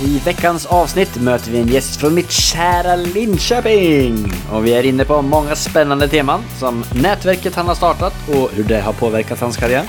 I 0.00 0.18
veckans 0.18 0.66
avsnitt 0.66 1.16
möter 1.16 1.50
vi 1.50 1.58
en 1.58 1.68
gäst 1.68 2.00
från 2.00 2.14
mitt 2.14 2.30
kära 2.30 2.96
Linköping. 2.96 4.32
Och 4.52 4.66
vi 4.66 4.74
är 4.74 4.82
inne 4.82 5.04
på 5.04 5.22
många 5.22 5.56
spännande 5.56 6.08
teman 6.08 6.42
som 6.58 6.84
nätverket 6.94 7.54
han 7.54 7.68
har 7.68 7.74
startat 7.74 8.14
och 8.28 8.50
hur 8.52 8.64
det 8.64 8.80
har 8.80 8.92
påverkat 8.92 9.40
hans 9.40 9.56
karriär. 9.56 9.84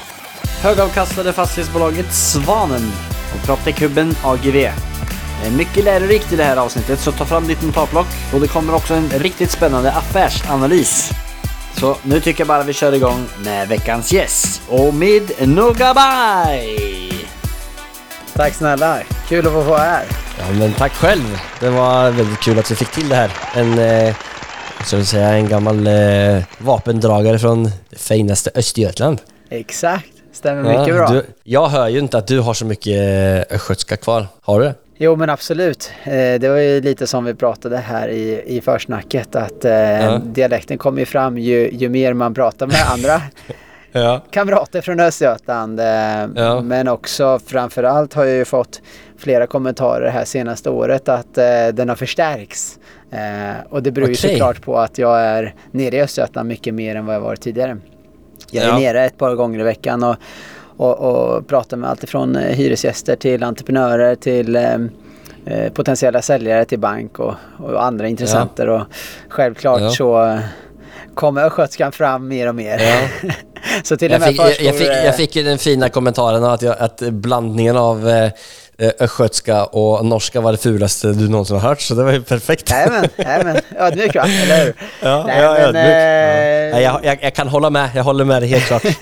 Högavkastade 0.62 1.34
fastighetsbolaget 1.34 2.14
Svanen 2.14 2.92
och 3.34 3.48
PropTech-hubben 3.48 4.16
AGV. 4.24 4.54
Det 4.54 4.66
eh, 5.42 5.54
är 5.54 5.58
mycket 5.58 5.84
lärorikt 5.84 6.34
i 6.34 6.36
det 6.36 6.44
här 6.44 6.58
avsnittet 6.58 7.00
så 7.00 7.12
ta 7.12 7.26
fram 7.26 7.48
ditt 7.48 7.62
notatblock 7.62 8.08
och 8.34 8.40
det 8.40 8.48
kommer 8.48 8.76
också 8.76 8.94
en 8.94 9.10
riktigt 9.10 9.52
spännande 9.52 9.92
affärsanalys. 9.92 11.12
Så 11.80 11.98
nu 12.04 12.20
tycker 12.20 12.42
jag 12.42 12.48
bara 12.48 12.64
vi 12.64 12.74
kör 12.74 12.94
igång 12.94 13.26
med 13.44 13.68
veckans 13.68 14.14
gäst. 14.14 14.62
Omid 14.70 15.32
Nugabay! 15.48 17.07
Tack 18.38 18.54
snälla, 18.54 19.00
kul 19.30 19.48
att 19.48 19.54
få 19.54 19.62
vara 19.62 19.80
här. 19.80 20.04
Ja 20.40 20.46
men 20.60 20.74
tack 20.74 20.92
själv. 20.92 21.38
Det 21.60 21.70
var 21.70 22.12
väldigt 22.12 22.40
kul 22.40 22.60
att 22.60 22.72
vi 22.72 22.76
fick 22.76 22.92
till 22.92 23.10
det 23.10 23.16
här. 23.16 23.32
En, 23.56 23.80
eh, 23.80 24.16
så 24.86 24.96
vill 24.96 25.06
säga, 25.06 25.30
en 25.30 25.48
gammal 25.50 25.88
eh, 25.88 26.44
vapendragare 26.58 27.40
från 27.40 27.64
det 27.64 28.00
finaste 28.00 28.52
Östergötland. 28.56 29.22
Exakt, 29.50 30.06
stämmer 30.34 30.80
mycket 30.80 30.96
bra. 30.96 31.08
Du, 31.08 31.26
jag 31.44 31.68
hör 31.70 31.88
ju 31.88 32.00
inte 32.00 32.18
att 32.18 32.28
du 32.28 32.40
har 32.40 32.54
så 32.54 32.66
mycket 32.66 32.94
eh, 33.50 33.56
östgötska 33.56 33.98
kvar. 33.98 34.28
Har 34.42 34.60
du? 34.60 34.74
Jo 34.98 35.16
men 35.16 35.30
absolut. 35.30 35.92
Eh, 36.04 36.12
det 36.14 36.50
var 36.50 36.58
ju 36.58 36.82
lite 36.82 37.08
som 37.08 37.26
vi 37.26 37.34
pratade 37.34 37.78
här 37.78 38.08
i, 38.08 38.44
i 38.46 38.62
försnacket 38.62 39.36
att 39.36 39.66
eh, 39.66 39.72
Ja. 39.72 40.18
dialekten 40.26 40.78
kommer 40.78 41.00
ju 41.00 41.06
fram 41.06 41.38
ju, 41.38 41.70
ju 41.72 41.90
mer 41.90 42.14
man 42.14 42.34
pratar 42.34 42.68
med 42.68 42.86
andra 42.94 43.22
Ja. 43.98 44.22
kamrater 44.32 44.82
från 44.82 45.00
Östergötland. 45.00 45.80
Eh, 45.80 45.86
Ja. 46.36 46.62
Men 46.62 46.88
också 46.88 47.40
framförallt 47.46 48.14
har 48.14 48.26
jag 48.26 48.36
ju 48.36 48.46
fått 48.46 48.82
flera 49.18 49.48
kommentarer 49.48 50.10
här 50.10 50.26
senaste 50.26 50.70
året 50.70 51.10
att 51.10 51.38
eh, 51.38 51.68
den 51.74 51.90
har 51.90 51.96
förstärkts. 51.96 52.80
Eh, 53.12 53.20
och 53.70 53.84
det 53.84 53.92
beror 53.92 54.08
ju 54.08 54.14
Okej. 54.14 54.30
såklart 54.32 54.62
på 54.62 54.78
att 54.80 54.98
jag 54.98 55.20
är 55.22 55.54
nere 55.72 55.96
i 55.96 56.02
Östergötland 56.02 56.50
mycket 56.50 56.74
mer 56.74 56.96
än 56.96 57.06
vad 57.06 57.16
jag 57.16 57.22
varit 57.22 57.42
tidigare. 57.42 57.78
Jag 58.52 58.64
är 58.64 58.68
Ja. 58.68 58.80
nere 58.80 59.06
ett 59.06 59.18
par 59.18 59.36
gånger 59.36 59.60
i 59.60 59.64
veckan 59.64 60.04
och, 60.04 60.16
och, 60.78 61.00
och 61.00 61.48
pratar 61.48 61.78
med 61.78 61.90
allt 61.90 62.04
ifrån 62.04 62.36
eh, 62.36 62.56
hyresgäster 62.56 63.16
till 63.16 63.44
entreprenörer 63.44 64.16
till 64.16 64.56
eh, 64.56 64.74
eh, 65.46 65.72
potentiella 65.74 66.22
säljare 66.22 66.66
till 66.66 66.80
bank 66.80 67.20
och, 67.20 67.34
och 67.60 67.84
andra 67.86 68.08
intressenter. 68.08 68.70
Och 68.70 68.82
självklart 69.30 69.82
Ja. 69.82 69.90
så 69.90 70.40
kommer 71.14 71.44
östgötskan 71.44 71.92
fram 71.92 72.28
mer 72.28 72.48
och 72.50 72.56
mer. 72.56 72.80
Ja. 72.80 73.30
så 73.84 73.98
till 73.98 74.12
Jag 74.12 74.24
fick, 74.24 74.40
jag, 74.40 74.62
jag, 74.62 74.76
fick, 74.76 74.88
jag 74.88 75.16
fick 75.16 75.36
ju 75.36 75.44
den 75.44 75.58
fina 75.58 75.90
kommentaren 75.90 76.44
att, 76.44 76.62
jag, 76.62 76.76
att 76.80 77.00
blandningen 77.00 77.78
av 77.78 78.10
eh, 78.10 78.32
östgötska 79.00 79.66
och 79.66 80.06
norska 80.06 80.42
var 80.42 80.52
det 80.52 80.58
fulaste 80.58 81.08
du 81.08 81.30
någonsin 81.30 81.56
har 81.58 81.70
hört, 81.70 81.82
så 81.82 81.96
det 81.96 82.04
var 82.04 82.12
ju 82.12 82.22
perfekt. 82.24 82.70
Jajamän, 82.72 83.08
jajamän. 83.18 83.58
Ödmjuk 83.78 84.16
va? 84.16 84.26
Eller 84.44 84.66
hur? 84.66 84.74
Ja, 85.02 85.24
Nej, 85.28 85.42
ja, 85.42 85.52
men, 85.54 85.62
ödmjuk. 85.62 85.86
eh, 86.76 86.82
jag, 87.04 87.20
jag, 87.22 87.34
kan 87.36 87.48
hålla 87.48 87.70
med, 87.70 87.90
jag 87.96 88.04
håller 88.04 88.26
med 88.26 88.42
dig 88.42 88.50
helt 88.50 88.64
klart. 88.66 88.84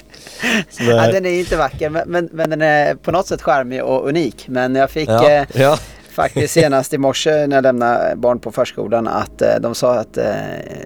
Det- 0.77 0.83
Ja, 0.85 1.11
den 1.11 1.25
är 1.25 1.39
inte 1.39 1.57
vacker 1.57 1.89
men, 1.89 2.03
men, 2.09 2.29
men 2.31 2.49
den 2.49 2.61
är 2.61 2.95
på 2.95 3.11
något 3.11 3.27
sätt 3.27 3.41
charmig 3.41 3.83
och 3.83 4.07
unik. 4.09 4.45
Men 4.47 4.75
jag 4.75 4.89
fick 4.89 5.09
ja, 5.09 5.29
eh, 5.31 5.43
ja. 5.53 5.77
faktiskt 6.11 6.53
senast 6.53 6.93
i 6.93 6.97
morse 6.97 7.47
när 7.47 7.57
jag 7.57 7.63
lämnade 7.63 8.15
barn 8.15 8.39
på 8.39 8.51
förskolan 8.51 9.07
att 9.07 9.41
eh, 9.41 9.47
de 9.61 9.75
sa 9.75 9.93
att 9.95 10.17
eh, 10.17 10.25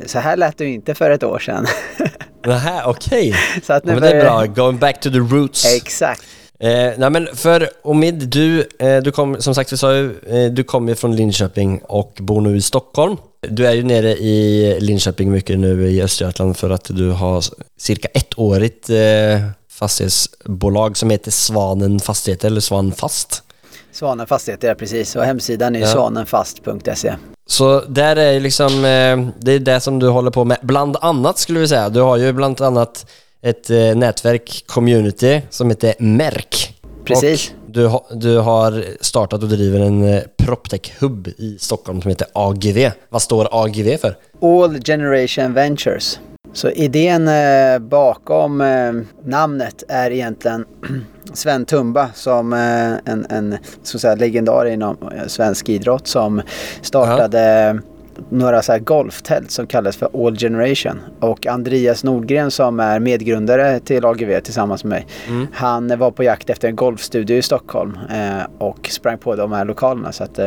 så 0.05 0.19
här 0.19 0.37
lät 0.37 0.57
du 0.57 0.67
inte 0.69 0.95
för 0.95 1.11
ett 1.11 1.23
år 1.23 1.39
sedan. 1.39 1.67
Nähä, 2.45 2.83
okej. 2.85 3.29
nu 3.67 3.79
men 3.83 4.01
det 4.01 4.11
är 4.11 4.21
bra, 4.21 4.45
going 4.45 4.79
back 4.79 4.99
to 5.01 5.09
the 5.09 5.17
roots. 5.17 5.75
Exakt. 5.75 6.21
Eh, 6.59 6.91
nej 6.97 7.09
men 7.09 7.27
för 7.33 7.69
Omid, 7.83 8.15
du, 8.29 8.67
eh, 8.79 8.97
du 8.97 9.11
kom, 9.11 9.41
som 9.41 9.55
sagt 9.55 9.73
vi 9.73 9.77
sa 9.77 9.93
ju, 9.95 10.15
eh, 10.27 10.51
du 10.51 10.63
kommer 10.63 10.95
från 10.95 11.15
Linköping 11.15 11.81
och 11.83 12.17
bor 12.19 12.41
nu 12.41 12.57
i 12.57 12.61
Stockholm. 12.61 13.17
Du 13.49 13.67
är 13.67 13.73
ju 13.73 13.83
nere 13.83 14.11
i 14.11 14.77
Linköping 14.79 15.31
mycket 15.31 15.59
nu 15.59 15.91
i 15.91 16.01
Östergötland 16.01 16.57
för 16.57 16.69
att 16.69 16.83
du 16.89 17.09
har 17.11 17.43
cirka 17.77 18.07
ettårigt 18.13 18.89
eh, 18.89 19.49
fastighetsbolag 19.71 20.97
som 20.97 21.09
heter 21.09 21.31
Svanen 21.31 21.99
Fastigheter 21.99 22.47
eller 22.47 22.61
Svanfast. 22.61 23.43
Svanen 23.91 24.27
Fastigheter, 24.27 24.75
precis. 24.75 25.15
Och 25.15 25.23
hemsidan 25.23 25.75
är 25.75 25.79
Ja. 25.79 25.87
svanenfast.se. 25.87 27.15
Så 27.49 27.81
där 27.87 28.15
är 28.15 28.39
liksom, 28.39 28.75
eh, 28.75 29.33
det 29.39 29.51
är 29.51 29.59
det 29.59 29.79
som 29.79 29.99
du 29.99 30.07
håller 30.07 30.31
på 30.31 30.45
med, 30.45 30.57
bland 30.61 30.97
annat 31.01 31.37
skulle 31.37 31.59
vi 31.59 31.67
säga. 31.67 31.89
Du 31.89 32.01
har 32.01 32.17
ju 32.17 32.33
bland 32.33 32.61
annat 32.61 33.05
ett 33.41 33.69
eh, 33.69 33.95
nätverk, 33.95 34.63
community, 34.67 35.41
som 35.49 35.69
heter 35.69 35.93
Merk. 35.99 36.81
Precis. 37.05 37.53
Och 37.65 37.71
du, 37.71 37.91
du 38.11 38.37
har 38.37 38.85
startat 39.01 39.43
och 39.43 39.49
driver 39.49 39.79
en 39.79 40.13
eh, 40.13 40.21
PropTech-hub 40.37 41.27
i 41.37 41.57
Stockholm 41.59 42.01
som 42.01 42.09
heter 42.09 42.27
AGV. 42.33 42.91
Vad 43.09 43.21
står 43.21 43.47
AGV 43.51 43.97
för? 43.97 44.15
All 44.41 44.81
Generation 44.83 45.53
Ventures. 45.53 46.19
Så 46.53 46.69
idén 46.69 47.27
eh, 47.27 47.79
bakom 47.79 48.61
eh, 48.61 48.93
namnet 49.25 49.83
är 49.87 50.11
egentligen 50.11 50.65
Sven 51.33 51.65
Tumba 51.65 52.09
som 52.13 52.53
eh, 52.53 53.13
en, 53.13 53.25
en 53.29 53.57
så 53.83 53.99
säga, 53.99 54.15
legendar 54.15 54.65
inom 54.65 54.97
svensk 55.27 55.69
idrott 55.69 56.07
som 56.07 56.41
startade 56.81 57.79
några 58.29 58.61
så 58.61 58.71
här 58.71 58.79
golftält 58.79 59.51
som 59.51 59.67
kallas 59.67 59.97
för 59.97 60.27
All 60.27 60.37
Generation. 60.37 60.99
Och 61.19 61.47
Andreas 61.47 62.03
Nordgren 62.03 62.51
som 62.51 62.79
är 62.79 62.99
medgrundare 62.99 63.79
till 63.79 64.05
AGV 64.05 64.39
tillsammans 64.39 64.83
med 64.83 64.89
mig. 64.89 65.07
Han 65.53 65.99
var 65.99 66.11
på 66.11 66.23
jakt 66.23 66.49
efter 66.49 66.67
en 66.67 66.75
golfstudio 66.75 67.37
i 67.37 67.41
Stockholm 67.41 67.97
och 68.57 68.89
sprang 68.89 69.17
på 69.17 69.35
de 69.35 69.51
här 69.51 69.65
lokalerna. 69.65 70.11
Så 70.11 70.23
att, 70.23 70.39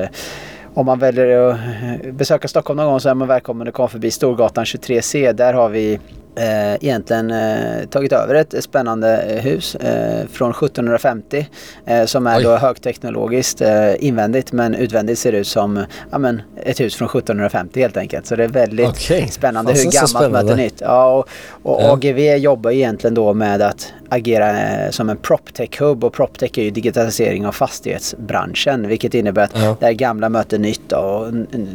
om 0.74 0.86
man 0.86 0.98
väljer 0.98 1.38
att 1.38 1.58
eh, 2.04 2.12
besöka 2.12 2.48
Stockholm 2.48 2.76
någon 2.76 2.86
gång 2.86 3.00
så 3.00 3.08
är 3.08 3.14
man 3.14 3.28
välkommen 3.28 3.68
att 3.68 3.74
komma 3.74 3.88
förbi 3.88 4.10
Storgatan 4.10 4.64
23C. 4.64 5.32
Där 5.32 5.54
har 5.54 5.68
vi 5.68 6.00
eh, 6.36 6.74
egentligen 6.74 7.30
eh, 7.30 7.84
tagit 7.90 8.12
över 8.12 8.34
ett 8.34 8.54
spännande 8.64 9.40
hus 9.42 9.74
eh, 9.74 10.26
från 10.32 10.50
1750 10.50 11.46
eh, 11.86 12.04
som 12.04 12.26
är 12.26 12.38
Oj. 12.38 12.42
då 12.42 12.56
högteknologiskt 12.56 13.60
eh, 13.60 14.04
invändigt 14.04 14.52
men 14.52 14.74
utvändigt 14.74 15.18
ser 15.18 15.32
ut 15.32 15.46
som 15.46 15.84
ja, 16.10 16.18
men, 16.18 16.42
ett 16.64 16.80
hus 16.80 16.94
från 16.96 17.08
1750 17.08 17.80
helt 17.80 17.96
enkelt. 17.96 18.26
Så 18.26 18.36
det 18.36 18.44
är 18.44 18.48
väldigt 18.48 18.88
Okej. 18.88 19.28
spännande 19.30 19.72
hur 19.72 19.90
gammalt 19.90 20.10
spännande. 20.10 20.42
möter 20.42 20.56
nytt. 20.56 20.80
Ja, 20.80 21.24
och, 21.62 21.84
och. 21.84 21.92
AGV 21.92 22.18
jobbar 22.18 22.70
egentligen 22.70 23.14
då 23.14 23.34
med 23.34 23.62
att 23.62 23.92
agera 24.08 24.60
eh, 24.60 24.90
som 24.90 25.10
en 25.10 25.16
proptech-hub 25.16 26.04
och 26.04 26.12
proptech 26.12 26.58
är 26.58 26.62
ju 26.62 26.70
digitalisering 26.70 27.46
av 27.46 27.52
fastighetsbranschen 27.52 28.88
vilket 28.88 29.14
innebär 29.14 29.42
att 29.42 29.52
Ja. 29.54 29.76
det 29.80 29.86
här 29.86 29.92
gamla 29.92 30.28
möter 30.28 30.58
nytt 30.58 30.92
och 30.92 31.26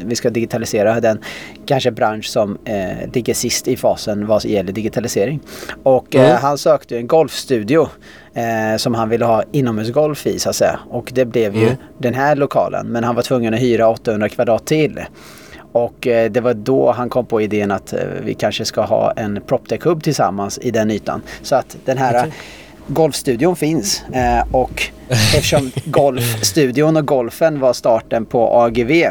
vi 0.05 0.15
ska 0.15 0.29
digitalisera 0.29 0.99
den 0.99 1.19
kanske 1.65 1.91
bransch 1.91 2.25
som 2.25 2.57
eh, 2.65 3.33
sist 3.33 3.67
i 3.67 3.75
fasen 3.77 4.27
vad 4.27 4.45
gäller 4.53 4.71
digitalisering. 4.73 5.39
Och 5.83 6.15
eh, 6.15 6.21
Mm. 6.29 6.37
han 6.41 6.57
sökte 6.57 6.93
ju 6.95 6.99
en 6.99 7.07
golfstudio 7.07 7.87
eh, 8.33 8.77
som 8.77 8.93
han 8.95 9.09
ville 9.09 9.25
ha 9.25 9.43
inomhusgolf 9.51 10.27
i 10.27 10.39
så 10.39 10.49
att 10.49 10.55
säga. 10.55 10.79
Och 10.89 11.11
det 11.15 11.25
blev 11.25 11.55
ju 11.55 11.63
Mm. 11.65 11.75
den 11.97 12.13
här 12.13 12.35
lokalen 12.35 12.87
men 12.87 13.03
han 13.03 13.15
var 13.15 13.21
tvungen 13.23 13.53
att 13.53 13.59
hyra 13.59 13.87
800 13.89 14.29
kvadrat 14.29 14.65
till. 14.65 14.99
Och 15.71 16.07
eh, 16.07 16.31
det 16.31 16.41
var 16.41 16.53
då 16.53 16.91
han 16.91 17.09
kom 17.09 17.25
på 17.25 17.41
idén 17.41 17.71
att 17.71 17.93
eh, 17.93 17.99
vi 18.23 18.33
kanske 18.33 18.65
ska 18.65 18.81
ha 18.81 19.11
en 19.11 19.37
PropTech-hub 19.41 20.01
tillsammans 20.01 20.59
i 20.61 20.71
den 20.71 20.91
ytan. 20.91 21.21
Så 21.41 21.55
att 21.55 21.77
den 21.85 21.97
här 21.97 22.31
golfstudion 22.87 23.55
finns 23.55 24.03
eh, 24.13 24.55
och 24.55 24.83
eftersom 25.09 25.71
golfstudion 25.85 26.97
och 26.97 27.05
golfen 27.07 27.59
var 27.59 27.73
starten 27.73 28.25
på 28.25 28.47
AGV 28.61 29.03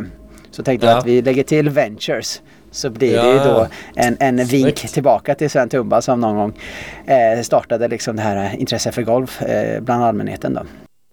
så 0.50 0.62
tänkte 0.62 0.87
jag 0.87 0.94
Ja. 0.94 0.99
att 0.99 1.06
vi 1.06 1.23
lägger 1.23 1.43
till 1.43 1.69
Ventures. 1.71 2.43
Så 2.76 2.90
blir 2.90 3.17
det 3.23 3.32
ju 3.32 3.38
då 3.38 3.67
en, 3.94 4.17
en 4.20 4.37
vink 4.37 4.78
Snyggt. 4.78 4.94
tillbaka 4.94 5.34
till 5.34 5.50
Sven 5.50 5.69
Tumba 5.69 6.02
som 6.02 6.20
någon 6.20 6.37
gång 6.37 6.58
eh, 7.06 7.43
startade 7.43 7.88
liksom 7.88 8.17
det 8.17 8.23
här 8.23 8.44
eh, 8.44 8.61
intresset 8.61 8.94
för 8.94 9.02
golf 9.02 9.43
eh, 9.43 9.81
bland 9.81 10.05
allmänheten 10.05 10.55
då. 10.55 10.61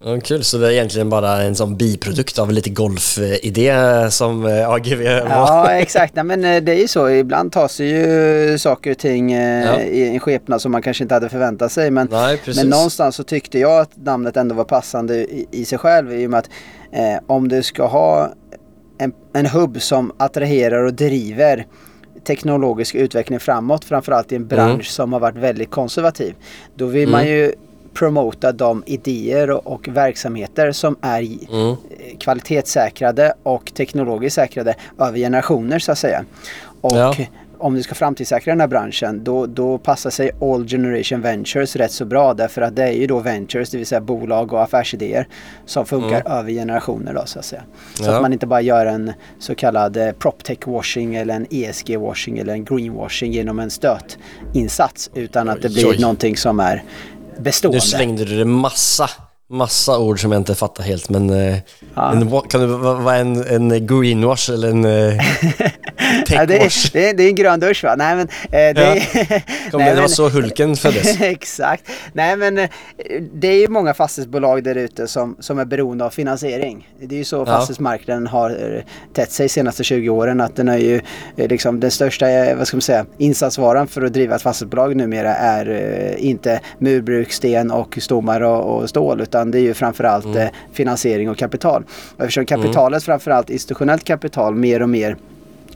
Ja, 0.06 0.19
kul, 0.24 0.44
så 0.44 0.57
det 0.57 0.68
är 0.68 0.71
egentligen 0.71 1.10
bara 1.10 1.42
en 1.42 1.56
sån 1.56 1.77
biprodukt 1.77 2.39
av 2.39 2.51
lite 2.51 2.69
golfidé 2.69 3.74
som 4.12 4.45
eh, 4.45 4.69
AGV 4.69 5.04
var. 5.04 5.30
Ja 5.30 5.71
exakt, 5.71 6.15
Nej, 6.15 6.24
men 6.25 6.45
eh, 6.45 6.63
det 6.63 6.71
är 6.71 6.80
ju 6.80 6.88
så. 6.88 7.10
Ibland 7.10 7.51
tas 7.51 7.80
ju 7.80 8.57
saker 8.60 8.92
och 8.92 8.98
ting 8.98 9.31
Ja. 9.33 9.80
i 9.81 10.07
en 10.07 10.19
skepnad 10.19 10.62
som 10.62 10.71
man 10.71 10.81
kanske 10.81 11.04
inte 11.04 11.13
hade 11.13 11.30
förväntat 11.30 11.71
sig. 11.71 11.92
Men, 11.92 12.07
Nej, 12.12 12.39
men 12.56 12.68
någonstans 12.69 13.15
så 13.15 13.24
tyckte 13.24 13.60
jag 13.60 13.80
att 13.81 13.92
namnet 13.95 14.38
ändå 14.38 14.56
var 14.56 14.63
passande 14.63 15.15
i, 15.15 15.48
i 15.51 15.65
sig 15.65 15.77
själv 15.77 16.13
i 16.13 16.25
och 16.25 16.30
med 16.31 16.39
att 16.39 16.50
eh, 16.92 17.24
om 17.27 17.48
du 17.48 17.63
ska 17.63 17.86
ha 17.88 18.30
en, 18.98 19.13
en 19.34 19.45
hubb 19.45 19.81
som 19.81 20.12
attraherar 20.18 20.84
och 20.84 20.94
driver 20.94 21.66
teknologisk 22.24 22.95
utveckling 22.95 23.40
framåt, 23.40 23.86
framförallt 23.86 24.31
i 24.31 24.36
en 24.36 24.48
bransch 24.48 24.72
Mm. 24.74 24.84
som 24.84 25.13
har 25.13 25.19
varit 25.19 25.38
väldigt 25.38 25.69
konservativ. 25.72 26.36
Då 26.75 26.86
vill 26.86 27.10
man 27.10 27.28
ju 27.28 27.54
promota 27.94 28.51
de 28.51 28.84
idéer 28.86 29.50
och, 29.51 29.68
och 29.68 29.88
verksamheter 29.88 30.72
som 30.72 30.95
är 31.01 31.19
Mm. 31.22 31.69
eh, 31.69 31.75
kvalitetssäkrade 32.19 33.34
och 33.44 33.74
teknologiskt 33.74 34.36
säkrade 34.36 34.75
över 35.00 35.18
generationer 35.18 35.80
så 35.80 35.92
att 35.92 35.98
säga. 35.98 36.25
Och 36.81 36.98
Ja. 36.98 37.16
Om 37.63 37.75
du 37.75 37.83
ska 37.83 37.95
framtidssäkra 37.95 38.51
den 38.51 38.60
här 38.62 38.68
branschen 38.68 39.24
då, 39.24 39.45
då 39.45 39.77
passar 39.77 40.10
sig 40.10 40.31
All 40.42 40.68
Generation 40.68 41.21
Ventures 41.21 41.75
rätt 41.75 41.92
så 41.92 42.06
bra 42.06 42.33
därför 42.33 42.62
att 42.62 42.75
det 42.75 42.83
är 42.83 42.92
ju 42.92 43.07
då 43.07 43.19
ventures, 43.19 43.69
det 43.69 43.77
vill 43.77 43.86
säga 43.88 44.01
bolag 44.01 44.54
och 44.54 44.62
affärsidéer 44.63 45.27
som 45.65 45.86
funkar 45.86 46.27
över 46.39 46.51
generationer 46.51 47.13
då 47.13 47.21
så 47.25 47.39
att 47.39 47.45
säga. 47.45 47.63
Så 47.94 48.04
Mm. 48.04 48.12
Ja. 48.12 48.15
att 48.18 48.21
man 48.21 48.33
inte 48.33 48.48
bara 48.48 48.62
gör 48.62 48.86
en 48.86 49.12
så 49.39 49.56
kallad 49.56 49.98
eh, 49.98 50.12
proptech 50.12 50.57
washing 50.68 51.15
eller 51.15 51.33
en 51.36 51.48
ESG 51.50 51.98
washing 51.98 52.38
eller 52.39 52.54
en 52.54 52.65
greenwashing 52.65 53.31
genom 53.31 53.60
en 53.60 53.69
stötinsats 53.69 55.10
utan 55.13 55.50
att 55.50 55.62
det 55.62 55.69
blir 55.69 55.89
oj. 55.89 55.98
någonting 56.01 56.38
som 56.38 56.60
är 56.60 56.83
bestående. 57.39 57.77
Nu 57.77 57.81
slängde 57.81 58.25
du 58.25 58.38
det 58.38 58.45
massa, 58.45 59.10
massa 59.54 60.00
ord 60.00 60.22
som 60.22 60.32
jag 60.32 60.40
inte 60.42 60.56
fattar 60.56 60.84
helt 60.84 61.10
men... 61.10 61.30
eh, 61.30 61.58
en, 61.96 62.30
wa- 62.30 62.48
kan 62.48 62.62
det 62.62 62.68
vara 62.68 63.16
en, 63.18 63.44
en 63.48 63.88
greenwash 63.88 64.50
eller 64.54 64.70
en 64.70 64.86
eh, 64.86 64.92
Ja, 66.30 66.46
det, 66.46 66.58
techwash? 66.58 66.86
är, 66.86 66.92
det, 66.94 67.10
är, 67.10 67.14
det 67.14 67.24
är 67.24 67.28
en 67.30 67.36
grön 67.36 67.60
dusch 67.60 67.84
va? 67.84 67.96
Nej 67.98 68.16
men... 68.16 68.28
Eh, 68.28 68.76
det, 68.76 69.02
Kom, 69.72 69.80
nej, 69.82 69.90
det 69.90 69.96
var 69.96 70.02
men- 70.02 70.10
så 70.10 70.30
Hulken 70.30 70.76
föddes. 70.76 71.22
Exakt. 71.22 71.84
Nej 72.14 72.36
men 72.38 72.56
det 73.34 73.48
är 73.48 73.60
ju 73.60 73.68
många 73.68 73.94
fastighetsbolag 73.94 74.64
där 74.64 74.76
ute 74.76 75.08
som, 75.08 75.36
som 75.40 75.60
är 75.60 75.66
beroende 75.66 76.06
av 76.06 76.10
finansiering. 76.10 76.88
Det 77.02 77.16
är 77.16 77.20
ju 77.20 77.24
så 77.24 77.36
Ja. 77.36 77.46
fastighetsmarknaden 77.46 78.28
har 78.28 78.84
tätt 79.14 79.32
sig 79.32 79.44
de 79.46 79.50
senaste 79.50 79.84
20 79.84 80.10
åren 80.10 80.42
att 80.42 80.56
den 80.56 80.68
är 80.68 80.78
ju 80.78 81.02
liksom 81.36 81.80
den 81.80 81.92
största, 81.92 82.26
vad 82.56 82.68
ska 82.68 82.78
man 82.78 82.82
säga, 82.82 83.06
insatsvaran 83.18 83.88
för 83.88 84.02
att 84.02 84.14
driva 84.14 84.36
ett 84.36 84.42
fastighetsbolag 84.42 84.96
numera 84.96 85.36
är 85.36 86.16
inte 86.18 86.60
murbruk, 86.78 87.32
sten 87.34 87.72
och 87.72 87.98
stommar 88.02 88.42
och, 88.42 88.78
och 88.82 88.90
stål 88.90 89.22
utan 89.22 89.43
det 89.51 89.60
är 89.60 89.62
ju 89.62 89.74
framförallt 89.74 90.25
Mm. 90.25 90.38
eh, 90.38 90.48
finansiering 90.74 91.30
och 91.30 91.38
kapital. 91.38 91.84
Och 92.18 92.22
eftersom 92.24 92.45
kapitalet, 92.45 93.04
framförallt 93.04 93.50
institutionellt 93.50 94.04
kapital, 94.04 94.56
mer 94.56 94.81
och 94.81 94.90
mer 94.90 95.18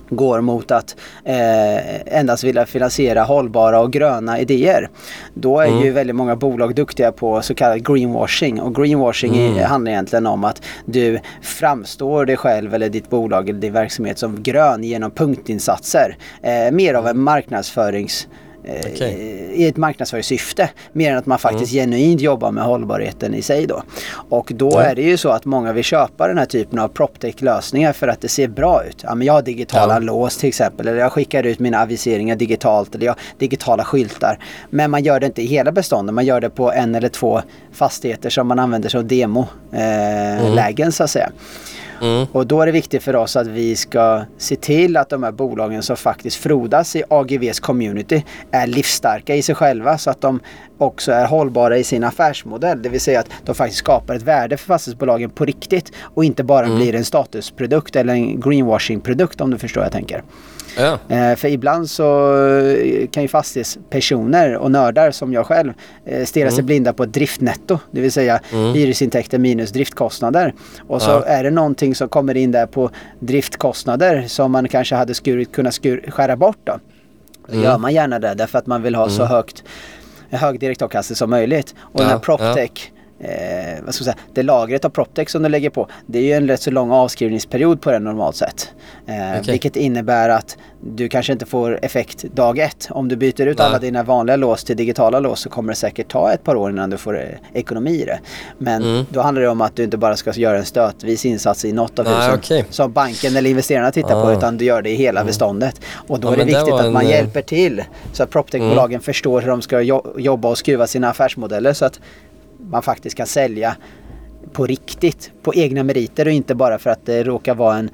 går 0.09 0.41
mot 0.41 0.71
att 0.71 0.95
eh, 1.23 2.17
endast 2.19 2.43
vilja 2.43 2.65
finansiera 2.65 3.23
hållbara 3.23 3.79
och 3.79 3.93
gröna 3.93 4.39
idéer. 4.39 4.89
Då 5.33 5.59
är 5.59 5.83
ju 5.83 5.91
väldigt 5.91 6.15
många 6.15 6.35
bolag 6.35 6.75
duktiga 6.75 7.11
på 7.11 7.41
så 7.41 7.55
kallad 7.55 7.85
greenwashing 7.87 8.61
och 8.61 8.75
greenwashing 8.75 9.35
är- 9.57 9.63
handlar 9.65 9.91
egentligen 9.91 10.27
om 10.27 10.43
att 10.43 10.61
du 10.85 11.19
framstår 11.41 12.25
dig 12.25 12.37
själv 12.37 12.73
eller 12.73 12.89
ditt 12.89 13.09
bolag 13.09 13.49
eller 13.49 13.59
din 13.59 13.73
verksamhet 13.73 14.17
som 14.19 14.43
grön 14.43 14.83
genom 14.83 15.11
punktinsatser. 15.11 16.17
Eh, 16.41 16.71
mer 16.71 16.93
av 16.93 17.07
en 17.07 17.19
marknadsförings 17.19 18.27
eh, 18.67 18.91
Okej. 18.93 19.33
i 19.53 19.67
ett 19.67 19.77
marknadsföringssyfte 19.77 20.69
mer 20.93 21.11
än 21.11 21.17
att 21.17 21.25
man 21.25 21.39
faktiskt 21.39 21.71
genuint 21.71 22.21
jobbar 22.21 22.51
med 22.51 22.63
hållbarheten 22.63 23.33
i 23.33 23.41
sig 23.41 23.67
då. 23.67 23.83
Och 24.29 24.51
då 24.55 24.69
Ja. 24.73 24.81
är 24.83 24.95
det 24.95 25.01
ju 25.01 25.17
så 25.17 25.29
att 25.29 25.45
många 25.45 25.73
vill 25.73 25.83
köpa 25.83 26.27
den 26.27 26.37
här 26.37 26.45
typen 26.45 26.79
av 26.79 26.87
proptech-lösningar 26.87 27.93
för 27.93 28.07
att 28.07 28.21
det 28.21 28.27
ser 28.27 28.47
bra 28.47 28.83
ut. 28.89 28.97
Ja, 29.03 29.15
men 29.15 29.27
jag 29.27 29.33
har 29.33 29.41
digitala 29.41 29.93
Ja. 29.93 29.99
lås 29.99 30.37
till 30.37 30.49
exempel 30.49 30.87
eller 30.87 30.99
jag 30.99 31.11
skickar 31.11 31.43
ut 31.43 31.59
mina 31.59 31.81
aviseringar 31.81 32.35
digitalt 32.35 32.95
eller 32.95 33.05
jag 33.05 33.13
har 33.13 33.19
digitala 33.37 33.83
skyltar. 33.83 34.39
Men 34.69 34.91
man 34.91 35.03
gör 35.03 35.19
det 35.19 35.25
inte 35.25 35.41
i 35.41 35.45
hela 35.45 35.71
beståndet, 35.71 36.13
man 36.15 36.25
gör 36.25 36.41
det 36.41 36.49
på 36.49 36.71
en 36.71 36.95
eller 36.95 37.09
två 37.09 37.41
fastigheter 37.73 38.29
som 38.29 38.47
man 38.47 38.59
använder 38.59 38.89
som 38.89 39.07
demolägen 39.07 39.47
eh, 40.47 40.53
lägen, 40.53 40.91
så 40.91 41.03
att 41.03 41.09
säga. 41.09 41.29
Och 42.31 42.47
då 42.47 42.61
är 42.61 42.65
det 42.65 42.71
viktigt 42.71 43.03
för 43.03 43.15
oss 43.15 43.35
att 43.35 43.47
vi 43.47 43.75
ska 43.75 44.21
se 44.37 44.55
till 44.55 44.97
att 44.97 45.09
de 45.09 45.23
här 45.23 45.31
bolagen 45.31 45.83
som 45.83 45.97
faktiskt 45.97 46.37
frodas 46.37 46.95
i 46.95 47.03
AGVs 47.09 47.59
community 47.59 48.23
är 48.51 48.67
livsstarka 48.67 49.35
i 49.35 49.41
sig 49.41 49.55
själva 49.55 49.97
så 49.97 50.09
att 50.09 50.21
de 50.21 50.39
också 50.77 51.11
är 51.11 51.25
hållbara 51.25 51.77
i 51.77 51.83
sin 51.83 52.03
affärsmodell. 52.03 52.81
Det 52.81 52.89
vill 52.89 53.01
säga 53.01 53.19
att 53.19 53.29
de 53.45 53.55
faktiskt 53.55 53.79
skapar 53.79 54.15
ett 54.15 54.21
värde 54.21 54.57
för 54.57 54.65
fastighetsbolagen 54.65 55.29
på 55.29 55.45
riktigt 55.45 55.91
och 56.01 56.25
inte 56.25 56.43
bara 56.43 56.75
blir 56.75 56.95
en 56.95 57.05
statusprodukt 57.05 57.95
eller 57.95 58.13
en 58.13 58.41
greenwashing-produkt 58.41 59.41
om 59.41 59.51
du 59.51 59.57
förstår 59.57 59.81
vad 59.81 59.85
jag 59.85 59.93
tänker. 59.93 60.23
Ja. 60.77 60.99
Eh, 61.15 61.35
för 61.35 61.47
ibland 61.47 61.89
så 61.89 62.35
eh, 62.47 63.07
kan 63.07 63.23
ju 63.23 63.29
fastighetspersoner 63.29 64.55
och 64.57 64.71
nördar 64.71 65.11
som 65.11 65.33
jag 65.33 65.45
själv 65.45 65.73
eh, 66.05 66.25
stirra 66.25 66.51
sig 66.51 66.63
blinda 66.63 66.93
på 66.93 67.03
ett 67.03 67.13
driftnetto. 67.13 67.79
Det 67.91 68.01
vill 68.01 68.11
säga 68.11 68.39
hyresintäkter 68.51 69.37
minus 69.39 69.71
driftkostnader. 69.71 70.53
Och 70.87 71.01
så 71.01 71.09
Ja. 71.11 71.23
är 71.25 71.43
det 71.43 71.51
någonting 71.51 71.95
som 71.95 72.09
kommer 72.09 72.37
in 72.37 72.51
där 72.51 72.65
på 72.65 72.89
driftkostnader 73.19 74.23
som 74.27 74.51
man 74.51 74.67
kanske 74.67 74.95
hade 74.95 75.13
skurit, 75.13 75.51
kunnat 75.51 75.73
skur, 75.73 76.05
skära 76.11 76.35
bort 76.35 76.57
då. 76.63 76.79
Då 77.47 77.59
gör 77.61 77.77
man 77.77 77.93
gärna 77.93 78.19
det 78.19 78.33
därför 78.33 78.59
att 78.59 78.67
man 78.67 78.81
vill 78.83 78.95
ha 78.95 79.09
så 79.09 79.25
högt 79.25 79.63
hög 80.29 80.59
direktavkastning 80.59 81.15
som 81.15 81.29
möjligt. 81.29 81.75
Och 81.79 81.99
den 81.99 82.09
Ja, 82.09 82.13
här 82.13 82.19
PropTech 82.19 82.91
Eh, 83.19 83.83
vad 83.85 83.93
ska 83.95 84.05
jag 84.05 84.13
säga, 84.15 84.25
det 84.33 84.43
lagret 84.43 84.85
av 84.85 84.89
PropTech 84.89 85.29
som 85.29 85.43
du 85.43 85.49
lägger 85.49 85.69
på 85.69 85.87
det 86.05 86.19
är 86.19 86.23
ju 86.23 86.33
en 86.33 86.47
rätt 86.47 86.61
så 86.61 86.71
lång 86.71 86.91
avskrivningsperiod 86.91 87.81
på 87.81 87.91
den 87.91 88.03
normalt 88.03 88.35
sett. 88.35 88.71
Eh, 89.07 89.13
Okej. 89.39 89.41
Vilket 89.51 89.75
innebär 89.75 90.29
att 90.29 90.57
du 90.81 91.09
kanske 91.09 91.33
inte 91.33 91.45
får 91.45 91.79
effekt 91.85 92.23
dag 92.23 92.59
ett. 92.59 92.87
Om 92.91 93.07
du 93.07 93.15
byter 93.15 93.41
ut 93.41 93.57
Nej. 93.57 93.67
alla 93.67 93.79
dina 93.79 94.03
vanliga 94.03 94.35
lås 94.35 94.63
till 94.63 94.77
digitala 94.77 95.19
lås 95.19 95.39
så 95.39 95.49
kommer 95.49 95.71
det 95.73 95.75
säkert 95.77 96.07
ta 96.07 96.31
ett 96.33 96.43
par 96.43 96.55
år 96.55 96.71
innan 96.71 96.89
du 96.89 96.97
får 96.97 97.19
eh, 97.19 97.23
ekonomi 97.53 98.01
i 98.01 98.05
det. 98.05 98.19
Men 98.57 98.83
Mm. 98.83 99.05
då 99.09 99.21
handlar 99.21 99.41
det 99.41 99.49
om 99.49 99.61
att 99.61 99.75
du 99.75 99.83
inte 99.83 99.97
bara 99.97 100.15
ska 100.15 100.31
göra 100.31 100.57
en 100.57 100.65
stötvis 100.65 101.25
insats 101.25 101.65
i 101.65 101.71
något 101.73 101.99
av 101.99 102.05
Nej, 102.05 102.15
husen 102.15 102.33
okej. 102.35 102.65
som 102.69 102.91
banken 102.91 103.35
eller 103.35 103.49
investerarna 103.49 103.91
tittar 103.91 104.21
på 104.23 104.27
Ah. 104.27 104.37
utan 104.37 104.57
du 104.57 104.65
gör 104.65 104.81
det 104.81 104.89
i 104.89 104.95
hela 104.95 105.23
beståndet. 105.23 105.81
Och 106.07 106.19
då 106.19 106.27
Ja, 106.27 106.33
är 106.33 106.37
det 106.37 106.43
det 106.43 106.57
viktigt 106.57 106.73
att 106.73 106.93
man 106.93 107.01
en, 107.05 107.07
eh, 107.11 107.15
hjälper 107.15 107.41
till 107.41 107.83
så 108.13 108.23
att 108.23 108.29
proptechbolagen 108.29 109.01
förstår 109.01 109.41
hur 109.41 109.47
de 109.49 109.61
ska 109.61 109.81
jo- 109.81 110.13
jobba 110.17 110.49
och 110.49 110.57
skruva 110.57 110.87
sina 110.87 111.09
affärsmodeller 111.09 111.73
så 111.73 111.85
att 111.85 111.99
man 112.71 112.81
faktiskt 112.83 113.17
kan 113.17 113.27
sälja 113.27 113.75
på 114.53 114.65
riktigt, 114.65 115.31
på 115.43 115.53
egna 115.55 115.83
meriter 115.83 116.25
och 116.25 116.31
inte 116.31 116.55
bara 116.55 116.79
för 116.79 116.89
att 116.89 117.05
det 117.05 117.23
råkar 117.23 117.55
vara 117.55 117.77
en 117.77 117.89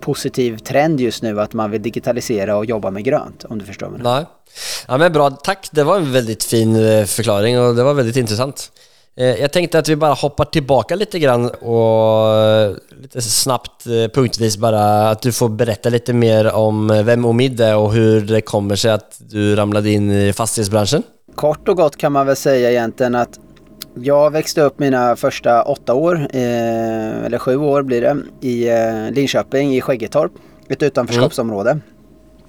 positiv 0.00 0.58
trend 0.58 1.00
just 1.00 1.22
nu 1.22 1.40
att 1.40 1.52
man 1.52 1.70
vill 1.70 1.82
digitalisera 1.82 2.56
och 2.56 2.64
jobba 2.64 2.90
med 2.90 3.04
grönt 3.04 3.44
om 3.44 3.58
du 3.58 3.64
förstår 3.64 3.88
mig. 3.88 4.00
Nej. 4.02 4.24
Ja 4.88 4.98
men 4.98 5.12
bra, 5.12 5.30
tack. 5.30 5.68
Det 5.72 5.84
var 5.84 5.96
en 5.96 6.12
väldigt 6.12 6.44
fin 6.44 6.76
eh, 6.76 7.04
förklaring 7.04 7.60
och 7.60 7.74
det 7.74 7.82
var 7.82 7.94
väldigt 7.94 8.16
intressant. 8.16 8.72
Eh, 9.16 9.26
Jag 9.26 9.52
tänkte 9.52 9.78
att 9.78 9.88
vi 9.88 9.96
bara 9.96 10.14
hoppar 10.14 10.44
tillbaka 10.44 10.94
lite 10.94 11.18
grann 11.18 11.50
och 11.50 12.34
eh, 12.36 12.74
lite 13.02 13.20
snabbt 13.22 13.84
punktvis 14.14 14.56
bara 14.56 15.10
att 15.10 15.22
du 15.22 15.32
får 15.32 15.48
berätta 15.48 15.88
lite 15.88 16.12
mer 16.12 16.52
om 16.52 17.02
vem 17.04 17.24
Omid 17.24 17.60
är 17.60 17.76
och 17.76 17.92
hur 17.92 18.20
det 18.20 18.40
kommer 18.40 18.76
sig 18.76 18.90
att 18.90 19.16
du 19.18 19.56
ramlade 19.56 19.90
in 19.90 20.10
i 20.10 20.32
fastighetsbranschen. 20.32 21.02
Kort 21.34 21.68
och 21.68 21.76
gott 21.76 21.96
kan 21.96 22.12
man 22.12 22.26
väl 22.26 22.36
säga 22.36 22.70
egentligen 22.70 23.14
att 23.14 23.38
jag 24.02 24.30
växte 24.30 24.62
upp 24.62 24.78
mina 24.78 25.16
första 25.16 25.62
åtta 25.62 25.94
år, 25.94 26.28
eh, 26.30 27.24
eller 27.24 27.38
sju 27.38 27.56
år 27.56 27.82
blir 27.82 28.00
det, 28.00 28.16
i 28.40 28.68
eh, 28.68 29.10
Linköping 29.10 29.76
i 29.76 29.80
Skäggetorp. 29.80 30.32
Ett 30.68 30.82
utanförskapsområde. 30.82 31.78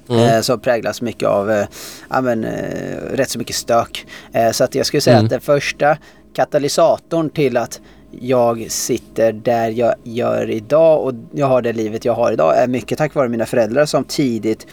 Eh, 0.10 0.42
som 0.42 0.60
präglas 0.60 1.02
mycket 1.02 1.28
av 1.28 1.52
eh, 1.52 1.66
ja, 2.10 2.22
men, 2.22 2.44
eh, 2.44 2.98
rätt 3.14 3.30
så 3.30 3.40
mycket 3.40 3.56
stök. 3.56 4.06
Eh, 4.32 4.52
så 4.52 4.64
att 4.64 4.76
jag 4.76 4.86
skulle 4.86 5.02
säga 5.02 5.18
att 5.18 5.30
den 5.30 5.42
första 5.42 5.98
katalysatorn 6.34 7.30
till 7.30 7.58
att 7.58 7.82
jag 8.22 8.72
sitter 8.72 9.32
där 9.32 9.70
jag 9.70 9.94
gör 10.04 10.50
idag 10.50 11.04
och 11.04 11.14
jag 11.32 11.48
har 11.48 11.62
det 11.62 11.74
livet 11.74 12.06
jag 12.06 12.14
har 12.14 12.32
idag 12.32 12.58
är 12.58 12.68
mycket 12.68 12.98
tack 12.98 13.16
vare 13.16 13.30
mina 13.30 13.46
föräldrar 13.46 13.86
som 13.86 14.04
tidigt 14.04 14.68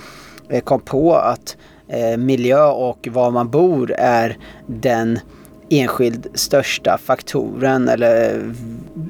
kom 0.64 0.80
på 0.80 1.14
att 1.14 1.56
miljö 2.18 2.66
och 2.66 3.09
var 3.11 3.30
man 3.30 3.50
bor 3.50 3.92
är 3.92 4.38
den 4.66 5.18
enskild 5.71 6.27
största 6.35 6.99
faktoren 7.05 7.89
eller 7.89 8.43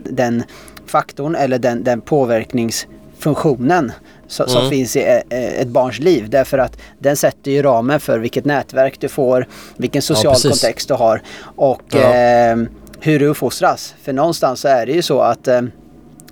den 0.05 0.43
faktorn 0.87 1.35
eller 1.35 1.59
den, 1.59 1.85
den 1.85 2.01
påverkningsfunktionen 2.01 3.93
som, 4.27 4.49
som 4.49 4.71
finns 4.71 4.97
i 4.97 5.01
e- 5.01 5.23
e- 5.31 5.61
ett 5.63 5.69
barns 5.69 5.99
liv. 5.99 6.31
Därför 6.31 6.59
att 6.59 6.79
den 6.99 7.17
sätter 7.17 7.51
ju 7.51 7.63
ramen 7.63 8.01
för 8.01 8.19
vilket 8.19 8.45
nätverk 8.45 9.01
du 9.01 9.09
får, 9.09 9.47
vilken 9.77 10.03
social 10.03 10.35
precis. 10.35 10.51
kontext 10.51 10.89
du 10.89 10.95
har 10.95 11.23
och 11.43 11.83
Ja. 11.89 11.99
eh, 12.15 12.57
hur 13.01 13.19
du 13.19 13.27
uppfostras. 13.27 13.95
För 14.03 14.13
någonstans 14.13 14.61
så 14.61 14.69
är 14.69 14.87
det 14.87 14.93
ju 14.93 15.03
så 15.03 15.21
att 15.21 15.49
eh, 15.49 15.63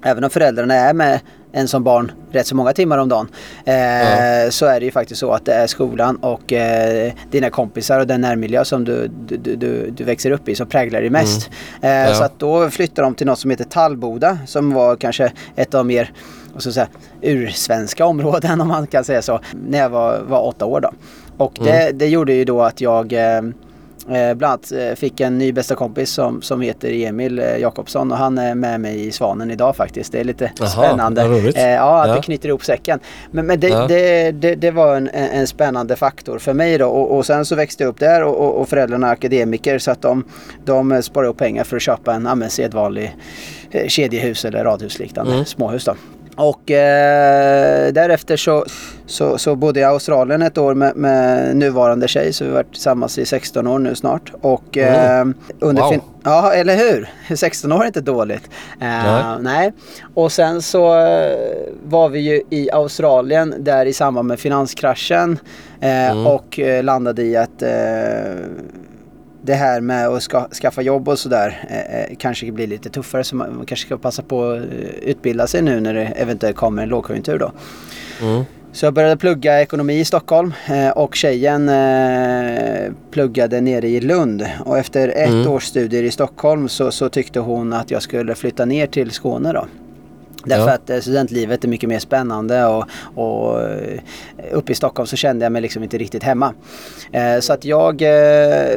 även 0.02 0.24
om 0.24 0.30
föräldrarna 0.30 0.74
är 0.74 0.94
med 0.94 1.20
en 1.56 1.68
som 1.68 1.84
barn 1.84 2.12
rätt 2.32 2.46
så 2.46 2.56
många 2.56 2.72
timmar 2.72 2.98
om 2.98 3.08
dagen 3.08 3.28
eh, 3.64 4.50
så 4.50 4.66
är 4.66 4.80
det 4.80 4.84
ju 4.86 4.90
faktiskt 4.90 5.20
så 5.20 5.32
att 5.32 5.44
det 5.44 5.52
är 5.54 5.66
skolan 5.66 6.16
och 6.16 6.52
eh, 6.52 7.12
dina 7.30 7.50
kompisar 7.50 8.00
och 8.00 8.06
den 8.06 8.20
närmiljö 8.20 8.64
som 8.64 8.84
du, 8.84 9.08
du, 9.28 9.36
du- 9.36 9.90
du, 9.90 10.04
växer 10.04 10.30
upp 10.30 10.48
i 10.48 10.54
som 10.54 10.66
präglar 10.66 11.00
dig 11.00 11.10
mest. 11.10 11.50
Eh, 11.82 11.90
Ja. 11.90 12.14
Så 12.14 12.24
att 12.24 12.38
då 12.38 12.70
flyttar 12.70 13.02
de 13.02 13.14
till 13.14 13.26
något 13.26 13.38
som 13.38 13.50
heter 13.50 13.64
Tallboda 13.64 14.38
som 14.46 14.72
var 14.72 14.96
kanske 14.96 15.32
ett 15.56 15.74
av 15.74 15.86
mer 15.86 16.12
säga, 16.58 16.86
ursvenska 17.20 18.06
områden 18.06 18.60
om 18.60 18.68
man 18.68 18.86
kan 18.86 19.04
säga 19.04 19.22
så 19.22 19.40
när 19.68 19.78
jag 19.78 19.88
var, 19.88 20.18
var 20.20 20.40
åtta 20.46 20.64
år 20.64 20.80
då. 20.80 20.90
Och 21.36 21.52
det, 21.64 21.90
det 21.94 22.06
gjorde 22.06 22.32
ju 22.34 22.44
då 22.44 22.62
att 22.62 22.80
jag 22.80 23.12
eh, 24.10 24.34
bland 24.34 24.44
annat 24.44 24.72
eh, 24.72 24.94
fick 24.94 25.20
en 25.20 25.38
ny 25.38 25.52
bästa 25.52 25.74
kompis 25.74 26.10
som, 26.10 26.42
som 26.42 26.60
heter 26.60 26.92
Emil 26.92 27.38
eh, 27.38 27.56
Jakobsson 27.56 28.12
och 28.12 28.18
han 28.18 28.38
är 28.38 28.54
med 28.54 28.80
mig 28.80 29.06
i 29.06 29.12
Svanen 29.12 29.50
idag 29.50 29.76
faktiskt. 29.76 30.12
Det 30.12 30.20
är 30.20 30.24
lite 30.24 30.52
Jaha, 30.58 30.68
spännande. 30.68 31.22
Eh, 31.56 31.70
ja, 31.70 32.02
att 32.02 32.08
Ja. 32.08 32.14
vi 32.14 32.20
knyter 32.22 32.48
ihop 32.48 32.64
säcken. 32.64 33.00
Men, 33.30 33.46
men 33.46 33.60
det, 33.60 33.68
Ja. 33.68 33.86
det, 33.88 34.30
det, 34.30 34.54
det 34.54 34.70
var 34.70 34.96
en, 34.96 35.08
en 35.08 35.46
spännande 35.46 35.96
faktor 35.96 36.38
för 36.38 36.52
mig 36.54 36.78
då. 36.78 36.86
Och, 36.88 37.16
och 37.16 37.26
sen 37.26 37.44
så 37.44 37.54
växte 37.54 37.82
jag 37.82 37.88
upp 37.90 37.98
där 37.98 38.22
och, 38.24 38.36
och, 38.36 38.60
och 38.60 38.68
föräldrarna 38.68 39.08
är 39.08 39.12
akademiker 39.12 39.78
så 39.78 39.90
att 39.90 40.02
de, 40.02 40.24
de 40.64 41.02
sparade 41.02 41.28
upp 41.30 41.38
pengar 41.38 41.64
för 41.64 41.76
att 41.76 41.82
köpa 41.82 42.14
en 42.14 42.38
ja, 42.42 42.48
sedvanlig 42.48 43.16
eh, 43.70 43.88
kedjehus 43.88 44.44
eller 44.44 44.64
radhusliknande 44.64 45.32
Mm. 45.32 45.44
småhus 45.44 45.84
då. 45.84 45.94
Och 46.36 46.70
eh, 46.70 47.92
därefter 47.92 48.36
så, 48.36 48.64
så, 49.06 49.38
så 49.38 49.56
bodde 49.56 49.80
jag 49.80 49.90
i 49.90 49.92
Australien 49.92 50.42
ett 50.42 50.58
år 50.58 50.74
med, 50.74 50.96
med 50.96 51.56
nuvarande 51.56 52.08
tjej 52.08 52.32
så 52.32 52.44
vi 52.44 52.50
har 52.50 52.56
varit 52.56 52.72
tillsammans 52.72 53.18
i 53.18 53.26
16 53.26 53.66
år 53.66 53.78
nu 53.78 53.94
snart. 53.94 54.32
Och 54.40 54.78
eh, 54.78 55.26
under 55.60 55.82
Wow. 55.82 56.00
Ja, 56.24 56.52
eller 56.52 56.76
hur? 56.76 57.08
16 57.36 57.72
år 57.72 57.82
är 57.82 57.86
inte 57.86 58.00
dåligt. 58.00 58.50
Eh, 58.80 59.38
Nej. 59.40 59.72
Och 60.14 60.32
sen 60.32 60.62
så 60.62 60.98
eh, 60.98 61.36
var 61.84 62.08
vi 62.08 62.20
ju 62.20 62.42
i 62.50 62.70
Australien 62.70 63.54
där 63.58 63.86
i 63.86 63.92
samband 63.92 64.28
med 64.28 64.40
finanskraschen 64.40 65.38
eh, 65.80 66.26
och 66.26 66.58
eh, 66.58 66.84
landade 66.84 67.22
i 67.22 67.36
att 67.36 67.62
det 69.44 69.54
här 69.54 69.80
med 69.80 70.08
att 70.08 70.22
ska, 70.22 70.48
skaffa 70.48 70.82
jobb 70.82 71.08
och 71.08 71.18
sådär 71.18 71.66
eh, 71.70 72.00
eh, 72.00 72.16
kanske 72.18 72.52
blir 72.52 72.66
lite 72.66 72.90
tuffare 72.90 73.24
så 73.24 73.36
man, 73.36 73.56
man 73.56 73.66
kanske 73.66 73.86
ska 73.86 73.98
passa 73.98 74.22
på 74.22 74.50
att 74.50 74.58
eh, 74.58 74.64
utbilda 75.02 75.46
sig 75.46 75.62
nu 75.62 75.80
när 75.80 75.94
det 75.94 76.04
eventuellt 76.04 76.56
kommer 76.56 76.82
en 76.82 76.88
lågkonjunktur 76.88 77.38
då. 77.38 77.52
Mm. 78.22 78.44
Så 78.72 78.86
jag 78.86 78.94
började 78.94 79.16
plugga 79.16 79.62
ekonomi 79.62 80.00
i 80.00 80.04
Stockholm 80.04 80.52
eh, 80.66 80.88
och 80.88 81.14
tjejen 81.14 81.68
eh, 81.68 82.92
pluggade 83.10 83.60
nere 83.60 83.88
i 83.88 84.00
Lund. 84.00 84.46
Och 84.64 84.78
efter 84.78 85.08
ett 85.08 85.28
Mm. 85.28 85.50
års 85.50 85.64
studier 85.64 86.02
i 86.02 86.10
Stockholm 86.10 86.68
så, 86.68 86.90
så 86.90 87.08
tyckte 87.08 87.40
hon 87.40 87.72
att 87.72 87.90
jag 87.90 88.02
skulle 88.02 88.34
flytta 88.34 88.64
ner 88.64 88.86
till 88.86 89.10
Skåne 89.10 89.52
då. 89.52 89.66
Därför 90.46 90.66
Ja. 90.68 90.74
att 90.74 90.90
eh, 90.90 90.98
studentlivet 91.00 91.64
är 91.64 91.68
mycket 91.68 91.88
mer 91.88 91.98
spännande 91.98 92.64
och, 92.66 92.84
och 93.14 93.62
eh, 93.62 94.00
uppe 94.52 94.72
i 94.72 94.74
Stockholm 94.74 95.06
så 95.06 95.16
kände 95.16 95.44
jag 95.44 95.52
mig 95.52 95.62
liksom 95.62 95.82
inte 95.82 95.98
riktigt 95.98 96.22
hemma. 96.22 96.54
Eh, 97.12 97.40
Så 97.40 97.52
att 97.52 97.64
jag 97.64 98.02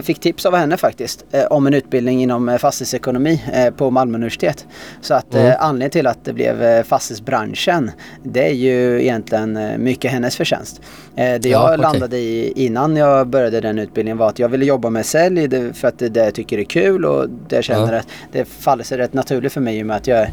fick 0.04 0.20
tips 0.20 0.46
av 0.46 0.56
henne 0.56 0.78
faktiskt 0.78 1.26
om 1.50 1.68
en 1.68 1.74
utbildning 1.74 2.22
inom 2.24 2.58
fastighetsekonomi 2.60 3.42
på 3.78 3.92
Malmö 3.92 4.18
universitet. 4.18 4.66
Så 5.02 5.14
att 5.14 5.34
Mm. 5.36 5.54
anledningen 5.60 5.92
till 5.92 6.08
att 6.08 6.26
det 6.26 6.34
blev 6.34 6.84
fastighetsbranschen 6.84 7.92
det 8.24 8.48
är 8.50 8.54
ju 8.54 9.02
egentligen 9.02 9.60
mycket 9.78 10.12
hennes 10.12 10.36
förtjänst. 10.36 10.82
Det 11.16 11.24
Ja, 11.24 11.50
jag 11.50 11.64
okej. 11.66 11.78
landade 11.78 12.18
i 12.18 12.54
innan 12.66 12.96
jag 12.96 13.28
började 13.28 13.62
den 13.62 13.80
utbildningen 13.80 14.18
var 14.18 14.30
att 14.30 14.40
jag 14.40 14.50
ville 14.50 14.66
jobba 14.66 14.90
med 14.90 15.06
sälj 15.06 15.74
för 15.74 15.88
att 15.88 16.00
det 16.00 16.10
det 16.10 16.24
jag 16.26 16.34
tycker 16.34 16.58
är 16.58 16.64
kul 16.64 17.06
och 17.06 17.30
det 17.30 17.56
jag 17.56 17.64
känner 17.64 17.94
Ja. 17.94 18.00
att 18.00 18.08
det 18.32 18.46
faller 18.46 18.84
sig 18.84 18.98
rätt 18.98 19.14
naturligt 19.14 19.54
för 19.54 19.62
mig 19.62 19.78
i 19.78 19.82
och 19.84 19.86
med 19.86 19.96
att 19.98 20.08
jag 20.08 20.28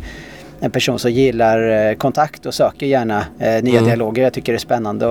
en 0.61 0.71
person 0.71 0.99
som 0.99 1.11
gillar 1.11 1.89
eh, 1.91 1.95
kontakt 1.95 2.47
och 2.47 2.55
söker 2.55 2.87
gärna 2.87 3.25
eh, 3.39 3.63
nya 3.63 3.79
Mm. 3.79 3.85
dialoger. 3.85 4.23
Jag 4.23 4.33
tycker 4.33 4.53
det 4.53 4.57
är 4.57 4.59
spännande 4.59 5.07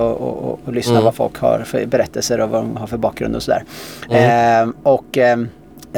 att 0.66 0.74
lyssna 0.74 0.92
Mm. 0.92 1.04
vad 1.04 1.14
folk 1.14 1.38
har 1.38 1.62
för 1.66 1.86
berättelser 1.86 2.40
och 2.40 2.50
vad 2.50 2.62
de 2.62 2.76
har 2.76 2.86
för 2.86 2.96
bakgrund 2.96 3.36
och 3.36 3.42
sådär. 3.42 3.64
Mm. 4.10 4.68
Eh, 4.68 4.74
och 4.82 5.18
eh, 5.18 5.36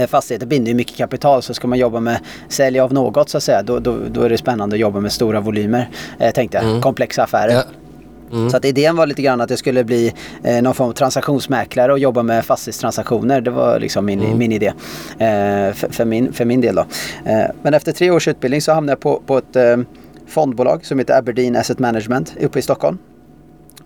Fastigheter 0.08 0.46
binder 0.46 0.68
ju 0.70 0.74
mycket 0.74 0.96
kapital 0.96 1.42
så 1.42 1.54
ska 1.54 1.68
man 1.68 1.78
jobba 1.78 2.00
med 2.00 2.18
sälj 2.48 2.80
av 2.80 2.92
något 2.92 3.28
så 3.28 3.36
att 3.36 3.42
säga 3.42 3.62
då, 3.62 3.78
då, 3.78 3.96
då 4.10 4.22
är 4.22 4.28
det 4.28 4.38
spännande 4.38 4.74
att 4.76 4.80
jobba 4.80 5.00
med 5.00 5.12
stora 5.12 5.40
volymer. 5.40 5.88
Eh, 6.18 6.30
tänkte 6.30 6.56
jag, 6.58 6.64
Mm. 6.66 6.80
komplexa 6.80 7.22
affärer. 7.22 7.52
Ja. 7.52 7.62
Mm. 8.32 8.50
Så 8.50 8.56
att 8.56 8.64
idén 8.64 8.96
var 8.96 9.06
lite 9.06 9.22
grann 9.22 9.40
att 9.40 9.48
det 9.48 9.56
skulle 9.56 9.84
bli 9.84 10.12
eh, 10.42 10.62
någon 10.62 10.74
form 10.74 10.88
av 10.88 10.92
transaktionsmäklare 10.92 11.92
och 11.92 11.98
jobba 11.98 12.22
med 12.22 12.44
fastighetstransaktioner. 12.44 13.40
Det 13.40 13.50
var 13.50 13.80
liksom 13.80 14.04
min, 14.06 14.20
Mm. 14.20 14.38
min 14.38 14.52
idé 14.52 14.66
eh, 15.18 15.72
för, 15.74 15.92
för, 15.92 16.04
min, 16.04 16.32
för 16.32 16.44
min 16.44 16.60
del. 16.60 16.74
Då. 16.74 16.86
Eh, 17.24 17.46
men 17.62 17.74
efter 17.74 17.92
tre 17.92 18.10
års 18.10 18.28
utbildning 18.28 18.60
så 18.62 18.72
hamnade 18.72 18.92
jag 18.92 19.00
på, 19.00 19.22
på 19.26 19.38
ett 19.38 19.56
eh, 19.56 19.76
fondbolag 20.26 20.86
som 20.86 20.98
heter 20.98 21.18
Aberdeen 21.18 21.56
Asset 21.56 21.78
Management 21.78 22.34
uppe 22.40 22.58
i 22.58 22.62
Stockholm. 22.62 22.98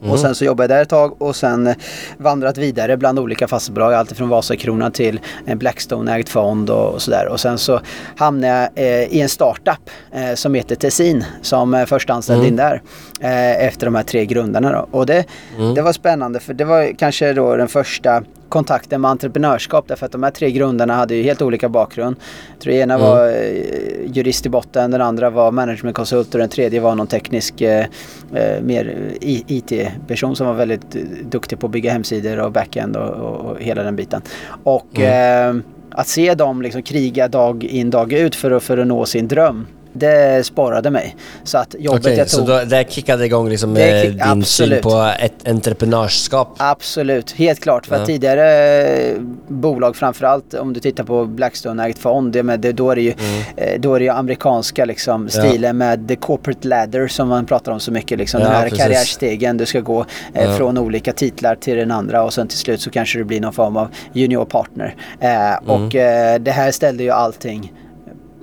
Mm. 0.00 0.12
Och 0.12 0.20
sen 0.20 0.34
så 0.34 0.44
jobbade 0.44 0.74
jag 0.74 0.78
där 0.78 0.82
ett 0.82 0.88
tag 0.88 1.22
och 1.22 1.36
sen 1.36 1.66
eh, 1.66 1.74
vandrat 2.18 2.58
vidare 2.58 2.96
bland 2.96 3.18
olika 3.18 3.48
fastighetsbolag. 3.48 3.94
Allt 3.94 4.12
från 4.12 4.28
Vasakronan 4.28 4.92
till 4.92 5.20
en 5.46 5.58
Blackstone-ägd 5.58 6.28
fond 6.28 6.70
och, 6.70 7.02
sådär. 7.02 7.28
Och 7.28 7.40
sen 7.40 7.58
så 7.58 7.80
hamnade 8.16 8.70
jag 8.74 8.84
eh, 8.86 9.04
i 9.04 9.20
en 9.20 9.28
startup 9.28 9.90
eh, 10.12 10.34
som 10.34 10.54
heter 10.54 10.74
Tessin 10.76 11.24
som 11.42 11.74
eh, 11.74 11.86
anställd 12.08 12.40
Mm. 12.40 12.48
in 12.48 12.56
där. 12.56 12.82
Eh, 13.20 13.66
efter 13.66 13.86
de 13.86 13.94
här 13.94 14.02
tre 14.02 14.26
grundarna 14.26 14.72
då. 14.72 14.98
Och 14.98 15.06
det, 15.06 15.24
Mm. 15.58 15.74
det 15.74 15.82
var 15.82 15.92
spännande 15.92 16.40
för 16.40 16.54
det 16.54 16.64
var 16.64 16.92
kanske 16.98 17.32
då 17.32 17.56
den 17.56 17.68
första 17.68 18.22
kontakten 18.50 19.00
med 19.00 19.10
entreprenörskap 19.10 19.84
därför 19.88 20.06
att 20.06 20.12
de 20.12 20.22
här 20.22 20.30
tre 20.30 20.50
grundarna 20.50 20.94
hade 20.94 21.14
ju 21.14 21.22
helt 21.22 21.42
olika 21.42 21.68
bakgrund. 21.68 22.16
Jag 22.52 22.60
tror 22.60 22.74
ena 22.74 22.94
Mm. 22.94 23.06
var 23.06 23.28
eh, 23.28 24.12
jurist 24.12 24.46
i 24.46 24.48
botten, 24.48 24.90
den 24.90 25.00
andra 25.00 25.30
var 25.30 25.50
managementkonsult 25.52 26.34
och 26.34 26.40
den 26.40 26.48
tredje 26.48 26.80
var 26.80 26.94
någon 26.94 27.06
teknisk 27.06 27.60
eh, 27.60 27.86
eh, 28.34 28.62
mer 28.62 29.12
IT-person 29.20 30.36
som 30.36 30.46
var 30.46 30.54
väldigt 30.54 30.96
eh, 30.96 31.02
duktig 31.30 31.58
på 31.58 31.66
att 31.66 31.72
bygga 31.72 31.92
hemsidor 31.92 32.38
och 32.40 32.52
backend 32.52 32.96
och, 32.96 33.08
och, 33.10 33.50
och 33.50 33.60
hela 33.60 33.82
den 33.82 33.96
biten. 33.96 34.22
Och 34.64 35.00
eh, 35.00 35.54
att 35.90 36.08
se 36.08 36.34
dem 36.34 36.62
liksom 36.62 36.82
kriga 36.82 37.28
dag 37.28 37.64
in 37.64 37.90
dag 37.90 38.12
ut 38.12 38.34
för 38.34 38.50
att, 38.50 38.62
för 38.62 38.78
att 38.78 38.86
nå 38.86 39.06
sin 39.06 39.28
dröm. 39.28 39.66
Det 39.92 40.46
sporrade 40.46 40.90
mig. 40.90 41.16
Så 41.44 41.58
att 41.58 41.74
jobbet 41.78 42.00
Okej, 42.00 42.16
jag 42.18 42.28
så 42.30 42.36
tog... 42.38 42.46
då, 42.46 42.64
det 42.64 42.90
kickade 42.92 43.26
igång 43.26 43.48
liksom 43.48 43.74
Det 43.74 43.90
eh, 43.90 44.02
kick- 44.04 44.10
din 44.12 44.20
absolut. 44.22 44.74
syn 44.74 44.82
på 44.82 45.12
ett 45.20 45.48
entreprenörskap? 45.48 46.54
Absolut, 46.58 47.30
helt 47.32 47.60
klart. 47.60 47.86
För 47.86 47.94
Ja. 47.96 48.00
att 48.00 48.06
tidigare 48.06 48.82
eh, 48.86 49.16
bolag 49.48 49.96
framförallt 49.96 50.54
om 50.54 50.72
du 50.72 50.80
tittar 50.80 51.04
på 51.04 51.24
Blackstone-ägt 51.24 51.98
fond, 51.98 52.32
det 52.32 52.42
med, 52.42 52.60
det, 52.60 52.72
då, 52.72 52.90
är 52.90 52.96
det 52.96 53.02
ju, 53.02 53.14
eh, 53.56 53.80
då 53.80 53.94
är 53.94 53.98
det 53.98 54.04
ju 54.04 54.10
amerikanska 54.10 54.84
liksom, 54.84 55.14
Mm. 55.20 55.30
Ja. 55.34 55.50
stilen 55.50 55.76
med 55.78 56.08
the 56.08 56.16
corporate 56.16 56.68
ladder 56.68 57.08
som 57.08 57.28
man 57.28 57.46
pratar 57.46 57.72
om 57.72 57.80
så 57.80 57.92
mycket. 57.92 58.18
Liksom, 58.18 58.40
Ja, 58.40 58.46
den 58.46 58.54
här 58.56 58.62
precis. 58.62 58.78
karriärstegen, 58.84 59.56
du 59.56 59.66
ska 59.66 59.80
gå 59.80 60.04
eh, 60.34 60.56
från 60.56 60.78
olika 60.78 61.12
titlar 61.12 61.54
till 61.54 61.76
den 61.76 61.90
andra 61.90 62.22
och 62.24 62.32
sen 62.32 62.48
till 62.48 62.58
slut 62.58 62.80
så 62.80 62.90
kanske 62.90 63.18
du 63.18 63.24
blir 63.24 63.40
någon 63.40 63.52
form 63.52 63.76
av 63.76 63.88
junior 64.12 64.44
partner. 64.44 64.94
Eh, 65.20 65.30
Mm. 65.30 65.70
Och 65.86 65.94
eh, 65.94 66.38
det 66.40 66.50
här 66.50 66.70
ställde 66.70 67.02
ju 67.02 67.10
allting 67.10 67.72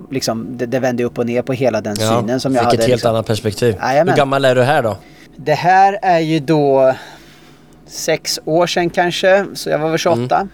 Liksom, 0.09 0.57
det, 0.57 0.65
det 0.65 0.79
vände 0.79 1.03
upp 1.03 1.17
och 1.17 1.25
ner 1.25 1.41
på 1.41 1.53
hela 1.53 1.81
den 1.81 1.95
synen 1.95 2.39
som 2.39 2.53
jag 2.55 2.61
fick 2.61 2.65
hade. 2.65 2.75
ett 2.75 2.81
helt 2.81 2.91
liksom. 2.91 3.11
annat 3.11 3.25
perspektiv. 3.25 3.75
Jajamän. 3.81 4.13
Hur 4.13 4.17
gammal 4.17 4.45
är 4.45 4.55
du 4.55 4.63
här 4.63 4.83
då? 4.83 4.97
Det 5.35 5.53
här 5.53 5.99
är 6.01 6.19
ju 6.19 6.39
då 6.39 6.93
sex 7.87 8.39
år 8.45 8.67
sedan 8.67 8.89
kanske, 8.89 9.45
så 9.53 9.69
jag 9.69 9.79
var 9.79 9.89
väl 9.89 9.97
28. 9.97 10.35
Mm. 10.35 10.49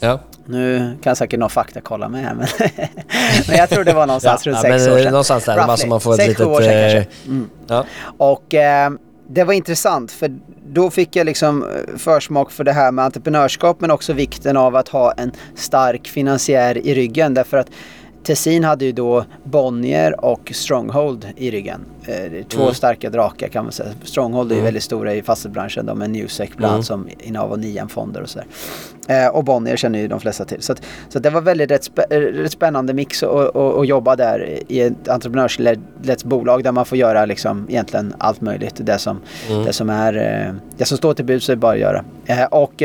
Ja. 0.00 0.20
Nu 0.46 0.96
kan 1.02 1.16
säkert 1.16 1.40
någon 1.40 1.50
fakta 1.50 1.80
kolla 1.80 2.08
mig 2.08 2.22
här 2.22 2.34
men, 2.34 2.46
men 3.48 3.56
jag 3.56 3.70
tror 3.70 3.84
det 3.84 3.92
var 3.92 4.06
någonstans 4.06 4.42
Ja, 4.46 4.52
runt 4.52 4.64
ja, 4.64 4.70
sex 4.70 4.84
men, 4.84 4.94
år 4.94 4.98
sedan. 4.98 5.10
någonstans 5.12 5.44
där, 5.44 5.66
bara 5.66 5.76
så 5.76 5.86
man 5.86 6.00
får 6.00 6.12
ett 6.12 6.16
Sex, 6.16 6.28
litet, 6.28 6.46
år 6.46 6.60
sedan 6.60 6.74
eh, 6.74 6.92
kanske. 6.92 7.10
Mm. 7.26 7.50
Ja. 7.66 7.84
Och 8.16 8.54
eh, 8.54 8.90
det 9.28 9.44
var 9.44 9.52
intressant 9.52 10.12
för 10.12 10.38
då 10.66 10.90
fick 10.90 11.16
jag 11.16 11.24
liksom 11.24 11.62
eh, 11.62 11.98
försmak 11.98 12.50
för 12.50 12.64
det 12.64 12.72
här 12.72 12.92
med 12.92 13.04
entreprenörskap 13.04 13.80
men 13.80 13.90
också 13.90 14.12
vikten 14.12 14.56
av 14.56 14.76
att 14.76 14.88
ha 14.88 15.12
en 15.12 15.32
stark 15.54 16.08
finansiär 16.08 16.86
i 16.86 16.94
ryggen 16.94 17.34
därför 17.34 17.56
att 17.56 17.68
Tessin 18.22 18.64
hade 18.64 18.84
ju 18.84 18.92
då 18.92 19.24
Bonnier 19.44 20.24
och 20.24 20.52
Stronghold 20.54 21.26
i 21.36 21.50
ryggen. 21.50 21.80
Eh, 22.06 22.44
två 22.48 22.62
Mm. 22.62 22.74
starka 22.74 23.10
drakar 23.10 23.48
kan 23.48 23.64
man 23.64 23.72
säga. 23.72 23.88
Stronghold 24.04 24.50
är 24.50 24.54
ju 24.54 24.58
Mm. 24.58 24.64
väldigt 24.64 24.82
stora 24.82 25.14
i 25.14 25.22
fastighetsbranschen. 25.22 25.86
De 25.86 26.02
är 26.02 26.08
Newsec 26.08 26.50
bland 26.56 26.64
Mm. 26.64 26.74
annat 26.74 26.86
som 26.86 27.08
innehav 27.20 27.52
av 27.52 27.58
Nian-fonder 27.58 28.20
och 28.22 28.28
sådär. 28.28 28.46
Eh, 29.08 29.26
och 29.28 29.44
Bonnier 29.44 29.76
känner 29.76 29.98
ju 29.98 30.08
de 30.08 30.20
flesta 30.20 30.44
till. 30.44 30.62
Så, 30.62 30.72
att, 30.72 30.82
så 31.08 31.18
att 31.18 31.22
det 31.24 31.30
var 31.30 31.40
väldigt 31.40 31.70
rätt, 31.70 31.84
spä, 31.84 32.04
eh, 32.10 32.18
rätt 32.20 32.52
spännande 32.52 32.94
mix 32.94 33.22
att 33.22 33.88
jobba 33.88 34.16
där 34.16 34.58
i 34.68 34.80
ett 34.80 35.08
entreprenörslett 35.08 36.24
bolag 36.24 36.64
där 36.64 36.72
man 36.72 36.84
får 36.84 36.98
göra 36.98 37.24
liksom 37.26 37.66
egentligen 37.70 38.14
allt 38.18 38.40
möjligt. 38.40 38.74
Det 38.76 38.98
som, 38.98 39.20
Mm. 39.50 39.64
det 39.64 39.72
som, 39.72 39.90
är, 39.90 40.12
det 40.76 40.84
som 40.84 40.96
står 40.98 41.14
till 41.14 41.24
buds 41.24 41.48
är 41.48 41.56
bara 41.56 41.72
att 41.72 41.78
göra. 41.78 42.04
Och 42.50 42.82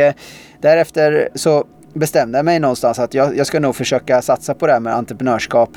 därefter 0.61 1.29
så 1.35 1.63
bestämde 1.95 2.43
mig 2.43 2.59
någonstans 2.59 2.99
att 2.99 3.13
jag, 3.13 3.37
jag 3.37 3.47
ska 3.47 3.59
nog 3.59 3.75
försöka 3.75 4.21
satsa 4.21 4.53
på 4.53 4.67
det 4.67 4.73
här 4.73 4.79
med 4.79 4.95
entreprenörskap 4.95 5.69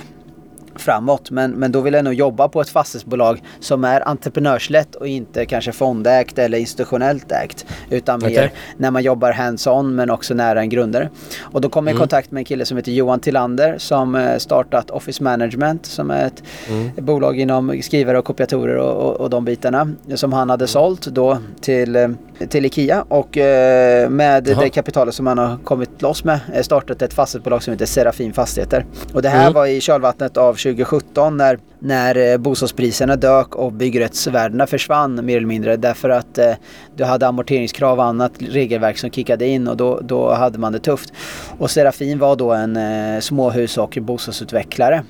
framåt. 0.76 1.30
Men, 1.30 1.50
men 1.50 1.72
då 1.72 1.80
vill 1.80 1.94
jag 1.94 2.04
nog 2.04 2.14
jobba 2.14 2.48
på 2.48 2.60
ett 2.60 2.68
fastighetsbolag 2.68 3.42
som 3.60 3.84
är 3.84 4.08
entreprenörslett 4.08 4.94
och 4.94 5.06
inte 5.06 5.46
kanske 5.46 5.72
fondägt 5.72 6.38
eller 6.38 6.58
institutionellt 6.58 7.32
ägt. 7.32 7.66
Utan 7.90 8.20
mer 8.20 8.28
Okej. 8.28 8.52
när 8.76 8.90
man 8.90 9.02
jobbar 9.02 9.32
hands-on 9.32 9.94
men 9.94 10.10
också 10.10 10.34
nära 10.34 10.60
en 10.60 10.68
grundare. 10.68 11.08
Och 11.40 11.60
då 11.60 11.68
kom 11.68 11.86
jag 11.86 11.92
i 11.92 11.94
Mm. 11.94 12.00
kontakt 12.00 12.30
med 12.30 12.40
en 12.40 12.44
kille 12.44 12.64
som 12.64 12.76
heter 12.76 12.92
Johan 12.92 13.20
Tillander 13.20 13.78
som 13.78 14.14
eh, 14.14 14.36
startat 14.38 14.90
Office 14.90 15.22
Management 15.22 15.86
som 15.86 16.10
är 16.10 16.26
ett 16.26 16.42
Mm. 16.68 16.90
bolag 16.96 17.38
inom 17.40 17.82
skrivare 17.82 18.18
och 18.18 18.24
kopiatorer 18.24 18.76
och, 18.76 19.06
och, 19.10 19.20
och 19.20 19.30
de 19.30 19.44
bitarna. 19.44 19.92
Som 20.14 20.32
han 20.32 20.50
hade 20.50 20.66
sålt 20.66 21.06
då 21.06 21.38
till 21.60 21.96
eh, 21.96 22.08
till 22.48 22.64
Ikea 22.64 23.04
och 23.08 23.36
eh, 23.38 24.10
med 24.10 24.48
Jaha. 24.48 24.60
det 24.60 24.68
kapitalet 24.70 25.14
som 25.14 25.24
man 25.24 25.38
har 25.38 25.56
kommit 25.64 26.02
loss 26.02 26.24
med 26.24 26.40
eh, 26.54 26.62
startat 26.62 27.02
ett 27.02 27.14
fastighetsbolag 27.14 27.62
som 27.62 27.72
heter 27.72 27.86
Serafin 27.86 28.32
Fastigheter. 28.32 28.86
Och 29.12 29.22
det 29.22 29.28
här 29.28 29.40
Mm. 29.40 29.52
var 29.52 29.66
i 29.66 29.80
kölvattnet 29.80 30.36
av 30.36 30.52
2017 30.54 31.36
när, 31.36 31.58
när 31.78 32.32
eh, 32.32 32.36
bostadspriserna 32.38 33.16
dök 33.16 33.54
och 33.56 33.72
byggrättsvärdena 33.72 34.66
försvann 34.66 35.24
mer 35.26 35.36
eller 35.36 35.46
mindre 35.46 35.76
därför 35.76 36.10
att 36.10 36.38
eh, 36.38 36.52
du 36.96 37.04
hade 37.04 37.26
amorteringskrav 37.26 37.98
och 37.98 38.04
annat 38.04 38.32
regelverk 38.38 38.98
som 38.98 39.10
kickade 39.10 39.46
in 39.46 39.68
och 39.68 39.76
då, 39.76 40.00
då 40.02 40.32
hade 40.34 40.58
man 40.58 40.72
det 40.72 40.78
tufft. 40.78 41.12
Och 41.58 41.70
Serafin 41.70 42.18
var 42.18 42.36
då 42.36 42.52
en 42.52 42.76
eh, 42.76 43.20
småhus 43.20 43.78
och 43.78 43.98
bostadsutvecklare. 44.00 45.02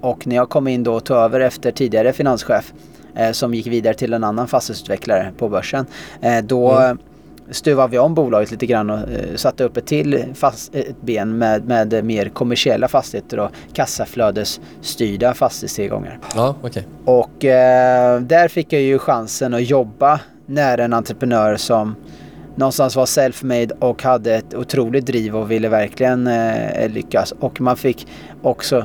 Och 0.00 0.26
när 0.26 0.36
jag 0.36 0.48
kom 0.48 0.68
in 0.68 0.82
då 0.82 0.94
och 0.94 1.04
tog 1.04 1.16
över 1.16 1.40
efter 1.40 1.70
tidigare 1.70 2.12
finanschef 2.12 2.72
som 3.32 3.54
gick 3.54 3.66
vidare 3.66 3.94
till 3.94 4.12
en 4.12 4.24
annan 4.24 4.48
fastighetsutvecklare 4.48 5.32
på 5.38 5.48
börsen. 5.48 5.86
Eh, 6.20 6.38
då 6.44 6.72
Mm. 6.72 6.98
stuvade 7.50 7.90
vi 7.90 7.98
om 7.98 8.14
bolaget 8.14 8.50
lite 8.50 8.66
grann 8.66 8.90
och 8.90 8.98
eh, 8.98 9.36
satte 9.36 9.64
upp 9.64 9.76
ett 9.76 9.86
till 9.86 10.24
fast, 10.34 10.74
ett 10.74 11.00
ben 11.02 11.38
med, 11.38 11.64
med 11.68 12.04
mer 12.04 12.28
kommersiella 12.28 12.88
fastigheter 12.88 13.38
och 13.38 13.50
kassaflödesstyrda 13.72 15.34
fastighetstillgångar. 15.34 16.18
Ja, 16.34 16.54
okej. 16.62 16.86
Och 17.04 17.44
eh, 17.44 18.20
där 18.20 18.48
fick 18.48 18.72
jag 18.72 18.82
ju 18.82 18.98
chansen 18.98 19.54
att 19.54 19.62
jobba 19.70 20.20
nära 20.46 20.84
en 20.84 20.92
entreprenör 20.92 21.56
som 21.56 21.94
någonstans 22.54 22.96
var 22.96 23.04
self-made 23.06 23.72
och 23.78 24.02
hade 24.02 24.34
ett 24.34 24.54
otroligt 24.54 25.06
driv 25.06 25.36
och 25.36 25.50
ville 25.50 25.68
verkligen 25.68 26.26
eh, 26.26 26.88
lyckas. 26.88 27.32
Och 27.40 27.60
man 27.60 27.76
fick 27.76 28.06
också 28.42 28.84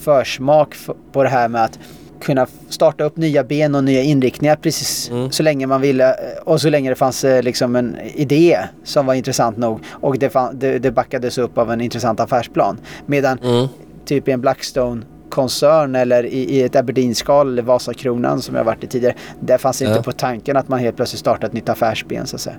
försmak 0.00 0.76
på 1.12 1.22
det 1.22 1.28
här 1.28 1.48
med 1.48 1.64
att 1.64 1.78
kunna 2.20 2.46
starta 2.68 3.04
upp 3.04 3.16
nya 3.16 3.44
ben 3.44 3.74
och 3.74 3.84
nya 3.84 4.02
inriktningar 4.02 4.56
precis 4.56 5.10
Mm. 5.10 5.30
så 5.32 5.42
länge 5.42 5.66
man 5.66 5.80
ville 5.80 6.08
eh, 6.10 6.16
och 6.44 6.60
så 6.60 6.70
länge 6.70 6.90
det 6.90 6.96
fanns 6.96 7.24
eh, 7.24 7.42
liksom 7.42 7.76
en 7.76 7.96
idé 8.14 8.58
som 8.84 9.06
var 9.06 9.14
intressant 9.14 9.56
nog 9.56 9.80
och 9.90 10.18
det, 10.18 10.30
fann, 10.30 10.58
det, 10.58 10.78
det 10.78 10.90
backades 10.90 11.38
upp 11.38 11.58
av 11.58 11.72
en 11.72 11.80
intressant 11.80 12.20
affärsplan. 12.20 12.78
Medan 13.06 13.38
Mm. 13.38 13.66
typ 14.04 14.28
i 14.28 14.32
en 14.32 14.40
Blackstone 14.40 15.02
koncern 15.34 15.94
eller 15.94 16.26
i, 16.26 16.38
i 16.38 16.62
ett 16.62 16.76
Aberdeen-skal 16.76 17.48
eller 17.52 17.62
Vasakronan 17.62 18.42
som 18.42 18.54
jag 18.54 18.64
varit 18.64 18.84
i 18.84 18.86
tidigare. 18.86 19.14
Där 19.40 19.58
fanns 19.58 19.78
det 19.78 19.84
Ja. 19.84 19.90
inte 19.90 20.02
på 20.02 20.12
tanken 20.12 20.56
att 20.56 20.68
man 20.68 20.78
helt 20.78 20.96
plötsligt 20.96 21.20
startar 21.20 21.46
ett 21.46 21.52
nytt 21.52 21.68
affärsben 21.68 22.26
så 22.26 22.36
att 22.36 22.40
säga. 22.40 22.56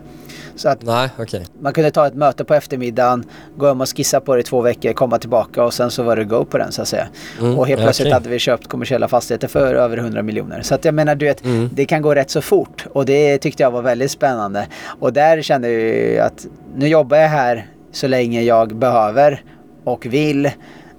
Så 0.55 0.69
att 0.69 0.81
Nej, 0.81 1.09
okej. 1.19 1.45
man 1.61 1.73
kunde 1.73 1.91
ta 1.91 2.07
ett 2.07 2.13
möte 2.15 2.43
på 2.45 2.53
eftermiddagen, 2.53 3.23
gå 3.57 3.67
hem 3.67 3.81
och 3.81 3.97
skissa 3.97 4.19
på 4.19 4.35
det 4.35 4.41
i 4.41 4.43
två 4.43 4.61
veckor, 4.61 4.93
komma 4.93 5.17
tillbaka 5.17 5.63
och 5.63 5.73
sen 5.73 5.91
så 5.91 6.03
var 6.03 6.15
det 6.15 6.23
go 6.23 6.45
på 6.45 6.57
den 6.57 6.71
så 6.71 6.81
att 6.81 6.87
säga. 6.87 7.07
Mm, 7.39 7.59
Och 7.59 7.67
helt 7.67 7.81
plötsligt 7.81 8.05
okej. 8.05 8.13
hade 8.13 8.29
vi 8.29 8.39
köpt 8.39 8.67
kommersiella 8.67 9.07
fastigheter 9.07 9.47
för 9.47 9.75
över 9.75 9.97
100 9.97 10.21
miljoner. 10.21 10.61
Så 10.61 10.75
att 10.75 10.85
jag 10.85 10.93
menar 10.93 11.15
du 11.15 11.25
vet, 11.25 11.45
Mm. 11.45 11.69
det 11.73 11.85
kan 11.85 12.01
gå 12.01 12.15
rätt 12.15 12.29
så 12.29 12.41
fort 12.41 12.85
och 12.93 13.05
det 13.05 13.37
tyckte 13.37 13.63
jag 13.63 13.71
var 13.71 13.81
väldigt 13.81 14.11
spännande. 14.11 14.67
Och 14.99 15.13
där 15.13 15.41
kände 15.41 15.71
jag 15.71 15.81
ju 15.81 16.19
att 16.19 16.45
nu 16.75 16.87
jobbar 16.87 17.17
jag 17.17 17.29
här 17.29 17.67
så 17.91 18.07
länge 18.07 18.41
jag 18.41 18.75
behöver 18.75 19.41
och 19.83 20.05
vill. 20.05 20.49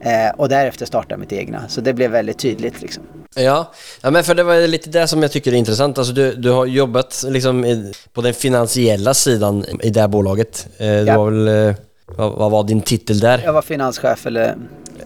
Eh, 0.01 0.31
och 0.37 0.49
därefter 0.49 0.87
starta 0.87 1.17
mitt 1.17 1.33
egna. 1.33 1.69
Så 1.69 1.81
det 1.81 1.93
blev 1.93 2.11
väldigt 2.11 2.39
tydligt 2.39 2.83
liksom. 2.83 3.03
Ja. 3.35 3.73
ja, 4.03 4.11
men 4.11 4.25
för 4.25 4.35
det 4.35 4.43
var 4.43 4.67
lite 4.67 4.91
det 4.91 5.09
som 5.09 5.23
jag 5.23 5.33
tycker 5.33 5.53
är 5.53 5.57
intressant. 5.57 5.99
Alltså 5.99 6.13
du, 6.13 6.35
du 6.35 6.51
har 6.51 6.67
jobbat 6.67 7.25
liksom 7.29 7.65
i, 7.65 7.93
på 8.13 8.21
den 8.23 8.35
finansiella 8.35 9.15
sidan 9.15 9.65
i 9.83 9.91
det 9.91 10.01
här 10.01 10.09
bolaget. 10.09 10.67
Eh, 10.79 10.87
Du 10.87 10.93
Ja. 10.93 11.19
var 11.19 11.31
väl, 11.31 11.69
eh, 11.69 11.75
vad, 12.07 12.33
vad 12.33 12.51
var 12.51 12.65
din 12.65 12.81
titel 12.81 13.21
där? 13.21 13.43
Jag 13.45 13.53
var 13.53 13.63
finanschef 13.63 14.27
eller 14.27 14.57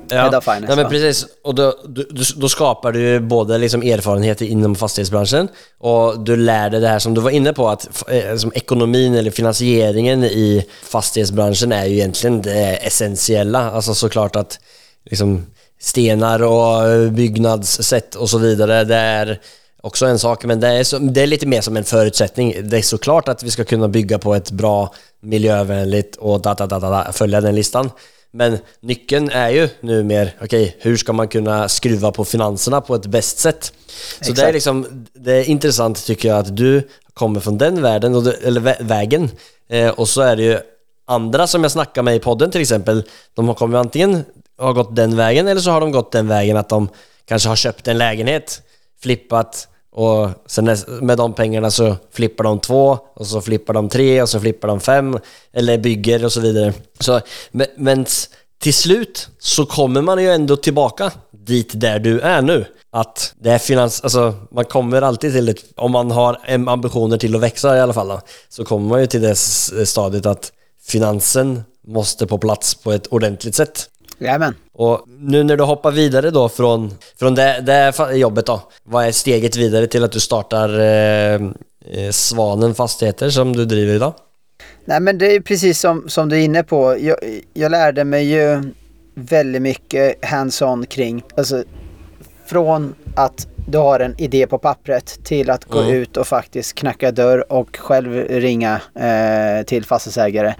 Ja, 0.08 0.16
Head 0.16 0.38
of 0.38 0.44
Finance, 0.44 0.66
ja 0.68 0.76
men 0.76 0.84
va? 0.84 0.90
precis. 0.90 1.26
Och 1.44 1.54
då, 1.54 1.74
du, 1.88 2.08
du, 2.10 2.22
då 2.36 2.48
skapar 2.48 2.92
du 2.92 3.20
både 3.20 3.58
liksom 3.58 3.82
erfarenheter 3.82 4.46
inom 4.46 4.74
fastighetsbranschen 4.74 5.48
och 5.78 6.20
du 6.20 6.36
lär 6.36 6.70
dig 6.70 6.80
det 6.80 6.88
här 6.88 6.98
som 6.98 7.14
du 7.14 7.20
var 7.20 7.30
inne 7.30 7.52
på 7.52 7.68
att 7.68 8.02
eh, 8.10 8.36
som 8.36 8.52
ekonomin 8.54 9.14
eller 9.14 9.30
finansieringen 9.30 10.24
i 10.24 10.66
fastighetsbranschen 10.82 11.72
är 11.72 11.84
ju 11.86 11.94
egentligen 11.94 12.42
det 12.42 12.86
essentiella. 12.86 13.70
Alltså 13.70 13.94
såklart 13.94 14.36
att 14.36 14.58
liksom 15.04 15.46
stenar 15.80 16.42
och 16.42 16.88
eh, 16.88 17.10
byggnadssätt 17.10 18.14
och 18.14 18.30
så 18.30 18.38
vidare, 18.38 18.84
det 18.84 18.96
är 18.96 19.40
också 19.82 20.06
en 20.06 20.18
sak, 20.18 20.44
men 20.44 20.60
det 20.60 20.68
är, 20.68 20.84
så, 20.84 20.98
det 20.98 21.22
är 21.22 21.26
lite 21.26 21.46
mer 21.46 21.60
som 21.60 21.76
en 21.76 21.84
förutsättning. 21.84 22.54
Det 22.62 22.78
är 22.78 22.82
såklart 22.82 23.28
att 23.28 23.42
vi 23.42 23.50
ska 23.50 23.64
kunna 23.64 23.88
bygga 23.88 24.18
på 24.18 24.34
ett 24.34 24.50
bra, 24.50 24.94
miljövänligt 25.20 26.16
och 26.16 26.40
da, 26.42 26.54
da, 26.54 26.66
da, 26.66 26.78
da, 26.78 27.12
följa 27.12 27.40
den 27.40 27.54
listan. 27.54 27.90
Men 28.32 28.58
nyckeln 28.80 29.30
är 29.30 29.48
ju 29.48 29.68
nu 29.80 30.04
mer, 30.04 30.34
okej, 30.42 30.76
hur 30.80 30.96
ska 30.96 31.12
man 31.12 31.28
kunna 31.28 31.68
skruva 31.68 32.12
på 32.12 32.24
finanserna 32.24 32.80
på 32.80 32.94
ett 32.94 33.06
bäst 33.06 33.38
sätt? 33.38 33.72
Så 34.20 34.24
det 34.24 34.28
är 34.28 34.32
Exakt. 34.32 34.54
liksom, 34.54 35.06
det 35.12 35.32
är 35.32 35.44
intressant 35.44 36.06
tycker 36.06 36.28
jag 36.28 36.38
att 36.38 36.56
du 36.56 36.88
kommer 37.14 37.40
från 37.40 37.58
den 37.58 37.82
världen, 37.82 38.14
eller 38.44 38.60
vä- 38.60 38.84
vägen. 38.84 39.30
Eh, 39.68 39.88
och 39.88 40.08
så 40.08 40.20
är 40.20 40.36
det 40.36 40.42
ju 40.42 40.58
andra 41.06 41.46
som 41.46 41.62
jag 41.62 41.72
snackar 41.72 42.02
med 42.02 42.16
i 42.16 42.18
podden 42.18 42.50
till 42.50 42.60
exempel, 42.60 43.02
de 43.34 43.48
har 43.48 43.54
kommit 43.54 43.76
antingen 43.78 44.24
har 44.60 44.72
gått 44.72 44.96
den 44.96 45.16
vägen 45.16 45.48
eller 45.48 45.60
så 45.60 45.70
har 45.70 45.80
de 45.80 45.92
gått 45.92 46.12
den 46.12 46.28
vägen 46.28 46.56
att 46.56 46.68
de 46.68 46.88
kanske 47.24 47.48
har 47.48 47.56
köpt 47.56 47.88
en 47.88 47.98
lägenhet, 47.98 48.62
flippat 49.02 49.68
och 49.92 50.28
sen 50.46 50.76
med 51.00 51.18
de 51.18 51.32
pengarna 51.32 51.70
så 51.70 51.96
flippar 52.12 52.44
de 52.44 52.60
två 52.60 52.98
och 53.14 53.26
så 53.26 53.40
flippar 53.40 53.74
de 53.74 53.88
tre 53.88 54.22
och 54.22 54.28
så 54.28 54.40
flippar 54.40 54.68
de 54.68 54.80
fem 54.80 55.18
eller 55.52 55.78
bygger 55.78 56.24
och 56.24 56.32
så 56.32 56.40
vidare. 56.40 56.72
Så, 57.00 57.20
men, 57.76 58.06
till 58.58 58.74
slut 58.74 59.28
så 59.38 59.66
kommer 59.66 60.02
man 60.02 60.22
ju 60.22 60.30
ändå 60.30 60.56
tillbaka 60.56 61.12
dit 61.32 61.70
där 61.74 61.98
du 61.98 62.20
är 62.20 62.42
nu. 62.42 62.64
Att 62.92 63.34
det 63.40 63.50
är 63.50 63.58
finans, 63.58 64.00
alltså 64.00 64.34
man 64.50 64.64
kommer 64.64 65.02
alltid 65.02 65.32
till 65.32 65.48
ett, 65.48 65.64
om 65.76 65.92
man 65.92 66.10
har 66.10 66.38
ambitioner 66.68 67.18
till 67.18 67.34
att 67.34 67.40
växa 67.40 67.76
i 67.76 67.80
alla 67.80 67.92
fall 67.92 68.08
då, 68.08 68.20
så 68.48 68.64
kommer 68.64 68.88
man 68.88 69.00
ju 69.00 69.06
till 69.06 69.22
det 69.22 69.36
stadiet 69.86 70.26
att 70.26 70.52
finansen 70.86 71.62
måste 71.86 72.26
på 72.26 72.38
plats 72.38 72.74
på 72.74 72.92
ett 72.92 73.06
ordentligt 73.06 73.54
sätt. 73.54 73.90
Jajamän. 74.20 74.54
Och 74.72 75.04
nu 75.18 75.42
när 75.44 75.56
du 75.56 75.64
hoppar 75.64 75.90
vidare 75.90 76.30
då 76.30 76.48
från, 76.48 76.90
från 77.18 77.34
det, 77.34 77.60
det 77.60 78.16
jobbet 78.16 78.46
då, 78.46 78.60
vad 78.84 79.04
är 79.06 79.12
steget 79.12 79.56
vidare 79.56 79.86
till 79.86 80.04
att 80.04 80.12
du 80.12 80.20
startar 80.20 80.78
eh, 80.80 81.34
eh, 81.34 82.10
Svanen 82.10 82.74
Fastigheter 82.74 83.30
som 83.30 83.56
du 83.56 83.64
driver 83.64 83.94
idag? 83.94 84.12
Nej 84.84 85.00
men 85.00 85.18
det 85.18 85.34
är 85.34 85.40
precis 85.40 85.80
som, 85.80 86.08
som 86.08 86.28
du 86.28 86.36
är 86.36 86.40
inne 86.44 86.62
på. 86.62 86.96
Jag, 87.00 87.16
jag 87.54 87.70
lärde 87.70 88.04
mig 88.04 88.24
ju 88.24 88.62
väldigt 89.14 89.62
mycket 89.62 90.24
hands-on 90.24 90.86
kring, 90.86 91.22
alltså 91.36 91.64
från 92.46 92.94
att 93.14 93.46
du 93.68 93.78
har 93.78 94.00
en 94.00 94.14
idé 94.20 94.46
på 94.46 94.58
pappret 94.58 95.24
till 95.24 95.50
att 95.50 95.64
gå 95.64 95.78
Mm. 95.80 95.94
ut 95.94 96.16
och 96.16 96.26
faktiskt 96.26 96.74
knacka 96.74 97.10
dörr 97.10 97.52
och 97.52 97.76
själv 97.76 98.12
ringa 98.28 98.80
eh, 98.94 99.64
till 99.66 99.84
fastighetsägare. 99.84 100.54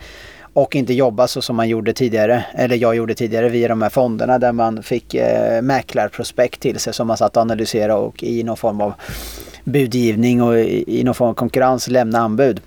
Och 0.53 0.77
inte 0.77 0.95
jobba 0.95 1.29
så 1.29 1.43
som 1.43 1.57
man 1.57 1.69
gjorde 1.69 1.93
tidigare, 1.93 2.45
eller 2.55 2.77
jag 2.77 2.97
gjorde 2.97 3.15
tidigare 3.15 3.49
via 3.49 3.69
de 3.69 3.83
här 3.83 3.91
fonderna 3.91 4.39
där 4.39 4.53
man 4.53 4.83
fick 4.83 5.15
eh, 5.15 5.63
mäklarprospekt 5.63 6.61
till 6.61 6.79
sig 6.79 6.95
som 6.95 7.07
man 7.07 7.17
satt 7.17 7.37
och 7.37 7.41
analyserade 7.41 7.95
och 7.95 8.23
i 8.23 8.43
någon 8.43 8.57
form 8.57 8.81
av 8.81 8.93
budgivning 9.65 10.43
och 10.43 10.59
i, 10.59 11.01
i 11.01 11.05
någon 11.05 11.15
form 11.15 11.29
av 11.29 11.35
konkurrens 11.35 11.89
lämna 11.89 12.19
anbud. 12.19 12.61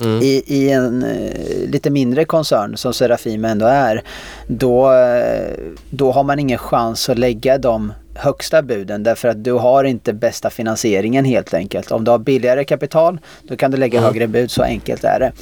Mm. 0.00 0.22
I, 0.22 0.42
I 0.46 0.70
en 0.70 1.02
eh, 1.02 1.70
lite 1.70 1.90
mindre 1.90 2.24
koncern 2.24 2.76
som 2.76 2.94
Serafim 2.94 3.44
ändå 3.44 3.66
är, 3.66 4.02
då, 4.46 4.92
eh, 4.92 5.56
då 5.90 6.12
har 6.12 6.24
man 6.24 6.38
ingen 6.38 6.58
chans 6.58 7.08
att 7.08 7.18
lägga 7.18 7.58
de 7.58 7.92
högsta 8.18 8.62
buden 8.62 9.02
därför 9.02 9.28
att 9.28 9.44
du 9.44 9.52
har 9.52 9.84
inte 9.84 10.12
bästa 10.12 10.50
finansieringen 10.50 11.24
helt 11.24 11.54
enkelt. 11.54 11.90
Om 11.90 12.04
du 12.04 12.10
har 12.10 12.18
billigare 12.18 12.64
kapital 12.64 13.18
då 13.42 13.56
kan 13.56 13.70
du 13.70 13.76
lägga 13.76 14.00
högre 14.00 14.26
bud, 14.26 14.50
så 14.50 14.62
enkelt 14.62 15.04
är 15.04 15.20
det. 15.20 15.32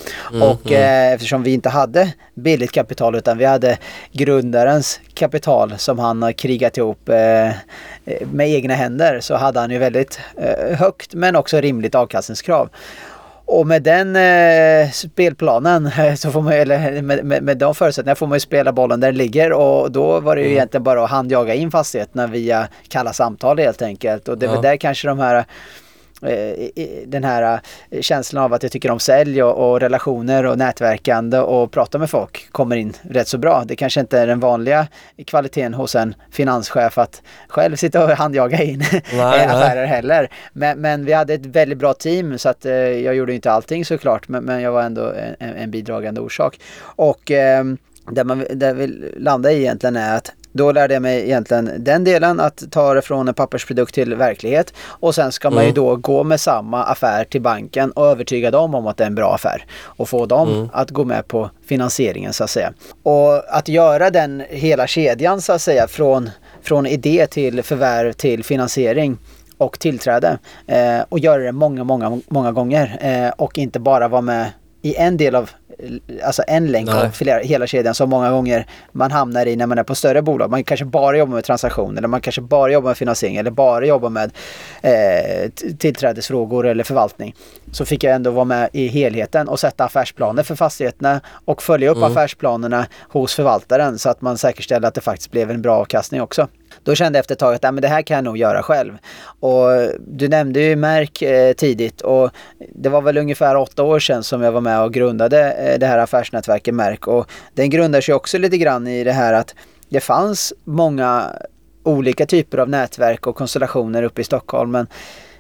och 0.45 0.73
Eh, 0.77 1.13
eftersom 1.13 1.43
vi 1.43 1.53
inte 1.53 1.69
hade 1.69 2.13
billigt 2.35 2.73
kapital 2.73 3.15
utan 3.15 3.39
vi 3.39 3.45
hade 3.45 3.79
grundarens 4.13 5.01
kapital 5.15 5.75
som 5.79 5.99
han 5.99 6.23
har 6.23 6.33
krigat 6.33 6.77
ihop 6.77 7.09
eh, 7.09 7.51
med 8.33 8.49
egna 8.49 8.75
händer 8.75 9.21
så 9.21 9.35
hade 9.35 9.61
han 9.61 9.71
ju 9.71 9.79
väldigt 9.79 10.21
eh, 10.37 10.77
högt 10.77 11.15
men 11.15 11.37
också 11.37 11.61
rimligt 11.61 11.95
avkastningskrav. 11.95 12.69
Och 13.49 13.67
med 13.67 13.83
den 13.83 14.17
eh, 14.17 14.91
spelplanen, 14.91 15.91
så 16.17 16.31
får 16.31 16.43
man, 16.43 16.53
eller 16.53 17.03
med, 17.03 17.25
med, 17.25 17.43
med 17.43 17.59
de 17.59 17.75
förutsättningarna 17.75 18.17
får 18.17 18.27
man 18.27 18.37
ju 18.37 18.41
spela 18.41 18.73
bollen 18.73 19.01
där 19.01 19.09
den 19.09 19.19
ligger 19.19 19.53
och 19.53 19.93
då 19.93 20.21
var 20.21 20.37
det 20.37 20.43
ju 20.43 20.51
egentligen 20.51 20.85
bara 20.85 21.05
att 21.05 21.11
handjaga 21.11 21.55
in 21.55 21.71
fastigheterna 21.71 22.27
via 22.27 22.69
kalla 22.89 23.13
samtal 23.13 23.59
helt 23.59 23.83
enkelt. 23.83 24.29
Och 24.29 24.39
det 24.39 24.47
Ja. 24.47 24.61
där 24.61 24.77
kanske 24.77 25.09
de 25.09 25.19
här 25.19 25.45
den 27.07 27.25
här 27.25 27.61
eh, 27.91 28.01
känslan 28.01 28.45
av 28.45 28.53
att 28.53 28.63
jag 28.63 28.73
tycker 28.73 28.91
om 28.91 29.01
sälj 29.01 29.43
och, 29.43 29.71
och 29.71 29.81
relationer 29.81 30.47
och 30.47 30.59
nätverkande 30.59 31.39
och 31.39 31.71
prata 31.71 31.99
med 31.99 32.11
folk 32.11 32.49
kommer 32.53 32.77
in 32.77 32.93
rätt 33.03 33.29
så 33.29 33.39
bra. 33.39 33.65
Det 33.67 33.77
kanske 33.77 34.01
inte 34.01 34.19
är 34.19 34.27
den 34.27 34.41
vanliga 34.41 34.87
kvaliteten 35.27 35.75
hos 35.75 35.95
en 35.95 36.15
finanschef 36.31 36.99
att 36.99 37.23
själv 37.49 37.77
sitta 37.77 38.05
och 38.05 38.11
handjaga 38.11 38.63
in 38.63 38.85
Nej, 38.93 39.03
nej. 39.13 39.47
affärer 39.47 39.87
heller. 39.87 40.31
Men, 40.53 40.81
men 40.81 41.05
vi 41.05 41.13
hade 41.13 41.35
ett 41.35 41.47
väldigt 41.47 41.79
bra 41.79 41.95
team 41.95 42.39
så 42.39 42.49
att 42.49 42.67
eh, 42.67 42.73
jag 42.75 43.15
gjorde 43.15 43.35
inte 43.35 43.53
allting 43.53 43.85
såklart 43.85 44.29
men, 44.29 44.45
men 44.45 44.61
jag 44.61 44.73
var 44.73 44.83
ändå 44.83 45.13
en, 45.39 45.57
en 45.57 45.71
bidragande 45.71 46.21
orsak. 46.21 46.61
Och 46.81 47.31
eh, 47.31 47.65
där, 48.11 48.25
man, 48.25 48.45
där 48.51 48.75
vi 48.75 49.13
landade 49.17 49.55
i 49.55 49.59
egentligen 49.59 49.97
är 49.97 50.17
att 50.17 50.33
Då 50.57 50.73
lärde 50.73 50.95
jag 50.95 51.03
mig 51.03 51.23
egentligen 51.25 51.71
den 51.79 52.05
delen, 52.05 52.41
att 52.41 52.63
ta 52.71 52.95
det 52.95 53.03
från 53.03 53.29
en 53.29 53.35
pappersprodukt 53.35 53.95
till 53.95 54.15
verklighet. 54.15 54.75
Och 54.81 55.15
sen 55.15 55.33
ska 55.33 55.51
man 55.51 55.63
ju 55.65 55.71
Mm. 55.71 55.75
då 55.75 55.97
gå 55.97 56.25
med 56.25 56.41
samma 56.41 56.85
affär 56.85 57.25
till 57.25 57.43
banken 57.43 57.91
och 57.91 58.07
övertyga 58.07 58.51
dem 58.51 58.75
om 58.75 58.87
att 58.87 58.97
det 58.97 59.05
är 59.05 59.09
en 59.09 59.15
bra 59.15 59.35
affär. 59.35 59.65
Och 59.83 60.09
få 60.09 60.27
dem 60.27 60.49
Mm. 60.49 60.69
att 60.73 60.91
gå 60.91 61.05
med 61.05 61.29
på 61.29 61.51
finansieringen 61.67 62.33
så 62.33 62.45
att 62.45 62.51
säga. 62.51 62.73
Och 63.03 63.57
att 63.57 63.69
göra 63.69 64.11
den 64.11 64.43
hela 64.49 64.87
kedjan 64.87 65.41
så 65.41 65.53
att 65.53 65.63
säga 65.63 65.87
från, 65.89 66.31
från 66.63 66.87
idé 66.87 67.27
till 67.27 67.63
förvärv 67.63 68.13
till 68.13 68.45
finansiering 68.45 69.19
och 69.59 69.79
tillträde. 69.79 70.39
Eh, 70.67 71.01
och 71.09 71.19
göra 71.19 71.43
det 71.43 71.53
många, 71.53 71.85
många, 71.85 72.21
många 72.29 72.53
gånger. 72.53 72.99
Eh, 73.01 73.29
och 73.37 73.59
inte 73.59 73.79
bara 73.81 74.09
vara 74.09 74.21
med 74.21 74.47
i 74.83 74.95
en 74.97 75.17
del 75.17 75.35
av, 75.35 75.51
alltså 76.25 76.43
en 76.47 76.67
länk 76.67 76.89
Nej. 76.89 77.07
av 77.07 77.11
flera, 77.11 77.39
hela 77.39 77.67
kedjan 77.67 77.95
som 77.95 78.11
många 78.11 78.31
gånger 78.31 78.67
man 78.93 79.11
hamnar 79.11 79.47
i 79.47 79.57
när 79.57 79.67
man 79.67 79.79
är 79.79 79.83
på 79.83 79.95
större 79.95 80.23
bolag. 80.23 80.51
Man 80.51 80.65
kanske 80.65 80.85
bara 80.85 81.19
jobbar 81.19 81.35
med 81.35 81.45
transaktioner 81.45 81.99
eller 81.99 82.09
man 82.09 82.21
kanske 82.21 82.41
bara 82.41 82.73
jobbar 82.73 82.91
med 82.91 82.97
finansiering 82.97 83.37
eller 83.37 83.51
bara 83.51 83.87
jobbar 83.87 84.11
med 84.11 84.31
eh, 84.83 85.51
tillträdesfrågor 85.79 86.67
eller 86.67 86.85
förvaltning. 86.85 87.35
Så 87.73 87.85
fick 87.85 88.05
jag 88.05 88.15
ändå 88.15 88.31
vara 88.31 88.45
med 88.45 88.69
i 88.73 88.89
helheten 88.89 89.49
och 89.49 89.61
sätta 89.61 89.85
affärsplaner 89.85 90.43
för 90.43 90.55
fastigheterna 90.55 91.21
och 91.45 91.63
följa 91.63 91.91
upp 91.91 92.03
affärsplanerna 92.03 92.87
hos 93.09 93.35
förvaltaren 93.35 93.99
så 93.99 94.11
att 94.11 94.21
man 94.21 94.39
säkerställer 94.39 94.89
att 94.89 94.95
det 94.95 95.01
faktiskt 95.01 95.31
blev 95.31 95.51
en 95.51 95.63
bra 95.63 95.77
avkastning 95.77 96.23
också. 96.23 96.49
Då 96.87 96.95
kände 96.95 97.17
jag 97.17 97.21
efter 97.21 97.35
ett 97.35 97.39
tag 97.39 97.55
att 97.55 97.63
ja, 97.63 97.73
men 97.73 97.83
det 97.83 97.89
här 97.89 98.03
kan 98.03 98.15
jag 98.15 98.25
nog 98.25 98.37
göra 98.37 98.63
själv. 98.63 98.99
Och 99.41 99.69
du 100.07 100.29
nämnde 100.29 100.61
ju 100.61 100.77
Märk 100.77 101.23
eh, 101.23 101.53
tidigt 101.53 102.01
och 102.01 102.31
det 102.75 102.89
var 102.89 103.03
väl 103.03 103.19
ungefär 103.19 103.57
åtta 103.57 103.83
år 103.83 103.99
sedan 103.99 104.23
som 104.23 104.43
jag 104.43 104.53
var 104.53 104.61
med 104.61 104.83
och 104.83 104.93
grundade 104.93 105.53
eh, 105.53 105.79
det 105.79 105.87
här 105.87 105.99
affärsnätverket 105.99 106.75
Märk. 106.75 107.07
Och 107.07 107.31
den 107.55 107.71
grundar 107.71 108.01
sig 108.01 108.15
också 108.15 108.39
lite 108.39 108.59
grann 108.59 108.87
i 108.87 109.05
det 109.05 109.13
här 109.13 109.33
att 109.33 109.55
det 109.89 110.01
fanns 110.01 110.53
många 110.65 111.33
olika 111.83 112.27
typer 112.27 112.59
av 112.59 112.69
nätverk 112.69 113.27
och 113.27 113.37
konstellationer 113.37 114.03
uppe 114.03 114.21
i 114.21 114.25
Stockholm. 114.25 114.71
Men 114.71 114.87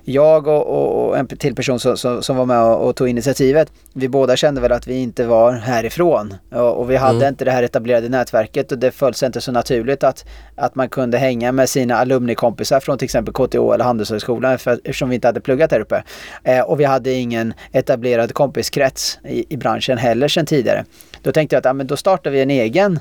jag 0.08 0.46
och, 0.46 0.66
och, 0.66 1.08
och 1.08 1.18
en 1.18 1.26
till 1.26 1.54
person 1.54 1.80
som, 1.80 1.96
som, 1.96 2.22
som 2.22 2.36
var 2.36 2.46
med 2.46 2.62
och, 2.62 2.88
och 2.88 2.96
tog 2.96 3.08
initiativet, 3.08 3.72
vi 3.92 4.08
båda 4.08 4.36
kände 4.36 4.60
väl 4.60 4.72
att 4.72 4.86
vi 4.86 4.94
inte 4.94 5.26
var 5.26 5.52
härifrån. 5.52 6.34
Och, 6.50 6.80
och 6.80 6.90
vi 6.90 6.96
hade 6.96 7.16
Mm. 7.16 7.28
inte 7.28 7.44
det 7.44 7.50
här 7.50 7.62
etablerade 7.62 8.08
nätverket 8.08 8.72
och 8.72 8.78
det 8.78 8.90
föll 8.90 9.14
sig 9.14 9.26
inte 9.26 9.40
så 9.40 9.52
naturligt 9.52 10.04
att, 10.04 10.24
att 10.54 10.74
man 10.74 10.88
kunde 10.88 11.18
hänga 11.18 11.52
med 11.52 11.68
sina 11.68 11.96
alumnikompisar 11.96 12.80
från 12.80 12.98
till 12.98 13.04
exempel 13.04 13.34
KTH 13.34 13.56
eller 13.74 13.84
Handelshögskolan 13.84 14.58
för, 14.58 14.72
eftersom 14.72 15.08
vi 15.08 15.14
inte 15.14 15.28
hade 15.28 15.40
pluggat 15.40 15.70
där 15.70 15.80
uppe. 15.80 16.02
Eh, 16.44 16.60
och 16.60 16.80
vi 16.80 16.84
hade 16.84 17.12
ingen 17.12 17.54
etablerad 17.72 18.34
kompiskrets 18.34 19.18
i, 19.24 19.54
i 19.54 19.56
branschen 19.56 19.98
heller 19.98 20.28
sedan 20.28 20.46
tidigare. 20.46 20.84
Då 21.22 21.32
tänkte 21.32 21.56
jag 21.56 21.58
att 21.60 21.64
ja, 21.64 21.72
men 21.72 21.86
då 21.86 21.96
startar 21.96 22.30
vi 22.30 22.40
en 22.40 22.50
egen 22.50 23.00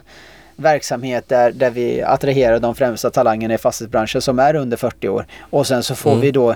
verksamhet 0.55 1.29
där, 1.29 1.51
där 1.51 1.69
vi 1.69 2.01
attraherar 2.01 2.59
de 2.59 2.75
främsta 2.75 3.09
talangerna 3.09 3.53
i 3.53 3.57
fastighetsbranschen 3.57 4.21
som 4.21 4.39
är 4.39 4.55
under 4.55 4.77
40 4.77 5.09
år. 5.09 5.25
Och 5.39 5.67
sen 5.67 5.83
så 5.83 5.95
får 5.95 6.09
Mm. 6.11 6.21
vi 6.21 6.31
då 6.31 6.55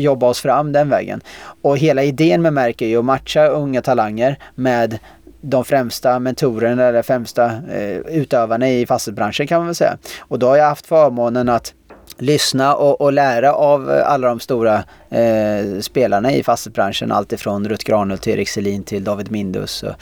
jobba 0.00 0.26
oss 0.26 0.40
fram 0.40 0.72
den 0.72 0.88
vägen. 0.88 1.20
Och 1.62 1.78
hela 1.78 2.02
idén 2.02 2.42
med 2.42 2.52
Märk 2.52 2.82
är 2.82 2.86
ju 2.86 2.98
att 2.98 3.04
matcha 3.04 3.46
unga 3.46 3.82
talanger 3.82 4.38
med 4.54 4.98
de 5.40 5.64
främsta 5.64 6.18
mentorerna 6.18 6.84
eller 6.84 7.02
främsta 7.02 7.44
eh, 7.72 7.96
utövarna 7.98 8.68
i 8.70 8.86
fastighetsbranschen 8.86 9.46
kan 9.46 9.58
man 9.58 9.66
väl 9.66 9.74
säga. 9.74 9.96
Och 10.20 10.38
då 10.38 10.46
har 10.48 10.56
jag 10.56 10.64
haft 10.68 10.86
förmånen 10.86 11.48
att 11.48 11.74
lyssna 12.18 12.74
och, 12.74 13.00
och 13.00 13.12
lära 13.12 13.52
av 13.54 14.02
alla 14.04 14.28
de 14.28 14.40
stora 14.40 14.84
eh, 15.10 15.80
spelarna 15.80 16.32
i 16.32 16.42
fastighetsbranschen. 16.42 17.12
Allt 17.12 17.32
ifrån 17.32 17.68
Ruth 17.68 17.84
Granlund 17.84 18.20
till 18.20 18.32
Erik 18.32 18.48
Selin 18.48 18.82
till 18.82 19.04
David 19.04 19.30
Mindus 19.30 19.82
och 19.82 19.92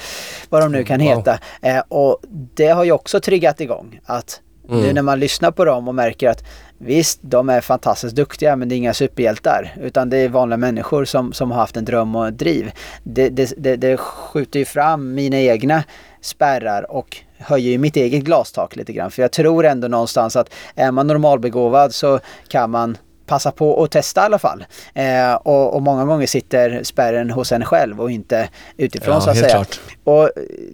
vad 0.49 0.63
de 0.63 0.73
nu 0.73 0.85
kan 0.85 1.01
Wow. 1.01 1.09
heta. 1.09 1.39
Eh, 1.63 1.83
och 1.89 2.21
det 2.55 2.69
har 2.69 2.85
ju 2.85 2.93
också 2.93 3.21
triggat 3.21 3.61
igång 3.61 4.01
att 4.07 4.41
nu 4.69 4.79
Mm. 4.83 4.95
när 4.95 5.03
man 5.03 5.21
lyssnar 5.21 5.51
på 5.51 5.65
dem 5.65 5.89
och 5.89 5.95
märker 5.95 6.29
att 6.29 6.45
visst, 6.79 7.19
de 7.23 7.49
är 7.49 7.61
fantastiskt 7.61 8.17
duktiga 8.17 8.57
men 8.57 8.69
det 8.69 8.75
är 8.75 8.77
inga 8.77 8.95
superhjältar. 8.95 9.75
Utan 9.81 10.11
det 10.11 10.17
är 10.17 10.29
vanliga 10.29 10.57
människor 10.57 11.05
som, 11.05 11.33
som 11.33 11.51
har 11.51 11.59
haft 11.59 11.77
en 11.77 11.85
dröm 11.85 12.17
och 12.17 12.29
ett 12.29 12.39
driv. 12.39 12.71
Det, 13.03 13.29
det, 13.29 13.53
det, 13.57 13.77
det 13.77 13.97
skjuter 13.97 14.59
ju 14.59 14.65
fram 14.65 15.15
mina 15.15 15.37
egna 15.41 15.85
spärrar 16.21 16.91
och 16.91 17.17
höjer 17.39 17.71
ju 17.71 17.79
mitt 17.79 17.97
eget 17.97 18.25
glastak 18.25 18.77
lite 18.77 18.93
grann. 18.93 19.11
För 19.11 19.23
jag 19.23 19.33
tror 19.33 19.67
ändå 19.67 19.89
någonstans 19.89 20.37
att 20.37 20.51
är 20.75 20.91
man 20.91 21.07
normalbegåvad 21.07 21.95
så 21.95 22.21
kan 22.49 22.71
man 22.71 22.99
passa 23.27 23.51
på 23.51 23.71
och 23.71 23.91
testa 23.91 24.21
i 24.21 24.25
alla 24.25 24.39
fall. 24.39 24.65
Eh, 24.95 25.35
och, 25.35 25.75
och 25.75 25.83
många 25.83 26.05
gånger 26.05 26.27
sitter 26.27 26.83
spärren 26.83 27.31
hos 27.31 27.53
en 27.53 27.65
själv 27.65 28.01
och 28.01 28.11
inte 28.11 28.49
utifrån 28.77 29.15
Ja, 29.15 29.21
så 29.21 29.31
att 29.31 29.37
säga. 29.37 29.49
klart. 29.49 29.81
Och 30.05 30.23
eh, 30.23 30.29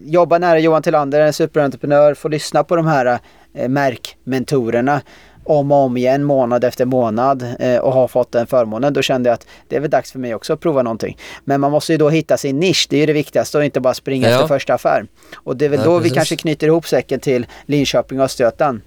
jobba 0.05 0.39
nära 0.39 0.59
Johan 0.59 0.83
Tillander, 0.83 1.21
en 1.21 1.33
superentreprenör, 1.33 2.15
få 2.15 2.29
lyssna 2.29 2.65
på 2.65 2.77
de 2.77 2.87
här 2.87 3.19
eh, 3.55 3.69
märkmentorerna 3.69 5.01
om 5.45 5.73
och 5.73 5.79
om 5.79 5.97
igen, 5.97 6.25
månad 6.25 6.65
efter 6.65 6.85
månad 6.85 7.47
eh, 7.59 7.77
och 7.79 7.93
har 7.93 8.09
fått 8.09 8.33
den 8.33 8.47
förmånen. 8.47 8.93
Då 8.93 9.03
kände 9.03 9.29
jag 9.29 9.35
att 9.35 9.47
det 9.69 9.77
är 9.77 9.81
väl 9.81 9.91
dags 9.91 10.13
för 10.13 10.19
mig 10.19 10.35
också 10.35 10.53
att 10.53 10.61
prova 10.61 10.83
någonting. 10.83 11.19
Men 11.45 11.61
man 11.61 11.71
måste 11.71 11.93
ju 11.93 11.99
då 11.99 12.11
hitta 12.11 12.37
sin 12.37 12.61
nisch, 12.61 12.87
det 12.91 12.97
är 12.97 13.01
ju 13.01 13.07
det 13.07 13.13
viktigaste 13.13 13.59
och 13.59 13.65
inte 13.65 13.81
bara 13.81 13.95
springa 13.95 14.29
Ja. 14.29 14.35
efter 14.35 14.47
första 14.49 14.75
affär. 14.75 15.07
Och 15.35 15.57
det 15.57 15.65
är 15.65 15.69
väl 15.69 15.79
Ja, 15.81 15.85
då 15.85 15.97
vi 15.99 16.03
precis. 16.03 16.15
kanske 16.17 16.37
knyter 16.37 16.67
ihop 16.67 16.87
säcken 16.89 17.21
till 17.21 17.47
Linköping 17.67 18.19
och 18.19 18.25
Östergötland. 18.25 18.81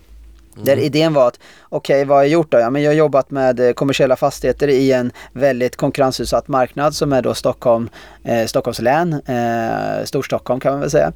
Där 0.63 0.73
Mm. 0.73 0.85
idén 0.85 1.13
var 1.13 1.27
att, 1.27 1.39
okej 1.69 2.05
vad 2.05 2.17
har 2.17 2.23
jag 2.23 2.31
gjort 2.31 2.51
då? 2.51 2.59
Ja, 2.59 2.69
men 2.69 2.81
jag 2.81 2.89
har 2.91 2.95
jobbat 2.95 3.31
med 3.31 3.59
eh, 3.59 3.71
kommersiella 3.73 4.15
fastigheter 4.15 4.67
i 4.67 4.91
en 4.91 5.11
väldigt 5.33 5.75
konkurrensutsatt 5.75 6.47
marknad 6.47 6.95
som 6.95 7.13
är 7.13 7.21
då 7.21 7.33
Stockholm, 7.33 7.89
eh, 8.23 8.45
Stockholms 8.45 8.79
län, 8.81 9.13
eh, 9.25 10.05
Storstockholm 10.05 10.59
kan 10.59 10.71
man 10.71 10.81
väl 10.81 10.89
säga. 10.91 11.11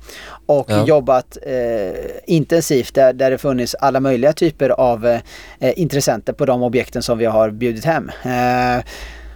Och 0.46 0.66
Ja. 0.72 0.86
jobbat 0.86 1.38
eh, 1.42 2.00
intensivt 2.26 2.94
där, 2.96 3.14
där 3.14 3.32
det 3.32 3.38
funnits 3.38 3.76
alla 3.76 4.00
möjliga 4.00 4.34
typer 4.34 4.70
av 4.70 5.08
eh, 5.08 5.20
eh, 5.60 5.80
intressenter 5.80 6.34
på 6.34 6.46
de 6.46 6.64
objekten 6.64 7.02
som 7.02 7.18
vi 7.18 7.26
har 7.26 7.50
bjudit 7.50 7.86
hem. 7.86 8.12
Eh, 8.24 8.84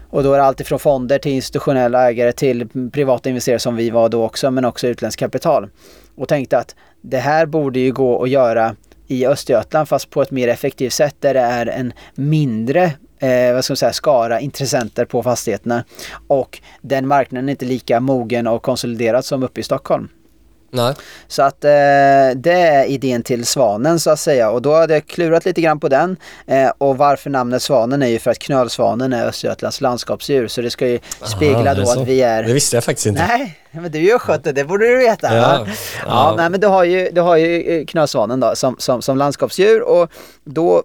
och 0.09 0.23
då 0.23 0.33
är 0.33 0.37
det 0.37 0.43
allt 0.43 0.61
ifrån 0.61 0.79
fonder 0.79 1.17
till 1.19 1.31
institutionella 1.31 2.09
ägare 2.09 2.31
till 2.31 2.67
privata 2.93 3.29
investerare 3.29 3.59
som 3.59 3.75
vi 3.75 3.89
var 3.89 4.09
då 4.09 4.23
också 4.23 4.51
men 4.51 4.65
också 4.65 4.87
utländskt 4.87 5.19
kapital. 5.19 5.69
Och 6.15 6.27
tänkte 6.27 6.57
att 6.57 6.75
det 7.01 7.17
här 7.17 7.45
borde 7.45 7.79
ju 7.79 7.91
gå 7.91 8.23
att 8.23 8.29
göra 8.29 8.75
i 9.07 9.25
Östergötland 9.25 9.87
fast 9.87 10.09
på 10.09 10.21
ett 10.21 10.31
mer 10.31 10.47
effektivt 10.47 10.93
sätt 10.93 11.15
där 11.19 11.33
det 11.33 11.39
är 11.39 11.65
en 11.65 11.93
mindre 12.15 12.83
eh, 13.19 13.53
vad 13.53 13.65
ska 13.65 13.71
man 13.71 13.77
säga, 13.77 13.93
skara 13.93 14.39
intressenter 14.39 15.05
på 15.05 15.23
fastigheterna 15.23 15.83
och 16.27 16.61
den 16.81 17.07
marknaden 17.07 17.49
är 17.49 17.51
inte 17.51 17.65
lika 17.65 17.99
mogen 17.99 18.47
och 18.47 18.61
konsoliderad 18.61 19.25
som 19.25 19.43
uppe 19.43 19.59
i 19.59 19.63
Stockholm. 19.63 20.09
Nej. 20.73 20.93
Så 21.27 21.41
att 21.43 21.63
eh, 21.65 21.69
det 22.35 22.51
är 22.51 22.85
idén 22.85 23.23
till 23.23 23.45
Svanen 23.45 23.99
så 23.99 24.09
att 24.09 24.19
säga 24.19 24.49
och 24.49 24.61
då 24.61 24.73
hade 24.73 24.93
jag 24.93 25.05
klurat 25.07 25.45
lite 25.45 25.61
grann 25.61 25.79
på 25.79 25.87
den 25.89 26.17
eh, 26.47 26.71
och 26.77 26.97
varför 26.97 27.29
namnet 27.29 27.61
Svanen 27.61 28.03
är 28.03 28.07
ju 28.07 28.19
för 28.19 28.31
att 28.31 28.39
knölsvanen 28.39 29.13
är 29.13 29.25
Östergötlands 29.25 29.81
landskapsdjur 29.81 30.47
så 30.47 30.61
det 30.61 30.69
ska 30.69 30.87
ju 30.87 30.99
spegla 31.23 31.71
Aha, 31.71 31.73
då 31.73 31.89
att 32.01 32.07
vi 32.07 32.21
är 32.21 32.43
Det 32.43 32.53
visste 32.53 32.75
jag 32.77 32.83
faktiskt 32.83 33.05
inte. 33.07 33.27
Nej, 33.27 33.59
men 33.71 33.91
du 33.91 33.97
är 33.97 34.03
ju 34.03 34.19
skötte, 34.19 34.51
det 34.51 34.63
borde 34.65 34.87
du 34.87 34.97
veta. 34.97 35.35
Ja, 35.35 35.41
Ja, 35.41 35.65
ja. 35.67 35.73
ja. 36.07 36.33
nej, 36.37 36.49
men 36.49 36.59
du 36.59 36.67
har 36.67 36.83
ju, 36.83 37.09
du 37.11 37.21
har 37.21 37.37
ju 37.37 37.61
eh, 37.79 37.85
knölsvanen 37.85 38.39
då 38.39 38.55
som, 38.55 38.75
som, 38.79 39.01
som 39.01 39.17
landskapsdjur 39.17 39.81
och 39.81 40.11
då 40.43 40.83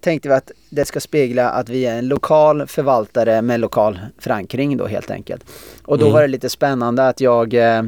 tänkte 0.00 0.28
vi 0.28 0.34
att 0.34 0.50
det 0.70 0.84
ska 0.84 1.00
spegla 1.00 1.50
att 1.50 1.68
vi 1.68 1.86
är 1.86 1.98
en 1.98 2.08
lokal 2.08 2.66
förvaltare 2.66 3.42
med 3.42 3.60
lokal 3.60 4.00
förankring 4.18 4.76
då 4.76 4.86
helt 4.86 5.10
enkelt. 5.10 5.44
Och 5.84 5.98
då 5.98 6.04
Mm. 6.04 6.14
var 6.14 6.22
det 6.22 6.28
lite 6.28 6.50
spännande 6.50 7.08
att 7.08 7.20
jag 7.20 7.54
eh, 7.54 7.82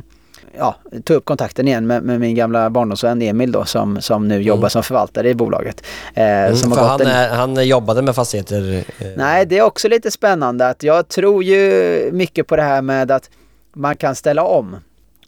ja, 0.58 0.74
tog 1.04 1.16
upp 1.16 1.24
kontakten 1.24 1.68
igen 1.68 1.86
med, 1.86 2.02
med 2.02 2.20
min 2.20 2.34
gamla 2.34 2.70
barndomsvän 2.70 3.22
Emil 3.22 3.52
då 3.52 3.64
som, 3.64 4.00
som 4.00 4.28
nu 4.28 4.42
jobbar 4.42 4.68
som 4.68 4.82
förvaltare 4.82 5.28
i 5.30 5.34
bolaget. 5.34 5.82
Eh, 6.14 6.24
Mm, 6.24 6.56
som 6.56 6.70
för 6.72 6.80
han, 6.88 7.00
en, 7.00 7.30
han 7.30 7.68
jobbade 7.68 8.02
med 8.02 8.14
fastigheter. 8.14 8.84
eh, 8.98 9.06
Nej, 9.16 9.46
det 9.46 9.58
är 9.58 9.62
också 9.62 9.88
lite 9.88 10.10
spännande 10.10 10.68
att 10.68 10.82
jag 10.82 11.08
tror 11.08 11.44
ju 11.44 12.10
mycket 12.12 12.46
på 12.46 12.56
det 12.56 12.62
här 12.62 12.82
med 12.82 13.10
att 13.10 13.30
man 13.72 13.96
kan 13.96 14.14
ställa 14.14 14.42
om. 14.44 14.76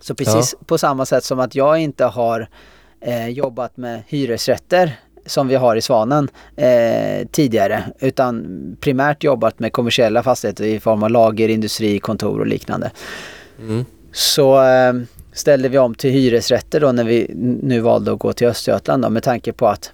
Så 0.00 0.14
precis 0.14 0.54
på 0.66 0.78
samma 0.78 1.06
sätt 1.06 1.24
som 1.24 1.40
att 1.40 1.54
jag 1.54 1.78
inte 1.78 2.04
har 2.04 2.48
eh, 3.00 3.28
jobbat 3.28 3.76
med 3.76 4.02
hyresrätter 4.06 4.96
som 5.26 5.48
vi 5.48 5.54
har 5.54 5.76
i 5.76 5.80
Svanen 5.82 6.28
eh, 6.56 7.26
tidigare 7.30 7.84
utan 8.00 8.46
primärt 8.80 9.24
jobbat 9.24 9.58
med 9.58 9.72
kommersiella 9.72 10.22
fastigheter 10.22 10.64
i 10.64 10.80
form 10.80 11.02
av 11.02 11.10
lager, 11.10 11.48
industri, 11.48 11.98
kontor 11.98 12.40
och 12.40 12.46
liknande. 12.46 12.90
Mm. 13.60 13.84
Så 14.12 14.62
eh, 14.62 14.92
ställde 15.32 15.68
vi 15.68 15.78
om 15.78 15.94
till 15.94 16.10
hyresrätter 16.10 16.80
då 16.80 16.92
när 16.92 17.04
vi 17.04 17.30
nu 17.62 17.80
valde 17.80 18.12
att 18.12 18.18
gå 18.18 18.32
till 18.32 18.46
Östergötland 18.46 19.02
då, 19.02 19.10
med 19.10 19.22
tanke 19.22 19.52
på 19.52 19.68
att 19.68 19.92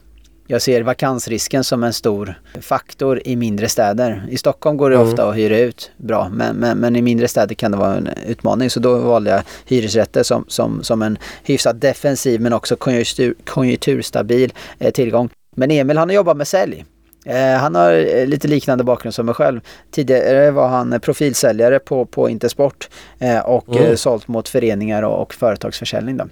jag 0.51 0.63
ser 0.63 0.83
vakansrisken 0.83 1.65
som 1.65 1.85
en 1.85 1.93
stor 1.93 2.41
faktor 2.61 3.23
i 3.25 3.37
mindre 3.37 3.69
städer. 3.69 4.27
I 4.31 4.37
Stockholm 4.37 4.77
går 4.77 4.91
det 4.91 4.97
Mm. 4.97 5.09
ofta 5.09 5.29
att 5.29 5.37
hyra 5.37 5.59
ut 5.59 5.91
bra 5.97 6.29
men, 6.33 6.57
men, 6.57 6.79
men 6.79 6.97
i 6.97 7.03
mindre 7.03 7.29
städer 7.29 7.55
kan 7.55 7.71
det 7.71 7.77
vara 7.77 7.97
en 7.97 8.09
utmaning. 8.27 8.71
Så 8.71 8.81
då 8.81 8.99
valde 8.99 9.31
jag 9.31 9.43
hyresrätter 9.67 10.23
som, 10.23 10.45
som, 10.49 10.83
som 10.83 11.03
en 11.03 11.19
hyfsat 11.45 11.81
defensiv 11.81 12.41
men 12.41 12.53
också 12.53 12.77
konjunktur, 12.77 13.35
konjunkturstabil 13.45 14.53
eh, 14.79 14.91
tillgång. 14.91 15.29
Men 15.57 15.71
Emil 15.71 15.99
han 15.99 16.09
har 16.09 16.15
jobbat 16.15 16.37
med 16.37 16.49
sälj. 16.49 16.85
Eh, 17.29 17.55
han 17.59 17.75
har 17.75 17.93
eh, 17.93 18.27
lite 18.27 18.49
liknande 18.49 18.85
bakgrund 18.85 19.15
som 19.15 19.27
mig 19.27 19.35
själv. 19.35 19.61
Tidigare 19.91 20.51
var 20.51 20.69
han 20.69 20.93
eh, 20.93 20.99
profilsäljare 20.99 21.79
på, 21.79 22.05
på 22.05 22.29
Intersport 22.29 22.89
och 23.45 23.77
Mm. 23.77 23.97
sålt 23.97 24.29
mot 24.29 24.49
föreningar 24.49 25.03
och, 25.03 25.23
och 25.23 25.35
företagsförsäljning. 25.35 26.17
Då. 26.17 26.25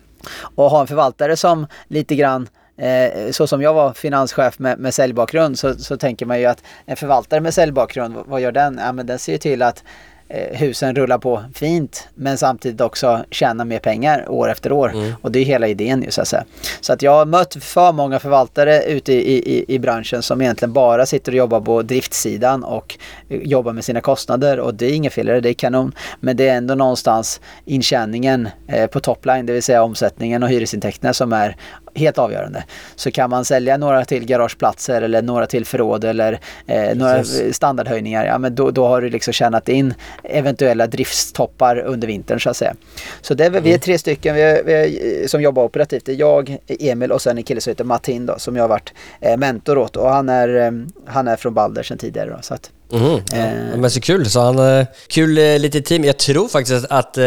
Och 0.54 0.70
ha 0.70 0.80
en 0.80 0.86
förvaltare 0.86 1.36
som 1.36 1.66
lite 1.88 2.14
grann 2.14 2.48
eh, 2.76 3.30
så 3.30 3.46
som 3.46 3.62
jag 3.62 3.74
var 3.74 3.92
finanschef 3.92 4.58
med, 4.58 4.78
med 4.78 4.94
säljbakgrund 4.94 5.58
så, 5.58 5.74
så 5.74 5.96
tänker 5.96 6.26
man 6.26 6.40
ju 6.40 6.46
att 6.46 6.62
en 6.86 6.96
förvaltare 6.96 7.40
med 7.40 7.54
säljbakgrund, 7.54 8.14
vad, 8.14 8.26
vad 8.26 8.40
gör 8.40 8.52
den? 8.52 8.80
Ja 8.84 8.92
men 8.92 9.06
den 9.06 9.18
ser 9.18 9.32
ju 9.32 9.38
till 9.38 9.62
att 9.62 9.84
husen 10.28 10.94
rullar 10.94 11.18
på 11.18 11.42
fint 11.54 12.08
men 12.14 12.38
samtidigt 12.38 12.80
också 12.80 13.24
tjäna 13.30 13.64
mer 13.64 13.78
pengar 13.78 14.28
år 14.28 14.50
efter 14.50 14.72
år. 14.72 14.92
Mm. 14.92 15.12
Och 15.22 15.32
det 15.32 15.38
är 15.38 15.44
hela 15.44 15.68
idén 15.68 16.02
ju 16.02 16.10
så 16.10 16.20
att 16.20 16.28
säga. 16.28 16.44
Så 16.80 16.92
att 16.92 17.02
jag 17.02 17.12
har 17.12 17.26
mött 17.26 17.56
för 17.60 17.92
många 17.92 18.18
förvaltare 18.18 18.82
ute 18.82 19.12
i, 19.12 19.56
i, 19.56 19.74
i 19.74 19.78
branschen 19.78 20.22
som 20.22 20.42
egentligen 20.42 20.72
bara 20.72 21.06
sitter 21.06 21.32
och 21.32 21.38
jobbar 21.38 21.60
på 21.60 21.82
driftssidan 21.82 22.64
och 22.64 22.98
eh, 23.28 23.38
jobbar 23.42 23.72
med 23.72 23.84
sina 23.84 24.00
kostnader 24.00 24.60
och 24.60 24.74
det 24.74 24.86
är 24.86 24.92
inget 24.92 25.12
fel 25.12 25.28
i 25.28 25.32
det, 25.32 25.40
det 25.40 25.48
är 25.48 25.54
kanon. 25.54 25.92
Men 26.20 26.36
det 26.36 26.48
är 26.48 26.56
ändå 26.56 26.74
någonstans 26.74 27.40
intjäningen 27.64 28.48
eh, 28.68 28.86
på 28.86 29.00
topline, 29.00 29.46
det 29.46 29.52
vill 29.52 29.62
säga 29.62 29.82
omsättningen 29.82 30.42
och 30.42 30.48
hyresintäkterna 30.48 31.12
som 31.12 31.32
är 31.32 31.56
helt 31.96 32.18
avgörande. 32.18 32.64
Så 32.96 33.10
kan 33.10 33.30
man 33.30 33.44
sälja 33.44 33.76
några 33.76 34.04
till 34.04 34.24
garageplatser 34.24 35.02
eller 35.02 35.22
några 35.22 35.46
till 35.46 35.64
förråd 35.64 36.04
eller 36.04 36.40
eh, 36.66 36.96
några 36.96 37.24
standardhöjningar, 37.52 38.26
ja 38.26 38.38
men 38.38 38.54
då, 38.54 38.70
då 38.70 38.86
har 38.86 39.00
du 39.00 39.10
liksom 39.10 39.32
tjänat 39.32 39.68
in 39.68 39.94
eventuella 40.22 40.86
driftstoppar 40.86 41.76
under 41.78 42.08
vintern 42.08 42.40
så 42.40 42.50
att 42.50 42.56
säga. 42.56 42.74
Så 43.20 43.34
det 43.34 43.44
är, 43.44 43.50
väl- 43.50 43.62
vi 43.62 43.74
är 43.74 43.78
tre 43.78 43.98
stycken 43.98 44.34
vi 44.34 44.42
är, 44.42 44.62
vi 44.64 44.72
är, 45.24 45.28
som 45.28 45.42
jobbar 45.42 45.64
operativt. 45.64 46.04
Det 46.04 46.12
är 46.12 46.16
jag, 46.16 46.58
Emil 46.66 47.12
och 47.12 47.22
sen 47.22 47.38
en 47.38 47.44
kille 47.44 47.60
som 47.60 47.70
heter 47.70 47.84
Martin 47.84 48.26
då, 48.26 48.34
som 48.38 48.56
jag 48.56 48.62
har 48.62 48.68
varit 48.68 48.92
eh, 49.20 49.36
mentor 49.36 49.78
åt 49.78 49.96
och 49.96 50.08
han 50.08 50.28
är, 50.28 50.48
eh, 50.66 50.70
han 51.06 51.28
är 51.28 51.36
från 51.36 51.54
Balder 51.54 51.82
sedan 51.82 51.98
tidigare. 51.98 52.30
Då, 52.30 52.38
så 52.42 52.54
att, 52.54 52.70
Mhm. 52.92 53.22
Eh. 53.32 53.70
Ja, 53.70 53.76
men 53.76 53.90
så 53.90 54.00
kul. 54.00 54.30
Så 54.30 54.40
han, 54.40 54.78
eh, 54.78 54.86
kul 55.08 55.38
eh, 55.38 55.58
litet 55.58 55.84
team. 55.84 56.04
Jag 56.04 56.16
tror 56.18 56.48
faktiskt 56.48 56.86
att 56.90 57.18
eh, 57.18 57.24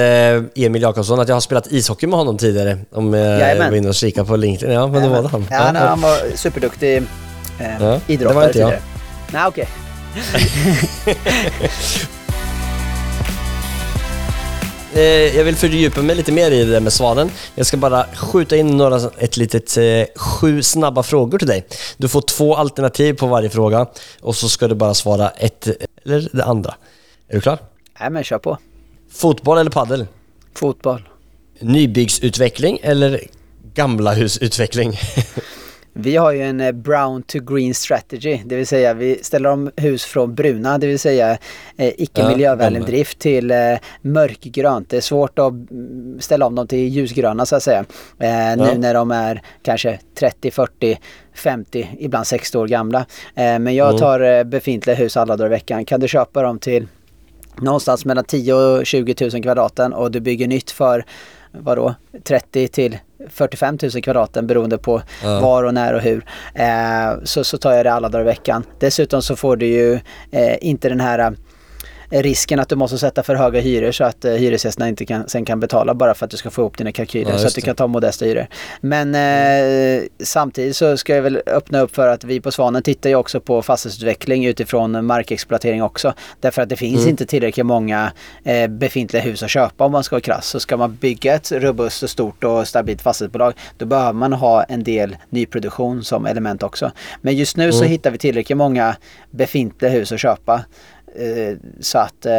Emil 0.56 0.82
Jakobsson, 0.82 1.19
att 1.19 1.28
jag 1.28 1.36
har 1.36 1.41
spelat 1.41 1.67
ishockey 1.72 2.08
med 2.08 2.19
honom 2.19 2.38
tidigare. 2.38 2.78
Om 2.91 3.13
jag 3.13 3.39
Jajamän. 3.39 3.69
var 3.69 3.78
inne 3.78 3.88
och 3.89 3.95
kikade 3.95 4.28
på 4.28 4.36
LinkedIn. 4.36 4.76
Ja, 4.76 4.88
men 4.88 5.04
då 5.04 5.10
var 5.10 5.22
det 5.22 5.28
han. 5.28 5.45
Ja, 5.52 5.58
han, 5.58 5.76
han 5.76 6.02
var 6.02 6.17
superduktig 6.36 6.98
eh, 6.98 7.04
Ja, 7.80 8.00
det 8.08 8.13
idrottare 8.13 8.36
var 8.36 8.48
inte 8.48 8.60
jag. 8.60 8.69
tidigare. 8.69 8.82
Nej, 9.34 9.45
okej. 9.48 9.67
Eh, 14.99 15.38
jag 15.38 15.43
vill 15.43 15.55
fördjupa 15.55 16.01
mig 16.01 16.15
lite 16.15 16.31
mer 16.31 16.51
i 16.51 16.63
det 16.63 16.71
där 16.71 16.79
med 16.79 16.93
svanen. 16.93 17.31
Jag 17.55 17.65
ska 17.65 17.77
bara 17.77 18.05
skjuta 18.15 18.57
in 18.57 18.77
några, 18.77 19.12
ett 19.17 19.38
litet 19.38 19.77
eh, 19.77 19.83
sju 20.15 20.63
snabba 20.63 21.03
frågor 21.03 21.38
till 21.38 21.47
dig. 21.47 21.65
Du 21.97 22.07
får 22.07 22.21
två 22.21 22.55
alternativ 22.55 23.13
på 23.13 23.27
varje 23.27 23.49
fråga 23.49 23.88
och 24.21 24.35
så 24.35 24.49
ska 24.49 24.67
du 24.67 24.75
bara 24.75 24.93
svara 24.93 25.29
ett 25.29 25.67
eller 26.05 26.29
det 26.33 26.43
andra. 26.43 26.75
Är 27.27 27.35
du 27.35 27.41
klar? 27.41 27.59
Nej, 27.99 28.09
men 28.09 28.23
kör 28.23 28.39
på. 28.39 28.57
Fotboll 29.12 29.57
eller 29.57 29.71
paddel? 29.71 30.07
Fotboll. 30.55 31.09
Nybyggsutveckling 31.59 32.79
eller 32.81 33.21
gamla 33.73 34.13
husutveckling? 34.13 34.99
Vi 35.93 36.15
har 36.15 36.32
ju 36.32 36.41
en 36.41 36.62
eh, 36.62 36.71
brown 36.71 37.23
to 37.23 37.39
green 37.39 37.73
strategy, 37.73 38.39
det 38.45 38.56
vill 38.56 38.67
säga 38.67 38.93
vi 38.93 39.19
ställer 39.23 39.49
om 39.49 39.71
hus 39.75 40.06
från 40.06 40.36
bruna, 40.36 40.78
det 40.78 40.88
vill 40.88 40.99
säga 40.99 41.38
eh, 41.78 41.93
icke 41.97 42.28
miljövänlig 42.28 42.86
drift 42.86 43.19
till 43.19 43.52
eh, 43.52 43.58
mörkgrönt. 44.02 44.89
Det 44.89 44.97
är 44.97 45.02
svårt 45.02 45.39
att 45.39 45.52
mm, 45.52 46.17
ställa 46.21 46.45
om 46.45 46.56
dem 46.56 46.67
till 46.67 46.88
ljusgröna 46.88 47.45
så 47.45 47.56
att 47.56 47.63
säga. 47.63 47.80
Eh, 48.19 48.58
nu 48.58 48.63
Ja. 48.63 48.73
när 48.78 48.93
de 48.93 49.12
är 49.12 49.41
kanske 49.63 49.99
30, 50.15 50.52
40, 50.52 50.99
50, 51.34 51.88
ibland 51.99 52.28
60 52.28 52.58
år 52.58 52.67
gamla. 52.67 52.99
Eh, 53.36 53.60
men 53.60 53.75
jag 53.75 53.88
Mm. 53.89 53.99
tar 53.99 54.19
eh, 54.19 54.43
befintliga 54.43 54.95
hus 54.95 55.17
alla 55.17 55.38
dagar 55.38 55.49
i 55.49 55.49
veckan. 55.49 55.86
Kan 55.86 55.99
du 55.99 56.08
köpa 56.08 56.41
dem 56.41 56.60
till 56.60 56.88
någonstans 57.62 58.06
mellan 58.06 58.23
10 58.23 58.54
och 58.54 58.86
20 58.86 59.30
000 59.34 59.43
kvadraten 59.43 59.93
och 59.93 60.12
du 60.12 60.19
bygger 60.19 60.47
nytt 60.47 60.71
för 60.71 61.06
vadå 61.52 61.95
30 62.23 62.67
till 62.67 62.97
45 63.29 63.77
000 63.82 63.91
kvadraten 64.03 64.47
beroende 64.47 64.77
på 64.77 65.01
Ja. 65.23 65.39
var 65.39 65.63
och 65.63 65.73
när 65.73 65.93
och 65.93 66.01
hur. 66.01 66.25
Eh, 66.55 67.23
så, 67.23 67.43
så 67.43 67.58
tar 67.58 67.71
jag 67.73 67.86
det 67.86 67.93
alla 67.93 68.10
dagar 68.10 68.21
i 68.21 68.25
veckan. 68.25 68.63
Dessutom 68.79 69.21
så 69.21 69.36
får 69.36 69.55
du 69.55 69.65
ju 69.65 69.93
eh, 70.32 70.55
inte 70.62 70.89
den 70.89 70.99
här 70.99 71.34
risken 72.10 72.60
att 72.60 72.69
du 72.69 72.76
måste 72.76 72.98
sätta 72.98 73.24
för 73.24 73.36
höga 73.36 73.60
hyror 73.60 73.91
så 73.91 74.04
att 74.04 74.26
eh, 74.26 74.32
hyresgästerna 74.34 74.89
inte 74.89 75.06
kan, 75.06 75.30
sen 75.30 75.45
kan 75.45 75.60
betala 75.60 75.93
bara 75.93 76.13
för 76.13 76.26
att 76.26 76.32
du 76.32 76.38
ska 76.38 76.50
få 76.50 76.62
ihop 76.62 76.78
dina 76.78 76.91
kalkyler 76.91 77.32
Ja, 77.32 77.38
så 77.38 77.48
att 77.48 77.56
du 77.56 77.62
kan 77.62 77.76
ta 77.76 77.88
modesta 77.88 78.26
hyror. 78.26 78.48
Men 78.82 79.15
eh, 79.15 80.04
samtidigt 80.24 80.76
så 80.76 80.98
ska 80.98 81.15
jag 81.15 81.22
väl 81.22 81.41
öppna 81.45 81.80
upp 81.80 81.95
för 81.95 82.08
att 82.08 82.24
vi 82.24 82.41
på 82.41 82.52
Svanen 82.52 82.84
tittar 82.84 83.10
ju 83.10 83.15
också 83.15 83.39
på 83.39 83.62
fastighetsutveckling 83.62 84.45
utifrån 84.45 85.06
markexploatering 85.06 85.84
också. 85.84 86.13
Därför 86.39 86.62
att 86.62 86.69
det 86.69 86.76
finns 86.76 87.00
Mm. 87.00 87.10
inte 87.10 87.26
tillräckligt 87.26 87.65
många 87.65 88.12
eh, 88.43 88.67
befintliga 88.67 89.22
hus 89.24 89.43
att 89.43 89.50
köpa 89.50 89.86
om 89.86 89.91
man 89.91 90.04
ska 90.04 90.15
vara 90.15 90.22
krass. 90.22 90.48
Så 90.48 90.60
ska 90.60 90.78
man 90.78 90.95
bygga 90.95 91.34
ett 91.36 91.52
robust 91.52 92.04
och 92.04 92.10
stort 92.10 92.43
och 92.43 92.67
stabilt 92.67 93.02
fastighetsbolag 93.02 93.54
då 93.78 93.86
behöver 93.86 94.13
man 94.13 94.34
ha 94.34 94.63
en 94.63 94.84
del 94.84 95.17
nyproduktion 95.30 96.04
som 96.04 96.26
element 96.26 96.63
också. 96.63 96.91
Men 97.22 97.36
just 97.36 97.58
nu 97.58 97.72
så 97.72 97.78
Mm. 97.80 97.91
hittar 97.91 98.12
vi 98.12 98.17
tillräckligt 98.17 98.58
många 98.58 98.95
befintliga 99.32 99.91
hus 99.91 100.12
att 100.12 100.19
köpa. 100.19 100.62
Eh, 101.15 101.58
så 101.80 101.98
att 101.98 102.26
eh, 102.26 102.34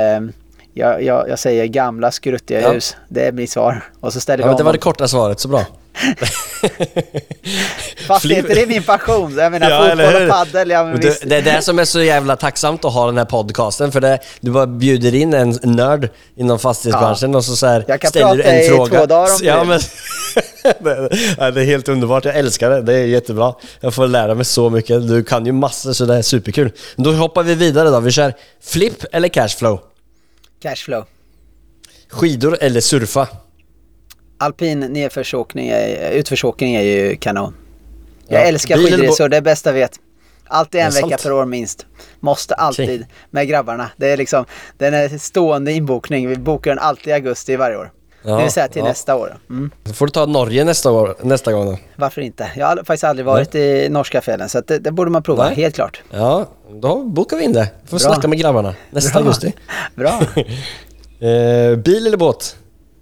jag, 0.75 1.03
jag, 1.03 1.29
jag 1.29 1.39
säger 1.39 1.67
gamla 1.67 2.11
skruttiga 2.11 2.61
Ja. 2.61 2.73
hus. 2.73 2.97
Det 3.09 3.27
är 3.27 3.33
mitt 3.33 3.51
svar. 3.51 3.85
Och 4.01 4.13
så 4.13 4.21
ställer 4.21 4.45
Ja, 4.45 4.49
vi 4.49 4.53
om 4.53 4.59
det 4.59 4.65
var 4.65 4.73
det 4.73 4.79
korta 4.79 5.09
svaret, 5.09 5.41
så 5.41 5.49
bra. 5.49 5.65
Fastigheter 8.07 8.63
är 8.63 8.67
min 8.67 8.83
passion. 8.83 9.37
Jag 9.39 9.53
menar 9.53 9.71
Ja, 9.71 9.89
fotboll 9.91 10.23
och 10.23 10.29
paddel. 10.29 10.71
Ja, 10.71 10.85
men 10.85 10.95
Och 10.95 11.01
det, 11.01 11.19
det 11.25 11.37
är 11.37 11.43
det 11.43 11.63
som 11.63 11.79
är 11.79 11.85
så 11.85 12.03
jävla 12.03 12.37
tacksamt 12.37 12.85
att 12.85 12.93
ha 12.93 13.07
den 13.07 13.19
här 13.19 13.25
podcasten, 13.25 13.93
för 13.93 14.01
det, 14.01 14.19
du 14.41 14.51
bara 14.51 14.67
bjuder 14.67 15.15
in 15.15 15.35
en 15.35 15.59
nörd 15.63 16.09
inom 16.37 16.59
fastighetsbranschen 16.59 17.35
och 17.35 17.45
så, 17.45 17.57
så 17.57 17.67
här, 17.67 17.85
Jag 17.89 18.01
kan 18.01 18.11
ställer 18.11 18.35
du 18.37 18.43
prata 18.43 18.51
en 18.57 18.65
i 18.65 18.69
fråga. 18.69 18.99
två 18.99 19.07
dagar 19.07 19.33
om 19.33 19.39
du 19.41 19.47
ja, 19.47 19.61
vill. 19.61 19.69
men, 19.69 19.81
det, 21.11 21.19
ja, 21.39 21.51
det 21.51 21.61
är 21.61 21.65
helt 21.65 21.89
underbart, 21.89 22.25
jag 22.25 22.37
älskar 22.37 22.71
det. 22.71 22.83
Det 22.83 22.95
är 22.95 23.07
jättebra. 23.07 23.55
Jag 23.81 23.95
får 23.95 24.07
lära 24.07 24.35
mig 24.35 24.45
så 24.45 24.71
mycket. 24.71 25.09
Du 25.09 25.25
kan 25.25 25.47
ju 25.47 25.53
massor, 25.53 25.93
så 25.93 26.05
det 26.05 26.15
är 26.15 26.23
superkul. 26.23 26.73
Då 26.97 27.13
hoppar 27.13 27.43
vi 27.43 27.55
vidare 27.55 27.89
då. 27.91 28.01
Vi 28.01 28.11
kör 28.11 28.35
flip 28.63 29.05
eller 29.13 29.29
cashflow? 29.29 29.81
Cashflow. 30.63 31.05
Skidor 32.11 32.59
eller 32.61 32.81
surfa? 32.81 33.29
Alpin 34.41 34.81
nedförsåkning, 34.81 35.69
är, 35.69 36.11
utförsåkning 36.11 36.75
är 36.75 36.83
ju 36.83 37.17
kanon. 37.17 37.55
Jag 38.29 38.41
Ja, 38.41 38.45
älskar 38.45 38.77
skidresor, 38.77 39.29
det 39.29 39.37
är 39.37 39.41
bästa 39.41 39.71
jag 39.71 39.75
vet. 39.75 39.93
Alltid 40.47 40.81
en 40.81 40.91
vecka 40.93 41.19
per 41.23 41.33
år 41.33 41.45
minst. 41.45 41.87
Måste 42.21 42.55
alltid 42.55 43.07
med 43.31 43.49
grabbarna. 43.49 43.91
Det 43.97 44.11
är 44.11 44.17
liksom, 44.17 44.45
den 44.79 44.95
är 44.95 45.19
stående 45.19 45.73
inbokning. 45.73 46.29
Vi 46.29 46.37
bokar 46.37 46.71
den 46.71 46.79
alltid 46.79 47.07
i 47.07 47.13
augusti 47.13 47.57
varje 47.57 47.77
år. 47.77 47.93
Ja, 48.23 48.37
det 48.37 48.43
vill 48.43 48.53
säga 48.53 48.69
till 48.69 48.83
ja. 48.83 48.89
nästa 48.89 49.17
år. 49.17 49.39
Mm. 49.51 49.71
Får 49.95 50.07
du 50.07 50.11
ta 50.11 50.27
Norge 50.27 50.65
nästa, 50.65 50.91
år, 50.91 51.17
nästa 51.23 51.53
gång 51.53 51.67
då. 51.67 51.79
Varför 51.97 52.21
inte? 52.21 52.51
Jag 52.57 52.67
har 52.67 52.77
faktiskt 52.77 53.05
aldrig 53.05 53.27
varit 53.27 53.55
i 53.55 53.89
norska 53.91 54.21
fjällen 54.21 54.49
så 54.49 54.61
det, 54.61 54.79
det 54.79 54.91
borde 54.93 55.11
man 55.11 55.23
prova, 55.23 55.45
Nej. 55.47 55.55
helt 55.55 55.75
klart. 55.75 56.03
Ja, 56.11 56.47
då 56.83 57.05
bokar 57.05 57.37
vi 57.37 57.45
in 57.45 57.53
det. 57.53 57.69
Får 57.87 57.99
Bra. 57.99 57.99
snacka 57.99 58.29
med 58.29 58.39
grabbarna 58.39 58.75
nästa 58.91 59.11
Bra. 59.13 59.21
augusti. 59.21 59.53
Bra. 59.95 60.21
Eh, 61.23 61.77
bil 61.77 62.07
eller 62.07 62.17
båt? 62.17 62.57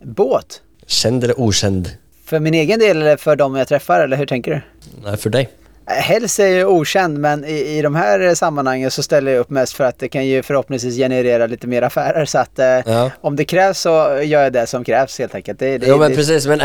Båt. 0.05 0.63
Känd 0.89 1.25
eller 1.25 1.41
okänd? 1.41 1.91
För 2.25 2.41
min 2.41 2.55
egen 2.55 2.79
del 2.81 2.97
eller 2.97 3.17
för 3.17 3.37
de 3.37 3.55
jag 3.57 3.69
träffar 3.69 4.01
eller 4.01 4.17
hur 4.17 4.27
tänker 4.27 4.51
du? 4.51 4.61
Nej, 5.05 5.17
för 5.17 5.31
dig. 5.31 5.49
Eh, 5.91 5.95
Helst 5.95 6.39
är 6.39 6.47
ju 6.47 6.65
okänd 6.65 7.19
men 7.19 7.45
i, 7.45 7.79
i 7.79 7.83
de 7.83 7.95
här 7.95 8.21
eh, 8.21 8.33
sammanhangen 8.35 8.91
så 8.91 9.03
ställer 9.03 9.33
jag 9.33 9.41
upp 9.41 9.51
mest 9.51 9.73
för 9.73 9.85
att 9.85 9.99
det 9.99 10.09
kan 10.09 10.27
ju 10.27 10.43
förhoppningsvis 10.43 10.97
generera 10.97 11.47
lite 11.47 11.67
mer 11.67 11.83
affärer 11.83 12.25
så 12.25 12.39
att 12.39 12.59
eh, 12.59 12.67
Ja. 12.67 13.11
om 13.21 13.37
det 13.37 13.45
krävs 13.45 13.79
så 13.81 13.91
gör 14.23 14.43
jag 14.43 14.53
det 14.53 14.67
som 14.67 14.85
krävs 14.85 15.19
helt 15.19 15.35
enkelt. 15.35 15.59
Det, 15.59 15.79
det, 15.79 15.87
Jo 15.87 15.97
men 15.99 16.11
det, 16.11 16.17
precis, 16.17 16.47
men 16.47 16.59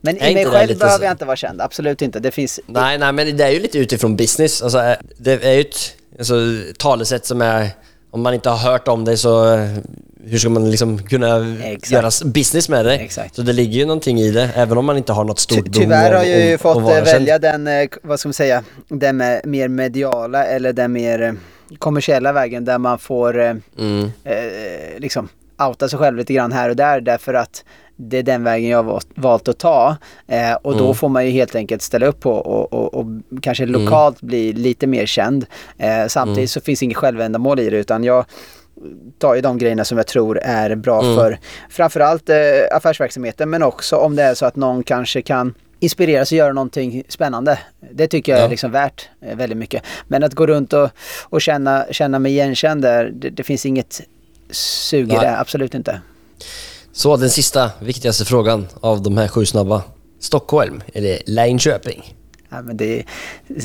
men 0.00 0.16
är 0.22 0.30
i 0.30 0.34
mig 0.34 0.44
själv 0.46 0.78
behöver 0.78 0.98
så- 0.98 1.04
jag 1.04 1.10
inte 1.12 1.24
vara 1.24 1.36
känd, 1.36 1.60
absolut 1.60 2.02
inte. 2.02 2.20
Det 2.20 2.30
finns... 2.30 2.60
nej, 2.66 2.98
nej 2.98 3.12
men 3.12 3.36
det 3.36 3.44
är 3.44 3.50
ju 3.50 3.60
lite 3.60 3.78
utifrån 3.78 4.16
business. 4.16 4.62
Alltså, 4.62 4.78
äh, 4.78 4.96
det 5.16 5.44
är 5.44 5.52
ju 5.52 5.60
ett 5.60 5.76
alltså, 6.18 6.34
talesätt 6.78 7.26
som 7.26 7.42
är, 7.42 7.68
om 8.14 8.22
man 8.22 8.34
inte 8.34 8.48
har 8.50 8.56
hört 8.70 8.88
om 8.88 9.04
det 9.04 9.16
så 9.16 9.54
äh, 9.54 9.68
hur 10.24 10.38
ska 10.38 10.48
man 10.48 10.70
liksom 10.70 10.98
kunna 10.98 11.56
Exakt. 11.64 11.90
göra 11.92 12.30
business 12.30 12.68
med 12.68 12.84
det? 12.84 12.94
Exakt. 12.98 13.34
Så 13.36 13.42
det 13.42 13.52
ligger 13.52 13.78
ju 13.78 13.84
någonting 13.86 14.20
i 14.20 14.30
det, 14.30 14.50
även 14.54 14.78
om 14.78 14.84
man 14.86 14.96
inte 14.96 15.12
har 15.12 15.24
något 15.24 15.38
stort 15.38 15.64
Ty, 15.64 15.72
tyvärr 15.72 16.12
har 16.16 16.24
jag 16.24 16.40
ju 16.40 16.58
fått 16.58 16.76
eh, 16.76 16.84
välja 17.04 17.38
den, 17.38 17.66
eh, 17.66 17.88
vad 18.02 18.20
ska 18.20 18.28
man 18.28 18.34
säga, 18.34 18.62
den 18.88 19.16
mer 19.44 19.68
mediala 19.68 20.44
eller 20.46 20.72
den 20.72 20.92
mer 20.92 21.22
eh, 21.22 21.32
kommersiella 21.78 22.32
vägen 22.32 22.64
där 22.64 22.78
man 22.78 22.98
får 22.98 23.40
eh, 23.40 23.54
Mm. 23.78 24.10
eh, 24.24 24.98
liksom 24.98 25.28
outa 25.68 25.88
sig 25.88 25.98
själv 25.98 26.16
lite 26.16 26.32
grann 26.32 26.52
här 26.52 26.68
och 26.70 26.76
där 26.76 27.00
därför 27.00 27.34
att 27.34 27.64
det 27.96 28.18
är 28.18 28.22
den 28.22 28.44
vägen 28.44 28.70
jag 28.70 28.82
har 28.82 29.00
valt- 29.14 29.48
att 29.48 29.58
ta. 29.58 29.96
Eh, 30.26 30.52
och 30.54 30.76
då 30.76 30.84
Mm. 30.84 30.94
får 30.94 31.08
man 31.08 31.24
ju 31.26 31.30
helt 31.30 31.54
enkelt 31.54 31.82
ställa 31.82 32.06
upp 32.06 32.20
på 32.20 32.32
och, 32.32 32.72
och, 32.72 32.94
och 32.94 33.06
kanske 33.42 33.66
lokalt 33.66 34.20
bli 34.20 34.52
lite 34.52 34.86
mer 34.86 35.06
känd. 35.06 35.46
Eh, 35.78 36.06
samtidigt 36.08 36.38
Mm. 36.38 36.48
så 36.48 36.60
finns 36.60 36.82
inget 36.82 36.96
självändamål 36.96 37.60
i 37.60 37.70
det 37.70 37.76
utan 37.76 38.04
jag 38.04 38.24
tar 39.18 39.34
ju 39.34 39.40
de 39.40 39.58
grejerna 39.58 39.84
som 39.84 39.98
jag 39.98 40.06
tror 40.06 40.38
är 40.38 40.74
bra 40.74 41.02
Mm. 41.02 41.16
för 41.16 41.38
framförallt 41.70 42.28
eh, 42.28 42.36
affärsverksamheten 42.72 43.50
men 43.50 43.62
också 43.62 43.96
om 43.96 44.16
det 44.16 44.22
är 44.22 44.34
så 44.34 44.46
att 44.46 44.56
någon 44.56 44.82
kanske 44.82 45.22
kan 45.22 45.54
inspireras 45.80 46.32
och 46.32 46.38
göra 46.38 46.52
någonting 46.52 47.02
spännande. 47.08 47.58
Det 47.92 48.06
tycker 48.06 48.32
jag 48.32 48.40
Ja. 48.40 48.44
är 48.44 48.48
liksom 48.48 48.70
värt 48.70 49.08
eh, 49.20 49.36
väldigt 49.36 49.58
mycket. 49.58 49.82
Men 50.08 50.22
att 50.24 50.34
gå 50.34 50.46
runt 50.46 50.72
och, 50.72 50.90
och 51.22 51.42
känna, 51.42 51.86
känna 51.90 52.18
mig 52.18 52.32
igenkänd 52.32 52.82
där, 52.82 53.10
det, 53.14 53.30
det 53.30 53.42
finns 53.42 53.66
inget 53.66 54.00
sug 54.50 55.12
i 55.12 55.16
det, 55.16 55.38
absolut 55.38 55.74
inte. 55.74 56.00
Så 56.96 57.16
den 57.16 57.30
sista, 57.30 57.70
viktigaste 57.80 58.24
frågan 58.24 58.66
av 58.80 59.02
de 59.02 59.16
här 59.16 59.28
sju 59.28 59.46
snabba. 59.46 59.82
Stockholm 60.20 60.82
eller 60.92 61.18
Linköping? 61.26 62.14
Ja, 62.50 62.62
men 62.62 62.76
det, 62.76 62.98
är, 62.98 63.04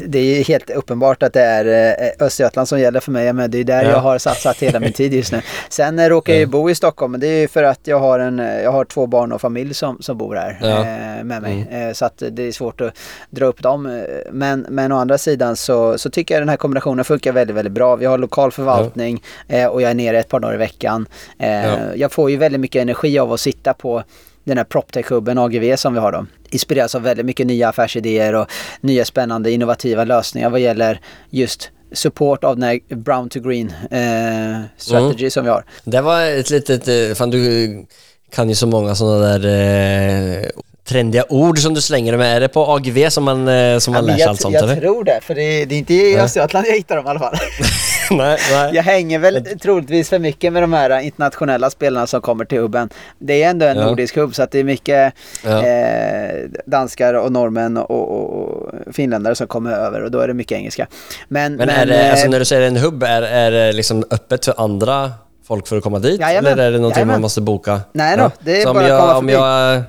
det 0.07 0.19
är 0.19 0.43
helt 0.43 0.69
uppenbart 0.69 1.23
att 1.23 1.33
det 1.33 1.41
är 1.41 1.65
eh, 2.01 2.25
Östergötland 2.25 2.67
som 2.67 2.79
gäller 2.79 2.99
för 2.99 3.11
mig. 3.11 3.33
Men 3.33 3.51
det 3.51 3.57
är 3.57 3.63
där 3.63 3.83
Ja. 3.83 3.89
jag 3.89 3.99
har 3.99 4.17
satsat 4.17 4.57
hela 4.57 4.79
min 4.79 4.93
tid 4.93 5.13
just 5.13 5.31
nu. 5.31 5.41
Sen 5.69 5.99
eh, 5.99 6.09
råkar 6.09 6.33
jag 6.33 6.39
ju 6.39 6.45
bo 6.45 6.69
i 6.69 6.75
Stockholm. 6.75 7.11
Men 7.11 7.21
det 7.21 7.27
är 7.27 7.39
ju 7.39 7.47
för 7.47 7.63
att 7.63 7.79
jag 7.83 7.99
har, 7.99 8.19
en, 8.19 8.39
eh, 8.39 8.61
jag 8.61 8.71
har 8.71 8.85
två 8.85 9.07
barn 9.07 9.31
och 9.31 9.41
familj 9.41 9.73
som, 9.73 9.97
som 10.01 10.17
bor 10.17 10.35
här 10.35 10.57
Ja. 10.61 10.83
med 11.23 11.41
mig. 11.41 11.67
Eh, 11.71 11.93
så 11.93 12.05
att 12.05 12.23
det 12.31 12.43
är 12.43 12.51
svårt 12.51 12.81
att 12.81 12.93
dra 13.29 13.45
upp 13.45 13.61
dem. 13.61 14.03
Men, 14.31 14.65
men 14.69 14.91
å 14.91 14.97
andra 14.97 15.17
sidan 15.17 15.55
så, 15.55 15.97
så 15.97 16.09
tycker 16.09 16.35
jag 16.35 16.41
den 16.41 16.49
här 16.49 16.57
kombinationen 16.57 17.05
funkar 17.05 17.31
väldigt, 17.31 17.55
väldigt 17.55 17.73
bra. 17.73 17.95
Vi 17.95 18.05
har 18.05 18.17
lokal 18.17 18.51
förvaltning 18.51 19.23
och 19.71 19.81
jag 19.81 19.91
är 19.91 19.93
nere 19.93 20.19
ett 20.19 20.29
par 20.29 20.39
dagar 20.39 20.53
i 20.53 20.57
veckan. 20.57 21.05
Ja. 21.37 21.77
Jag 21.95 22.11
får 22.11 22.31
ju 22.31 22.37
väldigt 22.37 22.61
mycket 22.61 22.81
energi 22.81 23.19
av 23.19 23.33
att 23.33 23.39
sitta 23.39 23.73
på 23.73 24.03
den 24.43 24.57
här 24.57 24.65
PropTech-hubben 24.65 25.37
AGV 25.45 25.75
som 25.77 25.93
vi 25.93 25.99
har 25.99 26.11
då. 26.11 26.25
Inspireras 26.49 26.95
av 26.95 27.01
väldigt 27.01 27.25
mycket 27.25 27.47
nya 27.47 27.69
affärsidéer 27.69 28.35
och 28.35 28.47
nya 28.81 29.05
spännande 29.05 29.51
innovativa 29.51 30.03
lösningar 30.03 30.49
vad 30.49 30.59
gäller 30.59 31.01
just 31.29 31.69
support 31.91 32.43
av 32.43 32.55
den 32.55 32.63
här 32.63 32.95
brown 32.95 33.29
to 33.29 33.39
green 33.39 33.67
eh, 33.91 34.61
strategy 34.77 35.19
Mm. 35.23 35.31
som 35.31 35.43
vi 35.43 35.49
har. 35.49 35.63
Det 35.83 36.01
var 36.01 36.21
ett 36.21 36.49
litet, 36.49 36.87
eh, 36.87 37.15
fan 37.15 37.29
du 37.29 37.85
kan 38.31 38.49
ju 38.49 38.55
så 38.55 38.67
många 38.67 38.95
sådana 38.95 39.37
där 39.37 39.45
eh, 40.43 40.45
trendiga 40.89 41.23
ord 41.29 41.59
som 41.59 41.73
du 41.73 41.81
slänger 41.81 42.17
med. 42.17 42.35
Är 42.35 42.39
det 42.39 42.47
på 42.47 42.65
AGV 42.75 43.09
som 43.09 43.23
man, 43.23 43.47
eh, 43.47 43.77
som 43.77 43.93
man 43.93 44.05
lär 44.05 44.15
sig 44.15 44.23
allt 44.23 44.41
sånt 44.41 44.53
jag 44.53 44.63
eller? 44.63 44.75
tror 44.75 45.03
det, 45.03 45.19
för 45.21 45.35
det 45.35 45.41
är, 45.43 45.65
det 45.65 45.75
är 45.75 45.79
inte 45.79 45.93
i. 45.93 46.17
Östergötland 46.19 46.67
jag 46.67 46.73
hittar 46.73 46.95
dem 46.95 47.05
i 47.05 47.09
alla 47.09 47.19
fall. 47.19 47.35
nej, 48.11 48.37
nej. 48.51 48.71
Jag 48.73 48.83
hänger 48.83 49.19
väl 49.19 49.45
troligtvis 49.61 50.09
för 50.09 50.19
mycket 50.19 50.53
med 50.53 50.63
de 50.63 50.73
här 50.73 50.99
internationella 50.99 51.69
spelarna 51.69 52.07
som 52.07 52.21
kommer 52.21 52.45
till 52.45 52.57
hubben. 52.59 52.89
Det 53.19 53.43
är 53.43 53.49
ändå 53.49 53.65
en 53.65 53.77
Ja. 53.77 53.85
nordisk 53.85 54.15
hubb 54.15 54.35
så 54.35 54.43
att 54.43 54.51
det 54.51 54.59
är 54.59 54.63
mycket 54.63 55.13
Ja. 55.45 55.65
eh, 55.65 56.35
danskar 56.65 57.13
och 57.13 57.31
norrmän 57.31 57.77
och, 57.77 57.91
och, 57.91 58.43
och 58.43 58.71
finländare 58.95 59.35
som 59.35 59.47
kommer 59.47 59.71
över 59.71 60.01
och 60.03 60.11
då 60.11 60.19
är 60.19 60.27
det 60.27 60.33
mycket 60.33 60.57
engelska. 60.57 60.87
Men, 61.27 61.55
Men, 61.55 61.69
är 61.69 61.85
det, 61.85 62.05
eh, 62.05 62.11
alltså 62.11 62.27
när 62.27 62.39
du 62.39 62.45
säger 62.45 62.67
en 62.67 62.77
hubb, 62.77 63.03
är, 63.03 63.21
är 63.21 63.51
det 63.51 63.71
liksom 63.73 64.03
öppet 64.11 64.45
för 64.45 64.53
andra 64.57 65.11
folk 65.47 65.67
för 65.67 65.77
att 65.77 65.83
komma 65.83 65.99
dit? 65.99 66.19
Jajamän. 66.21 66.51
Eller 66.53 66.63
är 66.67 66.71
det 66.71 66.77
någonting 66.77 66.95
Jajamän. 66.99 67.13
man 67.13 67.21
måste 67.21 67.41
boka? 67.41 67.79
Nej 67.91 68.17
då, 68.17 68.31
det 68.39 68.61
är 68.61 68.65
bara 68.73 68.83
att 68.83 68.89
jag, 68.89 68.99
komma 68.99 69.13
om 69.17 69.27
förbi. 69.27 69.83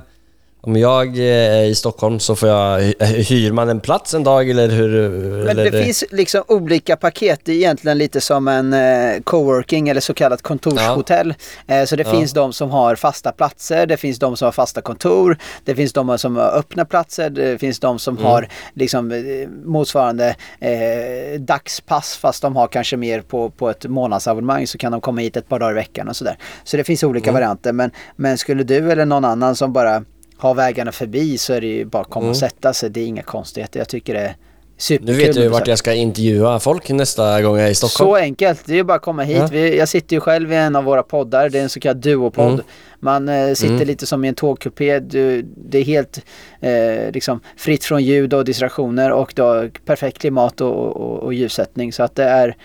Om 0.62 0.76
jag 0.76 1.18
är 1.18 1.64
i 1.64 1.74
Stockholm 1.74 2.20
så 2.20 2.36
får 2.36 2.48
jag, 2.48 2.80
hyr 3.04 3.52
man 3.52 3.68
en 3.68 3.80
plats 3.80 4.14
en 4.14 4.24
dag 4.24 4.50
eller 4.50 4.68
hur? 4.68 5.08
Men 5.10 5.48
eller 5.48 5.70
det 5.70 5.84
finns 5.84 6.04
liksom 6.10 6.42
olika 6.48 6.96
paket. 6.96 7.40
Det 7.44 7.52
är 7.52 7.56
egentligen 7.56 7.98
lite 7.98 8.20
som 8.20 8.48
en 8.48 8.72
eh, 8.72 9.20
coworking 9.24 9.88
eller 9.88 10.00
så 10.00 10.14
kallat 10.14 10.42
kontorshotell. 10.42 11.34
Eh, 11.66 11.84
så 11.84 11.96
det 11.96 12.02
Ja. 12.02 12.10
finns 12.10 12.32
de 12.32 12.52
som 12.52 12.70
har 12.70 12.94
fasta 12.96 13.32
platser, 13.32 13.86
det 13.86 13.96
finns 13.96 14.18
de 14.18 14.36
som 14.36 14.46
har 14.46 14.52
fasta 14.52 14.80
kontor, 14.80 15.38
det 15.64 15.74
finns 15.74 15.92
de 15.92 16.18
som 16.18 16.36
har 16.36 16.50
öppna 16.58 16.84
platser, 16.84 17.30
det 17.30 17.58
finns 17.58 17.80
de 17.80 17.98
som 17.98 18.14
Mm. 18.14 18.26
har 18.26 18.48
liksom 18.74 19.12
eh, 19.12 19.48
motsvarande 19.64 20.34
eh, 20.60 21.40
dagspass 21.40 22.16
fast 22.16 22.42
de 22.42 22.56
har 22.56 22.66
kanske 22.68 22.96
mer 22.96 23.20
på, 23.20 23.50
på 23.50 23.70
ett 23.70 23.84
månadsabonnemang 23.86 24.66
så 24.66 24.78
kan 24.78 24.92
de 24.92 25.00
komma 25.00 25.20
hit 25.20 25.36
ett 25.36 25.48
par 25.48 25.58
dagar 25.58 25.72
i 25.72 25.74
veckan 25.74 26.08
och 26.08 26.16
sådär. 26.16 26.36
Så 26.64 26.76
det 26.76 26.84
finns 26.84 27.04
olika 27.04 27.30
Mm. 27.30 27.34
varianter 27.40 27.72
men, 27.72 27.90
men 28.16 28.38
skulle 28.38 28.62
du 28.62 28.90
eller 28.92 29.04
någon 29.04 29.24
annan 29.24 29.56
som 29.56 29.72
bara 29.72 30.04
har 30.40 30.54
vägarna 30.54 30.92
förbi 30.92 31.38
så 31.38 31.52
är 31.52 31.60
det 31.60 31.66
ju 31.66 31.84
bara 31.84 32.02
att 32.02 32.10
komma 32.10 32.28
och 32.30 32.36
sätta 32.36 32.72
sig. 32.72 32.90
Det 32.90 33.00
är 33.00 33.06
inga 33.06 33.22
konstigheter. 33.22 33.80
Jag 33.80 33.88
tycker 33.88 34.14
det 34.14 34.20
är 34.20 34.26
Nu 34.28 34.34
superkul. 34.78 35.16
vet 35.16 35.36
jag 35.36 35.42
ju 35.42 35.48
vart 35.48 35.66
jag 35.68 35.78
ska 35.78 35.92
intervjua 35.94 36.60
folk 36.60 36.90
nästa 36.90 37.42
gång 37.42 37.56
jag 37.58 37.66
är 37.66 37.70
i 37.70 37.74
Stockholm. 37.74 38.10
Så 38.10 38.16
enkelt, 38.16 38.62
det 38.66 38.72
är 38.72 38.76
ju 38.76 38.82
bara 38.84 38.96
att 38.96 39.02
komma 39.02 39.22
hit. 39.22 39.36
Ja. 39.36 39.48
Vi, 39.52 39.78
jag 39.78 39.88
sitter 39.88 40.16
ju 40.16 40.20
själv 40.20 40.52
i 40.52 40.56
en 40.56 40.76
av 40.76 40.84
våra 40.84 41.02
poddar, 41.02 41.48
det 41.48 41.58
är 41.58 41.62
en 41.62 41.68
så 41.68 41.80
kallad 41.80 41.96
duopodd. 41.96 42.52
Mm. 42.52 42.64
Man 43.00 43.28
eh, 43.28 43.54
sitter 43.54 43.74
Mm. 43.74 43.86
lite 43.88 44.06
som 44.06 44.24
i 44.24 44.28
en 44.28 44.34
tågkupé, 44.34 44.98
du, 44.98 45.42
det 45.56 45.78
är 45.78 45.84
helt 45.84 46.20
eh, 46.60 47.12
liksom 47.12 47.40
fritt 47.56 47.84
från 47.84 48.04
ljud 48.04 48.34
och 48.34 48.44
distraktioner 48.44 49.12
och 49.12 49.32
du 49.36 49.42
har 49.42 49.70
perfekt 49.84 50.18
klimat 50.18 50.60
och, 50.60 50.96
och, 50.96 51.18
och 51.22 51.34
ljussättning. 51.34 51.92
Så 51.92 52.02
att 52.02 52.14
det 52.14 52.24
är, 52.24 52.56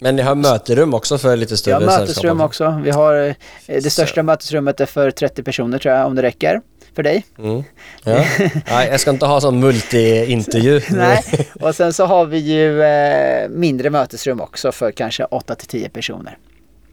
Men 0.00 0.16
ni 0.16 0.22
har 0.22 0.34
möterum 0.34 0.94
också 0.94 1.18
för 1.18 1.36
lite 1.36 1.56
större 1.56 1.74
har 1.74 1.80
mötesrum 1.80 2.06
sällskap? 2.38 2.40
också. 2.46 2.80
Vi 2.84 2.90
har, 2.90 3.14
eh, 3.16 3.34
det 3.66 3.90
största 3.90 4.22
mötesrummet 4.22 4.80
är 4.80 4.86
för 4.86 5.10
30 5.10 5.42
personer 5.42 5.78
tror 5.78 5.94
jag, 5.94 6.06
om 6.06 6.14
det 6.14 6.22
räcker. 6.22 6.60
För 6.96 7.02
dig? 7.02 7.24
Mm. 7.38 7.64
Ja. 8.04 8.24
Nej, 8.70 8.88
jag 8.90 9.00
ska 9.00 9.10
inte 9.10 9.26
ha 9.26 9.40
sån 9.40 9.64
multi-intervju. 9.64 10.80
Nej, 10.90 11.22
och 11.60 11.74
sen 11.74 11.92
så 11.92 12.04
har 12.06 12.26
vi 12.26 12.38
ju 12.38 12.82
eh, 12.82 13.48
mindre 13.48 13.90
mötesrum 13.90 14.40
också 14.40 14.72
för 14.72 14.90
kanske 14.92 15.24
8 15.24 15.54
till 15.54 15.68
10 15.68 15.88
personer. 15.88 16.38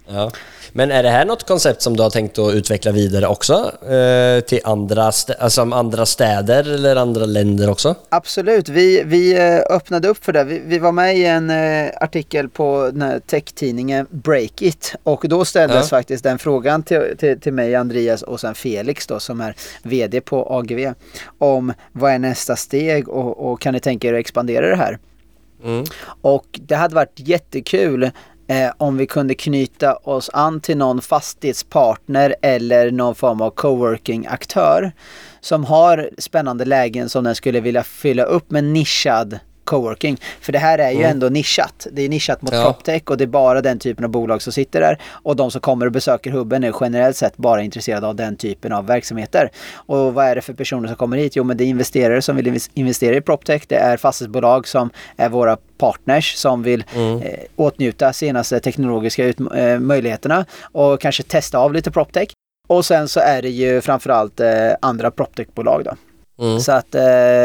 Ja. 0.08 0.32
Men 0.76 0.92
är 0.92 1.04
det 1.04 1.10
här 1.10 1.26
något 1.26 1.48
koncept 1.48 1.82
som 1.82 1.98
du 1.98 2.04
har 2.04 2.10
tänkt 2.10 2.40
att 2.40 2.54
utveckla 2.54 2.92
vidare 2.92 3.28
också? 3.28 3.54
Eh, 3.94 4.40
till 4.40 4.60
andra, 4.64 5.12
stä- 5.12 5.36
alltså 5.40 5.62
andra 5.62 6.06
städer 6.06 6.74
eller 6.74 6.96
andra 6.96 7.26
länder 7.26 7.70
också? 7.70 7.96
Absolut, 8.10 8.70
vi, 8.70 9.04
vi 9.06 9.34
eh, 9.38 9.76
öppnade 9.76 10.08
upp 10.08 10.26
för 10.26 10.34
det. 10.34 10.44
Vi, 10.44 10.62
vi 10.66 10.80
var 10.80 10.92
med 10.92 11.18
i 11.18 11.26
en 11.26 11.50
eh, 11.50 11.90
artikel 12.02 12.50
på 12.50 12.90
den 12.94 13.02
här 13.02 13.20
tech-tidningen 13.20 14.08
Breakit 14.10 14.96
och 15.04 15.26
då 15.30 15.46
ställdes 15.46 15.92
Ja. 15.92 15.98
faktiskt 15.98 16.24
den 16.24 16.40
frågan 16.40 16.84
till, 16.84 17.16
till, 17.18 17.40
till 17.40 17.54
mig, 17.54 17.76
Andreas 17.76 18.22
och 18.22 18.40
sen 18.40 18.56
Felix 18.56 19.08
då 19.08 19.20
som 19.20 19.42
är 19.42 19.56
VD 19.84 20.22
på 20.22 20.48
AGV 20.54 20.94
om 21.38 21.74
vad 21.92 22.12
är 22.12 22.20
nästa 22.20 22.56
steg 22.56 23.10
och, 23.10 23.52
och 23.52 23.62
kan 23.62 23.74
ni 23.74 23.80
tänka 23.80 24.08
er 24.08 24.14
att 24.14 24.20
expandera 24.20 24.70
det 24.70 24.76
här? 24.76 25.00
Mm. 25.66 25.84
Och 26.22 26.46
det 26.68 26.76
hade 26.76 26.96
varit 26.96 27.14
jättekul 27.16 28.12
eh, 28.48 28.72
om 28.78 28.98
vi 28.98 29.08
kunde 29.08 29.36
knyta 29.36 29.96
oss 29.96 30.30
an 30.34 30.62
till 30.62 30.78
någon 30.78 31.02
fastighetspartner 31.02 32.36
eller 32.42 32.92
någon 32.92 33.16
form 33.16 33.42
av 33.42 33.50
coworking-aktör 33.50 34.92
som 35.40 35.66
har 35.66 36.10
spännande 36.18 36.66
lägen 36.66 37.10
som 37.10 37.24
den 37.24 37.36
skulle 37.36 37.60
vilja 37.60 37.84
fylla 37.84 38.24
upp 38.24 38.52
med 38.52 38.64
nischad 38.64 39.40
coworking. 39.64 40.18
För 40.42 40.52
det 40.52 40.60
här 40.60 40.80
är 40.80 40.92
ju 40.92 41.04
ändå 41.04 41.30
nischat. 41.30 41.88
Det 41.92 42.02
är 42.02 42.10
nischat 42.10 42.42
mot 42.42 42.54
Ja. 42.54 42.64
PropTech 42.64 43.02
och 43.06 43.18
det 43.18 43.24
är 43.24 43.28
bara 43.28 43.62
den 43.62 43.80
typen 43.80 44.06
av 44.06 44.12
bolag 44.12 44.42
som 44.42 44.54
sitter 44.54 44.80
där. 44.82 45.02
Och 45.12 45.36
de 45.36 45.52
som 45.52 45.62
kommer 45.62 45.86
och 45.86 45.92
besöker 45.92 46.32
hubben 46.32 46.64
är 46.64 46.74
generellt 46.82 47.18
sett 47.18 47.38
bara 47.38 47.62
intresserade 47.62 48.08
av 48.08 48.16
den 48.16 48.36
typen 48.36 48.72
av 48.74 48.86
verksamheter. 48.88 49.50
Och 49.76 50.14
vad 50.14 50.26
är 50.26 50.36
det 50.36 50.42
för 50.42 50.54
personer 50.54 50.88
som 50.88 50.96
kommer 50.98 51.18
hit? 51.18 51.36
Jo 51.36 51.44
men 51.44 51.58
det 51.58 51.64
är 51.64 51.68
investerare 51.68 52.22
som 52.22 52.36
vill 52.36 52.48
inves- 52.48 52.70
investera 52.74 53.16
i 53.16 53.22
PropTech. 53.22 53.64
Det 53.68 53.76
är 53.76 53.98
fastighetsbolag 53.98 54.68
som 54.68 54.90
är 55.18 55.30
våra 55.30 55.58
partners 55.78 56.36
som 56.36 56.64
vill 56.64 56.84
eh, 56.96 57.40
åtnjuta 57.56 58.14
senaste 58.14 58.60
teknologiska 58.60 59.26
ut- 59.26 59.40
eh, 59.56 59.80
möjligheterna 59.80 60.46
och 60.72 61.02
kanske 61.02 61.24
testa 61.24 61.58
av 61.58 61.74
lite 61.74 61.92
PropTech. 61.92 62.28
Och 62.68 62.86
sen 62.86 63.08
så 63.08 63.20
är 63.20 63.42
det 63.42 63.50
ju 63.50 63.82
framförallt 63.82 64.40
eh, 64.40 64.50
andra 64.82 65.12
PropTech-bolag 65.12 65.84
då. 65.86 65.92
Mm. 66.40 66.60
Så 66.60 66.72
att 66.72 66.96
eh, 66.96 67.04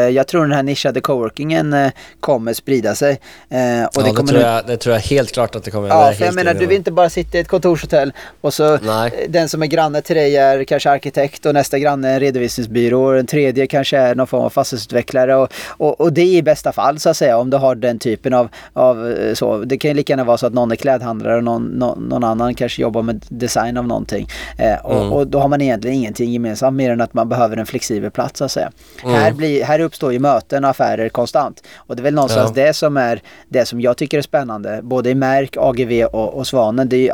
jag 0.09 0.27
tror 0.27 0.41
den 0.41 0.51
här 0.51 0.63
nischade 0.63 1.01
coworkingen 1.01 1.73
eh, 1.73 1.91
kommer 2.19 2.53
sprida 2.53 2.95
sig. 2.95 3.11
Eh, 3.49 3.83
och 3.83 3.91
ja, 3.93 4.01
det, 4.03 4.09
kommer 4.09 4.13
tror 4.29 4.39
nu- 4.39 4.45
jag, 4.45 4.67
det 4.67 4.77
tror 4.77 4.95
jag 4.95 5.01
helt 5.01 5.31
klart 5.31 5.55
att 5.55 5.63
det 5.63 5.71
kommer. 5.71 5.87
Ja, 5.87 6.11
för 6.17 6.25
jag 6.25 6.35
menar 6.35 6.53
du 6.53 6.65
vill 6.65 6.77
inte 6.77 6.91
bara 6.91 7.09
sitta 7.09 7.37
i 7.37 7.41
ett 7.41 7.47
kontorshotell 7.47 8.13
och 8.41 8.53
så 8.53 8.77
Nej. 8.77 9.25
den 9.29 9.49
som 9.49 9.63
är 9.63 9.67
granne 9.67 10.01
till 10.01 10.15
dig 10.15 10.37
är 10.37 10.63
kanske 10.63 10.89
arkitekt 10.89 11.45
och 11.45 11.53
nästa 11.53 11.79
granne 11.79 12.09
är 12.09 12.13
en 12.13 12.19
redovisningsbyrå 12.19 13.03
och 13.07 13.13
den 13.15 13.25
tredje 13.25 13.67
kanske 13.67 13.97
är 13.97 14.15
någon 14.15 14.27
form 14.27 14.41
av 14.43 14.49
fastighetsutvecklare 14.49 15.35
och, 15.35 15.53
och, 15.67 16.01
och 16.01 16.13
det 16.13 16.21
är 16.21 16.37
i 16.37 16.41
bästa 16.41 16.71
fall 16.71 16.99
så 16.99 17.09
att 17.09 17.17
säga 17.17 17.37
om 17.37 17.49
du 17.49 17.57
har 17.57 17.75
den 17.75 17.99
typen 17.99 18.33
av, 18.33 18.49
av 18.73 19.11
eh, 19.11 19.33
så. 19.33 19.57
Det 19.57 19.77
kan 19.77 19.89
ju 19.91 19.95
lika 19.95 20.13
gärna 20.13 20.23
vara 20.23 20.37
så 20.37 20.47
att 20.47 20.53
någon 20.53 20.71
är 20.71 20.75
klädhandlare 20.75 21.35
och 21.37 21.43
någon, 21.43 21.63
någon, 21.63 22.03
någon 22.03 22.23
annan 22.23 22.55
kanske 22.55 22.81
jobbar 22.81 23.01
med 23.01 23.25
design 23.29 23.77
av 23.77 23.87
någonting. 23.87 24.27
Eh, 24.57 24.85
och, 24.85 24.99
Mm. 24.99 25.13
och 25.13 25.27
då 25.27 25.39
har 25.39 25.47
man 25.47 25.61
egentligen 25.61 25.97
ingenting 25.97 26.31
gemensamt 26.31 26.77
mer 26.77 26.91
än 26.91 27.01
att 27.01 27.13
man 27.13 27.29
behöver 27.29 27.57
en 27.57 27.65
flexibel 27.65 28.11
plats 28.11 28.37
så 28.39 28.45
att 28.45 28.51
säga. 28.51 28.71
Mm. 29.03 29.15
Här, 29.15 29.31
blir, 29.31 29.63
här 29.63 29.79
uppstår 29.79 30.13
ju 30.13 30.19
möten 30.19 30.63
och 30.63 30.69
affärer 30.69 31.09
konstant. 31.09 31.63
Och 31.75 31.95
det 31.95 32.01
är 32.01 32.03
väl 32.03 32.13
någonstans 32.13 32.51
Ja. 32.55 32.65
det 32.65 32.73
som 32.73 32.97
är 32.97 33.21
det 33.47 33.65
som 33.65 33.81
jag 33.81 33.97
tycker 33.97 34.17
är 34.17 34.21
spännande. 34.21 34.79
Både 34.83 35.09
i 35.09 35.15
Märk, 35.15 35.57
AGV 35.57 36.03
och, 36.03 36.33
och 36.33 36.47
Svanen. 36.47 36.89
Det 36.89 36.95
är 36.95 37.01
ju 37.01 37.11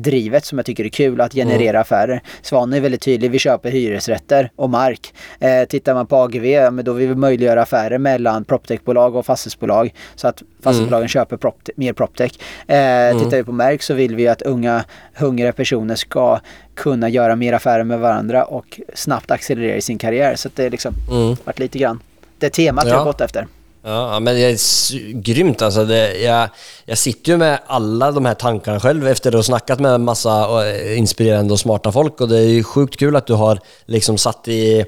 affärsdrivet 0.00 0.44
som 0.44 0.58
jag 0.58 0.66
tycker 0.66 0.84
är 0.84 0.88
kul 0.88 1.20
att 1.20 1.32
generera 1.34 1.70
Mm. 1.70 1.80
affärer. 1.80 2.20
Svanen 2.42 2.74
är 2.76 2.80
väldigt 2.80 3.00
tydlig, 3.02 3.30
vi 3.30 3.38
köper 3.38 3.70
hyresrätter 3.70 4.50
och 4.56 4.70
mark. 4.70 5.14
Eh, 5.40 5.64
tittar 5.68 5.94
man 5.94 6.06
på 6.06 6.16
AGV, 6.16 6.44
ja, 6.46 6.70
men 6.70 6.84
då 6.84 6.92
vill 6.92 7.08
vi 7.08 7.14
möjliggöra 7.14 7.62
affärer 7.62 7.98
mellan 7.98 8.44
proptechbolag 8.44 9.16
och 9.16 9.26
fastighetsbolag 9.26 9.94
så 10.14 10.28
att 10.28 10.42
fastighetsbolagen 10.62 11.02
Mm. 11.02 11.08
köper 11.08 11.36
prop, 11.36 11.68
mer 11.76 11.92
proptech. 11.92 12.32
Eh, 12.68 13.18
Tittar 13.18 13.36
vi 13.36 13.44
på 13.44 13.52
Märk 13.52 13.82
så 13.82 13.94
vill 13.94 14.16
vi 14.16 14.28
att 14.28 14.42
unga 14.42 14.84
hungriga 15.14 15.52
personer 15.52 15.94
ska 15.94 16.40
kunna 16.74 17.08
göra 17.08 17.36
mer 17.36 17.52
affärer 17.52 17.84
med 17.84 17.98
varandra 18.00 18.44
och 18.44 18.80
snabbt 18.94 19.30
accelerera 19.30 19.76
i 19.76 19.80
sin 19.80 19.98
karriär. 19.98 20.34
Så 20.36 20.48
det 20.54 20.64
är 20.64 20.70
liksom 20.70 20.94
Mm. 21.10 21.36
varit 21.44 21.58
lite 21.58 21.78
grann 21.78 22.00
det 22.38 22.50
temat 22.50 22.84
jag 22.84 22.94
Ja. 22.94 22.98
har 22.98 23.04
gått 23.04 23.20
efter. 23.20 23.46
Ja, 23.88 24.20
men 24.20 24.34
det 24.34 24.40
är 24.40 25.12
grymt 25.12 25.62
alltså. 25.62 25.84
Det, 25.84 26.16
jag, 26.18 26.48
jag 26.84 26.98
sitter 26.98 27.32
ju 27.32 27.38
med 27.38 27.58
alla 27.66 28.12
de 28.12 28.24
här 28.24 28.34
tankarna 28.34 28.80
själv 28.80 29.08
efter 29.08 29.30
att 29.30 29.34
ha 29.34 29.42
snackat 29.42 29.80
med 29.80 29.92
en 29.92 30.04
massa 30.04 30.64
eh, 30.66 30.98
inspirerande 30.98 31.52
och 31.52 31.60
smarta 31.60 31.92
folk 31.92 32.20
och 32.20 32.28
det 32.28 32.38
är 32.38 32.48
ju 32.48 32.64
sjukt 32.64 32.96
kul 32.96 33.16
att 33.16 33.26
du 33.26 33.32
har 33.32 33.60
liksom 33.84 34.18
satt 34.18 34.48
i, 34.48 34.84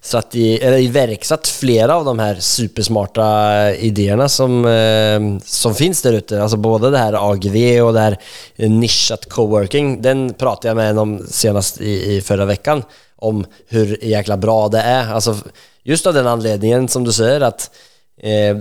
satt 0.00 0.34
i, 0.34 0.58
eller 0.58 0.78
iverksatt 0.78 1.48
flera 1.48 1.96
av 1.96 2.04
de 2.04 2.18
här 2.18 2.34
supersmarta 2.34 3.56
eh, 3.68 3.84
idéerna 3.84 4.28
som, 4.28 4.64
eh, 4.66 5.44
som 5.44 5.74
finns 5.74 6.02
där 6.02 6.12
ute. 6.12 6.42
Alltså 6.42 6.56
både 6.56 6.90
det 6.90 6.98
här 6.98 7.32
AGV 7.32 7.82
och 7.82 7.92
det 7.92 8.00
här 8.00 8.18
nischat 8.56 9.28
coworking. 9.28 10.02
Den 10.02 10.34
pratade 10.34 10.68
jag 10.68 10.76
med 10.76 10.90
en 10.90 10.98
om 10.98 11.26
senast 11.30 11.80
i, 11.80 12.16
i 12.16 12.20
förra 12.20 12.44
veckan 12.44 12.82
om 13.16 13.46
hur 13.68 14.04
jäkla 14.04 14.36
bra 14.36 14.68
det 14.68 14.80
är. 14.80 15.12
Alltså 15.12 15.36
just 15.82 16.06
av 16.06 16.14
den 16.14 16.26
anledningen 16.26 16.88
som 16.88 17.04
du 17.04 17.12
säger 17.12 17.40
att 17.40 17.70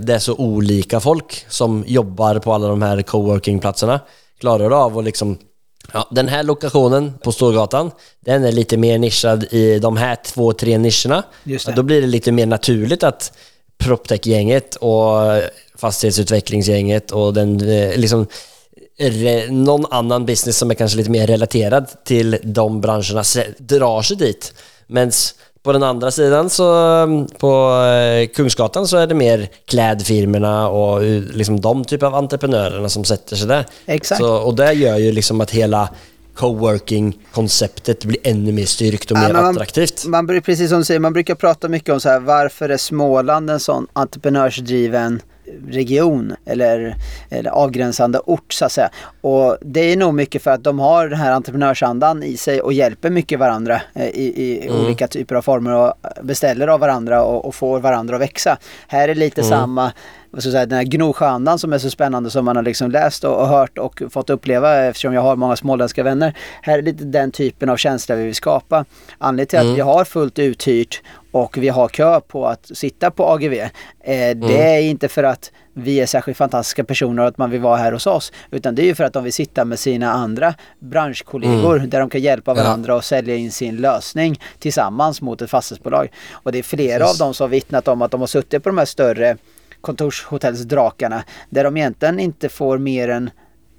det 0.04 0.14
är 0.14 0.20
så 0.20 0.36
olika 0.36 1.00
folk 1.00 1.46
som 1.50 1.84
jobbar 1.88 2.40
på 2.40 2.54
alla 2.54 2.68
de 2.68 2.82
här 2.82 3.02
coworkingplatserna 3.02 4.00
klarar 4.40 4.86
av 4.86 4.98
att 4.98 5.06
liksom 5.06 5.38
Ja, 5.94 6.08
den 6.12 6.28
här 6.28 6.44
lokationen 6.44 7.14
på 7.24 7.32
Storgatan, 7.32 7.92
den 8.20 8.44
är 8.44 8.52
lite 8.52 8.78
mer 8.78 8.98
nischad 8.98 9.44
i 9.44 9.80
de 9.80 9.98
här 9.98 10.18
två, 10.26 10.54
tre 10.54 10.78
nischerna. 10.78 11.24
Det. 11.44 11.76
Då 11.76 11.84
blir 11.84 12.02
det 12.02 12.08
lite 12.08 12.32
mer 12.32 12.46
naturligt 12.46 13.04
att 13.04 13.34
proptech-gänget 13.78 14.76
och 14.76 15.42
fastighetsutvecklingsgänget 15.76 17.12
och 17.12 17.34
den 17.34 17.70
eh, 17.70 17.98
liksom 17.98 18.28
någon 19.50 19.86
annan 19.90 20.26
business 20.26 20.58
som 20.58 20.72
är 20.72 20.76
kanske 20.76 20.98
lite 20.98 21.10
mer 21.10 21.28
relaterad 21.28 21.88
till 22.06 22.38
de 22.44 22.82
branscherna 22.82 23.24
drar 23.58 24.02
sig 24.02 24.18
dit. 24.18 24.54
Men 24.88 25.12
på 25.64 25.72
den 25.74 25.84
andra 25.84 26.12
sidan 26.12 26.50
så 26.50 26.66
på 27.38 27.74
eh, 27.84 28.28
Kungsgatan 28.28 28.88
så 28.88 28.98
är 28.98 29.08
det 29.08 29.16
mer 29.16 29.50
klädfirmerna 29.66 30.70
och 30.70 31.04
eh, 31.04 31.22
liksom 31.34 31.62
de 31.62 31.86
typer 31.86 32.08
av 32.08 32.16
entreprenörerna 32.16 32.90
som 32.90 33.04
sätter 33.04 33.36
sig 33.36 33.48
där. 33.48 33.66
Exakt. 33.86 34.22
Så, 34.22 34.36
och 34.36 34.56
det 34.56 34.74
gör 34.74 34.98
ju 34.98 35.12
liksom 35.12 35.42
att 35.42 35.52
hela 35.52 35.90
coworking-konceptet 36.36 38.06
blir 38.06 38.18
ännu 38.24 38.52
mer 38.52 38.66
styrkt 38.66 39.12
och 39.12 39.18
Ja, 39.18 39.22
mer 39.22 39.34
man- 39.34 39.46
attraktivt. 39.46 40.06
Man, 40.06 40.28
precis 40.28 40.70
som 40.70 40.80
du 40.80 40.86
säger, 40.86 41.00
man 41.00 41.14
brukar 41.14 41.36
prata 41.36 41.68
mycket 41.68 41.94
om 41.94 42.00
så 42.00 42.10
här, 42.10 42.20
varför 42.20 42.70
är 42.70 42.78
Småland 42.78 43.50
en 43.50 43.60
sån 43.60 43.88
entreprenörsdriven 43.94 45.22
region 45.68 46.36
eller, 46.46 46.96
eller 47.30 47.50
avgränsande 47.50 48.20
ort 48.20 48.54
så 48.54 48.66
att 48.66 48.72
säga. 48.72 48.90
Och 49.22 49.58
det 49.62 49.80
är 49.80 49.98
nog 49.98 50.14
mycket 50.14 50.44
för 50.44 50.52
att 50.52 50.64
de 50.64 50.80
har 50.80 51.08
den 51.08 51.20
här 51.20 51.32
entreprenörsandan 51.32 52.24
i 52.24 52.38
sig 52.38 52.62
och 52.62 52.74
hjälper 52.74 53.10
mycket 53.10 53.40
varandra 53.40 53.82
eh, 53.94 54.08
i, 54.08 54.66
i 54.66 54.70
olika 54.70 55.08
typer 55.08 55.36
av 55.36 55.42
former 55.42 55.72
och 55.72 55.94
beställer 56.22 56.68
av 56.68 56.80
varandra 56.80 57.24
och, 57.24 57.46
och 57.46 57.56
får 57.56 57.80
varandra 57.80 58.16
att 58.16 58.22
växa. 58.22 58.58
Här 58.88 59.10
är 59.10 59.16
lite 59.16 59.44
samma 59.44 59.92
vad 60.32 60.42
ska 60.42 60.48
jag 60.48 60.54
säga, 60.54 60.66
den 60.66 60.78
här 60.78 60.86
Gnosjöandan 60.86 61.60
som 61.60 61.74
är 61.74 61.78
så 61.78 61.90
spännande 61.90 62.30
som 62.30 62.46
man 62.46 62.56
har 62.56 62.64
liksom 62.64 62.92
läst 62.92 63.24
och, 63.24 63.42
och 63.42 63.48
hört 63.48 63.78
och 63.78 64.02
fått 64.10 64.30
uppleva 64.30 64.78
eftersom 64.78 65.14
jag 65.14 65.22
har 65.22 65.36
många 65.36 65.56
småländska 65.56 66.04
vänner. 66.04 66.38
Här 66.62 66.78
är 66.78 66.82
lite 66.82 67.04
den 67.04 67.32
typen 67.32 67.70
av 67.70 67.78
känsla 67.78 68.16
vi 68.16 68.24
vill 68.24 68.36
skapa. 68.36 68.86
Anledningen 69.18 69.48
till 69.48 69.60
att 69.60 69.78
vi 69.78 69.82
har 69.82 70.06
fullt 70.06 70.40
uthyrt 70.40 71.02
och 71.32 71.58
vi 71.58 71.70
har 71.70 71.88
kö 71.88 72.20
på 72.22 72.48
att 72.48 72.72
sitta 72.74 73.12
på 73.12 73.28
AGV. 73.28 73.54
Eh, 73.54 73.70
det 74.36 74.62
är 74.62 74.82
inte 74.82 75.08
för 75.08 75.24
att 75.24 75.52
vi 75.74 76.00
är 76.00 76.06
särskilt 76.06 76.38
fantastiska 76.38 76.84
personer 76.84 77.22
och 77.22 77.28
att 77.28 77.38
man 77.38 77.50
vill 77.50 77.62
vara 77.62 77.78
här 77.78 77.92
hos 77.92 78.08
oss. 78.08 78.32
Utan 78.52 78.76
det 78.76 78.82
är 78.82 78.86
ju 78.86 78.96
för 78.96 79.04
att 79.04 79.14
de 79.14 79.24
vill 79.24 79.34
sitta 79.34 79.66
med 79.66 79.80
sina 79.80 80.12
andra 80.12 80.54
branschkollegor 80.80 81.80
där 81.80 82.00
de 82.00 82.10
kan 82.10 82.22
hjälpa 82.22 82.54
varandra 82.54 82.96
och 82.96 83.04
sälja 83.04 83.36
in 83.36 83.52
sin 83.52 83.78
lösning 83.78 84.40
tillsammans 84.60 85.22
mot 85.22 85.42
ett 85.42 85.50
fastighetsbolag. 85.50 86.12
Och 86.32 86.52
det 86.52 86.60
är 86.60 86.64
flera 86.64 87.00
Precis. 87.06 87.22
av 87.22 87.26
dem 87.26 87.34
som 87.34 87.44
har 87.44 87.50
vittnat 87.50 87.88
om 87.88 88.02
att 88.02 88.12
de 88.12 88.20
har 88.20 88.28
suttit 88.28 88.64
på 88.64 88.70
de 88.70 88.78
här 88.78 88.86
större 88.86 89.38
kontorshotellsdrakarna 89.82 91.24
där 91.50 91.64
de 91.64 91.78
egentligen 91.78 92.20
inte 92.20 92.50
får 92.50 92.78
mer 92.78 93.10
än 93.10 93.30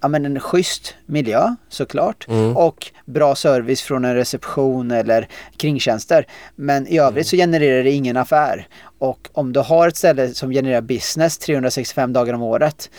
ja, 0.03 0.09
men 0.09 0.25
en 0.25 0.41
schysst 0.41 0.95
miljö 1.07 1.55
såklart 1.69 2.27
och 2.55 2.87
bra 3.05 3.35
service 3.35 3.83
från 3.83 4.05
en 4.05 4.15
reception 4.15 4.91
eller 4.91 5.29
kringtjänster. 5.57 6.27
Men 6.57 6.87
i 6.87 6.99
övrigt 6.99 7.27
så 7.27 7.37
genererar 7.37 7.85
det 7.85 7.91
ingen 7.91 8.17
affär. 8.17 8.67
Och 8.99 9.29
om 9.33 9.53
du 9.53 9.61
har 9.61 9.89
ett 9.89 9.97
ställe 9.97 10.35
som 10.35 10.51
genererar 10.51 10.81
business 10.81 11.39
365 11.39 12.13
dagar 12.13 12.35
om 12.35 12.43
året 12.43 12.91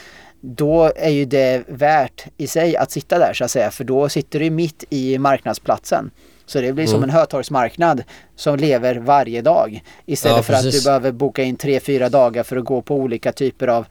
då 0.45 0.91
är 0.95 1.09
ju 1.09 1.25
det 1.25 1.63
värt 1.67 2.25
i 2.37 2.47
sig 2.47 2.77
att 2.77 2.91
sitta 2.91 3.19
där 3.19 3.33
så 3.33 3.43
att 3.43 3.51
säga 3.51 3.71
för 3.71 3.83
då 3.83 4.09
sitter 4.09 4.39
du 4.39 4.49
mitt 4.49 4.83
i 4.89 5.17
marknadsplatsen. 5.17 6.11
Så 6.45 6.61
det 6.61 6.73
blir 6.73 6.87
som 6.87 7.03
en 7.03 7.09
Hötorgsmarknad 7.09 8.03
som 8.35 8.55
lever 8.55 8.95
varje 8.95 9.41
dag. 9.41 9.83
Istället 10.05 10.37
Ja, 10.37 10.43
för 10.43 10.53
att 10.53 10.71
du 10.71 10.83
behöver 10.83 11.11
boka 11.11 11.43
in 11.43 11.55
tre 11.55 11.79
fyra 11.79 12.09
dagar 12.09 12.43
för 12.43 12.57
att 12.57 12.65
gå 12.65 12.81
på 12.81 12.95
olika 12.95 13.31
typer 13.31 13.67
av 13.67 13.85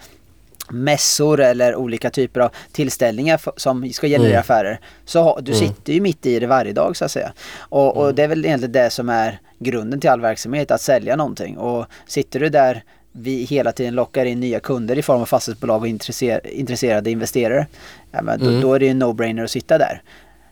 mässor 0.73 1.41
eller 1.41 1.77
olika 1.77 2.11
typer 2.11 2.41
av 2.41 2.51
tillställningar 2.73 3.41
som 3.57 3.93
ska 3.93 4.07
generera 4.09 4.29
Mm. 4.29 4.41
affärer. 4.41 4.81
Så 5.05 5.41
du 5.41 5.55
sitter 5.55 5.93
ju 5.93 6.01
mitt 6.01 6.27
i 6.27 6.39
det 6.39 6.47
varje 6.47 6.73
dag 6.73 6.97
så 6.97 7.05
att 7.05 7.11
säga. 7.11 7.33
Och, 7.59 7.83
Mm. 7.97 7.97
och 7.97 8.14
det 8.14 8.23
är 8.23 8.29
väl 8.29 8.45
egentligen 8.45 8.73
det 8.73 8.91
som 8.91 9.09
är 9.09 9.39
grunden 9.59 10.01
till 10.01 10.11
all 10.11 10.20
verksamhet, 10.20 10.70
att 10.70 10.81
sälja 10.81 11.16
någonting. 11.16 11.59
Och 11.59 11.87
sitter 12.07 12.41
du 12.41 12.49
där 12.49 12.83
vi 13.12 13.45
hela 13.45 13.73
tiden 13.73 13.95
lockar 13.95 14.25
in 14.25 14.41
nya 14.41 14.61
kunder 14.61 14.99
i 14.99 15.03
form 15.03 15.20
av 15.20 15.27
fastighetsbolag 15.27 15.81
och 15.83 15.89
intresser- 15.89 16.47
intresserade 16.47 17.11
investerare. 17.11 17.66
Ja, 18.11 18.23
men 18.23 18.39
då, 18.41 18.47
Mm. 18.49 18.61
då 18.61 18.75
är 18.75 18.79
det 18.79 18.85
ju 18.85 18.91
en 18.91 19.03
no-brainer 19.03 19.45
att 19.45 19.51
sitta 19.51 19.79
där. 19.79 20.03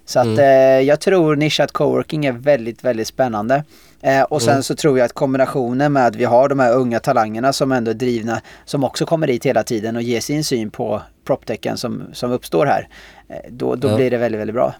Så 0.05 0.21
att 0.21 0.39
eh, 0.39 0.45
jag 0.81 1.01
tror 1.01 1.37
nischat 1.37 1.73
coworking 1.73 2.27
är 2.27 2.33
väldigt, 2.33 2.85
väldigt 2.85 3.07
spännande. 3.07 3.65
Eh, 4.03 4.23
och 4.23 4.43
sen 4.43 4.63
så 4.63 4.75
tror 4.75 4.99
jag 4.99 5.05
att 5.07 5.13
kombinationen 5.13 5.93
med 5.93 6.07
att 6.07 6.17
vi 6.17 6.25
har 6.25 6.49
de 6.49 6.59
här 6.59 6.73
unga 6.75 7.01
talangerna 7.01 7.53
som 7.53 7.73
ändå 7.73 7.91
är 7.91 7.95
drivna, 7.95 8.41
som 8.65 8.85
också 8.85 9.07
kommer 9.07 9.27
dit 9.27 9.47
hela 9.47 9.63
tiden 9.63 9.97
och 9.97 10.03
ger 10.03 10.21
sin 10.21 10.45
syn 10.45 10.71
på 10.71 11.03
proptechen 11.27 11.77
som, 11.77 12.03
som 12.13 12.33
uppstår 12.33 12.67
här. 12.67 12.89
Eh, 13.29 13.37
då 13.51 13.75
då 13.75 13.89
Ja. 13.89 13.97
blir 13.97 14.11
det 14.11 14.17
väldigt, 14.17 14.41
väldigt 14.41 14.55
bra. 14.55 14.75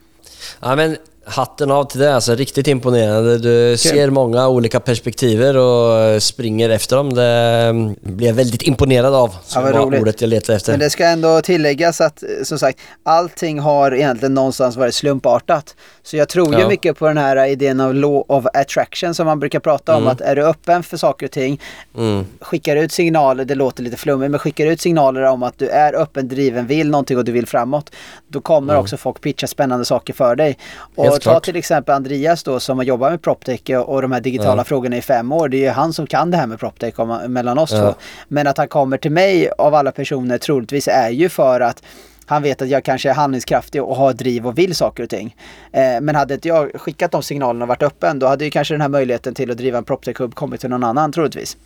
Ja, 0.61 0.77
men 0.77 0.97
hatten 1.25 1.71
av 1.71 1.85
till 1.85 2.01
det, 2.01 2.15
alltså 2.15 2.35
riktigt 2.35 2.69
imponerande. 2.69 3.39
Du 3.39 3.77
ser 3.77 4.11
många 4.11 4.49
olika 4.49 4.81
perspektiver 4.81 5.57
och 5.57 6.23
springer 6.23 6.71
efter 6.71 6.97
dem. 6.97 7.15
Det 7.15 7.25
mm, 7.25 7.95
blir 8.01 8.27
jag 8.27 8.35
väldigt 8.35 8.63
imponerad 8.63 9.15
av. 9.15 9.37
Som 9.45 9.63
vad 9.63 9.73
var 9.73 9.81
roligt. 9.87 10.01
ordet 10.01 10.21
jag 10.21 10.29
letade 10.29 10.57
efter. 10.57 10.73
Men 10.73 10.81
det 10.81 10.91
ska 10.91 11.05
ändå 11.05 11.41
tilläggas 11.41 12.01
att 12.01 12.23
eh, 12.23 12.29
som 12.43 12.59
sagt 12.59 12.79
allting 13.03 13.59
har 13.59 13.95
egentligen 13.95 14.35
någonstans 14.35 14.77
varit 14.77 14.95
slumpartat. 14.95 15.75
Så 16.11 16.17
jag 16.17 16.29
tror 16.29 16.55
ju 16.55 16.61
Ja. 16.61 16.69
mycket 16.69 16.99
på 16.99 17.07
den 17.09 17.19
här 17.19 17.47
idén 17.47 17.81
av 17.81 17.95
law 17.95 18.25
of 18.29 18.47
attraction 18.55 19.15
som 19.15 19.27
man 19.27 19.41
brukar 19.41 19.61
prata 19.61 19.97
om. 19.97 20.07
Att 20.07 20.21
är 20.21 20.37
du 20.37 20.43
öppen 20.43 20.83
för 20.83 20.97
saker 20.97 21.27
och 21.27 21.33
ting, 21.33 21.61
Mm. 21.97 22.25
skickar 22.41 22.77
ut 22.77 22.93
signaler, 22.93 23.45
det 23.45 23.55
låter 23.55 23.83
lite 23.83 23.97
flummigt, 23.97 24.31
men 24.31 24.39
skickar 24.41 24.67
ut 24.67 24.81
signaler 24.81 25.23
om 25.23 25.43
att 25.43 25.59
du 25.59 25.69
är 25.69 25.95
öppen, 25.95 26.29
driven, 26.29 26.67
vill 26.67 26.91
någonting 26.91 27.19
och 27.19 27.25
du 27.25 27.33
vill 27.33 27.47
framåt. 27.47 27.91
Då 28.29 28.41
kommer 28.41 28.77
också 28.77 28.97
folk 28.97 29.21
pitcha 29.21 29.47
spännande 29.47 29.85
saker 29.85 30.13
för 30.13 30.37
dig. 30.37 30.59
Och 30.95 31.05
Mm. 31.05 31.11
Helt 31.13 31.23
ta 31.23 31.31
klart. 31.31 31.45
till 31.45 31.57
exempel 31.57 31.95
Andreas 31.95 32.43
då 32.43 32.61
som 32.61 32.79
har 32.79 32.85
jobbat 32.85 33.11
med 33.11 33.23
PropTech 33.23 33.61
och 33.87 34.03
de 34.03 34.13
här 34.13 34.21
digitala 34.21 34.65
frågorna 34.65 34.97
i 34.97 35.03
fem 35.03 35.33
år. 35.33 35.49
Det 35.49 35.57
är 35.57 35.61
ju 35.61 35.69
han 35.69 35.93
som 35.93 36.07
kan 36.07 36.31
det 36.31 36.37
här 36.37 36.47
med 36.47 36.59
PropTech 36.61 36.95
mellan 37.29 37.59
oss 37.59 37.71
två. 37.71 37.95
Men 38.29 38.47
att 38.47 38.59
han 38.59 38.69
kommer 38.69 38.97
till 38.97 39.13
mig 39.13 39.51
av 39.59 39.75
alla 39.75 39.93
personer 39.93 40.39
troligtvis 40.39 40.89
är 40.89 41.11
ju 41.11 41.29
för 41.29 41.61
att 41.61 41.83
han 42.31 42.43
vet 42.43 42.63
att 42.63 42.69
jag 42.69 42.85
kanske 42.85 43.11
är 43.11 43.15
handlingskraftig 43.15 43.83
och 43.83 43.97
har 43.97 44.13
driv 44.13 44.47
och 44.47 44.59
vill 44.59 44.75
saker 44.75 45.03
och 45.03 45.11
ting. 45.11 45.37
Eh, 45.73 46.01
men 46.01 46.15
hade 46.15 46.35
inte 46.35 46.49
jag 46.49 46.81
skickat 46.81 47.13
de 47.13 47.23
signalerna 47.23 47.65
och 47.65 47.69
varit 47.69 47.83
öppen 47.83 48.19
då 48.19 48.27
hade 48.27 48.45
ju 48.45 48.51
kanske 48.51 48.75
den 48.75 48.81
här 48.81 48.89
möjligheten 48.89 49.35
till 49.35 49.51
att 49.51 49.57
driva 49.57 49.79
en 49.79 49.85
PropTech-hub 49.85 50.35
kommit 50.35 50.61
till 50.61 50.71
någon 50.71 50.85
annan 50.85 51.13
troligtvis. 51.13 51.57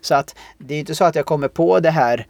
Så 0.00 0.14
att 0.14 0.34
det 0.58 0.74
är 0.74 0.78
inte 0.78 0.94
så 0.94 1.04
att 1.04 1.14
jag 1.14 1.26
kommer 1.26 1.48
på 1.48 1.80
det 1.80 1.90
här 1.90 2.26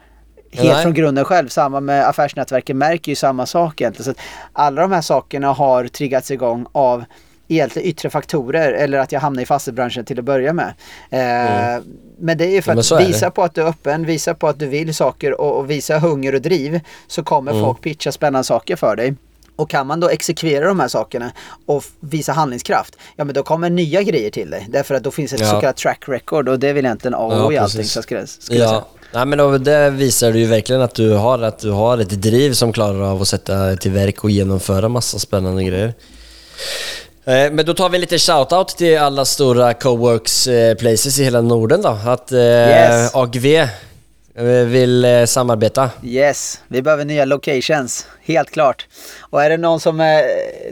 helt 0.53 0.69
Nej. 0.69 0.83
från 0.83 0.95
grunden 0.95 1.25
själv. 1.25 1.49
Samma 1.49 1.81
med 1.81 2.09
affärsnätverken 2.09 2.79
märker 2.79 3.13
ju 3.13 3.17
samma 3.17 3.47
sak 3.47 3.81
egentligen. 3.81 4.05
Så 4.05 4.11
att 4.11 4.27
alla 4.53 4.83
de 4.83 4.93
här 4.93 5.01
sakerna 5.01 5.53
har 5.53 5.87
triggats 5.87 6.31
igång 6.31 6.67
av 6.73 7.05
egentligen 7.49 7.89
yttre 7.89 8.11
faktorer 8.11 8.73
eller 8.73 8.99
att 8.99 9.13
jag 9.13 9.21
hamnar 9.21 9.43
i 9.43 9.47
fastighetsbranschen 9.47 10.05
till 10.05 10.19
att 10.19 10.25
börja 10.25 10.53
med. 10.53 10.75
Eh, 11.11 11.83
Men 12.19 12.39
det 12.39 12.45
är 12.47 12.51
ju 12.51 12.63
för 12.63 12.73
Mm. 12.73 12.85
Ja, 12.91 12.97
att 12.97 13.03
är 13.03 13.07
visa 13.07 13.31
på 13.31 13.43
att 13.43 13.55
du 13.55 13.61
är 13.63 13.67
öppen, 13.67 14.07
visa 14.07 14.35
på 14.35 14.49
att 14.49 14.59
du 14.59 14.67
vill 14.67 14.95
saker 14.95 15.41
och, 15.41 15.59
och 15.59 15.71
visa 15.71 15.99
hunger 15.99 16.35
och 16.35 16.41
driv 16.43 16.81
så 17.07 17.23
kommer 17.23 17.53
Mm. 17.53 17.65
folk 17.65 17.81
pitcha 17.81 18.13
spännande 18.13 18.45
saker 18.45 18.77
för 18.77 18.97
dig. 18.97 19.15
Och 19.57 19.71
kan 19.71 19.87
man 19.87 20.01
då 20.01 20.09
exekvera 20.09 20.67
de 20.67 20.81
här 20.81 20.89
sakerna 20.89 21.33
och 21.67 21.85
visa 22.01 22.33
handlingskraft, 22.33 22.97
ja 23.17 23.25
men 23.25 23.35
då 23.35 23.43
kommer 23.43 23.71
nya 23.71 24.03
grejer 24.03 24.31
till 24.31 24.51
dig. 24.51 24.67
Därför 24.71 24.95
att 24.95 25.03
då 25.03 25.11
finns 25.11 25.33
ett 25.33 25.41
Ja. 25.41 25.47
så 25.51 25.61
kallat 25.61 25.77
track 25.77 26.03
record 26.09 26.49
och 26.49 26.59
det 26.59 26.69
är 26.69 26.73
väl 26.75 26.85
egentligen 26.85 27.15
A 27.15 27.19
och 27.19 27.33
Ja, 27.33 27.53
i 27.53 27.59
allting 27.59 27.85
så 27.85 28.03
skulle, 28.03 28.27
skulle 28.27 28.59
säga. 28.59 28.65
Ja, 28.73 28.87
Nej, 29.15 29.27
men 29.27 29.65
det 29.65 29.91
visar 29.91 30.33
du 30.33 30.39
ju 30.39 30.47
verkligen 30.47 30.83
att 30.83 30.95
du 30.95 31.11
har, 31.13 31.39
att 31.43 31.59
du 31.59 31.71
har 31.71 31.99
ett 31.99 32.23
driv 32.23 32.53
som 32.53 32.73
klarar 32.73 33.01
av 33.03 33.23
att 33.23 33.29
sätta 33.29 33.77
till 33.77 33.91
verk 33.91 34.25
och 34.25 34.31
genomföra 34.31 34.89
massa 34.89 35.19
spännande 35.19 35.65
grejer. 35.65 35.95
Eh, 37.25 37.53
Men 37.53 37.67
då 37.67 37.75
tar 37.75 37.89
vi 37.89 37.99
lite 37.99 38.19
shoutout 38.19 38.69
till 38.69 38.99
alla 38.99 39.25
stora 39.25 39.75
coworks 39.75 40.47
eh, 40.47 40.75
places 40.75 41.19
i 41.19 41.25
hela 41.25 41.41
Norden 41.41 41.83
då. 41.83 41.99
Att 42.07 42.33
eh, 42.33 42.39
Yes. 42.41 43.15
AGV 43.15 43.67
vill 44.67 45.25
samarbeta. 45.27 45.91
Yes, 46.03 46.61
vi 46.69 46.83
behöver 46.83 47.05
nya 47.05 47.25
locations, 47.25 48.07
helt 48.25 48.51
klart. 48.51 48.87
Och 49.21 49.43
är 49.43 49.51
det 49.51 49.57
någon 49.57 49.81
som 49.81 50.01
är 50.01 50.23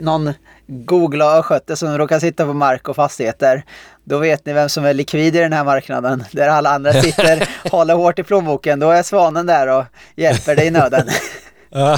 någon 0.01 0.33
googla 0.67 1.37
östgöte 1.37 1.75
som 1.75 1.97
råkar 1.97 2.19
sitta 2.19 2.45
på 2.45 2.53
mark 2.53 2.89
och 2.89 2.95
fastigheter, 2.95 3.63
då 4.03 4.17
vet 4.17 4.45
ni 4.45 4.53
vem 4.53 4.69
som 4.69 4.85
är 4.85 4.93
likvid 4.93 5.35
i 5.35 5.39
den 5.39 5.53
här 5.53 5.63
marknaden. 5.63 6.23
Där 6.31 6.47
alla 6.47 6.69
andra 6.69 6.93
sitter, 6.93 7.49
håller 7.71 7.93
hårt 7.93 8.19
i 8.19 8.23
plånboken. 8.23 8.79
Då 8.79 8.89
är 8.91 9.03
svanen 9.03 9.45
där 9.45 9.67
och 9.67 9.85
hjälper 10.15 10.55
dig 10.55 10.67
i 10.67 10.71
nöden. 10.71 11.07
Ja, 11.71 11.97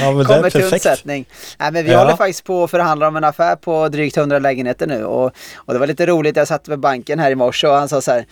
men 0.00 0.24
Kommer 0.24 0.50
till 0.50 0.62
undsättning. 0.64 1.26
Nej, 1.58 1.72
men 1.72 1.84
vi 1.84 1.92
Ja. 1.92 1.98
håller 1.98 2.16
faktiskt 2.16 2.44
på 2.44 2.64
att 2.64 2.70
förhandla 2.70 3.08
om 3.08 3.16
en 3.16 3.24
affär 3.24 3.56
på 3.56 3.88
drygt 3.88 4.16
100 4.16 4.38
lägenheter 4.38 4.86
nu. 4.86 5.04
Och, 5.04 5.32
och 5.56 5.72
det 5.72 5.78
var 5.78 5.86
lite 5.86 6.06
roligt, 6.06 6.36
jag 6.36 6.48
satt 6.48 6.68
med 6.68 6.78
banken 6.80 7.18
här 7.18 7.30
i 7.30 7.34
morse 7.34 7.66
och 7.66 7.74
han 7.74 7.88
sa 7.88 8.00
så 8.00 8.10
här 8.12 8.26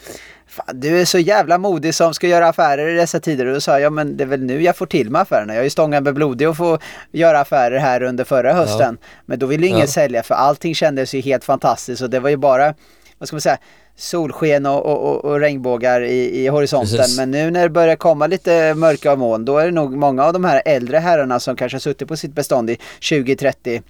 Fan, 0.48 0.80
du 0.80 1.00
är 1.00 1.04
så 1.04 1.18
jävla 1.18 1.58
modig 1.58 1.94
som 1.94 2.14
ska 2.14 2.26
göra 2.28 2.48
affärer 2.48 2.88
i 2.88 2.94
dessa 2.96 3.20
tider. 3.20 3.46
Och 3.46 3.54
då 3.54 3.60
sa 3.60 3.72
jag, 3.72 3.80
ja 3.80 3.90
men 3.90 4.16
det 4.16 4.24
är 4.24 4.28
väl 4.28 4.42
nu 4.42 4.62
jag 4.62 4.76
får 4.76 4.86
till 4.86 5.10
med 5.10 5.20
affärerna. 5.20 5.52
Jag 5.54 5.60
har 5.60 5.64
ju 5.64 5.70
stångat 5.70 6.02
med 6.02 6.14
blodig 6.14 6.48
och 6.48 6.56
få 6.56 6.78
göra 7.12 7.40
affärer 7.40 7.78
här 7.78 8.02
under 8.02 8.24
förra 8.24 8.52
hösten. 8.52 8.98
Men 9.26 9.38
då 9.38 9.46
ville 9.46 9.62
ju 9.62 9.68
ingen 9.68 9.80
Ja. 9.80 9.86
sälja 9.86 10.22
för 10.22 10.34
allting 10.34 10.74
kändes 10.74 11.14
ju 11.14 11.20
helt 11.20 11.44
fantastiskt 11.44 12.02
och 12.02 12.10
det 12.10 12.20
var 12.20 12.30
ju 12.30 12.36
bara 12.36 12.74
vad 13.18 13.28
ska 13.28 13.34
man 13.36 13.40
säga, 13.40 13.58
solsken 13.96 14.66
och, 14.66 14.86
och, 14.86 15.24
och 15.24 15.40
regnbågar 15.40 16.00
i, 16.00 16.44
i 16.44 16.48
horisonten. 16.48 16.96
Precis. 16.96 17.16
Men 17.18 17.30
nu 17.30 17.50
när 17.50 17.62
det 17.62 17.68
börjar 17.68 17.96
komma 17.96 18.26
lite 18.26 18.74
mörka 18.74 19.16
moln 19.16 19.44
då 19.44 19.58
är 19.58 19.66
det 19.66 19.72
nog 19.72 19.96
många 19.96 20.24
av 20.24 20.32
de 20.32 20.44
här 20.44 20.62
äldre 20.64 20.98
herrarna 20.98 21.40
som 21.40 21.56
kanske 21.56 21.76
har 21.76 21.80
suttit 21.80 22.08
på 22.08 22.16
sitt 22.16 22.34
bestånd 22.34 22.70
i 22.70 22.78
20-30 23.00 23.82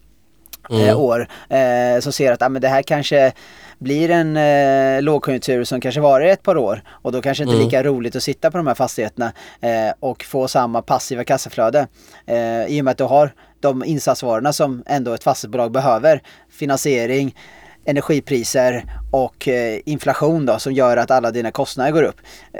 eh, 0.71 1.01
år 1.01 1.29
eh, 1.49 2.01
som 2.01 2.13
ser 2.13 2.33
att 2.33 2.43
ah, 2.43 2.49
men 2.49 2.63
det 2.63 2.69
här 2.69 2.83
kanske 2.83 3.33
blir 3.79 4.11
en 4.11 4.37
eh, 4.37 5.03
lågkonjunktur 5.03 5.65
som 5.65 5.81
kanske 5.81 6.01
varar 6.01 6.25
ett 6.25 6.43
par 6.43 6.57
år 6.57 6.83
och 6.89 7.13
då 7.13 7.23
kanske 7.23 7.45
inte 7.45 7.57
lika 7.57 7.83
roligt 7.83 8.17
att 8.17 8.23
sitta 8.23 8.51
på 8.51 8.57
de 8.57 8.67
här 8.67 8.75
fastigheterna 8.75 9.33
eh, 9.61 9.93
och 10.01 10.25
få 10.25 10.49
samma 10.49 10.83
passiva 10.83 11.25
kassaflöde. 11.25 11.87
Eh, 12.27 12.67
I 12.67 12.81
och 12.81 12.85
med 12.85 12.93
att 12.93 12.99
du 12.99 13.05
har 13.05 13.33
de 13.61 13.85
insatsvarorna 13.85 14.53
som 14.53 14.83
ändå 14.87 15.13
ett 15.13 15.25
fastighetsbolag 15.25 15.73
behöver. 15.73 16.23
Finansiering, 16.51 17.35
energipriser 17.87 18.85
och 19.11 19.49
eh, 19.49 19.81
inflation 19.85 20.47
då 20.47 20.59
som 20.59 20.73
gör 20.73 20.97
att 20.97 21.11
alla 21.11 21.31
dina 21.31 21.51
kostnader 21.51 21.91
går 21.91 22.03
upp. 22.03 22.17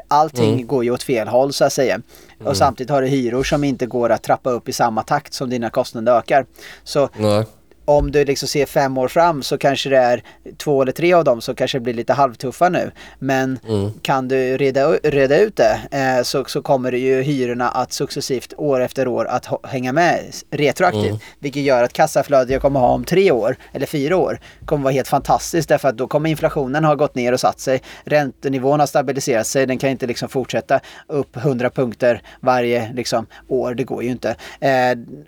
Allting 0.09 0.67
går 0.67 0.85
ju 0.85 0.91
åt 0.91 1.03
fel 1.03 1.29
håll 1.29 1.53
så 1.53 1.65
att 1.65 1.73
säga. 1.73 2.01
Och 2.45 2.57
samtidigt 2.57 2.91
har 2.91 3.03
du 3.03 3.09
hyror 3.09 3.43
som 3.43 3.65
inte 3.65 3.87
går 3.87 4.11
att 4.11 4.23
trappa 4.23 4.51
upp 4.51 4.69
i 4.69 4.73
samma 4.73 5.03
takt 5.03 5.35
som 5.35 5.51
dina 5.51 5.71
kostnader 5.71 6.19
ökar. 6.19 6.47
Så 6.85 7.09
Nej. 7.17 7.45
Om 7.87 8.11
du 8.11 8.25
liksom 8.25 8.49
ser 8.49 8.67
fem 8.67 8.99
år 8.99 9.09
fram 9.09 9.43
så 9.43 9.59
kanske 9.59 9.91
det 9.91 9.97
är 9.97 10.23
två 10.57 10.83
eller 10.83 10.93
tre 10.93 11.13
av 11.13 11.25
dem 11.25 11.41
som 11.41 11.55
kanske 11.55 11.81
blir 11.81 11.95
lite 11.95 12.13
halvtuffa 12.13 12.69
nu. 12.69 12.91
Men 13.19 13.59
kan 14.03 14.29
du 14.29 14.57
reda, 14.57 14.93
reda 14.93 15.39
ut 15.39 15.57
det 15.57 15.79
eh, 15.91 16.23
så, 16.23 16.45
så 16.45 16.63
kommer 16.63 16.93
det 16.93 16.99
ju 16.99 17.23
hyrorna 17.23 17.69
att 17.69 17.93
successivt 17.93 18.55
år 18.57 18.81
efter 18.81 19.09
år 19.09 19.25
att 19.25 19.47
hänga 19.65 19.93
med 19.93 20.21
retroaktivt. 20.51 21.23
Vilket 21.39 21.63
gör 21.63 21.83
att 21.83 21.93
kassaflödet 21.93 22.51
jag 22.51 22.63
kommer 22.63 22.81
ha 22.81 22.89
om 22.89 23.05
tre 23.05 23.31
år 23.31 23.57
eller 23.73 23.87
fyra 23.87 24.17
år 24.17 24.41
kommer 24.65 24.85
vara 24.85 24.93
helt 24.93 25.09
fantastiskt 25.09 25.69
därför 25.69 25.89
att 25.89 25.97
då 25.97 26.07
kommer 26.07 26.31
inflationen 26.31 26.85
ha 26.85 26.95
gått 26.95 27.15
ner 27.15 27.33
och 27.33 27.41
satt 27.41 27.61
sig. 27.61 27.83
Räntenivån 28.05 28.81
har 28.81 28.87
stabiliserat 28.87 29.47
sig. 29.47 29.67
Den 29.67 29.79
kan 29.79 29.91
inte 29.91 30.07
liksom 30.07 30.29
fortsätta 30.29 30.81
upp 31.07 31.37
100 31.37 31.71
punkter 31.71 32.23
varje 32.41 32.93
liksom, 32.93 33.27
år. 33.49 33.75
Det 33.75 33.85
går 33.85 34.03
ju 34.03 34.11
inte. 34.11 34.37
Eh, 34.61 34.71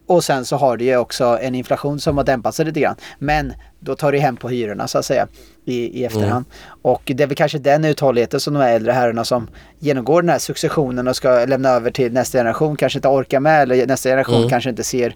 och 0.07 0.25
sen 0.25 0.45
så 0.45 0.57
har 0.57 0.77
du 0.77 0.85
ju 0.85 0.97
också 0.97 1.39
en 1.43 1.55
inflation 1.55 2.01
som 2.01 2.17
har 2.17 2.25
dämpat 2.25 2.48
sig 2.53 2.65
lite 2.67 2.81
grann. 2.81 2.97
Men 3.19 3.53
då 3.81 3.97
tar 3.97 4.13
det 4.13 4.19
hem 4.19 4.37
på 4.37 4.49
hyrorna 4.49 4.89
så 4.89 4.99
att 4.99 5.05
säga 5.05 5.29
i, 5.65 6.01
i 6.01 6.05
efterhand. 6.05 6.45
Och 6.83 7.03
det 7.05 7.23
är 7.23 7.27
väl 7.27 7.37
kanske 7.37 7.59
den 7.59 7.85
uthålligheten 7.85 8.41
som 8.41 8.55
de 8.55 8.61
här 8.61 8.73
äldre 8.73 8.93
herrarna 8.93 9.25
som 9.25 9.49
genomgår 9.79 10.23
den 10.23 10.29
här 10.29 10.39
successionen 10.39 11.09
och 11.09 11.17
ska 11.17 11.45
lämna 11.45 11.69
över 11.69 11.91
till 11.91 12.13
nästa 12.13 12.39
generation 12.39 12.77
kanske 12.77 12.99
inte 12.99 13.09
orkar 13.09 13.41
med 13.41 13.63
eller 13.63 13.87
nästa 13.87 14.09
generation 14.09 14.49
kanske 14.49 14.71
inte 14.71 14.85
ser 14.85 15.15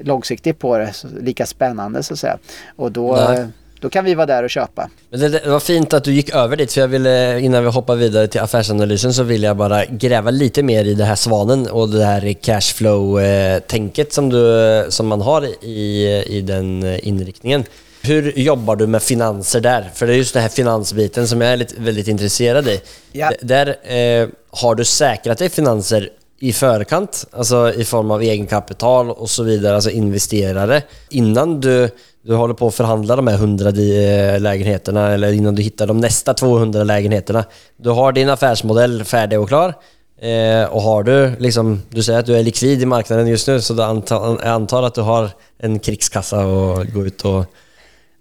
långsiktigt 0.00 0.58
på 0.58 0.78
det 0.78 0.92
lika 1.20 1.46
spännande 1.46 2.02
så 2.02 2.14
att 2.14 2.18
säga. 2.18 2.38
Och 2.76 2.92
då, 2.92 3.16
Nej. 3.16 3.46
Då 3.80 3.90
kan 3.90 4.04
vi 4.04 4.14
vara 4.14 4.26
där 4.26 4.42
och 4.42 4.50
köpa. 4.50 4.90
Men 5.10 5.20
det, 5.20 5.28
det 5.28 5.50
var 5.50 5.60
fint 5.60 5.92
att 5.92 6.04
du 6.04 6.12
gick 6.12 6.34
över 6.34 6.56
dit, 6.56 6.72
för 6.72 6.80
jag 6.80 6.88
ville, 6.88 7.40
innan 7.40 7.64
vi 7.64 7.70
hoppar 7.70 7.96
vidare 7.96 8.28
till 8.28 8.40
affärsanalysen 8.40 9.14
så 9.14 9.22
vill 9.22 9.42
jag 9.42 9.56
bara 9.56 9.84
gräva 9.84 10.30
lite 10.30 10.62
mer 10.62 10.84
i 10.84 10.94
det 10.94 11.04
här 11.04 11.16
svanen 11.16 11.66
och 11.66 11.88
det 11.88 12.04
här 12.04 12.32
cashflow-tänket 12.32 14.12
som, 14.12 14.28
du, 14.28 14.86
som 14.88 15.06
man 15.06 15.20
har 15.20 15.46
i, 15.64 16.06
i 16.26 16.40
den 16.40 16.98
inriktningen. 17.02 17.64
Hur 18.02 18.38
jobbar 18.38 18.76
du 18.76 18.86
med 18.86 19.02
finanser 19.02 19.60
där? 19.60 19.90
För 19.94 20.06
det 20.06 20.12
är 20.12 20.16
just 20.16 20.34
den 20.34 20.42
här 20.42 20.50
finansbiten 20.50 21.28
som 21.28 21.40
jag 21.40 21.52
är 21.52 21.56
lite, 21.56 21.74
väldigt 21.78 22.08
intresserad 22.08 22.68
i. 22.68 22.80
Ja. 23.12 23.32
Där 23.40 23.66
eh, 23.94 24.28
har 24.50 24.74
du 24.74 24.84
säkrat 24.84 25.38
dig 25.38 25.48
finanser 25.48 26.08
i 26.42 26.52
förkant, 26.52 27.26
alltså 27.32 27.72
i 27.76 27.84
form 27.84 28.10
av 28.10 28.22
egenkapital 28.22 29.10
och 29.10 29.30
så 29.30 29.42
vidare, 29.42 29.74
alltså 29.74 29.90
investerare, 29.90 30.82
innan 31.10 31.60
du, 31.60 31.90
du 32.22 32.34
håller 32.34 32.54
på 32.54 32.66
att 32.66 32.74
förhandla 32.74 33.16
de 33.16 33.26
här 33.26 33.34
100 33.34 33.70
di- 33.70 34.30
eh, 34.34 34.40
lägenheterna 34.40 35.12
eller 35.12 35.32
innan 35.32 35.54
du 35.54 35.62
hittar 35.62 35.86
de 35.86 36.00
nästa 36.00 36.34
200 36.34 36.84
lägenheterna. 36.84 37.44
Du 37.76 37.90
har 37.90 38.12
din 38.12 38.28
affärsmodell 38.28 39.04
färdig 39.04 39.40
och 39.40 39.48
klar. 39.48 39.74
Eh, 40.20 40.64
och 40.64 40.82
har 40.82 41.02
du 41.02 41.32
liksom, 41.38 41.82
du 41.88 42.02
säger 42.02 42.18
att 42.18 42.26
du 42.26 42.36
är 42.36 42.42
likvid 42.42 42.82
i 42.82 42.86
marknaden 42.86 43.26
just 43.26 43.48
nu, 43.48 43.60
så 43.60 43.74
du 43.74 43.82
antar, 43.82 44.28
jag 44.28 44.46
antar 44.52 44.82
att 44.82 44.94
du 44.94 45.00
har 45.00 45.30
en 45.58 45.78
krigskassa 45.78 46.46
och 46.46 46.86
gå 46.86 47.06
ut 47.06 47.24
och... 47.24 47.44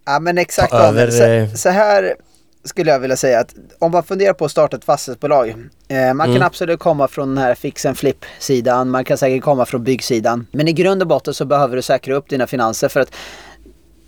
Ja 0.05 0.19
men 0.19 0.37
exakt 0.37 0.71
Ta 0.71 0.77
över, 0.77 1.07
eh, 1.41 1.51
så, 1.51 1.57
så 1.57 1.69
här 1.69 2.15
skulle 2.63 2.91
jag 2.91 2.99
vilja 2.99 3.17
säga 3.17 3.39
att 3.39 3.55
om 3.79 3.91
man 3.91 4.03
funderar 4.03 4.33
på 4.33 4.45
att 4.45 4.51
starta 4.51 4.77
ett 4.77 4.83
fastighetsbolag. 4.85 5.49
Eh, 5.87 6.13
man 6.13 6.27
Mm. 6.27 6.33
kan 6.33 6.41
absolut 6.45 6.79
komma 6.79 7.07
från 7.07 7.27
den 7.35 7.37
här 7.43 7.55
fix 7.55 7.85
and 7.85 7.97
flip 7.97 8.25
sidan. 8.39 8.89
Man 8.89 9.05
kan 9.05 9.17
säkert 9.17 9.43
komma 9.43 9.65
från 9.65 9.83
byggsidan. 9.83 10.47
Men 10.51 10.67
i 10.67 10.73
grund 10.73 11.01
och 11.01 11.07
botten 11.07 11.33
så 11.33 11.45
behöver 11.45 11.75
du 11.75 11.81
säkra 11.81 12.15
upp 12.15 12.29
dina 12.29 12.47
finanser 12.47 12.89
för 12.89 12.99
att 12.99 13.11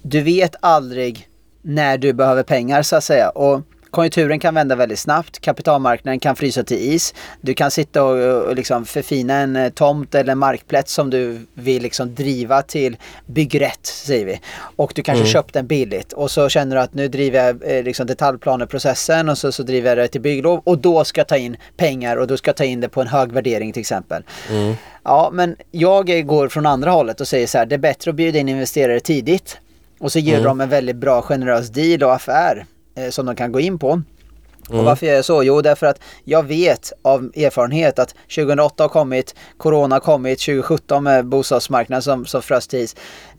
du 0.01 0.21
vet 0.21 0.55
aldrig 0.59 1.27
när 1.61 1.97
du 1.97 2.13
behöver 2.13 2.43
pengar 2.43 2.81
så 2.81 2.95
att 2.95 3.03
säga. 3.03 3.29
Och 3.29 3.61
konjunkturen 3.91 4.39
kan 4.39 4.55
vända 4.55 4.75
väldigt 4.75 4.99
snabbt. 4.99 5.39
Kapitalmarknaden 5.39 6.19
kan 6.19 6.35
frysa 6.35 6.63
till 6.63 6.77
is. 6.77 7.13
Du 7.41 7.53
kan 7.53 7.71
sitta 7.71 8.03
och, 8.03 8.47
och 8.47 8.55
liksom 8.55 8.85
förfina 8.85 9.33
en 9.33 9.55
eh, 9.55 9.69
tomt 9.69 10.15
eller 10.15 10.31
en 10.31 10.37
markplätt 10.37 10.89
som 10.89 11.09
du 11.09 11.45
vill 11.53 11.83
liksom 11.83 12.15
driva 12.15 12.61
till 12.61 12.97
byggrätt 13.25 13.85
säger 13.85 14.25
vi. 14.25 14.41
Och 14.75 14.91
du 14.95 15.03
kanske 15.03 15.25
köpt 15.25 15.53
den 15.53 15.67
billigt 15.67 16.13
och 16.13 16.31
så 16.31 16.49
känner 16.49 16.75
du 16.75 16.81
att 16.81 16.93
nu 16.93 17.07
driver 17.07 17.45
jag 17.45 17.77
eh, 17.77 17.83
liksom 17.83 18.07
detaljplaneprocessen 18.07 19.29
och 19.29 19.37
så, 19.37 19.51
så 19.51 19.63
driver 19.63 19.89
jag 19.89 19.97
det 19.97 20.07
till 20.07 20.21
bygglov 20.21 20.61
och 20.63 20.77
då 20.77 21.03
ska 21.03 21.19
jag 21.19 21.27
ta 21.27 21.37
in 21.37 21.57
pengar 21.77 22.17
och 22.17 22.27
då 22.27 22.37
ska 22.37 22.49
jag 22.49 22.55
ta 22.55 22.63
in 22.63 22.81
det 22.81 22.89
på 22.89 23.01
en 23.01 23.07
hög 23.07 23.31
värdering 23.31 23.73
till 23.73 23.79
exempel. 23.79 24.23
Ja, 25.03 25.29
men 25.33 25.55
jag 25.71 26.27
går 26.27 26.49
från 26.49 26.65
andra 26.65 26.91
hållet 26.91 27.21
och 27.21 27.27
säger 27.27 27.47
så 27.47 27.57
här, 27.57 27.65
det 27.65 27.75
är 27.75 27.79
bättre 27.79 28.11
att 28.11 28.15
bjuda 28.15 28.39
in 28.39 28.49
investerare 28.49 28.99
tidigt 28.99 29.57
och 29.99 30.11
så 30.11 30.19
ger 30.19 30.43
de 30.43 30.61
en 30.61 30.69
väldigt 30.69 30.95
bra 30.95 31.21
generös 31.21 31.69
deal 31.69 32.03
och 32.03 32.13
affär 32.13 32.65
som 33.09 33.25
de 33.25 33.35
kan 33.35 33.51
gå 33.51 33.59
in 33.59 33.79
på. 33.79 34.01
Och 34.69 34.85
varför 34.85 35.05
gör 35.05 35.15
jag 35.15 35.25
så? 35.25 35.43
Jo, 35.43 35.61
därför 35.61 35.85
att 35.85 35.99
jag 36.23 36.43
vet 36.43 36.93
av 37.01 37.31
erfarenhet 37.35 37.99
att 37.99 38.15
2008 38.35 38.83
har 38.83 38.89
kommit, 38.89 39.35
Corona 39.57 39.95
har 39.95 39.99
kommit, 39.99 40.39
2017 40.39 41.03
med 41.03 41.25
bostadsmarknaden 41.25 42.01
som, 42.01 42.25
som 42.25 42.41
frös 42.41 42.67
till 42.67 42.79
is. 42.79 42.95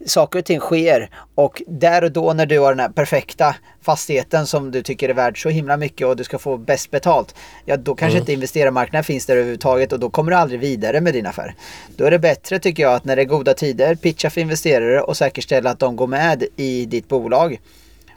Saker 0.07 0.39
och 0.39 0.45
ting 0.45 0.61
sker 0.61 1.11
och 1.35 1.63
där 1.67 2.05
och 2.05 2.13
då 2.13 2.33
när 2.33 2.47
du 2.47 2.59
har 2.59 2.69
den 2.69 2.81
här 2.81 2.89
perfekta 2.89 3.57
fastigheten 3.83 4.47
som 4.47 4.71
du 4.71 4.83
tycker 4.83 5.09
är 5.09 5.15
värd 5.15 5.43
så 5.43 5.49
himla 5.49 5.77
mycket 5.77 6.07
och 6.07 6.17
du 6.17 6.25
ska 6.25 6.39
få 6.39 6.57
bäst 6.57 6.91
betalt. 6.91 7.35
Ja, 7.65 7.77
då 7.77 7.95
kanske 7.95 8.19
inte 8.19 8.33
investerarmarknaden 8.33 9.05
finns 9.05 9.27
där 9.27 9.37
överhuvudtaget 9.37 9.93
och 9.93 10.01
då 10.01 10.11
kommer 10.11 10.31
du 10.31 10.37
aldrig 10.37 10.61
vidare 10.61 11.01
med 11.01 11.15
din 11.15 11.27
affär. 11.27 11.55
Då 11.97 12.05
är 12.05 12.11
det 12.11 12.19
bättre 12.19 12.59
tycker 12.59 12.83
jag 12.83 12.95
att 12.95 13.05
när 13.05 13.17
det 13.17 13.23
är 13.23 13.27
goda 13.27 13.55
tider 13.55 13.95
pitcha 13.95 14.31
för 14.31 14.41
investerare 14.41 15.01
och 15.01 15.17
säkerställa 15.17 15.71
att 15.71 15.79
de 15.79 15.97
går 15.97 16.07
med 16.07 16.45
i 16.57 16.87
ditt 16.87 17.09
bolag 17.09 17.61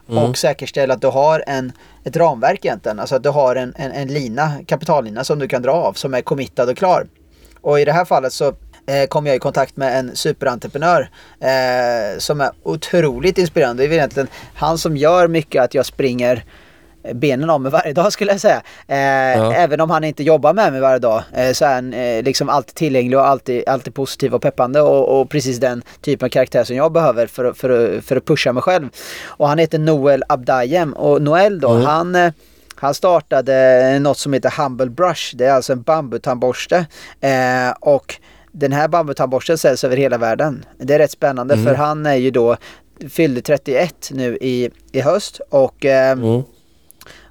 Mm. 0.09 0.23
och 0.23 0.37
säkerställa 0.37 0.93
att 0.93 1.01
du 1.01 1.07
har 1.07 1.43
en, 1.47 1.71
ett 2.03 2.17
ramverk 2.17 2.65
egentligen. 2.65 2.99
Alltså 2.99 3.15
att 3.15 3.23
du 3.23 3.29
har 3.29 3.55
en, 3.55 3.73
en, 3.77 3.91
en 3.91 4.07
lina, 4.07 4.51
kapitallina 4.65 5.23
som 5.23 5.39
du 5.39 5.47
kan 5.47 5.61
dra 5.61 5.71
av 5.71 5.93
som 5.93 6.13
är 6.13 6.21
committad 6.21 6.69
och 6.69 6.77
klar. 6.77 7.07
Och 7.61 7.79
i 7.79 7.85
det 7.85 7.91
här 7.91 8.05
fallet 8.05 8.33
så 8.33 8.47
eh, 8.87 9.07
kom 9.09 9.25
jag 9.25 9.35
i 9.35 9.39
kontakt 9.39 9.77
med 9.77 9.99
en 9.99 10.15
superentreprenör 10.15 11.09
eh, 11.39 12.17
som 12.17 12.41
är 12.41 12.51
otroligt 12.63 13.37
inspirerande. 13.37 13.83
Det 13.83 13.89
är 13.89 13.93
egentligen 13.93 14.27
han 14.55 14.77
som 14.77 14.97
gör 14.97 15.27
mycket 15.27 15.63
att 15.63 15.73
jag 15.73 15.85
springer 15.85 16.45
benen 17.13 17.49
av 17.49 17.61
mig 17.61 17.71
varje 17.71 17.93
dag 17.93 18.13
skulle 18.13 18.31
jag 18.31 18.41
säga. 18.41 18.61
Eh, 18.87 18.95
Även 19.63 19.81
om 19.81 19.89
han 19.89 20.03
inte 20.03 20.23
jobbar 20.23 20.53
med 20.53 20.71
mig 20.71 20.81
varje 20.81 20.99
dag 20.99 21.23
eh, 21.33 21.51
så 21.51 21.65
är 21.65 21.73
han 21.73 21.93
eh, 21.93 22.23
liksom 22.23 22.49
alltid 22.49 22.75
tillgänglig 22.75 23.19
och 23.19 23.27
alltid, 23.27 23.63
alltid 23.69 23.93
positiv 23.93 24.33
och 24.35 24.41
peppande 24.41 24.81
och, 24.81 25.21
och 25.21 25.29
precis 25.29 25.57
den 25.59 25.83
typen 26.01 26.25
av 26.25 26.29
karaktär 26.29 26.63
som 26.63 26.75
jag 26.75 26.91
behöver 26.91 27.27
för, 27.27 27.45
att- 27.45 27.57
för, 27.57 28.01
för 28.01 28.15
att 28.15 28.25
pusha 28.25 28.53
mig 28.53 28.63
själv. 28.63 28.89
Och 29.25 29.47
han 29.47 29.57
heter 29.57 29.79
Noel 29.79 30.23
Abdayem 30.29 30.93
och 30.93 31.21
Noel 31.21 31.59
då, 31.59 31.67
han 31.85 32.15
eh, 32.15 32.31
han 32.77 32.93
startade 32.93 33.99
något 33.99 34.17
som 34.17 34.33
heter 34.33 34.53
Humble 34.63 34.85
Brush. 34.89 35.35
Det 35.35 35.45
är 35.45 35.53
alltså 35.53 35.73
en 35.73 35.81
bambutandborste. 35.81 36.85
Eh, 37.21 37.71
och 37.79 38.15
den 38.51 38.71
här 38.71 38.87
bambutandborsten 38.87 39.57
säljs 39.57 39.83
över 39.83 39.97
hela 39.97 40.17
världen. 40.17 40.65
Det 40.77 40.93
är 40.93 40.99
rätt 40.99 41.11
spännande 41.11 41.57
för 41.57 41.73
han 41.75 42.05
är 42.05 42.15
ju 42.15 42.31
då 42.31 42.57
fyllde 43.09 43.41
31 43.41 44.09
nu 44.11 44.37
i, 44.41 44.69
i 44.91 45.01
höst 45.01 45.39
och 45.49 45.85
eh, 45.85 46.15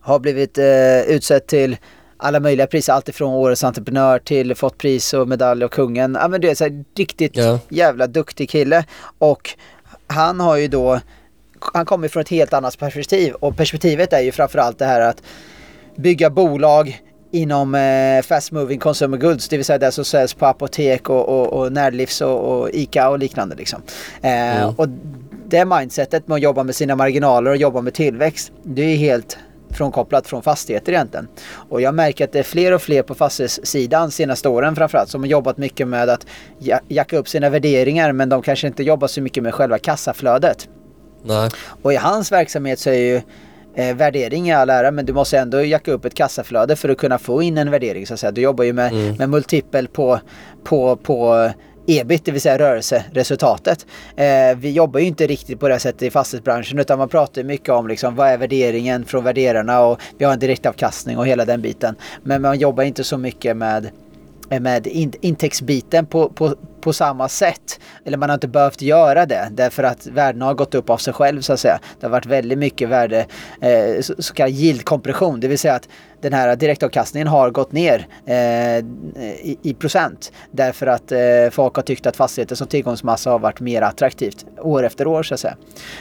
har 0.04 0.18
blivit 0.18 0.58
eh, 0.58 1.00
utsedd 1.00 1.46
till 1.46 1.76
alla 2.16 2.40
möjliga 2.40 2.66
priser, 2.66 2.92
alltifrån 2.92 3.34
årets 3.34 3.64
entreprenör 3.64 4.18
till 4.18 4.54
fått 4.54 4.78
pris 4.78 5.14
och 5.14 5.28
medalj 5.28 5.64
och 5.64 5.72
kungen. 5.72 6.18
Ja 6.20 6.28
men 6.28 6.40
det 6.40 6.50
är 6.50 6.54
så 6.54 6.64
här, 6.64 6.84
riktigt 6.96 7.36
Ja. 7.36 7.58
jävla 7.68 8.06
duktig 8.06 8.50
kille. 8.50 8.84
Och 9.18 9.50
han 10.06 10.40
har 10.40 10.56
ju 10.56 10.68
då, 10.68 11.00
han 11.60 11.86
kommer 11.86 12.08
från 12.08 12.20
ett 12.20 12.28
helt 12.28 12.52
annat 12.52 12.78
perspektiv 12.78 13.34
och 13.34 13.56
perspektivet 13.56 14.12
är 14.12 14.20
ju 14.20 14.32
framförallt 14.32 14.78
det 14.78 14.84
här 14.84 15.00
att 15.00 15.22
bygga 15.96 16.30
bolag 16.30 17.00
inom 17.32 17.74
eh, 17.74 18.22
fast 18.22 18.52
moving 18.52 18.78
consumer 18.78 19.16
goods, 19.18 19.48
det 19.48 19.56
vill 19.56 19.64
säga 19.64 19.78
det 19.78 19.92
som 19.92 20.04
säljs 20.04 20.34
på 20.34 20.46
apotek 20.46 21.10
och, 21.10 21.28
och, 21.28 21.52
och 21.52 21.72
närlivs 21.72 22.20
och, 22.20 22.60
och 22.60 22.70
ICA 22.72 23.08
och 23.08 23.18
liknande. 23.18 23.54
Liksom. 23.56 23.82
Eh, 24.22 24.66
Och 24.76 24.88
det 25.48 25.64
mindsetet 25.64 26.28
med 26.28 26.34
att 26.34 26.42
jobba 26.42 26.62
med 26.62 26.74
sina 26.74 26.96
marginaler 26.96 27.50
och 27.50 27.56
jobba 27.56 27.80
med 27.80 27.94
tillväxt, 27.94 28.52
det 28.62 28.82
är 28.82 28.96
helt 28.96 29.38
frånkopplat 29.76 30.26
från 30.26 30.42
fastigheter 30.42 30.92
egentligen. 30.92 31.28
Och 31.68 31.80
jag 31.80 31.94
märker 31.94 32.24
att 32.24 32.32
det 32.32 32.38
är 32.38 32.42
fler 32.42 32.72
och 32.72 32.82
fler 32.82 33.02
på 33.02 33.14
fastighetssidan 33.14 34.10
senaste 34.10 34.48
åren 34.48 34.76
framförallt 34.76 35.08
som 35.08 35.20
har 35.22 35.28
jobbat 35.28 35.58
mycket 35.58 35.88
med 35.88 36.08
att 36.10 36.26
ja- 36.58 36.80
jacka 36.88 37.18
upp 37.18 37.28
sina 37.28 37.50
värderingar 37.50 38.12
men 38.12 38.28
de 38.28 38.42
kanske 38.42 38.66
inte 38.66 38.82
jobbar 38.82 39.08
så 39.08 39.20
mycket 39.22 39.42
med 39.42 39.54
själva 39.54 39.78
kassaflödet. 39.78 40.68
Nej. 41.24 41.50
Och 41.82 41.92
i 41.92 41.96
hans 41.96 42.32
verksamhet 42.32 42.78
så 42.78 42.90
är 42.90 42.94
ju 42.94 43.20
Eh, 43.76 43.96
värdering 43.96 44.48
är 44.48 44.56
all 44.56 44.70
ära 44.70 44.90
men 44.90 45.06
du 45.06 45.12
måste 45.12 45.38
ändå 45.38 45.62
jacka 45.64 45.92
upp 45.92 46.04
ett 46.04 46.14
kassaflöde 46.14 46.76
för 46.76 46.88
att 46.88 46.98
kunna 46.98 47.18
få 47.18 47.42
in 47.42 47.58
en 47.58 47.70
värdering 47.70 48.06
så 48.06 48.14
att 48.14 48.20
säga. 48.20 48.30
Du 48.32 48.40
jobbar 48.40 48.64
ju 48.64 48.72
med, 48.72 48.92
Mm. 48.92 49.16
med 49.16 49.28
multipel 49.28 49.88
på, 49.88 50.20
på, 50.64 50.96
på 50.96 51.50
ebit, 51.86 52.24
det 52.24 52.32
vill 52.32 52.40
säga 52.40 52.58
rörelseresultatet. 52.58 53.86
Eh, 54.16 54.56
vi 54.56 54.70
jobbar 54.70 55.00
ju 55.00 55.06
inte 55.06 55.26
riktigt 55.26 55.60
på 55.60 55.68
det 55.68 55.78
sättet 55.78 56.02
i 56.02 56.10
fastighetsbranschen 56.10 56.78
utan 56.78 56.98
man 56.98 57.08
pratar 57.08 57.42
mycket 57.42 57.68
om 57.68 57.88
liksom, 57.88 58.16
vad 58.16 58.28
är 58.28 58.38
värderingen 58.38 59.04
från 59.04 59.24
värderarna 59.24 59.80
och 59.80 60.00
vi 60.18 60.24
har 60.24 60.32
en 60.32 60.38
direktavkastning 60.38 61.18
och 61.18 61.26
hela 61.26 61.44
den 61.44 61.62
biten. 61.62 61.94
Men 62.22 62.42
man 62.42 62.58
jobbar 62.58 62.84
inte 62.84 63.04
så 63.04 63.18
mycket 63.18 63.56
med 63.56 63.90
med 64.48 64.86
in, 64.86 65.12
intäktsbiten 65.20 66.06
på, 66.06 66.28
på, 66.28 66.54
på 66.84 66.92
samma 66.92 67.28
sätt. 67.28 67.80
Eller 68.04 68.16
man 68.18 68.28
har 68.28 68.34
inte 68.34 68.48
behövt 68.48 68.82
göra 68.82 69.26
det 69.26 69.48
därför 69.52 69.82
att 69.82 70.06
värdena 70.06 70.44
har 70.44 70.54
gått 70.54 70.74
upp 70.74 70.90
av 70.90 70.96
sig 70.96 71.12
själv 71.12 71.40
så 71.40 71.52
att 71.52 71.60
säga. 71.60 71.78
Det 72.00 72.06
har 72.06 72.10
varit 72.10 72.26
väldigt 72.26 72.58
mycket 72.58 72.88
värde, 72.88 73.26
eh, 73.60 74.00
så, 74.00 74.14
så 74.18 74.34
kallad 74.34 74.52
yield-kompression. 74.52 75.40
Det 75.40 75.48
vill 75.48 75.58
säga 75.58 75.74
att 75.74 75.88
den 76.20 76.32
här 76.32 76.56
direktavkastningen 76.56 77.28
har 77.28 77.50
gått 77.50 77.72
ner 77.72 78.06
eh, 78.26 78.78
i, 78.78 79.58
i 79.62 79.74
procent. 79.74 80.32
Därför 80.50 80.86
att 80.86 81.12
eh, 81.12 81.18
folk 81.50 81.74
har 81.76 81.82
tyckt 81.82 82.06
att 82.06 82.16
fastigheter 82.16 82.54
som 82.56 82.66
tillgångsmassa 82.66 83.30
har 83.30 83.38
varit 83.38 83.60
mer 83.60 83.82
attraktivt 83.82 84.46
år 84.58 84.82
efter 84.86 85.06
år 85.06 85.22
så 85.22 85.34
att 85.34 85.40
säga. 85.40 85.56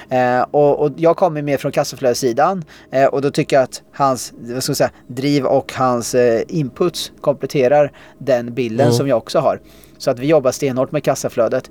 Eh, 0.09 0.45
och, 0.51 0.79
och 0.79 0.91
jag 0.97 1.17
kommer 1.17 1.41
mer 1.41 1.57
från 1.57 1.71
kassaflödessidan 1.71 2.63
eh, 2.91 3.05
och 3.05 3.21
då 3.21 3.31
tycker 3.31 3.55
jag 3.55 3.63
att 3.63 3.81
hans 3.91 4.34
vad 4.38 4.63
ska 4.63 4.69
jag 4.69 4.77
säga, 4.77 4.91
driv 5.07 5.45
och 5.45 5.73
hans 5.73 6.15
eh, 6.15 6.41
inputs 6.47 7.11
kompletterar 7.21 7.91
den 8.17 8.53
bilden 8.53 8.84
Mm. 8.88 8.93
som 8.97 9.07
jag 9.07 9.17
också 9.17 9.39
har. 9.39 9.59
Så 10.04 10.12
att 10.12 10.20
vi 10.20 10.28
jobbar 10.28 10.51
stenhårt 10.51 10.91
med 10.91 11.04
kassaflödet. 11.04 11.70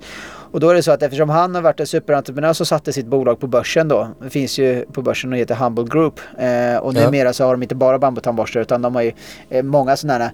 Och 0.51 0.59
då 0.59 0.69
är 0.69 0.75
det 0.75 0.83
så 0.83 0.91
att 0.91 1.03
eftersom 1.03 1.29
han 1.29 1.55
har 1.55 1.61
varit 1.61 1.79
en 1.79 1.87
superentreprenör 1.87 2.53
så 2.53 2.65
satte 2.65 2.93
sitt 2.93 3.05
bolag 3.05 3.39
på 3.39 3.47
börsen 3.47 3.87
då. 3.87 4.07
Det 4.23 4.29
finns 4.29 4.59
ju 4.59 4.85
på 4.85 5.01
börsen 5.01 5.33
och 5.33 5.39
heter 5.39 5.55
Humble 5.55 5.83
Group. 5.83 6.19
Eh, 6.37 6.77
och 6.77 6.93
Ja. 6.93 7.05
numera 7.05 7.33
så 7.33 7.43
har 7.45 7.51
de 7.51 7.63
inte 7.63 7.75
bara 7.75 7.99
bambutandborstar 7.99 8.59
utan 8.59 8.81
de 8.81 8.95
har 8.95 9.01
ju 9.01 9.11
eh, 9.49 9.63
många 9.63 9.97
sådana 9.97 10.23
här 10.23 10.31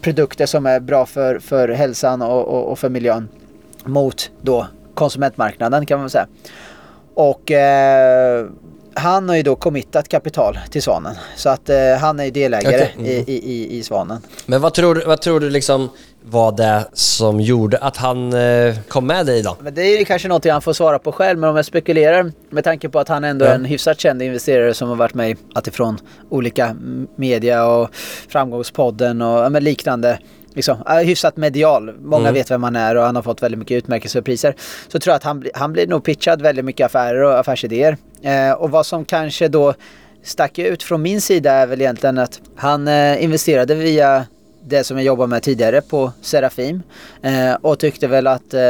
produkter 0.00 0.46
som 0.46 0.66
är 0.66 0.80
bra 0.80 1.06
för, 1.06 1.38
för 1.38 1.68
hälsan 1.68 2.22
och, 2.22 2.44
och, 2.48 2.72
och 2.72 2.78
för 2.78 2.88
miljön 2.88 3.28
mot 3.84 4.30
då 4.40 4.66
konsumentmarknaden 4.94 5.86
kan 5.86 6.00
man 6.00 6.10
säga. 6.10 6.26
Och 7.14 7.50
eh, 7.50 8.46
han 8.94 9.28
har 9.28 9.36
ju 9.36 9.42
då 9.42 9.56
committat 9.56 10.08
kapital 10.08 10.58
till 10.70 10.82
Svanen. 10.82 11.14
Så 11.36 11.48
att 11.48 11.68
eh, 11.68 11.76
han 12.00 12.20
är 12.20 12.24
ju 12.24 12.30
delägare 12.30 12.74
Okej, 12.74 12.94
mm. 12.94 13.06
i, 13.06 13.32
i, 13.32 13.78
i, 13.78 13.82
Svanen. 13.82 14.20
Men 14.46 14.60
vad 14.60 14.74
tror, 14.74 15.02
vad 15.06 15.20
tror 15.20 15.40
du 15.40 15.50
liksom 15.50 15.88
var 16.26 16.52
det 16.52 16.84
som 16.92 17.40
gjorde 17.40 17.78
att 17.78 17.96
han 17.96 18.32
eh, 18.32 18.74
kom 18.88 19.06
med 19.06 19.26
dig 19.26 19.42
då? 19.42 19.56
Men 19.60 19.74
det 19.74 19.82
är 19.82 20.04
kanske 20.04 20.28
något 20.28 20.44
han 20.44 20.62
får 20.62 20.72
svara 20.72 20.98
på 20.98 21.12
själv. 21.12 21.38
Men 21.38 21.50
om 21.50 21.56
jag 21.56 21.64
spekulerar 21.64 22.32
med 22.50 22.64
tanke 22.64 22.88
på 22.88 22.98
att 22.98 23.08
han 23.08 23.24
ändå 23.24 23.44
är 23.44 23.54
en 23.54 23.64
hyfsat 23.64 24.00
känd 24.00 24.22
investerare 24.22 24.74
som 24.74 24.88
har 24.88 24.96
varit 24.96 25.14
med 25.14 25.36
alltifrån 25.54 25.98
olika 26.30 26.76
media 27.16 27.66
och 27.66 27.88
Framgångspodden 28.28 29.22
och 29.22 29.62
liknande. 29.62 30.18
Liksom, 30.54 30.76
hyfsat 31.04 31.36
medial. 31.36 31.92
Många 32.00 32.22
Mm. 32.22 32.34
vet 32.34 32.50
vem 32.50 32.62
han 32.62 32.76
är 32.76 32.94
och 32.96 33.02
han 33.04 33.16
har 33.16 33.22
fått 33.22 33.42
väldigt 33.42 33.58
mycket 33.58 33.74
utmärkelser 33.78 34.18
och 34.18 34.24
priser. 34.24 34.54
Så 34.88 34.98
tror 34.98 35.12
jag 35.12 35.16
att 35.16 35.22
han, 35.24 35.44
han 35.54 35.72
blir 35.72 35.86
nog 35.86 36.04
pitchad 36.04 36.42
väldigt 36.42 36.64
mycket 36.64 36.86
affärer 36.86 37.22
och 37.22 37.38
affärsidéer. 37.38 37.96
Eh, 38.22 38.52
och 38.52 38.70
vad 38.70 38.86
som 38.86 39.04
kanske 39.04 39.48
då 39.48 39.74
stack 40.22 40.58
ut 40.58 40.82
från 40.82 41.02
min 41.02 41.20
sida 41.20 41.52
är 41.52 41.66
väl 41.66 41.80
egentligen 41.80 42.18
att 42.18 42.40
han 42.56 42.88
eh, 42.88 43.24
investerade 43.24 43.74
via 43.74 44.26
det 44.66 44.84
som 44.84 44.96
jag 44.96 45.04
jobbade 45.06 45.28
med 45.28 45.42
tidigare 45.42 45.80
på 45.80 46.12
Serafim 46.20 46.82
eh, 47.22 47.52
och 47.62 47.78
tyckte 47.78 48.06
väl 48.06 48.26
att 48.26 48.54
eh, 48.54 48.60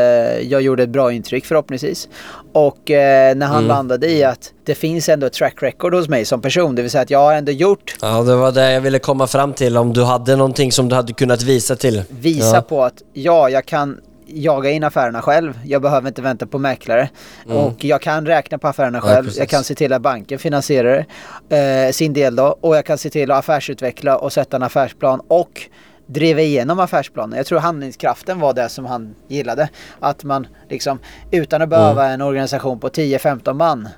jag 0.41 0.63
gjorde 0.63 0.83
ett 0.83 0.89
bra 0.89 1.13
intryck 1.13 1.45
förhoppningsvis. 1.47 2.09
Och 2.53 2.91
eh, 2.91 3.37
när 3.37 3.47
han 3.47 3.57
Mm. 3.57 3.69
landade 3.69 4.11
i 4.11 4.25
att 4.25 4.53
det 4.65 4.75
finns 4.75 5.09
ändå 5.09 5.27
ett 5.27 5.33
track 5.33 5.63
record 5.63 5.95
hos 5.95 6.09
mig 6.09 6.25
som 6.25 6.41
person, 6.41 6.75
det 6.75 6.83
vill 6.83 6.91
säga 6.91 7.03
att 7.03 7.11
jag 7.11 7.19
har 7.19 7.35
ändå 7.35 7.53
gjort 7.53 7.97
Ja, 8.03 8.23
det 8.23 8.37
var 8.37 8.53
det 8.53 8.73
jag 8.73 8.81
ville 8.81 8.99
komma 8.99 9.27
fram 9.27 9.53
till. 9.53 9.77
Om 9.77 9.93
du 9.93 10.03
hade 10.05 10.37
någonting 10.37 10.73
som 10.73 10.89
du 10.89 10.95
hade 10.97 11.13
kunnat 11.13 11.43
visa 11.43 11.77
till. 11.77 12.03
visa 12.09 12.57
Ja. 12.57 12.63
på 12.63 12.85
att 12.85 13.03
ja, 13.13 13.49
jag 13.49 13.67
kan 13.67 14.01
jaga 14.27 14.71
in 14.71 14.85
affärerna 14.85 15.23
själv. 15.23 15.59
Jag 15.65 15.83
behöver 15.83 16.09
inte 16.09 16.23
vänta 16.23 16.47
på 16.47 16.59
mäklare. 16.59 17.09
Och 17.47 17.85
jag 17.85 18.01
kan 18.03 18.27
räkna 18.27 18.59
på 18.59 18.69
affärerna 18.69 18.99
Mm. 18.99 19.09
Ja, 19.09 19.15
själv. 19.15 19.25
precis. 19.25 19.39
jag 19.39 19.49
kan 19.49 19.65
se 19.65 19.75
till 19.75 19.93
att 19.93 20.03
banken 20.03 20.39
finansierar 20.39 21.07
eh, 21.49 21.93
sin 21.93 22.13
del 22.13 22.37
då. 22.37 22.57
Och 22.61 22.77
jag 22.77 22.85
kan 22.87 22.99
se 22.99 23.11
till 23.11 23.31
att 23.31 23.39
affärsutveckla 23.39 24.17
och 24.19 24.33
sätta 24.33 24.57
en 24.57 24.63
affärsplan 24.63 25.21
och 25.29 25.63
driva 26.07 26.41
igenom 26.41 26.81
affärsplanen. 26.81 27.37
Jag 27.37 27.47
tror 27.47 27.59
handlingskraften 27.59 28.41
var 28.41 28.53
det 28.53 28.69
som 28.69 28.85
han 28.87 29.15
gillade. 29.29 29.69
Att 30.01 30.25
man 30.25 30.47
liksom 30.71 30.99
utan 31.31 31.63
att 31.63 31.69
behöva 31.69 32.03
Mm. 32.03 32.15
en 32.15 32.21
organisation 32.27 32.81
på 32.81 32.89
10-15 32.89 33.53
man 33.55 33.89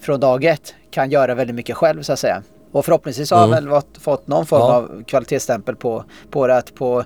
från 0.00 0.20
dag 0.20 0.44
ett 0.44 0.74
kan 0.90 1.10
göra 1.10 1.34
väldigt 1.34 1.56
mycket 1.56 1.76
själv 1.76 2.02
så 2.02 2.12
att 2.12 2.18
säga. 2.18 2.42
Och 2.72 2.84
förhoppningsvis 2.84 3.30
har 3.30 3.38
han 3.38 3.52
Mm. 3.52 3.70
väl 3.70 3.82
fått- 4.00 4.26
någon 4.26 4.46
form 4.46 4.60
Ja. 4.60 4.74
av 4.74 5.02
kvalitetsstämpel 5.06 5.76
på, 5.76 6.04
på 6.30 6.46
det. 6.46 6.56
Att 6.56 6.74
på, 6.74 7.04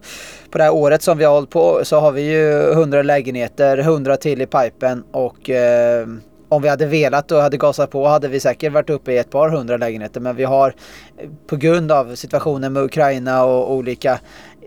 på 0.51 0.59
det 0.59 0.65
här 0.65 0.75
året 0.75 1.03
som 1.03 1.19
vi 1.19 1.25
har 1.25 1.33
hållit 1.35 1.51
på 1.51 1.81
så 1.85 2.01
har 2.01 2.13
vi 2.13 2.23
ju 2.23 2.73
100 2.73 3.03
lägenheter, 3.03 3.79
100 3.79 4.17
till 4.17 4.41
i 4.43 4.47
pipen 4.47 5.05
och 5.13 5.51
eh, 5.51 6.07
om 6.49 6.63
vi 6.63 6.69
hade 6.69 6.87
velat 6.87 7.33
och 7.33 7.41
hade 7.43 7.57
gasat 7.57 7.91
på 7.91 8.07
hade 8.07 8.29
vi 8.29 8.41
säkert 8.41 8.73
varit 8.73 8.91
uppe 8.91 9.13
i 9.13 9.19
ett 9.19 9.31
par 9.31 9.49
hundra 9.49 9.77
lägenheter. 9.77 10.21
Men 10.21 10.37
vi 10.37 10.45
har 10.45 10.75
eh, 11.19 11.29
på 11.47 11.57
grund 11.57 11.93
av 11.93 12.15
situationen 12.15 12.73
med 12.73 12.83
Ukraina 12.83 13.45
och 13.45 13.73
olika 13.73 14.13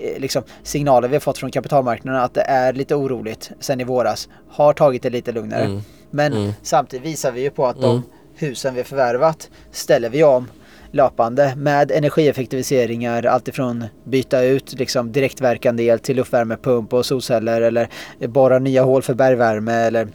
eh, 0.01 0.19
liksom, 0.19 0.43
signaler 0.63 1.07
vi 1.07 1.15
har 1.15 1.19
fått 1.21 1.37
från 1.37 1.51
kapitalmarknaden 1.51 2.21
att 2.21 2.33
det 2.33 2.41
är 2.41 2.73
lite 2.73 2.95
oroligt 2.95 3.51
sen 3.59 3.81
i 3.81 3.83
våras. 3.83 4.29
Har 4.49 4.73
tagit 4.73 5.03
det 5.03 5.09
lite 5.09 5.31
lugnare. 5.31 5.63
Mm. 5.63 5.81
Men 6.11 6.33
Mm. 6.33 6.51
samtidigt 6.61 7.05
visar 7.05 7.31
vi 7.31 7.41
ju 7.41 7.49
på 7.49 7.65
att 7.65 7.77
Mm. 7.77 7.89
de 7.89 8.03
husen 8.45 8.73
vi 8.75 8.83
förvärvat 8.83 9.49
ställer 9.71 10.09
vi 10.09 10.23
om 10.23 10.47
löpande 10.95 11.53
med 11.57 11.91
energieffektiviseringar 11.91 13.25
alltifrån 13.25 13.83
byta 14.03 14.41
ut 14.43 14.73
liksom 14.79 15.11
direktverkande 15.11 15.83
el 15.83 15.99
till 15.99 16.15
luftvärmepump 16.15 16.93
och 16.93 17.05
solceller 17.05 17.61
eller 17.61 17.89
borra 18.27 18.59
nya 18.59 18.83
hål 18.83 19.01
för 19.01 19.13
bergvärme 19.13 19.73
eller 19.73 20.07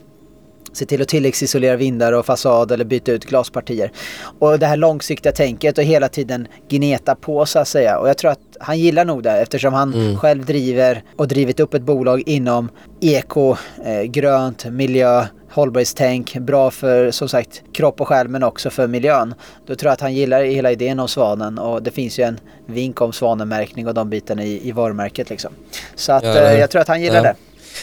se 0.73 0.85
till 0.87 1.03
att 1.03 1.09
tilläggsisolera 1.09 1.77
vindar 1.77 2.13
och 2.13 2.27
fasad 2.27 2.73
eller 2.73 2.85
byta 2.85 3.13
ut 3.13 3.25
glaspartier. 3.25 3.93
Och 4.39 4.59
det 4.59 4.67
här 4.67 4.77
långsiktiga 4.77 5.33
tänket 5.33 5.79
och 5.79 5.85
hela 5.85 6.09
tiden 6.09 6.49
gneta 6.69 7.15
på 7.15 7.47
så 7.47 7.59
att 7.59 7.69
säga. 7.69 7.99
Och 7.99 8.09
jag 8.09 8.19
tror 8.19 8.31
att 8.31 8.41
han 8.61 8.79
gillar 8.79 9.05
nog 9.05 9.23
det 9.23 9.41
eftersom 9.41 9.75
han 9.75 9.95
Mm. 9.95 10.17
själv 10.17 10.45
driver 10.45 11.03
och 11.17 11.29
drivit 11.29 11.61
upp 11.61 11.75
ett 11.75 11.83
bolag 11.83 12.23
inom 12.27 12.69
eko, 13.01 13.57
eh, 13.85 14.03
grönt, 14.03 14.65
miljö, 14.65 15.27
hållbarhetstänk, 15.51 16.35
bra 16.39 16.71
för 16.71 17.11
som 17.11 17.29
sagt 17.29 17.63
kropp 17.73 18.01
och 18.01 18.09
själ 18.09 18.29
men 18.29 18.43
också 18.43 18.71
för 18.71 18.87
miljön. 18.87 19.35
Då 19.67 19.75
tror 19.75 19.89
jag 19.89 19.93
att 19.93 20.01
han 20.01 20.15
gillar 20.15 20.43
hela 20.45 20.73
idén 20.73 21.01
om 21.01 21.09
Svanen 21.09 21.59
och 21.59 21.83
det 21.83 21.91
finns 21.91 22.19
ju 22.19 22.25
en 22.25 22.41
vink 22.67 23.01
om 23.01 23.13
svanenmärkning 23.13 23.87
och 23.89 23.95
de 23.95 24.11
bitarna 24.11 24.45
i, 24.45 24.69
i 24.69 24.73
varumärket 24.73 25.31
liksom. 25.31 25.51
Så 25.95 26.13
att 26.13 26.23
Ja, 26.25 26.37
eh, 26.37 26.59
jag 26.61 26.71
tror 26.71 26.83
att 26.83 26.89
han 26.89 27.03
gillar 27.03 27.17
Ja. 27.17 27.23
det. 27.23 27.35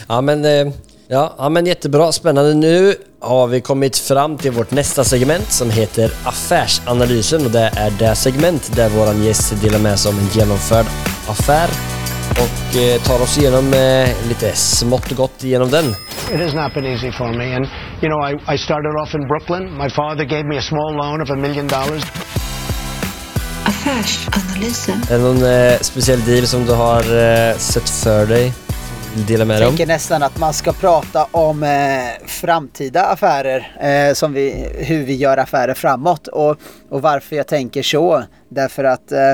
Ja 0.08 0.22
men, 0.22 0.46
eh, 0.46 0.74
ja, 1.08 1.34
ja 1.38 1.50
men 1.50 1.66
jättebra, 1.66 2.12
spännande. 2.12 2.54
Nu 2.54 2.96
har 3.20 3.48
vi 3.48 3.62
kommit 3.62 3.98
fram 3.98 4.38
till 4.38 4.52
vårt 4.52 4.72
nästa 4.72 5.04
segment 5.04 5.52
som 5.52 5.70
heter 5.70 6.12
Affärsanalysen 6.26 7.46
och 7.46 7.52
det 7.52 7.72
är 7.76 7.92
det 8.00 8.16
segment 8.16 8.76
där 8.76 8.90
våran 8.90 9.24
gäst 9.24 9.62
delar 9.62 9.80
med 9.80 10.00
sig 10.00 10.10
om 10.12 10.20
en 10.20 10.28
genomförd 10.28 10.86
affär 11.28 11.97
och 12.32 12.78
eh, 12.78 13.02
tar 13.02 13.22
oss 13.24 13.38
igenom 13.38 13.74
eh, 13.74 14.28
lite 14.28 14.56
smått 14.56 15.12
och 15.12 15.18
gott 15.18 15.44
genom 15.44 15.70
den. 15.72 15.86
It 16.34 16.40
has 16.42 16.54
not 16.54 16.74
been 16.74 16.86
easy 16.86 17.12
for 17.12 17.28
me. 17.38 17.56
And, 17.56 17.66
you 18.02 18.10
know, 18.10 18.20
I, 18.30 18.54
I 18.56 18.58
started 18.58 18.94
off 19.02 19.16
in 19.16 19.28
Brooklyn. 19.28 19.78
My 19.78 19.90
father 19.90 20.26
gave 20.26 20.44
me 20.44 20.58
a 20.58 20.62
small 20.62 20.94
loan 20.96 21.22
of 21.22 21.30
a 21.30 21.36
million 21.36 21.68
dollars. 21.68 22.04
Affärsanalysen. 23.66 25.02
Är 25.10 25.18
det 25.18 25.24
någon 25.24 25.44
eh, 25.46 25.78
speciell 25.82 26.26
deal 26.26 26.48
som 26.48 26.66
du 26.66 26.74
har 26.74 27.00
eh, 27.00 27.56
sett 27.58 27.90
för 27.90 28.26
dig? 28.26 28.54
Dela 29.28 29.46
med 29.46 29.56
dig 29.56 29.62
Jag 29.62 29.70
om? 29.70 29.78
tänker 29.78 29.94
nästan 29.94 30.24
att 30.24 30.38
man 30.40 30.54
ska 30.54 30.72
prata 30.74 31.28
om 31.32 31.64
eh, 31.64 31.70
framtida 32.28 33.06
affärer, 33.06 33.78
eh, 34.10 34.14
som 34.14 34.34
vi, 34.34 34.70
hur 34.78 35.04
vi 35.04 35.16
gör 35.16 35.38
affärer 35.38 35.74
framåt 35.74 36.28
och, 36.28 36.56
och 36.90 37.02
varför 37.02 37.36
jag 37.36 37.48
tänker 37.48 37.82
så. 37.84 38.24
Därför 38.50 38.84
att 38.84 39.12
eh, 39.12 39.34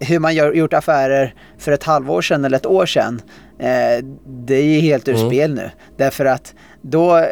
hur 0.00 0.18
man 0.18 0.34
gör, 0.34 0.52
gjort 0.52 0.72
affärer 0.74 1.34
för 1.58 1.72
ett 1.72 1.84
halvår 1.84 2.22
sedan 2.22 2.44
eller 2.44 2.56
ett 2.56 2.66
år 2.66 2.86
sedan, 2.86 3.22
eh, 3.58 4.04
det 4.26 4.54
är 4.54 4.62
ju 4.64 4.80
helt 4.80 5.08
ur 5.08 5.14
Mm. 5.14 5.28
spel 5.28 5.54
nu. 5.54 5.70
Därför 5.96 6.24
att 6.24 6.54
då, 6.82 7.24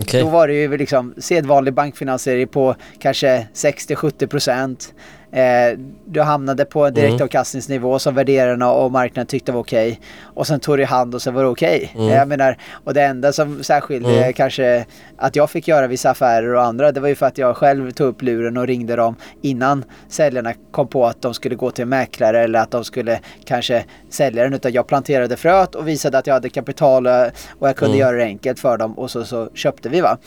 Okej. 0.00 0.22
då 0.22 0.28
var 0.28 0.48
det 0.48 0.54
ju 0.54 0.76
liksom 0.76 1.14
sedvanlig 1.18 1.74
bankfinansiering 1.74 2.48
på 2.48 2.74
kanske 2.98 3.46
60-70 3.54 4.26
procent. 4.26 4.94
Eh, 5.36 5.78
du 6.04 6.20
hamnade 6.22 6.64
på 6.64 6.86
en 6.86 6.94
direktavkastningsnivå 6.94 7.98
som 7.98 8.14
värderarna 8.14 8.72
och 8.72 8.92
marknaden 8.92 9.26
tyckte 9.26 9.52
var 9.52 9.60
okej. 9.60 10.00
Och 10.22 10.46
sen 10.46 10.60
tog 10.60 10.76
det 10.78 10.82
i 10.82 10.86
hand 10.86 11.14
och 11.14 11.22
så 11.22 11.30
var 11.30 11.42
det 11.42 11.48
okej. 11.48 11.92
Mm. 11.94 12.08
Jag 12.08 12.28
menar, 12.28 12.56
och 12.84 12.94
det 12.94 13.02
enda 13.02 13.32
som 13.32 13.62
särskilde 13.62 14.16
Mm. 14.18 14.32
kanske 14.32 14.84
att 15.16 15.36
jag 15.36 15.50
fick 15.50 15.68
göra 15.68 15.86
vissa 15.86 16.10
affärer 16.10 16.54
och 16.54 16.62
andra, 16.62 16.92
det 16.92 17.00
var 17.00 17.08
ju 17.08 17.14
för 17.14 17.26
att 17.26 17.38
jag 17.38 17.56
själv 17.56 17.90
tog 17.90 18.06
upp 18.08 18.22
luren 18.22 18.56
och 18.56 18.66
ringde 18.66 18.96
dem 18.96 19.14
innan 19.42 19.84
säljarna 20.08 20.52
kom 20.70 20.88
på 20.88 21.06
att 21.06 21.22
de 21.22 21.34
skulle 21.34 21.54
gå 21.54 21.70
till 21.70 21.82
en 21.82 21.88
mäklare 21.88 22.40
eller 22.44 22.58
att 22.58 22.70
de 22.70 22.84
skulle 22.84 23.20
kanske 23.44 23.84
sälja 24.10 24.42
den. 24.42 24.54
Utan 24.54 24.72
jag 24.72 24.86
planterade 24.86 25.36
fröet 25.36 25.74
och 25.74 25.88
visade 25.88 26.18
att 26.18 26.26
jag 26.26 26.34
hade 26.34 26.48
kapital 26.48 27.06
och 27.06 27.26
och 27.58 27.68
jag 27.68 27.76
kunde 27.76 27.96
Mm. 27.96 28.00
göra 28.00 28.16
det 28.16 28.24
enkelt 28.24 28.60
för 28.60 28.76
dem 28.76 28.98
och 28.98 29.10
så, 29.10 29.24
så 29.24 29.48
köpte 29.54 29.88
vi 29.88 30.00
va. 30.00 30.18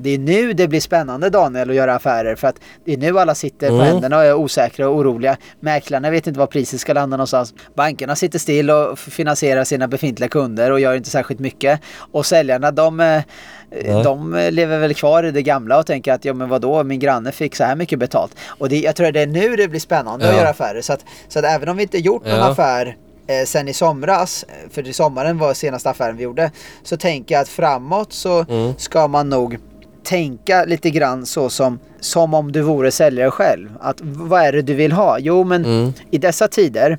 Det 0.00 0.10
är 0.10 0.18
nu 0.18 0.52
det 0.52 0.68
blir 0.68 0.80
spännande 0.80 1.30
Daniel 1.30 1.70
att 1.70 1.76
göra 1.76 1.94
affärer 1.94 2.34
för 2.36 2.48
att 2.48 2.56
det 2.84 2.92
är 2.92 2.96
nu 2.96 3.18
alla 3.18 3.34
sitter 3.34 3.68
på 3.68 3.74
Mm. 3.74 3.86
händerna 3.86 4.16
och 4.16 4.24
är 4.24 4.34
osäkra 4.34 4.88
och 4.88 4.96
oroliga. 4.96 5.36
Mäklarna 5.60 6.10
vet 6.10 6.26
inte 6.26 6.38
var 6.38 6.46
priset 6.46 6.80
ska 6.80 6.92
landa 6.92 7.16
någonstans. 7.16 7.54
Bankerna 7.74 8.16
sitter 8.16 8.38
still 8.38 8.70
och 8.70 8.98
finansierar 8.98 9.64
sina 9.64 9.88
befintliga 9.88 10.28
kunder 10.28 10.70
och 10.70 10.80
gör 10.80 10.94
inte 10.94 11.10
särskilt 11.10 11.40
mycket. 11.40 11.80
Och 12.12 12.26
säljarna 12.26 12.70
de, 12.70 13.00
eh, 13.00 14.02
de 14.02 14.48
lever 14.50 14.78
väl 14.78 14.94
kvar 14.94 15.22
i 15.24 15.30
det 15.30 15.42
gamla 15.42 15.78
och 15.78 15.86
tänker 15.86 16.12
att 16.12 16.24
ja 16.24 16.34
men 16.34 16.48
vadå, 16.48 16.82
min 16.84 16.98
granne 16.98 17.32
fick 17.32 17.56
så 17.56 17.64
här 17.64 17.76
mycket 17.76 17.98
betalt. 17.98 18.36
Och 18.48 18.68
det, 18.68 18.80
jag 18.80 18.96
tror 18.96 19.06
att 19.06 19.14
det 19.14 19.20
är 19.20 19.26
nu 19.26 19.56
det 19.56 19.68
blir 19.68 19.80
spännande 19.80 20.28
att 20.28 20.34
Ja. 20.34 20.38
göra 20.40 20.50
affärer. 20.50 20.80
Så 20.80 20.92
att, 20.92 21.04
så 21.28 21.38
att 21.38 21.44
även 21.44 21.68
om 21.68 21.76
vi 21.76 21.82
inte 21.82 21.98
gjort 21.98 22.24
någon 22.24 22.34
Ja. 22.34 22.48
affär 22.50 22.96
eh, 23.26 23.44
sen 23.46 23.68
i 23.68 23.72
somras, 23.72 24.44
för 24.70 24.88
i 24.88 24.92
sommaren 24.92 25.38
var 25.38 25.54
senaste 25.54 25.90
affären 25.90 26.16
vi 26.16 26.22
gjorde, 26.22 26.50
så 26.82 26.96
tänker 26.96 27.34
jag 27.34 27.42
att 27.42 27.48
framåt 27.48 28.12
så 28.12 28.44
Mm. 28.48 28.72
ska 28.78 29.08
man 29.08 29.28
nog 29.28 29.58
tänka 30.04 30.64
lite 30.64 30.90
grann 30.90 31.26
så 31.26 31.48
som, 31.50 31.78
som 32.00 32.34
om 32.34 32.52
du 32.52 32.60
vore 32.62 32.90
säljare 32.90 33.30
själv. 33.30 33.68
Att 33.80 33.96
vad 34.02 34.42
är 34.42 34.52
det 34.52 34.62
du 34.62 34.74
vill 34.74 34.92
ha? 34.92 35.18
Jo 35.18 35.44
men 35.44 35.64
Mm. 35.64 35.92
i 36.10 36.18
dessa 36.18 36.48
tider 36.48 36.98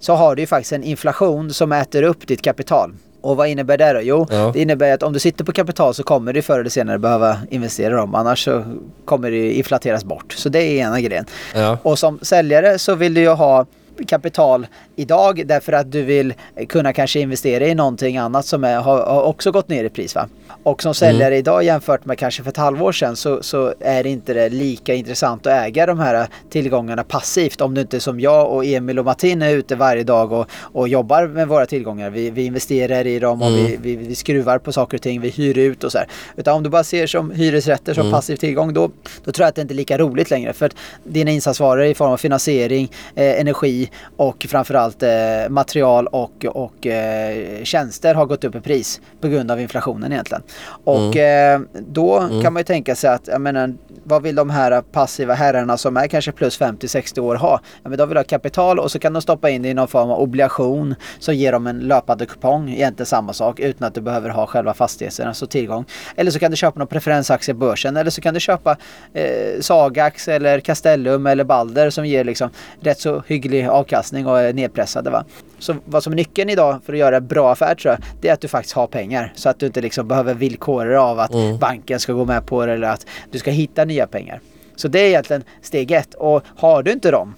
så 0.00 0.12
har 0.14 0.34
du 0.36 0.42
ju 0.42 0.46
faktiskt 0.46 0.72
en 0.72 0.82
inflation 0.84 1.52
som 1.52 1.72
äter 1.72 2.02
upp 2.02 2.26
ditt 2.26 2.42
kapital. 2.42 2.92
Och 3.20 3.36
vad 3.36 3.48
innebär 3.48 3.78
det 3.78 3.92
då? 3.92 4.00
Jo, 4.02 4.26
Ja. 4.30 4.50
det 4.54 4.62
innebär 4.62 4.92
att 4.94 5.02
om 5.02 5.12
du 5.12 5.18
sitter 5.18 5.44
på 5.44 5.52
kapital 5.52 5.94
så 5.94 6.02
kommer 6.02 6.32
du 6.32 6.42
förr 6.42 6.60
eller 6.60 6.70
senare 6.70 6.98
behöva 6.98 7.36
investera 7.50 7.96
dem. 7.96 8.14
Annars 8.14 8.44
så 8.44 8.64
kommer 9.04 9.30
det 9.30 9.52
inflateras 9.52 10.04
bort. 10.04 10.32
Så 10.32 10.48
det 10.48 10.58
är 10.62 10.72
ena 10.86 11.00
grejen. 11.00 11.24
Ja. 11.54 11.78
Och 11.82 11.98
som 11.98 12.18
säljare 12.22 12.78
så 12.78 12.94
vill 12.94 13.14
du 13.14 13.20
ju 13.20 13.28
ha 13.28 13.66
kapital 14.08 14.66
idag 14.96 15.42
därför 15.46 15.72
att 15.72 15.92
du 15.92 16.02
vill 16.02 16.34
kunna 16.68 16.92
kanske 16.92 17.20
investera 17.20 17.66
i 17.66 17.74
någonting 17.74 18.16
annat 18.16 18.46
som 18.46 18.64
är, 18.64 18.76
har, 18.80 18.98
har 19.06 19.22
också 19.22 19.52
gått 19.52 19.68
ner 19.68 19.84
i 19.84 19.88
pris. 19.88 20.14
Va? 20.14 20.28
Och 20.66 20.82
som 20.82 20.94
säljare 20.94 21.36
idag 21.36 21.62
jämfört 21.62 22.04
med 22.04 22.18
kanske 22.18 22.42
för 22.42 22.50
ett 22.50 22.56
halvår 22.56 22.92
sedan 22.92 23.16
så, 23.16 23.42
så 23.42 23.74
är 23.80 24.02
det 24.02 24.08
inte 24.08 24.34
det 24.34 24.48
lika 24.48 24.94
intressant 24.94 25.46
att 25.46 25.52
äga 25.52 25.86
de 25.86 25.98
här 25.98 26.26
tillgångarna 26.50 27.04
passivt 27.04 27.60
om 27.60 27.74
du 27.74 27.80
inte 27.80 28.00
som 28.00 28.20
jag 28.20 28.52
och 28.52 28.64
Emil 28.64 28.98
och 28.98 29.04
Martin 29.04 29.42
är 29.42 29.50
ute 29.50 29.76
varje 29.76 30.04
dag 30.04 30.32
och, 30.32 30.46
och 30.52 30.88
jobbar 30.88 31.26
med 31.26 31.48
våra 31.48 31.66
tillgångar. 31.66 32.10
Vi, 32.10 32.30
vi 32.30 32.44
investerar 32.44 33.06
i 33.06 33.18
dem 33.18 33.42
och 33.42 33.50
vi, 33.50 33.78
vi, 33.82 33.96
vi 33.96 34.14
skruvar 34.14 34.58
på 34.58 34.72
saker 34.72 34.96
och 34.98 35.02
ting, 35.02 35.20
vi 35.20 35.28
hyr 35.28 35.58
ut 35.58 35.84
och 35.84 35.92
så 35.92 35.98
här. 35.98 36.08
Utan 36.36 36.56
om 36.56 36.62
du 36.62 36.70
bara 36.70 36.84
ser 36.84 37.06
som 37.06 37.30
hyresrätter 37.30 37.94
som 37.94 38.10
passiv 38.10 38.36
tillgång 38.36 38.74
då, 38.74 38.90
då 39.24 39.32
tror 39.32 39.44
jag 39.44 39.48
att 39.48 39.54
det 39.54 39.62
inte 39.62 39.74
är 39.74 39.76
lika 39.76 39.98
roligt 39.98 40.30
längre. 40.30 40.52
För 40.52 40.66
att 40.66 40.76
dina 41.04 41.30
insatsvaror 41.30 41.84
i 41.84 41.94
form 41.94 42.10
av 42.10 42.16
finansiering, 42.16 42.90
eh, 43.14 43.40
energi 43.40 43.90
och 44.16 44.46
framförallt 44.48 45.02
eh, 45.02 45.10
material 45.48 46.06
och, 46.06 46.44
och 46.44 46.86
eh, 46.86 47.64
tjänster 47.64 48.14
har 48.14 48.26
gått 48.26 48.44
upp 48.44 48.54
i 48.54 48.60
pris 48.60 49.00
på 49.20 49.28
grund 49.28 49.50
av 49.50 49.60
inflationen 49.60 50.12
egentligen. 50.12 50.42
Och 50.84 51.16
eh, 51.16 51.60
då 51.72 52.28
kan 52.42 52.52
man 52.52 52.60
ju 52.60 52.64
tänka 52.64 52.94
sig 52.94 53.10
att, 53.10 53.28
jag 53.28 53.40
menar, 53.40 53.74
vad 54.04 54.22
vill 54.22 54.34
de 54.34 54.50
här 54.50 54.82
passiva 54.82 55.34
herrarna 55.34 55.76
som 55.76 55.96
är 55.96 56.06
kanske 56.06 56.32
plus 56.32 56.60
50-60 56.60 57.18
år 57.18 57.34
ha? 57.34 57.60
Ja, 57.82 57.88
men 57.88 57.98
de 57.98 58.08
vill 58.08 58.16
ha 58.16 58.24
kapital 58.24 58.78
och 58.78 58.90
så 58.90 58.98
kan 58.98 59.12
de 59.12 59.22
stoppa 59.22 59.50
in 59.50 59.62
det 59.62 59.68
i 59.68 59.74
någon 59.74 59.88
form 59.88 60.10
av 60.10 60.20
obligation 60.20 60.94
som 61.18 61.34
ger 61.34 61.52
dem 61.52 61.66
en 61.66 61.78
löpande 61.78 62.26
kupong, 62.26 62.70
egentligen 62.70 63.06
samma 63.06 63.32
sak, 63.32 63.60
utan 63.60 63.88
att 63.88 63.94
du 63.94 64.00
behöver 64.00 64.30
ha 64.30 64.46
själva 64.46 64.74
fastigheten, 64.74 65.28
alltså 65.28 65.46
tillgång. 65.46 65.84
Eller 66.16 66.30
så 66.30 66.38
kan 66.38 66.50
du 66.50 66.56
köpa 66.56 66.78
någon 66.78 66.88
preferensaktie 66.88 67.54
i 67.54 67.58
börsen 67.58 67.96
eller 67.96 68.10
så 68.10 68.20
kan 68.20 68.34
du 68.34 68.40
köpa 68.40 68.76
eh, 69.12 69.60
Sagax 69.60 70.28
eller 70.28 70.60
Castellum 70.60 71.26
eller 71.26 71.44
Balder 71.44 71.90
som 71.90 72.06
ger 72.06 72.24
liksom 72.24 72.50
rätt 72.80 73.00
så 73.00 73.22
hygglig 73.26 73.66
avkastning 73.66 74.26
och 74.26 74.40
är 74.40 74.52
nedpressade. 74.52 75.10
Va? 75.10 75.24
Så 75.58 75.76
vad 75.84 76.02
som 76.02 76.12
är 76.12 76.16
nyckeln 76.16 76.50
idag 76.50 76.80
för 76.86 76.92
att 76.92 76.98
göra 76.98 77.20
bra 77.20 77.52
affär 77.52 77.74
tror 77.74 77.94
jag, 77.94 78.02
det 78.20 78.28
är 78.28 78.32
att 78.32 78.40
du 78.40 78.48
faktiskt 78.48 78.74
har 78.74 78.86
pengar. 78.86 79.32
Så 79.34 79.48
att 79.48 79.58
du 79.58 79.66
inte 79.66 79.80
liksom 79.80 80.08
behöver 80.08 80.34
villkora 80.50 81.02
av 81.02 81.20
att 81.20 81.32
banken 81.60 82.00
ska 82.00 82.12
gå 82.12 82.24
med 82.24 82.46
på 82.46 82.66
det 82.66 82.72
eller 82.72 82.88
att 82.88 83.06
du 83.30 83.38
ska 83.38 83.50
hitta 83.50 83.84
nya 83.84 84.06
pengar. 84.06 84.40
Så 84.76 84.88
det 84.88 85.00
är 85.00 85.08
egentligen 85.08 85.42
steg 85.62 85.90
ett. 85.90 86.14
Och 86.14 86.42
har 86.56 86.82
du 86.82 86.92
inte 86.92 87.10
dem, 87.10 87.34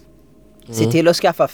se 0.71 0.91
till 0.91 1.09
att 1.09 1.17
skaffa 1.17 1.49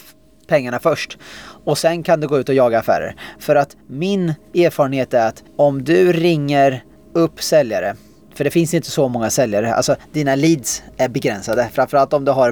pengarna 0.47 0.79
först. 0.79 1.17
Och 1.65 1.77
sen 1.77 2.03
kan 2.03 2.19
du 2.19 2.27
gå 2.27 2.39
ut 2.39 2.49
och 2.49 2.55
jaga 2.55 2.79
affärer. 2.79 3.15
För 3.39 3.55
att 3.55 3.75
min 3.87 4.33
erfarenhet 4.55 5.13
är 5.13 5.27
att 5.27 5.43
om 5.55 5.83
du 5.83 6.13
ringer 6.13 6.83
upp 7.13 7.41
säljare 7.41 7.95
för 8.35 8.43
det 8.43 8.49
finns 8.51 8.73
inte 8.73 8.91
så 8.91 9.07
många 9.07 9.29
säljare. 9.29 9.73
Alltså 9.73 9.95
dina 10.13 10.35
leads 10.35 10.83
är 10.97 11.09
begränsade. 11.09 11.67
Framförallt 11.73 12.13
om 12.13 12.25
du 12.25 12.31
har 12.31 12.51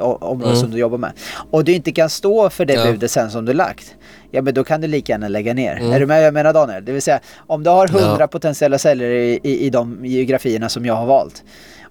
o- 0.00 0.18
område 0.20 0.56
som 0.56 0.70
du 0.70 0.78
jobbar 0.78 0.98
med. 0.98 1.12
Och 1.50 1.64
du 1.64 1.72
inte 1.72 1.92
kan 1.92 2.10
stå 2.10 2.50
för 2.50 2.64
det 2.64 2.74
Ja. 2.74 2.84
budet 2.84 3.10
sen 3.10 3.30
som 3.30 3.44
du 3.44 3.52
lagt. 3.52 3.94
Ja 4.34 4.42
men 4.42 4.54
då 4.54 4.64
kan 4.64 4.80
du 4.80 4.86
lika 4.88 5.12
gärna 5.12 5.28
lägga 5.28 5.54
ner. 5.54 5.92
Är 5.94 6.00
du 6.00 6.06
med 6.06 6.22
jag 6.24 6.34
menar 6.34 6.52
Daniel? 6.52 6.84
Det 6.84 6.92
vill 6.92 7.02
säga 7.02 7.20
om 7.46 7.62
du 7.64 7.70
har 7.70 7.86
100 7.88 8.16
Ja. 8.20 8.26
potentiella 8.26 8.78
säljare 8.78 9.24
i, 9.24 9.40
i, 9.42 9.66
i 9.66 9.70
de 9.70 9.98
geografierna 10.04 10.68
som 10.68 10.86
jag 10.86 10.94
har 10.94 11.06
valt. 11.06 11.42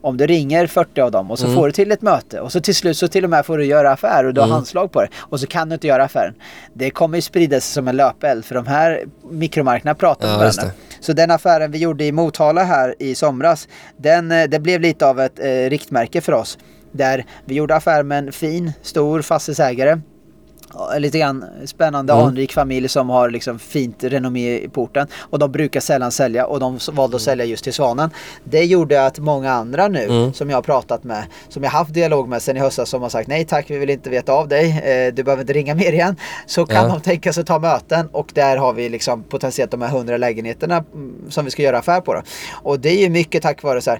Om 0.03 0.17
du 0.17 0.27
ringer 0.27 0.67
40 0.67 1.01
av 1.01 1.11
dem 1.11 1.31
och 1.31 1.39
så 1.39 1.53
får 1.55 1.65
du 1.65 1.71
till 1.71 1.91
ett 1.91 2.01
möte 2.01 2.39
och 2.39 2.51
så 2.51 2.59
till 2.61 2.75
slut 2.75 2.97
så 2.97 3.07
till 3.07 3.23
och 3.23 3.29
med 3.29 3.45
får 3.45 3.57
du 3.57 3.65
göra 3.65 3.91
affär 3.91 4.25
och 4.25 4.33
du 4.33 4.41
har 4.41 4.47
handslag 4.47 4.91
på 4.91 5.01
det 5.01 5.07
och 5.17 5.39
så 5.39 5.47
kan 5.47 5.69
du 5.69 5.73
inte 5.73 5.87
göra 5.87 6.03
affären. 6.03 6.33
Det 6.73 6.89
kommer 6.89 7.17
ju 7.17 7.21
sprida 7.21 7.55
sig 7.55 7.73
som 7.73 7.87
en 7.87 7.95
löpeld 7.95 8.45
för 8.45 8.55
de 8.55 8.67
här 8.67 9.03
mikromarknaderna 9.31 9.95
pratar 9.95 10.27
med 10.27 10.37
Ja, 10.39 10.45
just 10.45 10.57
varandra. 10.57 10.75
Så 10.99 11.13
den 11.13 11.31
affären 11.31 11.71
vi 11.71 11.77
gjorde 11.77 12.03
i 12.05 12.11
Motala 12.11 12.63
här 12.63 12.95
i 12.99 13.15
somras, 13.15 13.67
den, 13.97 14.31
eh, 14.31 14.43
det 14.49 14.59
blev 14.59 14.81
lite 14.81 15.07
av 15.07 15.19
ett 15.19 15.39
eh, 15.39 15.45
riktmärke 15.69 16.21
för 16.21 16.31
oss. 16.33 16.57
Där 16.91 17.25
vi 17.45 17.55
gjorde 17.55 17.75
affär 17.75 18.03
med 18.03 18.17
en 18.17 18.31
fin, 18.31 18.71
stor 18.81 19.21
fastighetsägare. 19.21 19.99
Lite 20.97 21.19
grann 21.19 21.45
spännande 21.65 22.13
Mm. 22.13 22.25
anrik 22.25 22.53
familj 22.53 22.89
som 22.89 23.09
har 23.09 23.29
liksom 23.29 23.59
fint 23.59 24.03
renommé 24.03 24.59
i 24.59 24.69
porten. 24.69 25.07
Och 25.19 25.39
de 25.39 25.51
brukar 25.51 25.79
sällan 25.79 26.11
sälja 26.11 26.45
och 26.45 26.59
de 26.59 26.79
valde 26.91 27.15
att 27.15 27.21
sälja 27.21 27.45
just 27.45 27.63
till 27.63 27.73
Svanen. 27.73 28.09
Det 28.43 28.63
gjorde 28.63 29.05
att 29.05 29.19
många 29.19 29.51
andra 29.51 29.87
nu 29.87 30.03
Mm. 30.05 30.33
som 30.33 30.49
jag 30.49 30.57
har 30.57 30.61
pratat 30.61 31.03
med, 31.03 31.23
som 31.49 31.63
jag 31.63 31.69
haft 31.71 31.93
dialog 31.93 32.29
med 32.29 32.41
sen 32.41 32.57
i 32.57 32.59
höstas 32.59 32.89
som 32.89 33.01
har 33.01 33.09
sagt 33.09 33.27
nej 33.27 33.45
tack 33.45 33.69
vi 33.69 33.77
vill 33.77 33.89
inte 33.89 34.09
veta 34.09 34.33
av 34.33 34.47
dig, 34.47 34.69
eh, 34.85 35.13
du 35.13 35.23
behöver 35.23 35.43
inte 35.43 35.53
ringa 35.53 35.75
mer 35.75 35.93
igen. 35.93 36.15
Så 36.45 36.65
kan 36.65 36.83
Ja. 36.85 36.93
de 36.95 37.01
tänka 37.01 37.33
sig 37.33 37.41
att 37.41 37.47
ta 37.47 37.59
möten 37.59 38.07
och 38.11 38.31
där 38.33 38.57
har 38.57 38.73
vi 38.73 38.89
liksom 38.89 39.23
potentiellt 39.23 39.71
de 39.71 39.81
här 39.81 39.89
100 39.89 40.17
lägenheterna 40.17 40.83
mm, 40.93 41.15
som 41.29 41.45
vi 41.45 41.51
ska 41.51 41.61
göra 41.61 41.77
affär 41.79 42.01
på. 42.01 42.13
Då. 42.13 42.21
Och 42.51 42.79
det 42.79 42.89
är 42.89 43.01
ju 43.01 43.09
mycket 43.09 43.43
tack 43.43 43.63
vare 43.63 43.81
så 43.81 43.89
här 43.91 43.99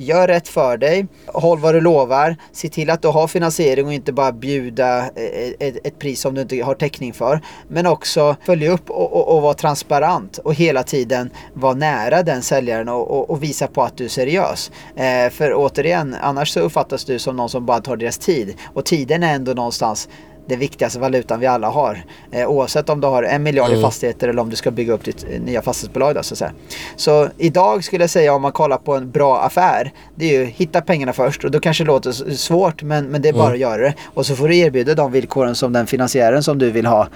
Gör 0.00 0.28
rätt 0.28 0.48
för 0.48 0.76
dig, 0.76 1.06
håll 1.26 1.58
vad 1.58 1.74
du 1.74 1.80
lovar, 1.80 2.36
se 2.52 2.68
till 2.68 2.90
att 2.90 3.02
du 3.02 3.08
har 3.08 3.28
finansiering 3.28 3.86
och 3.86 3.92
inte 3.92 4.12
bara 4.12 4.32
bjuda 4.32 4.98
eh, 4.98 5.22
eh, 5.22 5.52
ett, 5.58 5.86
ett 5.86 5.98
pris 5.98 6.20
som 6.20 6.34
du 6.34 6.40
inte 6.40 6.62
har 6.62 6.74
täckning 6.74 7.12
för. 7.12 7.40
Men 7.68 7.86
också 7.86 8.36
följ 8.46 8.68
upp 8.68 8.90
och, 8.90 9.12
och, 9.12 9.36
och 9.36 9.42
vara 9.42 9.54
transparent 9.54 10.38
och 10.38 10.54
hela 10.54 10.82
tiden 10.82 11.30
vara 11.54 11.74
nära 11.74 12.22
den 12.22 12.42
säljaren 12.42 12.88
och, 12.88 13.10
och, 13.10 13.30
och 13.30 13.42
visa 13.42 13.66
på 13.66 13.82
att 13.82 13.96
du 13.96 14.04
är 14.04 14.08
seriös. 14.08 14.70
Eh, 14.96 15.30
för 15.30 15.54
återigen, 15.54 16.16
annars 16.20 16.50
så 16.50 16.60
uppfattas 16.60 17.04
du 17.04 17.18
som 17.18 17.36
någon 17.36 17.48
som 17.48 17.66
bara 17.66 17.80
tar 17.80 17.96
deras 17.96 18.18
tid. 18.18 18.54
Och 18.74 18.84
tiden 18.84 19.22
är 19.22 19.34
ändå 19.34 19.52
någonstans 19.52 20.08
det 20.48 20.56
viktigaste 20.56 20.98
valutan 20.98 21.40
vi 21.40 21.46
alla 21.46 21.68
har. 21.68 22.04
Eh, 22.30 22.46
oavsett 22.46 22.88
om 22.88 23.00
du 23.00 23.06
har 23.06 23.22
en 23.22 23.42
miljard 23.42 23.70
i 23.70 23.82
fastigheter 23.82 24.28
eller 24.28 24.42
om 24.42 24.50
du 24.50 24.56
ska 24.56 24.70
bygga 24.70 24.92
upp 24.92 25.04
ditt 25.04 25.26
eh, 25.30 25.40
nya 25.40 25.62
fastighetsbolag. 25.62 26.14
Då, 26.14 26.22
så, 26.22 26.34
att 26.34 26.38
säga. 26.38 26.52
så 26.96 27.28
idag 27.38 27.84
skulle 27.84 28.02
jag 28.02 28.10
säga 28.10 28.34
om 28.34 28.42
man 28.42 28.52
kollar 28.52 28.76
på 28.76 28.94
en 28.94 29.10
bra 29.10 29.40
affär. 29.40 29.92
Det 30.14 30.36
är 30.36 30.40
ju 30.40 30.44
hitta 30.44 30.80
pengarna 30.80 31.12
först 31.12 31.44
och 31.44 31.50
då 31.50 31.60
kanske 31.60 31.84
det 31.84 31.88
låter 31.88 32.12
svårt 32.34 32.82
men, 32.82 33.06
men 33.06 33.22
det 33.22 33.28
är 33.28 33.32
bara 33.32 33.52
att 33.52 33.58
göra 33.58 33.82
det. 33.82 33.94
Och 34.14 34.26
så 34.26 34.36
får 34.36 34.48
du 34.48 34.56
erbjuda 34.56 34.94
de 34.94 35.12
villkoren 35.12 35.54
som 35.54 35.72
den 35.72 35.86
finansiären 35.86 36.42
som 36.42 36.58
du 36.58 36.70
vill 36.70 36.86
ha 36.86 37.08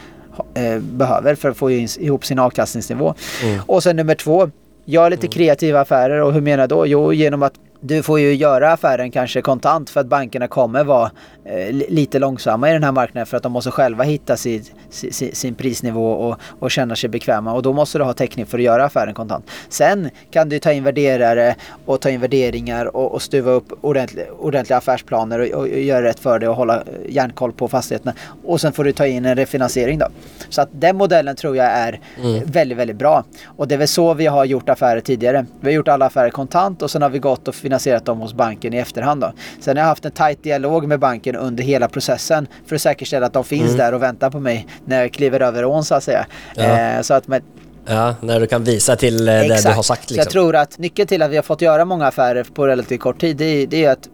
eh, 0.54 0.78
behöver 0.78 1.34
för 1.34 1.50
att 1.50 1.56
få 1.56 1.70
ihop 1.70 2.24
sin 2.24 2.38
avkastningsnivå. 2.38 3.14
Och 3.66 3.82
sen 3.82 3.96
nummer 3.96 4.14
två, 4.14 4.50
gör 4.84 5.10
lite 5.10 5.28
kreativa 5.28 5.80
affärer 5.80 6.22
och 6.22 6.32
hur 6.32 6.40
menar 6.40 6.62
jag 6.62 6.68
då? 6.68 6.86
Jo, 6.86 7.12
genom 7.12 7.42
att 7.42 7.54
du 7.84 8.02
får 8.02 8.20
ju 8.20 8.34
göra 8.34 8.72
affären 8.72 9.10
kanske 9.10 9.42
kontant 9.42 9.90
för 9.90 10.00
att 10.00 10.06
bankerna 10.06 10.48
kommer 10.48 10.84
vara 10.84 11.10
eh, 11.44 11.72
li- 11.72 11.86
lite 11.88 12.18
långsamma 12.18 12.70
i 12.70 12.72
den 12.72 12.84
här 12.84 12.92
marknaden 12.92 13.26
för 13.26 13.36
att 13.36 13.42
de 13.42 13.52
måste 13.52 13.70
själva 13.70 14.04
hitta 14.04 14.36
sin, 14.36 14.64
sin, 14.90 15.34
sin 15.34 15.54
prisnivå 15.54 16.12
och, 16.12 16.36
och 16.58 16.70
känna 16.70 16.96
sig 16.96 17.10
bekväma 17.10 17.52
och 17.52 17.62
då 17.62 17.72
måste 17.72 17.98
du 17.98 18.04
ha 18.04 18.12
täckning 18.12 18.46
för 18.46 18.58
att 18.58 18.64
göra 18.64 18.84
affären 18.84 19.14
kontant. 19.14 19.44
Sen 19.68 20.10
kan 20.30 20.48
du 20.48 20.58
ta 20.58 20.72
in 20.72 20.84
värderare 20.84 21.54
och 21.84 22.00
ta 22.00 22.10
in 22.10 22.20
värderingar 22.20 22.96
och, 22.96 23.12
och 23.12 23.22
stuva 23.22 23.50
upp 23.50 23.72
ordentliga, 23.80 24.26
ordentliga 24.38 24.76
affärsplaner 24.78 25.38
och, 25.40 25.60
och, 25.60 25.68
göra 25.68 26.02
rätt 26.02 26.20
för 26.20 26.38
dig 26.38 26.48
och 26.48 26.56
hålla 26.56 26.76
eh, 26.76 26.82
järnkoll 27.08 27.52
på 27.52 27.68
fastigheterna. 27.68 28.14
Och 28.44 28.60
sen 28.60 28.72
får 28.72 28.84
du 28.84 28.92
ta 28.92 29.06
in 29.06 29.24
en 29.24 29.36
refinansiering 29.36 29.98
då. 29.98 30.06
Så 30.48 30.62
att 30.62 30.68
den 30.72 30.96
modellen 30.96 31.36
tror 31.36 31.56
jag 31.56 31.66
är 31.66 32.00
eh, 32.16 32.42
väldigt, 32.44 32.78
väldigt 32.78 32.96
bra. 32.96 33.24
Och 33.44 33.68
det 33.68 33.74
är 33.74 33.78
väl 33.78 33.88
så 33.88 34.14
vi 34.14 34.26
har 34.26 34.44
gjort 34.44 34.68
affärer 34.68 35.00
tidigare. 35.00 35.46
Vi 35.60 35.66
har 35.68 35.74
gjort 35.74 35.88
alla 35.88 36.06
affärer 36.06 36.30
kontant 36.30 36.82
och 36.82 36.90
sen 36.90 37.02
har 37.02 37.10
vi 37.10 37.18
gått 37.18 37.48
och 37.48 37.54
finansierat 37.72 38.04
dem 38.04 38.20
hos 38.20 38.34
banken 38.34 38.74
i 38.74 38.76
efterhand. 38.76 39.20
Då. 39.20 39.32
Sen 39.60 39.76
har 39.76 39.82
jag 39.82 39.88
haft 39.88 40.04
en 40.04 40.12
tajt 40.12 40.42
dialog 40.42 40.88
med 40.88 40.98
banken 41.00 41.36
under 41.36 41.64
hela 41.64 41.88
processen 41.88 42.46
för 42.66 42.76
att 42.76 42.82
säkerställa 42.82 43.26
att 43.26 43.32
de 43.32 43.44
finns 43.44 43.76
där 43.76 43.94
och 43.94 44.02
väntar 44.02 44.30
på 44.30 44.40
mig 44.40 44.66
när 44.84 45.00
jag 45.00 45.12
kliver 45.12 45.40
över 45.40 45.64
ån 45.64 45.84
så 45.84 45.94
att 45.94 46.04
säga. 46.04 46.26
Ja. 46.54 46.62
Eh, 46.62 47.02
så 47.02 47.14
att 47.14 47.28
med, 47.28 47.42
Ja, 47.86 48.14
när 48.20 48.40
du 48.40 48.46
kan 48.46 48.64
visa 48.64 48.96
till 48.96 49.28
eh, 49.28 49.34
det 49.34 49.62
du 49.62 49.68
har 49.68 49.82
sagt 49.82 50.08
Så 50.08 50.14
jag 50.14 50.16
liksom. 50.16 50.32
tror 50.32 50.56
att 50.56 50.78
nyckeln 50.78 51.08
till 51.08 51.22
att 51.22 51.30
vi 51.30 51.36
har 51.36 51.42
fått 51.42 51.60
göra 51.60 51.84
många 51.84 52.06
affärer 52.06 52.44
på 52.54 52.66
relativt 52.66 53.00
kort 53.00 53.20
tid 53.20 53.36
det 53.36 53.44
är, 53.44 53.66
det 53.66 53.84
är 53.84 53.90
att 53.90 54.08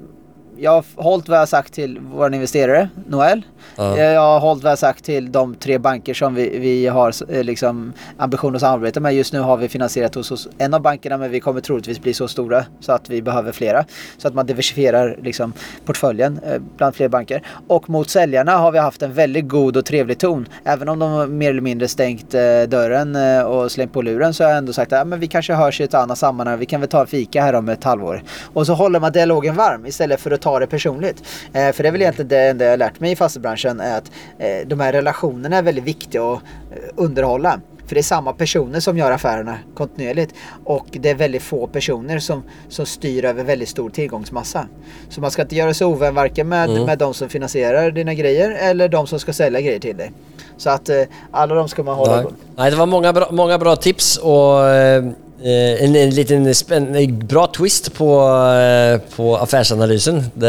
jag 0.61 0.71
har 0.71 0.85
hållit 0.97 1.29
vad 1.29 1.37
jag 1.37 1.41
har 1.43 1.47
sagt 1.47 1.73
till 1.73 1.99
våra 2.01 2.35
investerare, 2.35 2.89
Noel. 3.09 3.43
Eh, 3.79 4.01
Jag 4.01 4.21
har 4.21 4.41
hållit 4.41 4.63
vad 4.63 4.71
jag 4.71 4.73
har 4.73 4.77
sagt 4.77 5.05
till 5.05 5.33
de 5.33 5.55
tre 5.55 5.79
banker 5.79 6.15
som 6.15 6.35
vi, 6.35 6.59
vi 6.59 6.87
har 6.87 7.13
eh, 7.33 7.45
liksom, 7.45 7.93
ambition 8.17 8.55
att 8.55 8.61
samarbeta 8.61 9.01
med. 9.01 9.15
Just 9.15 9.33
nu 9.33 9.41
har 9.41 9.57
vi 9.57 9.69
finansierat 9.69 10.15
hos, 10.15 10.31
hos 10.31 10.49
en 10.59 10.75
av 10.75 10.81
bankerna 10.83 11.17
men 11.17 11.31
vi 11.31 11.41
kommer 11.41 11.61
troligtvis 11.61 12.01
bli 12.01 12.15
så 12.15 12.29
stora 12.29 12.65
så 12.81 12.93
att 12.93 13.11
vi 13.11 13.23
behöver 13.23 13.53
flera. 13.53 13.85
Så 14.19 14.29
att 14.29 14.35
man 14.35 14.47
diversifierar 14.47 15.17
liksom, 15.23 15.53
portföljen 15.85 16.41
eh, 16.47 16.61
bland 16.77 16.95
fler 16.95 17.09
banker. 17.09 17.43
Och 17.69 17.91
mot 17.91 18.11
säljarna 18.11 18.53
har 18.57 18.73
vi 18.73 18.79
haft 18.79 19.03
en 19.03 19.13
väldigt 19.13 19.49
god 19.49 19.77
och 19.77 19.85
trevlig 19.85 20.19
ton. 20.19 20.49
Även 20.65 20.89
om 20.89 20.99
de 20.99 21.39
mer 21.39 21.51
eller 21.51 21.61
mindre 21.61 21.89
stängt 21.89 22.35
eh, 22.35 22.41
dörren 22.69 23.17
eh, 23.17 23.43
och 23.43 23.73
slängt 23.73 23.93
på 23.93 24.03
luren 24.03 24.35
så 24.35 24.45
har 24.45 24.51
jag 24.51 24.59
ändå 24.59 24.73
sagt 24.73 24.93
att 24.93 25.07
men 25.07 25.21
vi 25.21 25.27
kanske 25.27 25.55
hörs 25.55 25.81
i 25.81 25.85
ett 25.85 25.95
annat 25.95 26.19
sammanhang. 26.19 26.59
Vi 26.59 26.67
kan 26.67 26.81
väl 26.81 26.89
ta 26.91 27.01
en 27.01 27.07
fika 27.07 27.43
här 27.43 27.55
om 27.55 27.69
ett 27.69 27.85
halvår. 27.85 28.23
Och 28.53 28.67
så 28.67 28.75
håller 28.75 29.01
man 29.01 29.13
dialogen 29.13 29.55
varm 29.55 29.87
istället 29.87 30.21
för 30.21 30.31
att 30.31 30.41
ta 30.41 30.47
det 30.61 30.66
personligt. 30.66 31.22
Eh, 31.53 31.72
för 31.72 31.82
det 31.82 31.88
är 31.88 31.92
väl 31.92 32.03
egentligen 32.03 32.28
det 32.28 32.49
enda 32.49 32.64
jag 32.64 32.72
har 32.72 32.76
lärt 32.76 33.01
mig 33.01 33.12
i 33.12 33.16
fastighetsbranschen 33.16 33.80
är 33.80 33.99
att 33.99 34.11
eh, 34.38 34.66
de 34.66 34.80
här 34.80 34.92
relationerna 34.92 35.57
är 35.57 35.62
väldigt 35.62 35.84
viktiga 35.84 36.22
att 36.22 36.42
eh, 36.70 36.78
underhålla. 36.96 37.61
För 37.86 37.94
det 37.94 38.01
är 38.01 38.03
samma 38.03 38.32
personer 38.32 38.80
som 38.80 38.99
gör 38.99 39.11
affärerna 39.11 39.59
kontinuerligt. 39.74 40.34
Och 40.64 40.86
det 40.90 41.11
är 41.11 41.14
väldigt 41.14 41.42
få 41.42 41.66
personer 41.66 42.18
som, 42.18 42.42
som 42.68 42.86
styr 42.86 43.24
över 43.24 43.44
väldigt 43.44 43.68
stor 43.68 43.90
tillgångsmassa. 43.90 44.66
Så 45.09 45.20
man 45.20 45.30
ska 45.30 45.42
inte 45.42 45.57
göra 45.57 45.74
sig 45.74 45.86
ovän 45.86 46.14
varken 46.14 46.49
med, 46.49 46.70
med 46.70 46.99
de 46.99 47.14
som 47.14 47.28
finansierar 47.28 47.90
dina 47.90 48.14
grejer 48.14 48.51
eller 48.51 48.88
de 48.88 49.07
som 49.07 49.20
ska 49.20 49.32
sälja 49.32 49.61
grejer 49.61 49.80
till 49.80 49.96
dig. 49.96 50.12
Så 50.57 50.70
att 50.70 50.88
eh, 50.88 51.03
alla 51.30 51.55
de 51.55 51.68
ska 51.68 51.82
man 51.82 51.96
hålla 51.96 52.16
Nej. 52.16 52.24
på. 52.24 52.30
Nej, 52.57 52.70
det 52.70 52.76
var 52.76 52.86
många 52.86 53.12
bra, 53.12 53.28
många 53.30 53.59
bra 53.59 53.76
tips 53.76 54.16
och 54.16 54.64
eh, 54.68 55.05
en, 55.45 55.97
en 55.97 56.11
liten 56.11 56.55
spänn, 56.55 57.18
bra 57.28 57.47
twist 57.47 57.95
på, 57.95 58.20
eh, 58.55 59.16
på 59.16 59.36
affärsanalysen. 59.36 60.24
Det, 60.34 60.47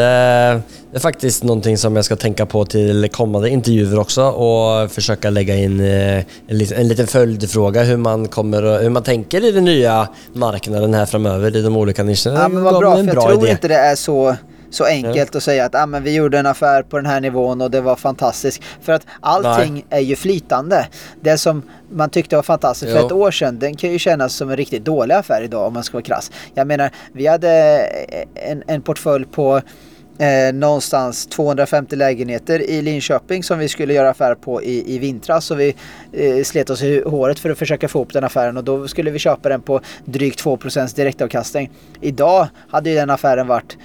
det 0.90 0.96
är 0.96 1.00
faktiskt 1.00 1.44
någonting 1.44 1.78
som 1.78 1.96
jag 1.96 2.04
ska 2.04 2.16
tänka 2.16 2.46
på 2.46 2.64
till 2.64 3.08
kommande 3.12 3.50
intervjuer 3.50 3.98
också 3.98 4.22
och 4.22 4.90
försöka 4.90 5.30
lägga 5.30 5.56
in 5.56 5.80
eh, 5.80 6.16
en, 6.16 6.24
en 6.76 6.88
liten 6.88 7.06
följdfråga 7.06 7.82
hur 7.82 7.96
man, 7.96 8.28
kommer, 8.28 8.82
hur 8.82 8.90
man 8.90 9.02
tänker 9.02 9.44
i 9.44 9.52
den 9.52 9.64
nya 9.64 10.08
marknaden 10.32 10.94
här 10.94 11.06
framöver 11.06 11.56
i 11.56 11.62
de 11.62 11.76
olika 11.76 12.02
nischerna. 12.02 12.40
Ja 12.40 12.48
men 12.48 12.62
vad 12.62 12.78
bra, 12.78 12.96
för 12.96 13.04
jag 13.04 13.20
tror 13.22 13.44
idé. 13.44 13.50
inte 13.50 13.68
det 13.68 13.74
är 13.74 13.96
så, 13.96 14.36
så 14.70 14.84
enkelt 14.84 15.36
att 15.36 15.42
säga 15.42 15.64
att 15.64 15.74
ah, 15.74 15.86
men 15.86 16.02
vi 16.02 16.14
gjorde 16.14 16.38
en 16.38 16.46
affär 16.46 16.82
på 16.82 16.96
den 16.96 17.06
här 17.06 17.20
nivån 17.20 17.60
och 17.60 17.70
det 17.70 17.80
var 17.80 17.96
fantastiskt. 17.96 18.62
För 18.80 18.92
att 18.92 19.06
allting 19.20 19.84
är 19.90 20.00
ju 20.00 20.16
flytande. 20.16 20.88
Det 21.20 21.38
som 21.38 21.62
man 21.90 22.10
tyckte 22.10 22.36
var 22.36 22.42
fantastiskt 22.42 22.92
för 22.92 23.00
Jo. 23.00 23.06
ett 23.06 23.12
år 23.12 23.30
sedan, 23.30 23.58
den 23.58 23.76
kan 23.76 23.92
ju 23.92 23.98
kännas 23.98 24.34
som 24.34 24.50
en 24.50 24.56
riktigt 24.56 24.84
dålig 24.84 25.14
affär 25.14 25.42
idag 25.42 25.66
om 25.66 25.72
man 25.74 25.84
ska 25.84 25.96
vara 25.96 26.04
krass. 26.04 26.30
Jag 26.54 26.66
menar, 26.66 26.90
vi 27.12 27.26
hade 27.26 27.50
en, 28.34 28.62
en 28.66 28.82
portfölj 28.82 29.24
på 29.24 29.60
Eh, 30.20 30.52
någonstans 30.52 31.26
250 31.26 31.96
lägenheter 31.96 32.70
i 32.70 32.82
Linköping 32.82 33.42
som 33.42 33.58
vi 33.58 33.68
skulle 33.68 33.94
göra 33.94 34.10
affär 34.10 34.34
på 34.34 34.62
i, 34.62 34.94
i 34.94 34.98
vintras. 34.98 35.44
Så 35.44 35.54
vi 35.54 35.74
eh, 36.12 36.44
slet 36.44 36.70
oss 36.70 36.82
i 36.82 37.02
håret 37.06 37.38
för 37.38 37.50
att 37.50 37.58
försöka 37.58 37.88
få 37.88 38.02
upp 38.02 38.12
den 38.12 38.24
affären 38.24 38.56
och 38.56 38.64
då 38.64 38.88
skulle 38.88 39.10
vi 39.10 39.18
köpa 39.18 39.48
den 39.48 39.62
på 39.62 39.80
drygt 40.04 40.44
2% 40.44 40.96
direktavkastning. 40.96 41.70
Idag 42.00 42.48
hade 42.68 42.90
ju 42.90 42.96
den 42.96 43.10
affären 43.10 43.46
varit 43.46 43.76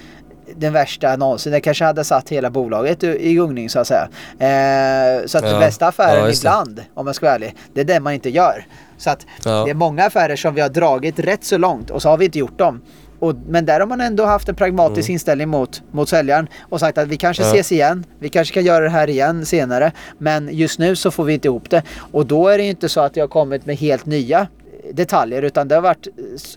den 0.56 0.72
värsta 0.72 1.16
någonsin. 1.16 1.52
Den 1.52 1.60
kanske 1.60 1.84
hade 1.84 2.04
satt 2.04 2.28
hela 2.28 2.50
bolaget 2.50 3.04
i 3.04 3.34
gungning 3.34 3.70
så 3.70 3.78
att 3.78 3.86
säga. 3.86 4.08
Eh, 4.38 5.26
så 5.26 5.38
att 5.38 5.44
Ja. 5.44 5.50
den 5.50 5.60
bästa 5.60 5.86
affären 5.86 6.18
Ja, 6.20 6.26
det. 6.26 6.36
ibland, 6.38 6.82
om 6.94 7.06
jag 7.06 7.16
ska 7.16 7.26
vara 7.26 7.34
ärlig, 7.34 7.56
det 7.74 7.80
är 7.80 7.84
den 7.84 8.02
man 8.02 8.12
inte 8.12 8.30
gör. 8.30 8.66
Så 8.98 9.10
att 9.10 9.26
Ja. 9.44 9.64
det 9.64 9.70
är 9.70 9.74
många 9.74 10.04
affärer 10.04 10.36
som 10.36 10.54
vi 10.54 10.60
har 10.60 10.68
dragit 10.68 11.18
rätt 11.18 11.44
så 11.44 11.58
långt 11.58 11.90
och 11.90 12.02
så 12.02 12.08
har 12.08 12.16
vi 12.16 12.24
inte 12.24 12.38
gjort 12.38 12.58
dem. 12.58 12.80
Och, 13.18 13.34
men 13.48 13.66
där 13.66 13.80
har 13.80 13.86
man 13.86 14.00
ändå 14.00 14.24
haft 14.24 14.48
en 14.48 14.54
pragmatisk 14.54 15.08
inställning 15.10 15.48
mot, 15.48 15.82
mot 15.90 16.08
säljaren 16.08 16.48
och 16.68 16.80
sagt 16.80 16.98
att 16.98 17.08
vi 17.08 17.16
kanske 17.16 17.42
Mm. 17.42 17.54
Ja. 17.54 17.60
ses 17.60 17.72
igen, 17.72 18.04
vi 18.18 18.28
kanske 18.28 18.54
kan 18.54 18.64
göra 18.64 18.84
det 18.84 18.90
här 18.90 19.10
igen 19.10 19.46
senare. 19.46 19.92
Men 20.18 20.48
just 20.52 20.78
nu 20.78 20.96
så 20.96 21.10
får 21.10 21.24
vi 21.24 21.34
inte 21.34 21.48
ihop 21.48 21.70
det. 21.70 21.82
Och 22.12 22.26
då 22.26 22.48
är 22.48 22.58
det 22.58 22.64
ju 22.64 22.70
inte 22.70 22.88
så 22.88 23.00
att 23.00 23.16
jag 23.16 23.22
har 23.22 23.28
kommit 23.28 23.66
med 23.66 23.76
helt 23.76 24.06
nya 24.06 24.46
detaljer 24.92 25.42
utan 25.42 25.68
det 25.68 25.74
har, 25.74 25.82
varit, 25.82 26.06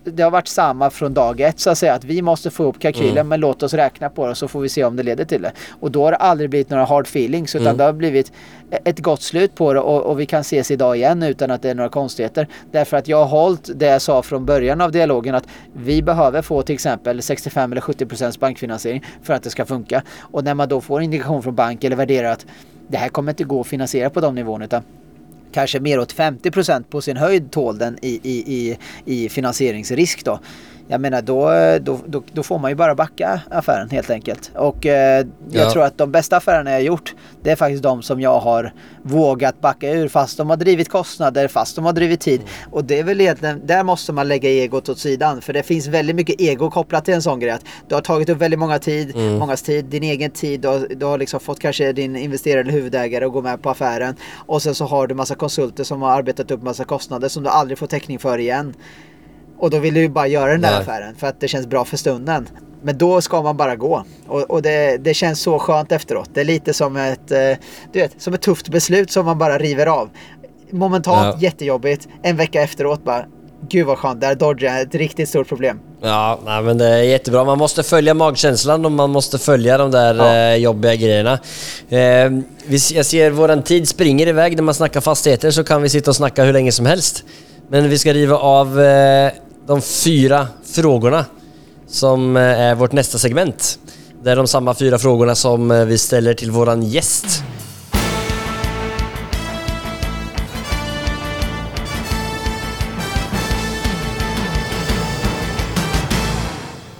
det 0.04 0.24
har 0.24 0.32
varit 0.32 0.48
samma 0.48 0.90
från 0.90 1.14
dag 1.14 1.40
ett 1.42 1.60
så 1.60 1.70
att 1.70 1.78
säga. 1.78 1.94
Att 1.94 2.04
vi 2.04 2.22
måste 2.22 2.50
få 2.50 2.64
ihop 2.64 2.80
kalkylen 2.80 3.10
Mm. 3.12 3.28
men 3.28 3.40
låt 3.40 3.64
oss 3.64 3.74
räkna 3.74 4.10
på 4.10 4.28
det 4.28 4.36
så 4.36 4.48
får 4.48 4.62
vi 4.62 4.70
se 4.70 4.84
om 4.84 4.96
det 4.96 5.04
leder 5.04 5.26
till 5.26 5.42
det. 5.42 5.52
Och 5.80 5.92
då 5.92 6.04
har 6.04 6.12
det 6.12 6.18
aldrig 6.18 6.50
blivit 6.50 6.70
några 6.70 6.86
hard 6.86 7.06
feelings 7.08 7.56
utan 7.56 7.68
Mm. 7.68 7.78
det 7.78 7.84
har 7.84 7.94
blivit 7.94 8.32
ett 8.86 9.00
gott 9.00 9.22
slut 9.22 9.56
på 9.56 9.74
det 9.74 9.80
och, 9.80 10.02
och 10.04 10.20
vi 10.20 10.26
kan 10.26 10.42
ses 10.42 10.72
idag 10.72 10.98
igen 10.98 11.24
utan 11.24 11.52
att 11.52 11.62
det 11.62 11.70
är 11.70 11.76
några 11.76 11.90
konstigheter. 11.90 12.48
Därför 12.72 12.98
att 12.98 13.08
jag 13.08 13.18
har 13.18 13.26
hållit 13.26 13.70
det 13.80 13.86
jag 13.86 14.02
sa 14.02 14.22
från 14.22 14.46
början 14.46 14.82
av 14.82 14.92
dialogen 14.92 15.36
att 15.36 15.48
vi 15.74 16.02
behöver 16.02 16.42
få 16.42 16.62
till 16.62 16.74
exempel 16.76 17.22
65 17.22 17.72
eller 17.72 17.82
70 17.82 18.06
procents 18.06 18.40
bankfinansiering 18.40 19.06
för 19.24 19.34
att 19.34 19.44
det 19.44 19.50
ska 19.50 19.66
funka. 19.66 20.02
Och 20.20 20.44
när 20.44 20.54
man 20.54 20.70
då 20.70 20.82
får 20.82 21.02
indikation 21.02 21.44
från 21.44 21.56
bank 21.56 21.84
eller 21.84 21.96
värderar 21.96 22.32
att 22.32 22.46
det 22.88 22.98
här 22.98 23.10
kommer 23.10 23.32
inte 23.32 23.44
gå 23.44 23.62
att 23.62 23.68
finansiera 23.68 24.10
på 24.10 24.20
de 24.22 24.36
nivåerna 24.36 24.66
utan 24.66 24.82
kanske 25.52 25.80
mer 25.80 26.00
åt 26.00 26.16
50% 26.16 26.84
på 26.84 27.02
sin 27.02 27.18
höjd 27.18 27.52
tål 27.52 27.78
den 27.78 27.97
i, 28.02 28.20
i, 28.24 28.43
i, 28.56 28.78
i 29.06 29.30
finansieringsrisk 29.30 30.26
då. 30.26 30.39
Jag 30.92 31.02
menar 31.02 31.22
då, 31.22 31.50
då, 31.82 32.00
då, 32.06 32.24
då 32.34 32.44
får 32.44 32.60
man 32.60 32.72
ju 32.72 32.76
bara 32.76 32.96
backa 32.96 33.42
affären 33.52 33.90
helt 33.90 34.10
enkelt. 34.10 34.52
Och 34.56 34.86
eh, 34.86 35.26
jag 35.52 35.66
Ja. 35.66 35.72
tror 35.72 35.84
att 35.84 35.98
de 35.98 36.12
bästa 36.12 36.38
affärerna 36.38 36.72
jag 36.72 36.82
gjort 36.82 37.16
det 37.44 37.52
är 37.52 37.56
faktiskt 37.56 37.84
de 37.84 38.02
som 38.02 38.22
jag 38.22 38.40
har 38.40 38.74
vågat 39.04 39.62
backa 39.62 39.92
ur 39.92 40.08
fast 40.08 40.38
de 40.38 40.50
har 40.50 40.58
drivit 40.58 40.90
kostnader, 40.90 41.48
fast 41.48 41.76
de 41.76 41.86
har 41.86 41.94
drivit 41.94 42.20
tid. 42.22 42.42
Och 42.72 42.84
det 42.84 43.00
är 43.00 43.04
väl 43.04 43.22
egentligen, 43.22 43.62
där 43.66 43.84
måste 43.84 44.14
man 44.14 44.28
lägga 44.28 44.50
egot 44.50 44.90
åt 44.90 45.00
sidan. 45.00 45.42
För 45.42 45.54
det 45.54 45.64
finns 45.64 45.88
väldigt 45.88 46.16
mycket 46.16 46.42
ego 46.42 46.70
kopplat 46.70 47.06
till 47.06 47.14
en 47.14 47.22
sån 47.22 47.40
grej. 47.40 47.52
Att 47.52 47.66
du 47.88 47.96
har 47.96 48.02
tagit 48.02 48.30
upp 48.30 48.38
väldigt 48.38 48.60
många 48.60 48.80
tid, 48.80 49.16
mångas 49.16 49.62
tid, 49.62 49.86
din 49.86 50.04
egen 50.04 50.32
tid. 50.32 50.62
Du 50.62 50.68
har, 50.68 50.88
du 50.96 51.06
har 51.06 51.18
liksom 51.18 51.40
fått 51.40 51.60
kanske 51.60 51.92
din 51.94 52.16
investerare 52.16 52.62
eller 52.62 52.72
huvudägare 52.72 53.26
att 53.26 53.32
gå 53.34 53.42
med 53.42 53.62
på 53.62 53.70
affären. 53.70 54.16
Och 54.48 54.62
sen 54.62 54.76
så 54.76 54.86
har 54.86 55.08
du 55.08 55.16
massa 55.16 55.36
konsulter 55.36 55.84
som 55.84 56.02
har 56.02 56.12
arbetat 56.12 56.52
upp 56.52 56.64
massa 56.64 56.84
kostnader 56.84 57.28
som 57.28 57.44
du 57.44 57.50
aldrig 57.50 57.78
får 57.78 57.88
täckning 57.88 58.20
för 58.20 58.38
igen. 58.38 58.74
Och 59.60 59.70
då 59.70 59.80
vill 59.80 59.93
du 59.93 59.99
ju 59.99 60.10
bara 60.10 60.28
göra 60.28 60.51
den 60.51 60.62
där 60.62 60.72
Nej. 60.72 60.80
affären 60.80 61.16
för 61.16 61.28
att 61.28 61.39
det 61.41 61.47
känns 61.47 61.68
bra 61.68 61.86
för 61.86 61.97
stunden. 61.97 62.49
Men 62.84 62.97
då 62.97 63.22
ska 63.22 63.41
man 63.41 63.57
bara 63.57 63.76
gå. 63.76 64.03
Och, 64.28 64.41
och 64.51 64.62
det, 64.62 64.97
det 64.97 65.14
känns 65.14 65.39
så 65.41 65.60
skönt 65.60 65.91
efteråt. 65.91 66.30
Det 66.34 66.39
är 66.41 66.45
lite 66.45 66.74
som 66.74 66.95
ett, 66.97 67.32
eh, 67.32 67.38
du 67.93 67.99
vet, 67.99 68.22
som 68.22 68.34
ett 68.34 68.41
tufft 68.41 68.70
beslut 68.70 69.12
som 69.12 69.26
man 69.26 69.38
bara 69.38 69.57
river 69.57 69.86
av. 69.86 70.10
Momentalt 70.72 71.36
Ja. 71.36 71.41
jättejobbigt. 71.41 72.07
En 72.24 72.38
vecka 72.38 72.62
efteråt 72.62 73.03
bara, 73.03 73.26
gud 73.70 73.86
vad 73.86 73.97
skönt, 73.97 74.22
där 74.22 74.36
dodgar 74.36 74.74
jag 74.74 74.82
ett 74.82 74.95
riktigt 74.95 75.30
stort 75.30 75.47
problem. 75.47 75.80
Ja, 76.01 76.39
nej, 76.45 76.62
men 76.64 76.78
det 76.78 76.86
är 76.88 77.03
jättebra. 77.03 77.43
Man 77.43 77.57
måste 77.57 77.84
följa 77.84 78.14
magkänslan 78.14 78.86
och 78.86 78.91
man 78.91 79.10
måste 79.10 79.38
följa 79.38 79.78
de 79.78 79.91
där 79.91 80.16
Ja. 80.16 80.36
eh, 80.36 80.55
jobbiga 80.55 80.95
grejerna. 80.95 81.34
Eh, 81.89 82.30
vi, 82.68 82.78
jag 82.93 83.05
ser 83.05 83.30
våran 83.32 83.64
tid 83.64 83.88
springer 83.88 84.28
iväg. 84.28 84.55
När 84.55 84.64
man 84.64 84.74
snackar 84.74 85.01
fastigheter 85.01 85.51
så 85.51 85.64
kan 85.64 85.82
vi 85.82 85.89
sitta 85.89 86.12
och 86.12 86.16
snacka 86.16 86.43
hur 86.43 86.53
länge 86.53 86.72
som 86.72 86.86
helst. 86.86 87.24
Men 87.70 87.89
vi 87.89 87.97
ska 87.97 88.14
riva 88.14 88.38
av 88.38 88.82
eh, 88.82 89.32
de 89.70 89.82
fyra 89.82 90.48
frågorna 90.64 91.26
som 91.88 92.38
eh, 92.38 92.44
är 92.44 92.76
vårt 92.76 92.92
nästa 92.92 93.18
segment. 93.18 93.80
Det 94.24 94.32
är 94.32 94.36
de 94.36 94.48
samma 94.48 94.74
fyra 94.74 94.98
frågorna 94.98 95.36
som 95.36 95.72
eh, 95.72 95.86
vi 95.86 95.98
ställer 95.98 96.34
till 96.34 96.52
våran 96.52 96.84
gäst. 96.84 97.44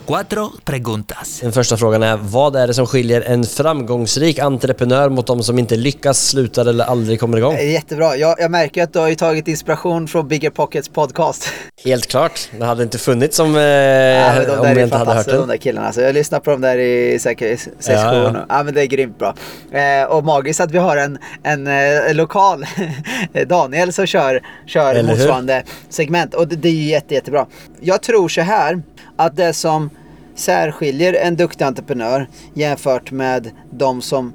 Cuatro 0.10 0.52
preguntas. 0.66 1.40
Den 1.40 1.52
första 1.52 1.78
frågan 1.78 2.04
är, 2.04 2.18
vad 2.18 2.56
är 2.56 2.68
det 2.68 2.74
som 2.74 2.88
skiljer 2.88 3.22
en 3.22 3.44
framgångsrik 3.44 4.40
entreprenör 4.40 5.10
mot 5.10 5.28
de 5.28 5.44
som 5.44 5.60
inte 5.60 5.76
lyckas, 5.76 6.28
slutar 6.28 6.66
eller 6.66 6.86
aldrig 6.86 7.20
kommer 7.20 7.38
igång? 7.38 7.54
Är 7.56 7.62
jättebra. 7.64 8.16
Jag, 8.16 8.36
jag 8.40 8.52
märker 8.52 8.84
att 8.84 8.94
du 8.94 9.00
har 9.00 9.08
ju 9.10 9.16
tagit 9.16 9.48
inspiration 9.48 10.08
från 10.08 10.28
Bigger 10.28 10.50
Pockets 10.50 10.90
podcast. 10.90 11.50
Helt 11.86 12.08
klart. 12.08 12.50
Det 12.60 12.66
hade 12.66 12.84
inte 12.84 12.98
funnits 12.98 13.38
som, 13.38 13.56
eh, 13.56 13.62
Ja, 13.62 14.34
de 14.36 14.40
om 14.40 14.46
där 14.46 14.70
jag 14.70 14.78
är 14.78 14.84
inte 14.84 14.98
hade 14.98 14.98
hört 14.98 15.06
fantastiska 15.06 15.32
de 15.32 15.40
den. 15.40 15.48
där 15.50 15.58
killarna. 15.58 15.88
Alltså, 15.88 16.02
jag 16.02 16.14
lyssnar 16.14 16.40
på 16.40 16.52
dem 16.52 16.62
där 16.62 16.78
i 16.78 17.20
säkert 17.20 17.60
sex 17.60 17.72
Ja, 17.88 18.16
ja. 18.16 18.46
Ja 18.50 18.64
men 18.64 18.74
det 18.74 18.82
är 18.82 18.86
grymt 18.86 19.20
bra. 19.20 19.36
Eh, 19.72 20.04
och 20.10 20.26
magiskt 20.26 20.60
att 20.60 20.72
vi 20.72 20.78
har 20.78 20.98
en, 20.98 21.18
en 21.44 21.68
eh, 21.68 22.14
lokal 22.14 22.66
Daniel 23.48 23.94
som 23.94 24.06
kör, 24.06 24.42
kör 24.68 24.96
Eller 24.96 25.02
hur? 25.10 25.10
motsvarande 25.18 25.64
segment. 25.90 26.34
Och 26.34 26.48
det, 26.48 26.56
det 26.56 26.70
är 26.70 26.74
ju 26.74 26.84
jätte, 26.90 27.14
jättebra. 27.14 27.46
Jag 27.80 28.02
tror 28.02 28.28
så 28.30 28.42
här 28.42 28.82
att 29.20 29.36
det 29.36 29.54
som 29.54 29.90
särskiljer 30.36 31.14
en 31.14 31.36
duktig 31.36 31.66
entreprenör 31.66 32.28
jämfört 32.54 33.12
med 33.12 33.52
de 33.72 34.02
som 34.02 34.34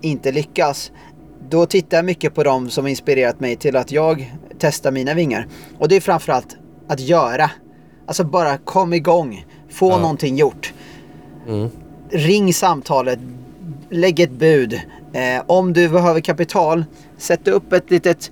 inte 0.00 0.32
lyckas. 0.32 0.92
Då 1.48 1.66
tittar 1.66 1.96
jag 1.98 2.04
mycket 2.04 2.34
på 2.34 2.42
dem 2.42 2.70
som 2.70 2.86
inspirerat 2.86 3.40
mig 3.40 3.56
till 3.56 3.76
att 3.76 3.92
jag 3.92 4.32
testar 4.58 4.90
mina 4.90 5.14
vingar. 5.14 5.46
Och 5.78 5.88
det 5.88 5.96
är 5.96 6.00
framförallt 6.00 6.56
att 6.88 7.00
göra. 7.00 7.50
Alltså 8.06 8.24
bara 8.24 8.58
kom 8.58 8.92
igång. 8.94 9.44
Få 9.70 9.90
Ja. 9.90 9.98
någonting 9.98 10.36
gjort. 10.36 10.72
Mm. 11.48 11.68
Ring 12.10 12.54
samtalet. 12.54 13.18
Lägg 13.90 14.20
ett 14.20 14.30
bud. 14.30 14.80
Eh, 15.12 15.42
om 15.46 15.72
du 15.72 15.88
behöver 15.88 16.20
kapital, 16.20 16.84
sätt 17.18 17.48
upp 17.48 17.72
ett 17.72 17.90
litet 17.90 18.30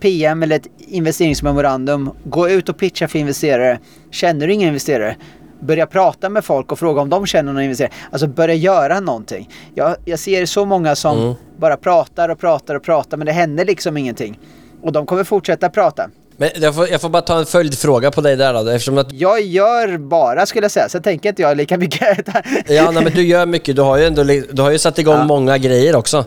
PM 0.00 0.42
eller 0.42 0.56
ett 0.56 0.66
investeringsmemorandum. 0.78 2.10
Gå 2.24 2.48
ut 2.48 2.68
och 2.68 2.78
pitcha 2.78 3.08
för 3.08 3.18
investerare. 3.18 3.78
Känner 4.10 4.46
du 4.46 4.52
inga 4.52 4.66
investerare? 4.66 5.16
börja 5.60 5.86
prata 5.86 6.28
med 6.28 6.44
folk 6.44 6.72
och 6.72 6.78
fråga 6.78 7.00
om 7.00 7.08
de 7.10 7.26
känner 7.26 7.52
någon 7.52 7.62
investering. 7.62 7.92
Alltså 8.10 8.26
börja 8.26 8.54
göra 8.54 9.00
någonting. 9.00 9.48
Jag, 9.74 9.96
jag 10.04 10.18
ser 10.18 10.46
så 10.46 10.64
många 10.64 10.96
som 10.96 11.18
Mm. 11.18 11.34
bara 11.58 11.76
pratar 11.76 12.28
och 12.28 12.38
pratar 12.38 12.74
och 12.74 12.82
pratar 12.82 13.16
men 13.16 13.26
det 13.26 13.32
händer 13.32 13.64
liksom 13.64 13.96
ingenting. 13.96 14.38
Och 14.82 14.92
de 14.92 15.06
kommer 15.06 15.24
fortsätta 15.24 15.68
prata. 15.68 16.10
Men 16.36 16.50
jag 16.56 16.74
får, 16.74 16.88
jag 16.88 17.00
får 17.00 17.08
bara 17.08 17.22
ta 17.22 17.38
en 17.38 17.46
följdfråga 17.46 18.10
på 18.10 18.20
dig 18.20 18.36
där 18.36 18.52
då, 18.54 18.68
eftersom 18.70 18.98
att 18.98 19.12
Jag 19.12 19.40
gör 19.40 19.98
bara 19.98 20.46
skulle 20.46 20.64
jag 20.64 20.70
säga, 20.72 20.88
så 20.88 21.00
tänker 21.00 21.28
inte 21.28 21.42
jag 21.42 21.56
lika 21.56 21.76
mycket. 21.78 22.28
Ja, 22.68 22.90
nej, 22.90 23.04
men 23.04 23.12
du 23.12 23.22
gör 23.26 23.46
mycket. 23.46 23.76
Du 23.76 23.82
har 23.82 23.96
ju 23.98 24.04
ändå 24.04 24.22
du 24.52 24.62
har 24.62 24.70
ju 24.70 24.78
satt 24.78 24.98
igång 24.98 25.14
Ja. 25.16 25.24
många 25.24 25.58
grejer 25.58 25.96
också. 25.96 26.24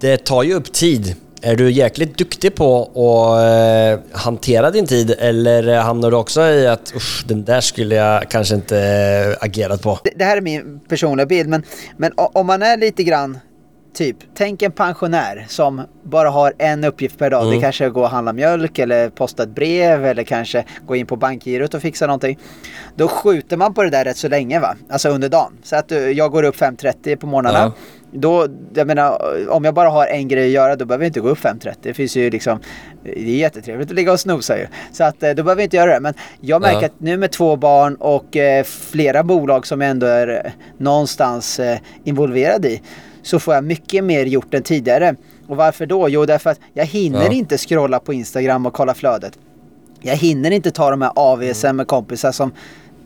Det 0.00 0.16
tar 0.16 0.42
ju 0.42 0.54
upp 0.54 0.72
tid. 0.72 1.16
Är 1.44 1.56
du 1.56 1.70
jäkligt 1.70 2.18
duktig 2.18 2.54
på 2.54 2.82
att 2.82 4.02
eh, 4.12 4.18
hantera 4.20 4.70
din 4.70 4.86
tid 4.86 5.14
eller 5.18 5.80
hamnar 5.80 6.10
du 6.10 6.16
också 6.16 6.42
i 6.42 6.66
att 6.66 6.92
usch, 6.96 7.24
den 7.26 7.44
där 7.44 7.60
skulle 7.60 7.94
jag 7.94 8.30
kanske 8.30 8.54
inte 8.54 8.78
eh, 8.78 9.44
agerat 9.44 9.82
på? 9.82 9.98
det, 10.04 10.10
det 10.16 10.24
här 10.24 10.36
är 10.36 10.40
min 10.40 10.80
personliga 10.88 11.26
bild, 11.26 11.48
men, 11.48 11.62
men 11.96 12.12
om 12.16 12.46
man 12.46 12.62
är 12.62 12.76
lite 12.76 13.02
grann 13.02 13.38
Typ, 13.94 14.16
tänk 14.34 14.62
en 14.62 14.72
pensionär 14.72 15.46
som 15.48 15.82
bara 16.02 16.30
har 16.30 16.52
en 16.58 16.84
uppgift 16.84 17.18
per 17.18 17.30
dag. 17.30 17.52
Det 17.52 17.60
kanske 17.60 17.84
är 17.84 17.88
att 17.88 17.94
gå 17.94 18.02
och 18.02 18.10
handla 18.10 18.32
mjölk 18.32 18.78
eller 18.78 19.10
posta 19.10 19.42
ett 19.42 19.48
brev 19.48 20.06
eller 20.06 20.24
kanske 20.24 20.64
gå 20.86 20.96
in 20.96 21.06
på 21.06 21.16
bankgirot 21.16 21.74
och 21.74 21.82
fixa 21.82 22.06
någonting. 22.06 22.38
Då 22.96 23.08
skjuter 23.08 23.56
man 23.56 23.74
på 23.74 23.82
det 23.82 23.90
där 23.90 24.04
rätt 24.04 24.16
så 24.16 24.28
länge 24.28 24.60
va? 24.60 24.76
Alltså 24.90 25.08
under 25.08 25.28
dagen. 25.28 25.52
Så 25.62 25.76
att 25.76 25.92
eh, 25.92 25.98
jag 25.98 26.30
går 26.30 26.42
upp 26.42 26.56
5.30 26.56 27.16
på 27.16 27.26
morgnarna. 27.26 27.58
Ja. 27.58 27.72
Då, 28.14 28.46
jag 28.74 28.86
menar, 28.86 29.18
om 29.48 29.64
jag 29.64 29.74
bara 29.74 29.88
har 29.90 30.06
en 30.06 30.28
grej 30.28 30.44
att 30.46 30.50
göra 30.52 30.76
då 30.76 30.84
behöver 30.84 31.04
jag 31.04 31.08
inte 31.08 31.20
gå 31.20 31.28
upp 31.28 31.38
5.30. 31.38 31.74
Det 31.82 31.94
finns 31.94 32.16
ju 32.16 32.30
liksom, 32.30 32.60
det 33.04 33.18
är 33.20 33.36
jättetrevligt 33.36 33.88
att 33.90 33.94
ligga 33.96 34.12
och 34.12 34.20
snosa 34.20 34.58
ju. 34.58 34.66
Så 34.92 35.04
att 35.04 35.22
eh, 35.22 35.30
då 35.30 35.42
behöver 35.42 35.62
jag 35.62 35.66
inte 35.66 35.76
göra 35.76 35.94
det. 35.94 36.00
Men 36.00 36.14
jag 36.40 36.60
märker 36.62 36.80
Ja. 36.80 36.86
att 36.86 37.00
nu 37.00 37.16
med 37.16 37.30
två 37.30 37.56
barn 37.56 37.94
och 37.94 38.36
eh, 38.36 38.64
flera 38.64 39.22
bolag 39.22 39.66
som 39.66 39.80
jag 39.80 39.90
ändå 39.90 40.06
är 40.06 40.28
eh, 40.46 40.52
någonstans 40.78 41.60
eh, 41.60 41.78
involverad 42.04 42.64
i 42.64 42.82
så 43.22 43.38
får 43.38 43.54
jag 43.54 43.64
mycket 43.64 44.04
mer 44.04 44.26
gjort 44.26 44.54
än 44.54 44.62
tidigare. 44.62 45.14
Och 45.48 45.56
varför 45.56 45.86
då? 45.86 46.08
Jo, 46.08 46.26
därför 46.26 46.50
att 46.50 46.60
jag 46.72 46.84
hinner 46.86 47.24
Ja. 47.24 47.32
inte 47.32 47.58
scrolla 47.58 47.98
på 48.00 48.12
Instagram 48.12 48.66
och 48.66 48.72
kolla 48.72 48.94
flödet. 48.94 49.38
Jag 50.00 50.16
hinner 50.16 50.50
inte 50.50 50.70
ta 50.70 50.90
de 50.90 51.02
här 51.02 51.12
AVSen 51.16 51.76
med 51.76 51.86
kompisar 51.86 52.32
som 52.32 52.52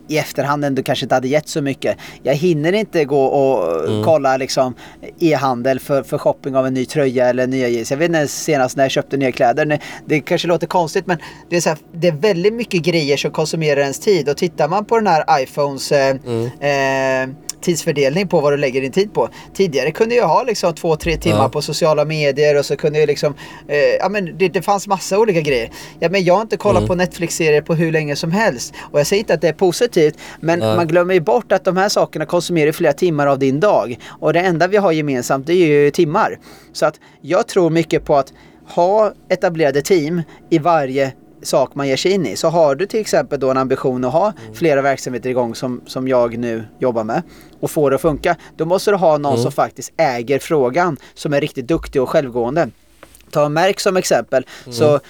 i 0.08 0.18
efterhand 0.18 0.64
ändå 0.64 0.82
kanske 0.82 1.04
inte 1.04 1.14
hade 1.14 1.28
gett 1.28 1.48
så 1.48 1.62
mycket. 1.62 1.96
Jag 2.22 2.34
hinner 2.34 2.72
inte 2.72 3.04
gå 3.04 3.24
och 3.24 4.04
kolla 4.04 4.36
liksom 4.36 4.74
e-handel 5.18 5.80
för, 5.80 6.02
för 6.02 6.18
shopping 6.18 6.56
av 6.56 6.66
en 6.66 6.74
ny 6.74 6.86
tröja 6.86 7.28
eller 7.28 7.46
nya 7.46 7.68
jeans. 7.68 7.90
Jag 7.90 7.98
vet 7.98 8.08
inte 8.08 8.28
senast 8.28 8.76
när 8.76 8.84
jag 8.84 8.90
köpte 8.90 9.16
nya 9.16 9.32
kläder. 9.32 9.78
Det, 10.06 10.20
kanske 10.20 10.48
låter 10.48 10.66
konstigt 10.66 11.06
men 11.06 11.18
det 11.48 11.56
är, 11.56 11.60
så 11.60 11.68
här, 11.68 11.78
det 11.92 12.08
är 12.08 12.12
väldigt 12.12 12.54
mycket 12.54 12.82
grejer 12.82 13.16
som 13.16 13.30
konsumerar 13.30 13.80
ens 13.80 13.98
tid. 13.98 14.28
Och 14.28 14.36
tittar 14.36 14.68
man 14.68 14.84
på 14.84 14.96
den 14.96 15.06
här 15.06 15.42
iPhones 15.42 15.92
eh, 15.92 16.16
eh, 16.60 17.28
tidsfördelning 17.60 18.28
på 18.28 18.40
vad 18.40 18.52
du 18.52 18.56
lägger 18.56 18.80
din 18.80 18.92
tid 18.92 19.14
på. 19.14 19.28
Tidigare 19.54 19.90
kunde 19.90 20.14
jag 20.14 20.28
ha 20.28 20.42
liksom 20.42 20.74
två, 20.74 20.96
tre 20.96 21.16
timmar 21.16 21.36
Ja. 21.38 21.48
på 21.48 21.62
sociala 21.62 22.04
medier 22.04 22.58
och 22.58 22.64
så 22.66 22.76
kunde 22.76 22.98
jag 22.98 23.06
liksom, 23.06 23.34
eh, 23.68 23.76
ja 23.78 24.08
men 24.08 24.38
det, 24.38 24.48
det 24.48 24.62
fanns 24.62 24.86
massa 24.88 25.18
olika 25.18 25.40
grejer. 25.40 25.70
Ja 26.00 26.08
men 26.08 26.24
jag 26.24 26.34
har 26.34 26.42
inte 26.42 26.56
kollat 26.56 26.86
på 26.86 26.94
Netflix-serier 26.94 27.60
på 27.62 27.74
hur 27.74 27.92
länge 27.92 28.16
som 28.16 28.30
helst. 28.32 28.74
Och 28.92 29.00
jag 29.00 29.06
säger 29.06 29.20
inte 29.20 29.34
att 29.34 29.40
det 29.40 29.48
är 29.48 29.52
positivt, 29.52 30.18
men 30.40 30.58
Nej. 30.58 30.76
man 30.76 30.86
glömmer 30.86 31.14
ju 31.14 31.20
bort 31.20 31.52
att 31.52 31.64
de 31.64 31.76
här 31.76 31.88
sakerna 31.88 32.26
konsumerar 32.26 32.72
flera 32.72 32.92
timmar 32.92 33.26
av 33.26 33.38
din 33.38 33.60
dag. 33.60 33.98
Och 34.20 34.32
det 34.32 34.40
enda 34.40 34.66
vi 34.66 34.76
har 34.76 34.92
gemensamt 34.92 35.46
det 35.46 35.52
är 35.52 35.66
ju 35.66 35.90
timmar. 35.90 36.38
Så 36.72 36.86
att 36.86 36.94
jag 37.20 37.48
tror 37.48 37.70
mycket 37.70 38.04
på 38.04 38.16
att 38.16 38.32
ha 38.68 39.12
etablerade 39.30 39.82
team 39.82 40.22
i 40.50 40.58
varje 40.58 41.12
sak 41.42 41.74
man 41.74 41.88
ger 41.88 41.96
sig 41.96 42.12
in 42.12 42.26
i. 42.26 42.36
Så 42.36 42.48
har 42.48 42.74
du 42.74 42.86
till 42.86 43.00
exempel 43.00 43.40
då 43.40 43.50
en 43.50 43.56
ambition 43.56 44.04
att 44.04 44.12
ha 44.12 44.32
flera 44.54 44.82
verksamheter 44.82 45.30
igång 45.30 45.54
som, 45.54 45.80
som 45.86 46.08
jag 46.08 46.38
nu 46.38 46.64
jobbar 46.78 47.04
med 47.04 47.22
och 47.60 47.70
får 47.70 47.90
det 47.90 47.94
att 47.94 48.02
funka. 48.02 48.36
Då 48.56 48.64
måste 48.64 48.90
du 48.90 48.96
ha 48.96 49.18
någon 49.18 49.42
som 49.42 49.52
faktiskt 49.52 49.92
äger 49.96 50.38
frågan 50.38 50.96
som 51.14 51.34
är 51.34 51.40
riktigt 51.40 51.68
duktig 51.68 52.02
och 52.02 52.10
självgående. 52.10 52.70
Ta 53.30 53.48
Märk 53.48 53.80
som 53.80 53.96
exempel. 53.96 54.46
Så 54.70 55.00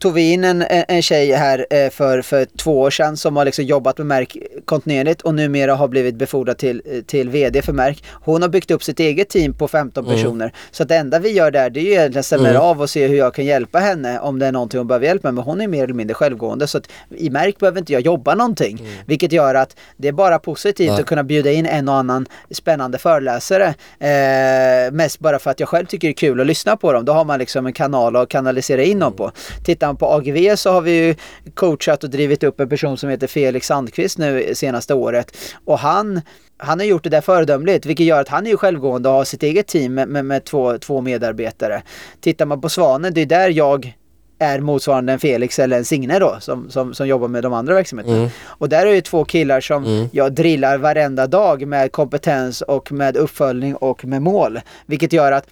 tog 0.00 0.12
vi 0.12 0.32
in 0.32 0.44
en, 0.44 0.64
en 0.68 1.02
tjej 1.02 1.32
här 1.32 1.66
eh, 1.70 1.90
för, 1.90 2.22
för 2.22 2.44
två 2.44 2.80
år 2.80 2.90
sedan 2.90 3.16
som 3.16 3.36
har 3.36 3.44
liksom 3.44 3.64
jobbat 3.64 3.98
med 3.98 4.06
Märk 4.06 4.36
kontinuerligt 4.64 5.22
och 5.22 5.34
numera 5.34 5.74
har 5.74 5.88
blivit 5.88 6.14
befordrad 6.14 6.58
till, 6.58 6.82
eh, 6.84 7.00
till 7.00 7.28
VD 7.28 7.62
för 7.62 7.72
Märk. 7.72 8.04
Hon 8.10 8.42
har 8.42 8.48
byggt 8.48 8.70
upp 8.70 8.82
sitt 8.82 9.00
eget 9.00 9.28
team 9.28 9.54
på 9.54 9.68
15 9.68 10.04
personer. 10.04 10.52
Så 10.70 10.82
att 10.82 10.88
det 10.88 10.96
enda 10.96 11.18
vi 11.18 11.30
gör 11.30 11.50
där 11.50 11.70
det 11.70 11.80
är 11.80 11.84
ju 11.84 11.90
egentligen 11.90 12.24
stämmer 12.24 12.54
av 12.54 12.80
och 12.80 12.90
se 12.90 13.06
hur 13.06 13.16
jag 13.16 13.34
kan 13.34 13.44
hjälpa 13.44 13.78
henne 13.78 14.18
om 14.18 14.38
det 14.38 14.46
är 14.46 14.52
någonting 14.52 14.78
hon 14.78 14.86
behöver 14.86 15.06
hjälp 15.06 15.22
med. 15.22 15.34
Men 15.34 15.44
hon 15.44 15.60
är 15.60 15.68
mer 15.68 15.84
eller 15.84 15.94
mindre 15.94 16.14
självgående 16.14 16.66
så 16.66 16.78
att 16.78 16.88
i 17.16 17.30
Märk 17.30 17.58
behöver 17.58 17.78
inte 17.78 17.92
jag 17.92 18.02
jobba 18.02 18.34
någonting. 18.34 18.88
Vilket 19.06 19.32
gör 19.32 19.54
att 19.54 19.76
det 19.96 20.08
är 20.08 20.12
bara 20.12 20.38
positivt 20.38 20.90
Nej. 20.90 21.00
att 21.00 21.06
kunna 21.06 21.24
bjuda 21.24 21.52
in 21.52 21.66
en 21.66 21.88
och 21.88 21.94
annan 21.94 22.26
spännande 22.50 22.98
föreläsare. 22.98 23.74
Eh, 23.98 24.92
mest 24.92 25.18
bara 25.18 25.38
för 25.38 25.50
att 25.50 25.60
jag 25.60 25.68
själv 25.68 25.86
tycker 25.86 26.08
det 26.08 26.12
är 26.12 26.16
kul 26.16 26.40
att 26.40 26.46
lyssna 26.46 26.76
på 26.76 26.92
dem. 26.92 27.04
Då 27.04 27.12
har 27.12 27.24
man 27.24 27.38
liksom 27.38 27.66
en 27.66 27.72
kanal 27.72 28.16
att 28.16 28.28
kanalisera 28.28 28.82
in 28.82 28.98
dem 28.98 29.12
på. 29.12 29.32
Tittar 29.64 29.89
man 29.90 29.96
på 29.96 30.06
AGV 30.06 30.56
så 30.56 30.70
har 30.70 30.80
vi 30.80 31.06
ju 31.06 31.14
coachat 31.54 32.04
och 32.04 32.10
drivit 32.10 32.42
upp 32.42 32.60
en 32.60 32.68
person 32.68 32.98
som 32.98 33.08
heter 33.08 33.26
Felix 33.26 33.66
Sandqvist 33.66 34.18
nu 34.18 34.54
senaste 34.54 34.94
året. 34.94 35.36
Och 35.64 35.78
han 35.78 36.20
han 36.62 36.78
har 36.78 36.86
gjort 36.86 37.04
det 37.04 37.10
där 37.10 37.20
föredömligt 37.20 37.86
vilket 37.86 38.06
gör 38.06 38.20
att 38.20 38.28
han 38.28 38.46
är 38.46 38.50
ju 38.50 38.56
självgående 38.56 39.08
och 39.08 39.14
har 39.14 39.24
sitt 39.24 39.42
eget 39.42 39.66
team 39.66 39.94
med, 39.94 40.08
med, 40.08 40.24
med 40.24 40.44
två, 40.44 40.78
två 40.78 41.00
medarbetare. 41.00 41.82
Tittar 42.20 42.46
man 42.46 42.60
på 42.60 42.68
Svanen, 42.68 43.14
det 43.14 43.20
är 43.20 43.26
där 43.26 43.48
jag 43.48 43.96
är 44.38 44.60
motsvarande 44.60 45.12
en 45.12 45.18
Felix 45.18 45.58
eller 45.58 45.78
en 45.78 45.84
Signe 45.84 46.18
då 46.18 46.36
som, 46.40 46.70
som, 46.70 46.94
som 46.94 47.06
jobbar 47.08 47.28
med 47.28 47.42
de 47.42 47.52
andra 47.52 47.74
verksamheterna. 47.74 48.30
Och 48.44 48.68
där 48.68 48.86
är 48.86 48.94
ju 48.94 49.00
två 49.00 49.24
killar 49.24 49.60
som 49.60 50.08
jag 50.12 50.32
drillar 50.32 50.78
varenda 50.78 51.26
dag 51.26 51.66
med 51.66 51.92
kompetens 51.92 52.62
och 52.62 52.92
med 52.92 53.16
uppföljning 53.16 53.76
och 53.76 54.04
med 54.04 54.22
mål. 54.22 54.60
Vilket 54.86 55.12
gör 55.12 55.32
att 55.32 55.46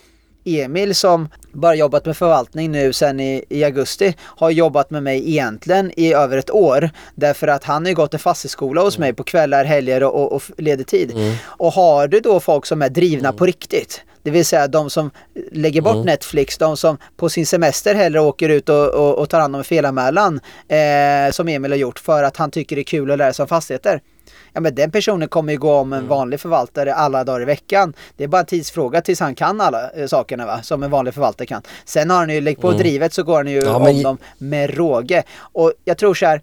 Emil 0.49 0.95
som 0.95 1.29
bara 1.53 1.75
jobbat 1.75 2.07
med 2.07 2.17
förvaltning 2.17 2.73
nu 2.73 2.93
sen 2.93 3.21
i, 3.21 3.45
i 3.49 3.65
augusti 3.65 4.15
har 4.21 4.51
jobbat 4.51 4.91
med 4.91 5.03
mig 5.03 5.31
egentligen 5.31 5.93
i 5.97 6.13
över 6.13 6.39
ett 6.39 6.51
år. 6.51 6.91
Därför 7.15 7.49
att 7.49 7.65
han 7.65 7.83
har 7.83 7.89
ju 7.89 7.95
gått 7.95 8.15
en 8.15 8.21
fastighetsskola 8.21 8.81
hos 8.81 8.99
mig 8.99 9.13
på 9.13 9.25
kvällar, 9.25 9.65
helger 9.65 10.03
och, 10.03 10.15
och, 10.15 10.33
och 10.33 10.43
leder 10.59 10.85
tid. 10.85 11.13
Och 11.43 11.73
har 11.73 12.09
du 12.09 12.21
då 12.21 12.41
folk 12.41 12.67
som 12.67 12.83
är 12.83 12.89
drivna 12.89 13.33
på 13.33 13.47
riktigt 13.47 14.03
det 14.23 14.31
vill 14.31 14.45
säga 14.47 14.69
de 14.69 14.91
som 14.91 15.11
lägger 15.53 15.81
bort 15.81 16.05
Netflix, 16.07 16.59
de 16.59 16.77
som 16.77 16.99
på 17.17 17.29
sin 17.29 17.47
semester 17.47 17.95
hellre 17.95 18.21
åker 18.21 18.49
ut 18.49 18.69
och, 18.69 18.89
och, 18.89 19.19
och 19.19 19.29
tar 19.31 19.41
hand 19.41 19.55
om 19.55 19.59
en 19.59 19.65
felanmälan 19.65 20.41
eh, 20.69 21.31
som 21.33 21.49
Emil 21.49 21.71
har 21.73 21.79
gjort 21.79 21.99
för 21.99 22.23
att 22.23 22.37
han 22.37 22.51
tycker 22.51 22.77
det 22.77 22.83
är 22.83 22.85
kul 22.85 23.11
att 23.11 23.19
lära 23.19 23.33
sig 23.33 23.43
om 23.43 23.49
fastigheter. 23.49 24.01
Ja 24.53 24.61
men 24.61 24.75
den 24.75 24.91
personen 24.91 25.29
kommer 25.29 25.53
ju 25.53 25.59
gå 25.59 25.75
om 25.75 25.93
en 25.93 26.09
vanlig 26.09 26.41
förvaltare 26.41 26.95
alla 26.95 27.25
dagar 27.25 27.41
i 27.43 27.45
veckan. 27.45 27.95
Det 28.17 28.25
är 28.25 28.29
bara 28.29 28.41
en 28.41 28.47
tidsfråga 28.47 29.01
tills 29.01 29.21
han 29.21 29.35
kan 29.35 29.61
alla 29.61 29.91
eh, 29.91 30.07
sakerna 30.07 30.47
va, 30.47 30.63
som 30.63 30.83
en 30.83 30.91
vanlig 30.91 31.15
förvaltare 31.15 31.47
kan. 31.47 31.63
Sen 31.85 32.11
har 32.11 32.17
han 32.19 32.31
ju, 32.31 32.41
lägg 32.41 32.61
på 32.61 32.71
drivet 32.73 33.13
så 33.13 33.23
går 33.23 33.37
han 33.37 33.47
ju 33.47 33.61
Ja, 33.61 33.77
om 33.77 33.83
men- 33.83 34.03
dem 34.03 34.19
med 34.39 34.77
råge. 34.77 35.23
Och 35.39 35.73
jag 35.85 35.99
tror 35.99 36.15
så 36.15 36.27
här, 36.27 36.41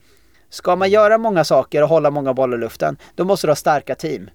ska 0.50 0.76
man 0.76 0.90
göra 0.90 1.18
många 1.18 1.44
saker 1.44 1.82
och 1.84 1.90
hålla 1.90 2.10
många 2.12 2.34
bollar 2.34 2.58
i 2.58 2.62
luften, 2.62 2.98
då 3.16 3.24
måste 3.26 3.48
du 3.48 3.52
ha 3.52 3.56
starka 3.56 3.96
team. 3.96 4.30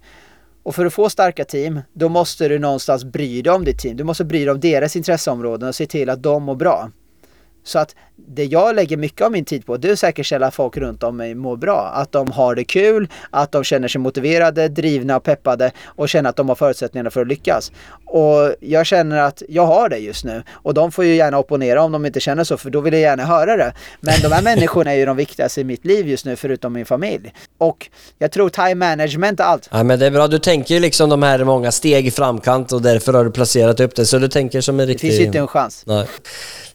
Och 0.62 0.74
för 0.74 0.86
att 0.86 0.94
få 0.94 1.10
starka 1.10 1.44
team, 1.44 1.80
då 1.92 2.08
måste 2.08 2.48
du 2.48 2.58
någonstans 2.58 3.04
bry 3.04 3.42
dig 3.42 3.52
om 3.52 3.64
ditt 3.64 3.78
team. 3.78 3.96
Du 3.96 4.04
måste 4.04 4.24
bry 4.24 4.44
dig 4.44 4.50
om 4.50 4.60
deras 4.60 4.96
intresseområden 4.96 5.68
och 5.68 5.74
se 5.74 5.86
till 5.86 6.10
att 6.10 6.22
de 6.22 6.42
mår 6.42 6.54
bra. 6.54 6.90
Så 7.64 7.78
att 7.78 7.94
det 8.28 8.44
jag 8.44 8.74
lägger 8.74 8.96
mycket 8.96 9.20
av 9.20 9.32
min 9.32 9.44
tid 9.44 9.66
på 9.66 9.76
det 9.76 9.88
är 9.88 9.92
att 9.92 9.98
säkerställa 9.98 10.46
att 10.46 10.54
folk 10.54 10.76
runt 10.76 11.02
om 11.02 11.16
mig 11.16 11.34
mår 11.34 11.56
bra. 11.56 11.90
Att 11.94 12.12
de 12.12 12.30
har 12.30 12.54
det 12.54 12.64
kul, 12.64 13.08
att 13.30 13.52
de 13.52 13.64
känner 13.64 13.88
sig 13.88 14.00
motiverade, 14.00 14.68
drivna 14.68 15.16
och 15.16 15.22
peppade 15.22 15.70
och 15.84 16.08
känner 16.08 16.30
att 16.30 16.36
de 16.36 16.48
har 16.48 16.56
förutsättningarna 16.56 17.10
för 17.10 17.20
att 17.20 17.28
lyckas. 17.28 17.72
Och 18.06 18.54
jag 18.60 18.86
känner 18.86 19.18
att 19.18 19.42
jag 19.48 19.66
har 19.66 19.88
det 19.88 19.98
just 19.98 20.24
nu. 20.24 20.42
Och 20.50 20.74
de 20.74 20.92
får 20.92 21.04
ju 21.04 21.14
gärna 21.14 21.38
opponera 21.38 21.82
om 21.82 21.92
de 21.92 22.06
inte 22.06 22.20
känner 22.20 22.44
så 22.44 22.56
för 22.56 22.70
då 22.70 22.80
vill 22.80 22.92
jag 22.92 23.02
gärna 23.02 23.24
höra 23.24 23.56
det. 23.56 23.72
Men 24.00 24.20
de 24.22 24.28
här 24.32 24.42
människorna 24.42 24.92
är 24.92 24.96
ju 24.96 25.06
de 25.06 25.16
viktigaste 25.16 25.60
i 25.60 25.64
mitt 25.64 25.84
liv 25.84 26.08
just 26.08 26.24
nu 26.24 26.36
förutom 26.36 26.72
min 26.72 26.86
familj. 26.86 27.34
Och 27.58 27.90
jag 28.18 28.32
tror 28.32 28.48
time 28.48 28.74
management 28.74 29.40
är 29.40 29.44
allt. 29.44 29.68
Ja, 29.72 29.82
men 29.82 29.98
det 29.98 30.06
är 30.06 30.10
bra. 30.10 30.28
Du 30.28 30.38
tänker 30.38 30.74
ju 30.74 30.80
liksom 30.80 31.10
de 31.10 31.22
här 31.22 31.44
många 31.44 31.72
steg 31.72 32.06
i 32.06 32.10
framkant 32.10 32.72
och 32.72 32.82
därför 32.82 33.12
har 33.12 33.24
du 33.24 33.30
placerat 33.30 33.80
upp 33.80 33.94
det. 33.94 34.06
Så 34.06 34.18
du 34.18 34.28
tänker 34.28 34.60
som 34.60 34.80
en 34.80 34.86
Det 34.86 34.92
riktig... 34.92 35.08
finns 35.10 35.20
ju 35.20 35.24
inte 35.24 35.38
en 35.38 35.48
chans. 35.48 35.82
Nej. 35.86 36.06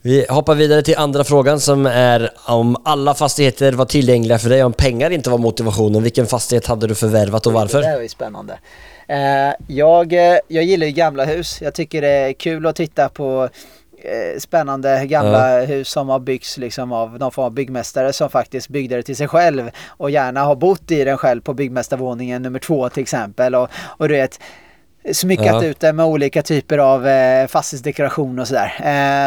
Vi 0.05 0.25
hoppar 0.29 0.55
vidare 0.55 0.81
till 0.81 0.97
andra 0.97 1.23
frågan 1.23 1.59
som 1.59 1.85
är 1.85 2.29
om 2.47 2.77
alla 2.83 3.13
fastigheter 3.13 3.73
var 3.73 3.85
tillgängliga 3.85 4.37
för 4.39 4.49
dig, 4.49 4.63
om 4.63 4.73
pengar 4.73 5.09
inte 5.09 5.29
var 5.29 5.37
motivationen. 5.37 6.03
Vilken 6.03 6.25
fastighet 6.25 6.65
hade 6.67 6.87
du 6.87 6.95
förvärvat 6.95 7.45
och 7.45 7.51
Det 7.51 7.59
varför? 7.59 7.81
där 7.81 7.95
var 7.95 8.01
ju 8.01 8.09
spännande. 8.09 8.59
Eh, 9.07 9.17
jag, 9.67 10.13
eh, 10.13 10.37
jag 10.47 10.63
gillar 10.63 10.87
ju 10.87 10.91
gamla 10.93 11.25
hus. 11.25 11.61
Jag 11.61 11.73
tycker 11.73 12.01
det 12.01 12.07
är 12.07 12.33
kul 12.33 12.65
att 12.65 12.75
titta 12.75 13.09
på 13.09 13.49
eh, 14.03 14.39
spännande 14.39 15.05
gamla 15.05 15.61
hus 15.61 15.89
som 15.89 16.09
har 16.09 16.19
byggts 16.19 16.57
liksom 16.57 16.91
av 16.91 17.19
någon 17.19 17.31
form 17.31 17.45
av 17.45 17.51
byggmästare 17.51 18.13
som 18.13 18.29
faktiskt 18.29 18.69
byggde 18.69 18.95
det 18.95 19.03
till 19.03 19.15
sig 19.15 19.27
själv 19.27 19.71
och 19.87 20.11
gärna 20.11 20.43
har 20.43 20.55
bott 20.55 20.91
i 20.91 21.03
den 21.03 21.17
själv 21.17 21.41
på 21.41 21.53
byggmästarvåningen 21.53 22.41
nummer 22.41 22.59
två 22.59 22.89
till 22.89 23.03
exempel. 23.03 23.55
Och, 23.55 23.69
och 23.97 24.07
du 24.09 24.15
vet, 24.15 24.39
smyckat 25.13 25.45
Ja. 25.45 25.63
ut 25.63 25.79
det 25.79 25.93
med 25.93 26.05
olika 26.05 26.41
typer 26.41 26.77
av 26.77 27.07
eh, 27.07 27.47
fastighetsdekoration 27.47 28.39
och 28.39 28.47
sådär. 28.47 28.73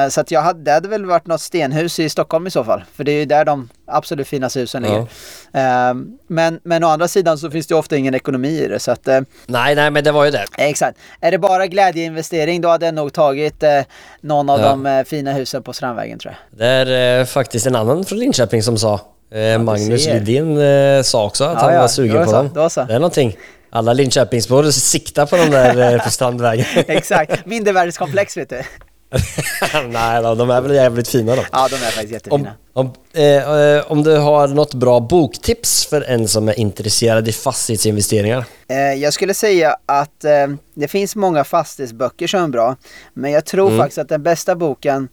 Eh, 0.05 0.09
så 0.09 0.21
att 0.21 0.31
jag 0.31 0.41
hade, 0.43 0.61
det 0.63 0.73
hade 0.73 0.89
väl 0.89 1.05
varit 1.07 1.27
något 1.27 1.41
stenhus 1.41 1.99
i 1.99 2.09
Stockholm 2.09 2.47
i 2.47 2.51
så 2.51 2.65
fall. 2.65 2.85
För 2.97 3.05
det 3.05 3.13
är 3.13 3.19
ju 3.19 3.25
där 3.25 3.45
de 3.45 3.69
absolut 3.87 4.29
finaste 4.29 4.61
husen 4.61 4.85
Ja. 4.85 4.89
ligger. 4.91 5.01
Eh, 5.89 5.95
men, 6.29 6.61
men 6.63 6.85
å 6.85 6.89
andra 6.89 7.09
sidan 7.09 7.39
så 7.39 7.51
finns 7.51 7.67
det 7.67 7.73
ju 7.75 7.79
ofta 7.79 7.97
ingen 7.97 8.15
ekonomi 8.15 8.49
i 8.49 8.69
det. 8.69 8.79
Så 8.81 8.91
att, 8.91 9.09
eh, 9.09 9.21
Nej, 9.47 9.75
nej, 9.75 9.91
men 9.91 10.05
det 10.05 10.13
var 10.13 10.25
ju 10.25 10.31
det. 10.31 10.45
exakt. 10.57 10.99
Är 11.21 11.31
det 11.31 11.39
bara 11.39 11.67
glädjeinvestering 11.67 12.61
då 12.61 12.69
hade 12.69 12.87
jag 12.87 12.95
nog 12.95 13.13
tagit 13.13 13.63
eh, 13.63 13.81
någon 14.21 14.51
av 14.51 14.61
Ja. 14.61 14.69
de 14.69 14.87
eh, 14.87 15.05
fina 15.05 15.33
husen 15.33 15.63
på 15.63 15.73
Strandvägen 15.73 16.19
tror 16.19 16.35
jag. 16.51 16.59
Det 16.59 16.67
är 16.67 17.21
eh, 17.21 17.25
faktiskt 17.27 17.67
en 17.67 17.77
annan 17.77 18.05
från 18.05 18.19
Linköping 18.19 18.63
som 18.63 18.79
sa. 18.79 19.01
Eh, 19.31 19.59
Magnus. 19.59 20.07
Lidin 20.07 20.59
eh, 20.61 21.03
sa 21.03 21.25
också 21.27 21.45
att 21.45 21.53
Ja, 21.55 21.61
han 21.61 21.75
ja, 21.75 21.81
var 21.81 21.89
sugen 21.89 22.17
då 22.17 22.25
på 22.25 22.33
dem. 22.55 22.71
så. 22.71 22.85
Det 22.85 22.95
är 22.95 22.99
någonting. 22.99 23.37
Alla 23.71 23.93
Linköpingsbor 23.93 24.71
siktar 24.71 25.27
på 25.27 25.37
de 25.37 25.47
där 25.51 25.95
eh, 25.95 26.05
på 26.05 26.11
Strandvägen. 26.11 26.67
Exakt. 26.87 27.47
Mindervärdeskomplex 27.47 28.37
vet 28.37 28.49
du. 28.49 28.63
nej 29.89 30.23
då, 30.23 30.35
de 30.35 30.51
är 30.51 30.61
väl 30.61 30.75
jävligt 30.75 31.09
fina 31.09 31.37
då. 31.37 31.45
Ja, 31.53 31.69
de 31.71 31.75
är 31.77 31.79
faktiskt 31.79 32.13
jättefina. 32.13 32.55
Om, 32.73 32.87
om, 32.87 32.93
eh, 33.13 33.61
eh, 33.61 33.85
om 33.93 34.03
du 34.03 34.17
har 34.17 34.49
något 34.49 34.75
bra 34.75 35.01
boktips 35.01 35.87
för 35.87 36.01
en 36.03 36.29
som 36.29 36.49
är 36.49 36.59
intresserad 36.61 37.29
i 37.29 37.33
fastighetsinvesteringar? 37.33 38.45
Eh, 38.69 38.77
jag 38.77 39.13
skulle 39.13 39.35
säga 39.35 39.77
att 39.87 40.25
eh, 40.25 40.47
det 40.75 40.89
finns 40.89 41.17
många 41.17 41.45
fastighetsböcker 41.45 42.27
som 42.27 42.43
är 42.45 42.49
bra. 42.49 42.77
Men 43.15 43.31
jag 43.33 43.45
tror 43.45 43.67
Mm. 43.69 43.79
faktiskt 43.79 43.99
att 43.99 44.09
den 44.09 44.23
bästa 44.23 44.55
boken 44.57 45.09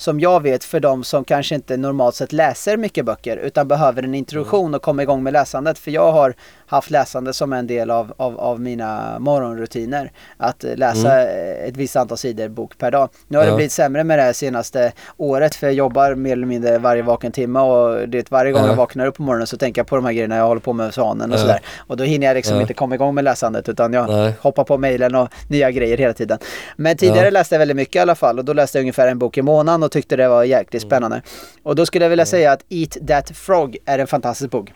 som 0.00 0.20
jag 0.20 0.42
vet 0.42 0.64
för 0.64 0.80
de 0.80 1.04
som 1.04 1.24
kanske 1.24 1.54
inte 1.54 1.76
normalt 1.76 2.14
sett 2.14 2.32
läser 2.32 2.76
mycket 2.76 3.04
böcker 3.04 3.36
utan 3.36 3.68
behöver 3.68 4.02
en 4.02 4.14
introduktion 4.14 4.74
och 4.74 4.82
komma 4.82 5.02
igång 5.02 5.22
med 5.22 5.32
läsandet. 5.32 5.78
För 5.78 5.90
jag 5.90 6.12
har 6.12 6.34
haft 6.66 6.90
läsande 6.90 7.32
som 7.32 7.52
en 7.52 7.66
del 7.66 7.90
av, 7.90 8.12
av, 8.16 8.40
av 8.40 8.60
mina 8.60 9.18
morgonrutiner. 9.18 10.12
Att 10.36 10.64
läsa 10.74 11.22
eh, 11.30 11.68
ett 11.68 11.76
visst 11.76 11.96
antal 11.96 12.18
sidor 12.18 12.48
bok 12.48 12.78
per 12.78 12.90
dag. 12.90 13.08
Nu 13.28 13.38
har 13.38 13.44
det 13.44 13.48
Mm. 13.48 13.52
Ja. 13.52 13.56
blivit 13.56 13.72
sämre 13.72 14.04
med 14.04 14.18
det 14.18 14.22
här 14.22 14.32
senaste 14.32 14.92
året 15.16 15.54
för 15.54 15.66
jag 15.66 15.74
jobbar 15.74 16.14
mer 16.14 16.32
eller 16.32 16.46
mindre 16.46 16.78
varje 16.78 17.02
vaken 17.02 17.32
timme 17.32 17.60
och 17.60 18.08
det 18.08 18.30
varje 18.30 18.52
gång 18.52 18.62
Ja. 18.62 18.68
jag 18.68 18.76
vaknar 18.76 19.06
upp 19.06 19.16
på 19.16 19.22
morgonen 19.22 19.46
så 19.46 19.56
tänker 19.56 19.80
jag 19.80 19.86
på 19.86 19.96
de 19.96 20.04
här 20.04 20.12
grejerna 20.12 20.36
jag 20.36 20.46
håller 20.46 20.60
på 20.60 20.72
med 20.72 20.94
svanen 20.94 21.30
och 21.32 21.36
Ja. 21.36 21.40
sådär. 21.40 21.60
Och 21.78 21.96
då 21.96 22.04
hinner 22.04 22.26
jag 22.26 22.34
liksom 22.34 22.60
inte 22.60 22.74
komma 22.74 22.94
igång 22.94 23.14
med 23.14 23.24
läsandet 23.24 23.68
utan 23.68 23.92
jag 23.92 24.08
Nej. 24.08 24.32
hoppar 24.40 24.64
på 24.64 24.78
mejlen 24.78 25.14
och 25.14 25.28
nya 25.48 25.70
grejer 25.70 25.96
hela 25.98 26.12
tiden. 26.12 26.38
Men 26.76 26.96
tidigare 26.96 27.30
läste 27.30 27.54
jag 27.54 27.58
väldigt 27.58 27.76
mycket 27.76 27.96
i 27.96 27.98
alla 27.98 28.14
fall 28.14 28.38
och 28.38 28.44
då 28.44 28.52
läste 28.52 28.78
jag 28.78 28.82
ungefär 28.82 29.08
en 29.08 29.18
bok 29.18 29.38
i 29.38 29.42
månaden 29.42 29.82
och 29.90 29.92
tyckte 29.92 30.16
det 30.16 30.28
var 30.28 30.44
jäkligt 30.44 30.82
spännande. 30.82 31.22
Och 31.62 31.74
då 31.76 31.86
skulle 31.86 32.04
jag 32.04 32.10
vilja 32.10 32.26
säga 32.26 32.52
att 32.52 32.64
Eat 32.68 32.96
That 33.08 33.30
Frog 33.36 33.76
är 33.84 33.98
en 33.98 34.06
fantastisk 34.06 34.50
bok. 34.50 34.72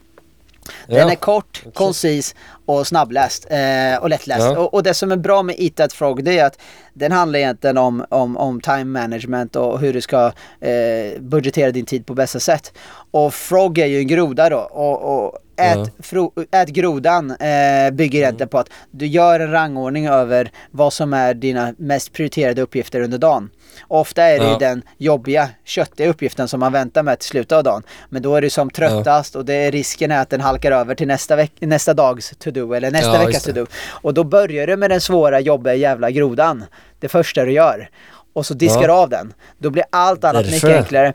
Den 0.87 0.97
Ja. 0.97 1.11
är 1.11 1.15
kort, 1.15 1.62
koncis 1.75 2.35
och 2.67 2.87
snabbläst 2.87 3.47
eh, 3.51 4.03
och 4.03 4.11
lättläst. 4.11 4.41
Ja. 4.41 4.59
Och, 4.59 4.75
och 4.75 4.83
det 4.83 4.95
som 4.95 5.12
är 5.12 5.17
bra 5.17 5.43
med 5.43 5.57
Eat 5.59 5.75
That 5.77 5.93
Frog 5.93 6.25
det 6.25 6.39
är 6.39 6.45
att 6.47 6.59
den 6.95 7.12
handlar 7.12 7.39
egentligen 7.39 7.79
om, 7.79 8.05
om, 8.09 8.37
om 8.37 8.61
time 8.61 8.85
management 8.85 9.57
och 9.57 9.79
hur 9.81 9.93
du 9.93 10.01
ska 10.01 10.33
eh, 10.61 11.21
budgetera 11.21 11.71
din 11.71 11.87
tid 11.87 12.07
på 12.07 12.15
bästa 12.15 12.41
sätt. 12.41 12.73
Och 13.11 13.35
Frog 13.35 13.79
är 13.79 13.87
ju 13.87 13.99
en 13.99 14.07
groda 14.07 14.49
då 14.49 14.59
och, 14.59 15.25
och 15.27 15.39
ät, 15.57 15.77
Ja. 15.79 15.87
fro, 16.03 16.33
ät 16.51 16.69
grodan 16.69 17.31
eh, 17.31 17.91
bygger 17.93 18.19
egentligen 18.19 18.49
på 18.49 18.59
att 18.59 18.69
du 18.91 19.07
gör 19.07 19.41
en 19.41 19.51
rangordning 19.51 20.07
över 20.07 20.51
vad 20.71 20.93
som 20.93 21.13
är 21.15 21.35
dina 21.35 21.75
mest 21.79 22.13
prioriterade 22.13 22.63
uppgifter 22.63 23.01
under 23.01 23.19
dagen. 23.19 23.51
Ofta 23.89 24.23
är 24.23 24.39
det 24.39 24.45
Ja. 24.45 24.57
den 24.59 24.83
jobbiga, 24.99 25.49
köttiga 25.65 26.09
uppgiften 26.09 26.49
som 26.49 26.61
man 26.61 26.73
väntar 26.73 27.03
med 27.03 27.19
till 27.19 27.29
slutet 27.29 27.53
av 27.53 27.65
dagen. 27.65 27.83
Men 28.09 28.23
då 28.23 28.37
är 28.37 28.43
du 28.43 28.51
som 28.51 28.71
tröttast 28.71 29.37
och 29.37 29.45
det 29.45 29.55
är 29.55 29.73
risken 29.73 30.11
är 30.11 30.21
att 30.23 30.31
den 30.31 30.41
halkar 30.41 30.73
över 30.73 30.95
till 30.95 31.07
nästa, 31.09 31.37
veck- 31.37 31.51
nästa 31.67 31.95
dags 31.95 32.31
to-do 32.39 32.75
eller 32.77 32.91
nästa 32.91 33.15
Ja, 33.21 33.27
veckas 33.27 33.45
to-do. 33.45 33.67
Och 33.87 34.15
då 34.15 34.25
börjar 34.25 34.67
du 34.67 34.77
med 34.77 34.91
den 34.91 35.01
svåra, 35.01 35.41
jobbiga 35.41 35.75
jävla 35.75 36.11
grodan. 36.11 36.65
Det 37.01 37.09
första 37.09 37.45
du 37.45 37.53
gör. 37.53 37.89
Och 38.33 38.47
så 38.47 38.55
diskar 38.55 38.81
Ja. 38.83 38.87
du 38.87 38.93
av 38.93 39.09
den. 39.09 39.33
Då 39.59 39.71
blir 39.71 39.85
allt 39.91 40.25
annat 40.25 40.47
mycket 40.47 40.65
enklare. 40.65 41.13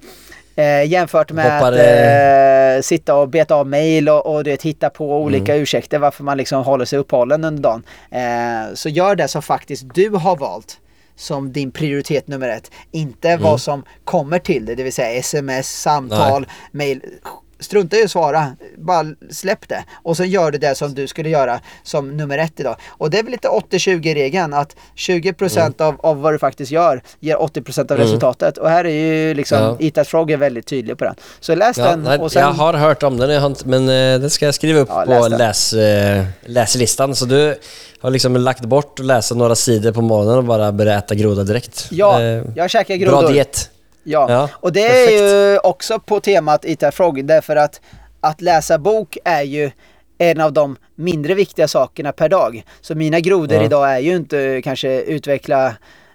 Eh, 0.60 0.84
jämfört 0.86 1.32
med 1.32 1.54
Hoppar, 1.54 1.72
att 1.74 1.80
eh, 2.78 2.82
sitta 2.82 3.16
och 3.16 3.30
beta 3.30 3.56
av 3.56 3.68
mail 3.68 4.10
och, 4.10 4.36
och 4.36 4.44
det, 4.44 4.62
hitta 4.64 4.90
på 4.90 5.18
olika 5.22 5.52
Mm. 5.54 5.64
ursäkter 5.64 6.00
varför 6.00 6.24
man 6.24 6.38
liksom 6.38 6.64
håller 6.64 6.86
sig 6.86 7.00
uppehållen 7.00 7.44
under 7.44 7.64
dagen. 7.64 7.84
Eh, 8.12 8.74
så 8.74 8.90
gör 8.90 9.16
det 9.16 9.28
som 9.28 9.42
faktiskt 9.42 9.94
du 9.94 10.10
har 10.10 10.36
valt 10.36 10.78
som 11.16 11.52
din 11.52 11.72
prioritet 11.72 12.28
nummer 12.28 12.50
ett. 12.50 12.72
Inte 12.92 13.30
Mm. 13.30 13.44
vad 13.44 13.62
som 13.62 13.84
kommer 14.04 14.40
till 14.40 14.66
dig, 14.66 14.76
det 14.76 14.84
vill 14.84 14.94
säga 14.94 15.20
sms, 15.20 15.82
samtal, 15.82 16.48
mail. 16.72 17.02
Strunta 17.60 17.98
i 17.98 18.04
att 18.04 18.12
svara, 18.12 18.52
bara 18.78 19.06
släpp 19.32 19.70
det. 19.70 19.84
Och 20.04 20.18
så 20.18 20.24
gör 20.24 20.52
du 20.52 20.58
det 20.58 20.76
som 20.78 20.94
du 20.94 21.08
skulle 21.08 21.30
göra 21.30 21.60
som 21.84 22.18
nummer 22.18 22.38
ett 22.38 22.60
idag. 22.60 22.76
Och 22.90 23.10
det 23.10 23.20
är 23.20 23.24
väl 23.24 23.32
lite 23.32 23.48
80-20 23.48 24.14
regeln 24.16 24.54
att 24.54 24.76
20% 24.96 25.82
av, 25.82 25.96
av 26.00 26.22
vad 26.22 26.34
du 26.34 26.40
faktiskt 26.40 26.72
gör 26.72 27.02
ger 27.20 27.36
80% 27.36 27.80
av 27.92 27.98
Mm. 27.98 28.08
resultatet. 28.08 28.58
Och 28.58 28.70
här 28.70 28.86
är 28.86 28.90
ju 28.90 29.34
liksom 29.34 29.58
Ja. 29.58 29.78
Eat 29.80 30.08
Frog 30.08 30.32
är 30.32 30.38
väldigt 30.38 30.66
tydlig 30.68 30.98
på 30.98 31.04
den. 31.06 31.16
Så 31.40 31.56
läs 31.56 31.78
Ja, 31.78 31.84
den 31.86 32.04
nej, 32.04 32.20
och 32.20 32.32
sen... 32.32 32.42
Jag 32.42 32.52
har 32.54 32.74
hört 32.74 33.04
om 33.04 33.18
den, 33.18 33.56
men 33.66 33.82
eh, 33.90 34.20
den 34.22 34.30
ska 34.30 34.46
jag 34.46 34.56
skriva 34.56 34.80
upp 34.80 34.90
Ja, 34.92 35.02
på 35.06 35.10
läs 35.10 35.30
den. 35.30 35.38
läs, 35.38 35.74
eh, 35.74 36.26
läslistan. 36.46 37.16
Så 37.16 37.26
du 37.26 37.56
har 38.02 38.10
liksom 38.12 38.38
lagt 38.38 38.62
bort 38.66 39.00
att 39.00 39.06
läsa 39.06 39.36
några 39.36 39.56
sidor 39.56 39.92
på 39.92 40.02
morgonen 40.02 40.38
och 40.38 40.44
bara 40.44 40.72
börja 40.72 40.98
äta 40.98 41.16
groda 41.16 41.44
direkt. 41.44 41.88
Ja, 41.92 42.22
Eh, 42.22 42.44
jag 42.56 42.70
käkar 42.70 42.96
grodor. 42.96 43.22
Bra 43.22 43.30
diet. 43.32 43.70
Ja, 44.10 44.26
Ja, 44.30 44.50
och 44.54 44.72
det 44.74 44.88
är 44.88 45.12
ju 45.12 45.58
också 45.60 46.00
på 46.00 46.20
temat 46.20 46.66
Frog 46.92 47.26
därför 47.26 47.56
att 47.56 47.82
att 48.22 48.42
läsa 48.42 48.78
bok 48.78 49.18
är 49.26 49.42
ju 49.42 49.72
en 50.18 50.42
av 50.42 50.54
de 50.54 50.76
mindre 50.96 51.34
viktiga 51.34 51.68
sakerna 51.68 52.12
per 52.12 52.30
dag. 52.30 52.64
Så 52.82 52.96
mina 52.96 53.20
grodor 53.20 53.58
Ja. 53.58 53.64
idag 53.64 53.90
är 53.92 54.00
ju 54.00 54.16
inte 54.16 54.62
kanske 54.64 55.02
utveckla 55.02 55.66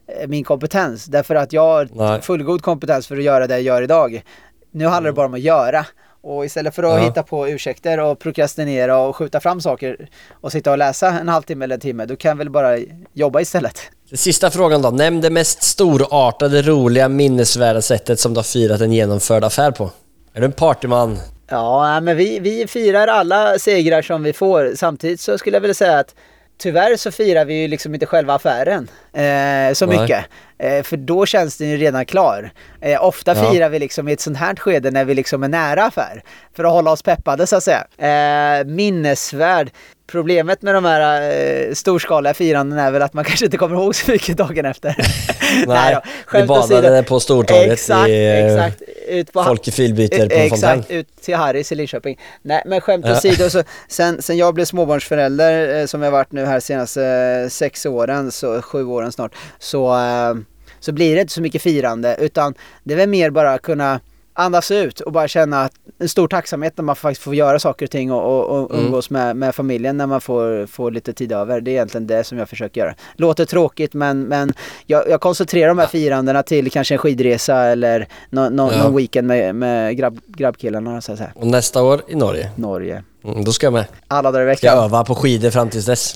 eh, 0.07 0.29
min 0.29 0.45
kompetens 0.45 1.05
därför 1.05 1.35
att 1.35 1.53
jag 1.53 1.63
har 1.63 1.89
Nej. 1.93 2.23
fullgod 2.23 2.63
kompetens 2.63 3.07
för 3.07 3.17
att 3.17 3.23
göra 3.23 3.47
det 3.47 3.55
jag 3.55 3.63
gör 3.63 3.83
idag. 3.83 4.23
Nu 4.71 4.87
handlar 4.87 5.11
det 5.11 5.15
bara 5.15 5.27
om 5.27 5.35
att 5.35 5.41
göra. 5.41 5.87
Och 6.23 6.45
istället 6.45 6.75
för 6.75 6.83
att 6.83 7.01
Ja. 7.01 7.07
hitta 7.09 7.23
på 7.23 7.49
ursäkter 7.49 8.01
och 8.01 8.19
prokrastinera 8.19 8.99
och 8.99 9.17
skjuta 9.17 9.41
fram 9.41 9.61
saker 9.61 10.09
och 10.41 10.53
sitta 10.53 10.71
och 10.71 10.79
läsa 10.79 11.09
en 11.09 11.29
halvtimme 11.29 11.65
eller 11.65 11.75
en 11.75 11.81
timme, 11.81 12.07
då 12.07 12.17
kan 12.17 12.29
jag 12.29 12.37
väl 12.37 12.51
bara 12.51 12.79
jobba 13.13 13.41
istället. 13.41 13.79
Sista 14.15 14.51
frågan 14.51 14.83
då. 14.83 14.91
Nämn 14.91 15.21
det 15.21 15.31
mest 15.31 15.63
storartade, 15.63 16.63
roliga, 16.63 17.09
minnesvärda 17.09 17.83
sättet 17.83 18.21
som 18.21 18.35
du 18.35 18.39
har 18.39 18.45
firat 18.45 18.81
en 18.81 18.93
genomförd 18.93 19.45
affär 19.45 19.71
på. 19.71 19.91
Är 20.35 20.41
du 20.41 20.47
en 20.47 20.53
partyman? 20.53 21.19
Ja, 21.49 22.01
men 22.01 22.17
vi, 22.17 22.39
vi 22.39 22.67
firar 22.67 23.07
alla 23.07 23.59
segrar 23.59 24.03
som 24.03 24.23
vi 24.23 24.33
får. 24.33 24.73
Samtidigt 24.77 25.21
så 25.21 25.39
skulle 25.39 25.57
jag 25.57 25.61
vilja 25.61 25.75
säga 25.75 25.99
att 25.99 26.15
tyvärr 26.59 26.97
så 26.97 27.11
firar 27.11 27.45
vi 27.45 27.55
ju 27.63 27.69
liksom 27.69 27.95
inte 27.95 28.07
själva 28.07 28.35
affären 28.35 28.89
eh, 29.13 29.75
så 29.75 29.87
Nej. 29.87 30.01
mycket. 30.01 30.25
Eh, 30.59 30.83
för 30.83 30.97
då 30.97 31.27
känns 31.27 31.57
den 31.57 31.69
ju 31.69 31.77
redan 31.77 32.07
klar. 32.07 32.53
Eh, 32.81 33.05
ofta 33.05 33.35
Ja. 33.37 33.51
firar 33.51 33.69
vi 33.69 33.79
liksom 33.79 34.09
i 34.09 34.13
ett 34.13 34.21
sånt 34.21 34.37
här 34.37 34.57
skede 34.57 34.91
när 34.91 35.05
vi 35.05 35.15
liksom 35.15 35.43
är 35.43 35.49
nära 35.49 35.85
affär. 35.85 36.23
För 36.57 36.65
att 36.65 36.73
hålla 36.73 36.91
oss 36.91 37.03
peppade 37.03 37.47
så 37.47 37.57
att 37.57 37.65
säga. 37.65 37.87
Eh, 37.99 38.65
minnesvärd. 38.67 39.71
Problemet 40.07 40.63
med 40.63 40.75
de 40.75 40.85
här 40.85 41.31
eh, 41.69 41.75
storskaliga 41.75 42.35
firanden 42.35 42.79
är 42.79 42.91
väl 42.91 43.03
att 43.03 43.15
man 43.15 43.25
kanske 43.25 43.45
inte 43.45 43.57
kommer 43.57 43.77
ihåg 43.77 43.95
så 43.95 44.11
mycket 44.11 44.37
dagen 44.37 44.65
efter. 44.65 44.97
Nej, 45.67 45.99
vi 46.33 46.43
badade 46.43 47.03
på 47.03 47.21
Stortorget 47.21 47.73
Exakt, 47.73 48.09
i, 48.09 48.27
eh, 48.27 48.47
exakt. 48.47 48.83
Ut 49.09 49.33
på 49.33 49.45
Folkefilbyter 49.45 50.29
på 50.29 50.35
Eh, 50.35 50.43
en 50.43 50.51
fontän. 50.51 50.79
Exakt, 50.79 50.91
ut 50.91 51.09
till 51.23 51.35
Harrys 51.35 51.73
i 51.73 51.75
Linköping. 51.75 52.21
Nej 52.43 52.63
men 52.67 52.81
skämt 52.81 53.07
åsido, 53.07 53.51
så 53.51 53.63
sen, 53.89 54.23
sen 54.23 54.37
jag 54.37 54.55
blev 54.55 54.65
småbarnsförälder 54.65 55.87
som 55.87 56.03
jag 56.03 56.11
varit 56.11 56.33
nu 56.33 56.45
här 56.45 56.61
senaste 56.61 57.05
eh, 57.05 57.49
sex 57.49 57.87
åren, 57.87 58.31
så 58.31 58.63
sju 58.63 58.85
åren 58.85 59.13
snart, 59.13 59.35
så, 59.59 59.95
eh, 59.95 60.35
så 60.81 60.93
blir 60.93 61.15
det 61.15 61.21
inte 61.21 61.33
så 61.33 61.43
mycket 61.43 61.63
firande 61.63 62.17
utan 62.21 62.55
det 62.83 62.95
är 62.95 62.99
väl 62.99 63.09
mer 63.09 63.31
bara 63.31 63.59
kunna 63.59 64.01
andas 64.37 64.71
ut 64.71 65.01
och 65.01 65.13
bara 65.13 65.29
känna 65.29 65.63
att 65.63 65.73
en 65.99 66.09
stor 66.09 66.29
tacksamhet 66.29 66.77
när 66.77 66.85
man 66.85 66.97
faktiskt 66.97 67.23
får 67.23 67.35
göra 67.35 67.59
saker 67.59 67.87
och 67.87 67.91
ting 67.91 68.13
och, 68.13 68.25
och, 68.51 68.61
och 68.61 68.71
Mm. 68.75 68.85
umgås 68.87 69.11
med, 69.11 69.37
med 69.37 69.55
familjen 69.55 69.97
när 69.97 70.07
man 70.07 70.21
får, 70.21 70.67
får 70.67 70.91
lite 70.91 71.13
tid 71.13 71.33
över. 71.33 71.61
Det 71.61 71.71
är 71.71 71.73
egentligen 71.73 72.07
det 72.07 72.25
som 72.25 72.39
jag 72.39 72.49
försöker 72.49 72.81
göra. 72.81 72.95
Låter 73.17 73.45
tråkigt 73.45 73.95
men, 73.95 74.23
men 74.23 74.53
jag, 74.87 75.09
jag 75.09 75.21
koncentrerar 75.21 75.69
de 75.69 75.79
här 75.79 75.87
firandena 75.87 76.43
till 76.43 76.71
kanske 76.71 76.95
en 76.95 76.99
skidresa 76.99 77.57
eller 77.57 78.09
nå, 78.31 78.49
nå, 78.51 78.71
Ja. 78.73 78.83
någon 78.83 78.97
weekend 78.97 79.27
med, 79.29 79.55
med 79.55 79.97
grabb, 79.97 80.21
grabbkillarna 80.27 81.01
så 81.01 81.13
att 81.13 81.19
säga. 81.19 81.31
Och 81.35 81.47
nästa 81.47 81.83
år 81.83 82.01
i 82.09 82.15
Norge. 82.15 82.51
Norge. 82.57 83.03
Mm, 83.25 83.45
då 83.45 83.53
ska 83.53 83.67
jag 83.67 83.73
med. 83.73 83.85
Alla 84.09 84.31
dagar 84.33 84.53
i 84.53 84.57
Ska 84.57 84.67
jag 84.67 84.73
veckan. 84.75 84.85
öva 84.85 85.05
på 85.05 85.15
skidor 85.15 85.51
fram 85.51 85.71
tills 85.71 85.87
dess. 85.87 86.15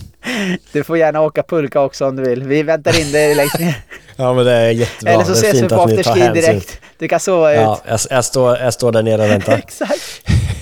Du 0.73 0.85
får 0.85 0.99
gärna 0.99 1.21
åka 1.21 1.43
pulka 1.43 1.81
också 1.81 2.07
om 2.07 2.17
du 2.17 2.23
vill. 2.23 2.43
Vi 2.43 2.63
väntar 2.63 3.01
in 3.01 3.13
dig 3.13 3.35
längst 3.35 3.59
ner. 3.59 3.75
Ja 4.21 4.33
men 4.35 4.45
det 4.45 4.53
är 4.53 4.71
jättebra. 4.71 5.13
eller 5.13 5.25
så 5.25 5.33
ses 5.33 5.63
vi 5.63 5.69
på 5.69 5.75
afterski 5.83 6.20
direkt. 6.35 6.81
Du 6.99 7.09
kan 7.09 7.20
sova 7.20 7.55
Ja, 7.55 7.74
ut. 7.74 7.81
jag, 7.89 8.01
jag, 8.16 8.24
står, 8.24 8.57
jag 8.59 8.73
står 8.74 8.93
där 8.93 9.03
nere 9.03 9.23
och 9.23 9.31
väntar. 9.31 9.53
Exakt. 9.59 10.01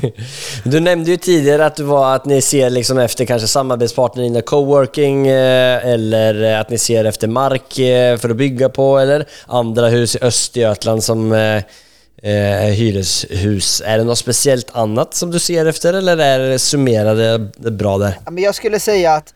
Du 0.65 0.81
nämnde 0.81 1.11
ju 1.11 1.17
tidigare 1.17 1.67
att 1.67 1.77
du 1.77 1.83
var 1.83 2.15
att 2.15 2.25
ni 2.25 2.43
ser 2.43 2.71
liksom 2.71 2.99
efter 2.99 3.25
kanske 3.25 3.49
samarbetspartner 3.49 4.23
inom 4.25 4.43
coworking 4.43 5.27
eh, 5.29 5.87
eller 5.87 6.55
att 6.61 6.71
ni 6.71 6.79
ser 6.79 7.05
efter 7.05 7.29
mark 7.29 7.79
eh, 7.79 8.17
för 8.19 8.31
att 8.31 8.37
bygga 8.37 8.69
på 8.69 8.99
eller 8.99 9.25
andra 9.47 9.89
hus 9.89 10.17
i 10.17 10.19
Östergötland 10.23 11.05
som 11.05 11.33
eh, 12.23 12.71
hyreshus. 12.75 13.83
Är 13.87 13.99
det 13.99 14.05
något 14.05 14.19
speciellt 14.19 14.77
annat 14.77 15.15
som 15.15 15.31
du 15.31 15.39
ser 15.39 15.67
efter 15.67 15.95
eller 15.95 16.19
är 16.19 16.39
det 16.39 16.59
summerade 16.59 17.39
bra 17.71 17.99
där? 17.99 18.19
Ja, 18.25 18.31
men 18.31 18.43
jag 18.45 18.55
skulle 18.55 18.81
säga 18.81 19.13
att 19.15 19.35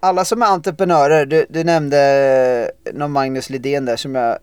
alla 0.00 0.24
som 0.24 0.42
är 0.42 0.46
entreprenörer, 0.46 1.26
du, 1.26 1.46
du 1.48 1.64
nämnde 1.64 2.70
någon 2.92 3.12
Magnus 3.12 3.50
Lidén 3.50 3.84
där 3.84 3.96
som 3.96 4.14
jag 4.14 4.38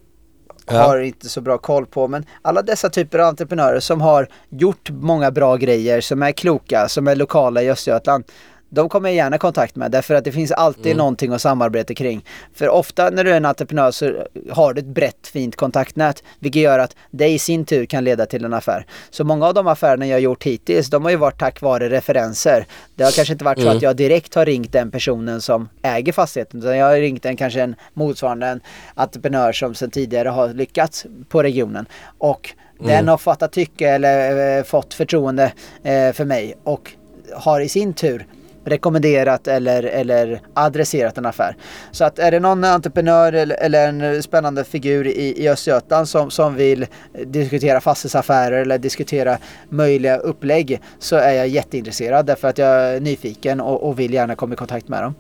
Ja. 0.68 0.78
har 0.84 1.00
inte 1.00 1.30
så 1.30 1.42
bra 1.42 1.58
koll 1.58 1.86
på. 1.86 2.08
Men 2.08 2.26
alla 2.42 2.62
dessa 2.62 2.90
typer 2.90 3.20
av 3.20 3.28
entreprenörer 3.28 3.80
som 3.80 4.02
har 4.02 4.28
gjort 4.50 4.90
många 4.90 5.32
bra 5.32 5.56
grejer, 5.56 6.02
som 6.02 6.24
är 6.24 6.32
kloka, 6.32 6.90
som 6.90 7.08
är 7.08 7.16
lokala 7.16 7.62
i 7.64 7.70
Östergötland. 7.72 8.24
De 8.73 8.89
kommer 8.89 9.10
jag 9.10 9.15
gärna 9.15 9.35
i 9.35 9.39
kontakt 9.39 9.76
med 9.76 9.91
därför 9.91 10.15
att 10.15 10.23
det 10.23 10.31
finns 10.31 10.52
alltid 10.52 10.85
Mm. 10.85 10.98
någonting 10.98 11.34
att 11.34 11.41
samarbeta 11.41 11.93
kring. 11.93 12.26
För 12.53 12.69
ofta 12.69 13.10
när 13.10 13.23
du 13.23 13.31
är 13.31 13.38
en 13.38 13.45
entreprenör 13.45 13.91
så 13.91 14.14
har 14.52 14.73
du 14.73 14.80
ett 14.80 14.85
brett 14.85 15.27
fint 15.27 15.56
kontaktnät 15.56 16.23
vilket 16.39 16.61
gör 16.61 16.80
att 16.80 16.95
det 17.11 17.27
i 17.27 17.39
sin 17.39 17.65
tur 17.65 17.85
kan 17.85 18.03
leda 18.03 18.26
till 18.26 18.45
en 18.45 18.53
affär. 18.53 18.85
Så 19.10 19.23
många 19.23 19.48
av 19.48 19.53
de 19.53 19.68
affärerna 19.68 20.07
jag 20.07 20.15
har 20.15 20.19
gjort 20.19 20.43
hittills 20.43 20.88
de 20.89 21.03
har 21.03 21.11
ju 21.11 21.18
varit 21.18 21.39
tack 21.39 21.61
vare 21.61 21.89
referenser. 21.89 22.65
Det 22.95 23.03
har 23.03 23.11
kanske 23.11 23.34
inte 23.34 23.45
varit 23.45 23.57
så 23.60 23.65
Mm. 23.65 23.77
att 23.77 23.84
jag 23.84 23.95
direkt 23.95 24.35
har 24.35 24.45
ringt 24.45 24.72
den 24.73 24.91
personen 24.91 25.41
som 25.41 25.69
äger 25.81 26.14
fastigheten 26.14 26.60
utan 26.60 26.77
jag 26.77 26.85
har 26.85 26.95
ringt 26.98 27.26
en 27.26 27.38
kanske 27.38 27.61
en 27.61 27.76
motsvarande 27.93 28.48
en 28.48 28.61
entreprenör 28.95 29.52
som 29.52 29.76
sedan 29.76 29.91
tidigare 29.91 30.30
har 30.30 30.49
lyckats 30.49 31.06
på 31.30 31.43
regionen. 31.43 31.85
Och 32.18 32.49
den 32.80 33.07
har 33.07 33.18
fattat 33.18 33.52
tycke 33.52 33.89
eller 33.89 34.57
eh, 34.57 34.64
fått 34.64 34.93
förtroende 34.93 35.52
eh, 35.84 36.11
för 36.14 36.26
mig 36.26 36.56
och 36.64 36.91
har 37.34 37.61
i 37.61 37.69
sin 37.69 37.93
tur 37.93 38.26
rekommenderat 38.66 39.48
eller, 39.48 39.84
eller 39.84 40.42
adresserat 40.54 41.18
en 41.18 41.26
affär. 41.26 41.56
Så 41.92 42.04
att 42.04 42.20
är 42.20 42.32
det 42.32 42.40
någon 42.40 42.64
entreprenör 42.64 43.34
eller, 43.34 43.56
eller 43.56 43.88
en 43.88 44.24
spännande 44.24 44.64
figur 44.64 45.08
i, 45.08 45.44
i 45.44 45.50
Östergötland 45.50 46.10
som, 46.10 46.32
som 46.32 46.56
vill 46.56 46.86
diskutera 47.26 47.82
fastighetsaffärer 47.82 48.62
eller 48.62 48.78
diskutera 48.78 49.38
möjliga 49.70 50.18
upplägg 50.18 50.82
så 51.00 51.16
är 51.16 51.34
jag 51.34 51.48
jätteintresserad 51.48 52.26
därför 52.26 52.48
att 52.48 52.58
jag 52.58 52.70
är 52.70 53.00
nyfiken 53.00 53.62
och, 53.62 53.88
och 53.90 54.00
vill 54.00 54.14
gärna 54.14 54.36
komma 54.36 54.54
i 54.54 54.58
kontakt 54.58 54.88
med 54.88 55.04
dem. 55.04 55.16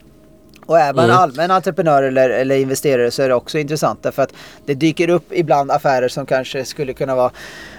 Och 0.65 0.79
är 0.79 0.93
man 0.93 1.05
Mm. 1.05 1.17
allmän 1.17 1.51
entreprenör 1.51 2.03
eller, 2.03 2.29
eller 2.29 2.55
investerare 2.55 3.11
så 3.11 3.21
är 3.23 3.27
det 3.29 3.35
också 3.35 3.57
intressant 3.59 4.03
därför 4.03 4.21
att 4.23 4.33
det 4.65 4.73
dyker 4.73 5.09
upp 5.09 5.25
ibland 5.31 5.71
affärer 5.71 6.07
som 6.07 6.25
kanske 6.25 6.65
skulle 6.65 6.93
kunna 6.93 7.15
vara 7.15 7.31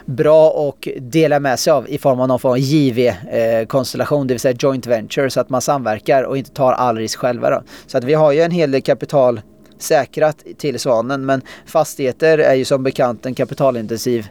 bra 0.04 0.50
och 0.50 0.88
dela 1.00 1.40
med 1.40 1.58
sig 1.58 1.70
av 1.72 1.88
i 1.88 1.98
form 1.98 2.20
av 2.20 2.28
någon 2.28 2.38
form 2.40 2.52
av 2.52 2.58
JV-konstellation, 2.58 4.26
det 4.26 4.34
vill 4.34 4.40
säga 4.40 4.56
joint 4.58 4.86
venture, 4.86 5.30
så 5.30 5.40
att 5.40 5.48
man 5.50 5.60
samverkar 5.60 6.22
och 6.22 6.36
inte 6.38 6.50
tar 6.50 6.72
all 6.72 6.96
risk 6.96 7.18
själva. 7.18 7.50
Då. 7.50 7.62
Så 7.86 7.98
att 7.98 8.04
vi 8.04 8.14
har 8.14 8.32
ju 8.32 8.40
en 8.40 8.50
hel 8.50 8.70
del 8.70 8.82
kapital 8.82 9.40
säkrat 9.78 10.36
till 10.58 10.78
Svanen 10.78 11.26
men 11.26 11.42
fastigheter 11.66 12.38
är 12.38 12.54
ju 12.54 12.64
som 12.64 12.82
bekant 12.82 13.26
en 13.26 13.34
kapitalintensiv 13.34 14.28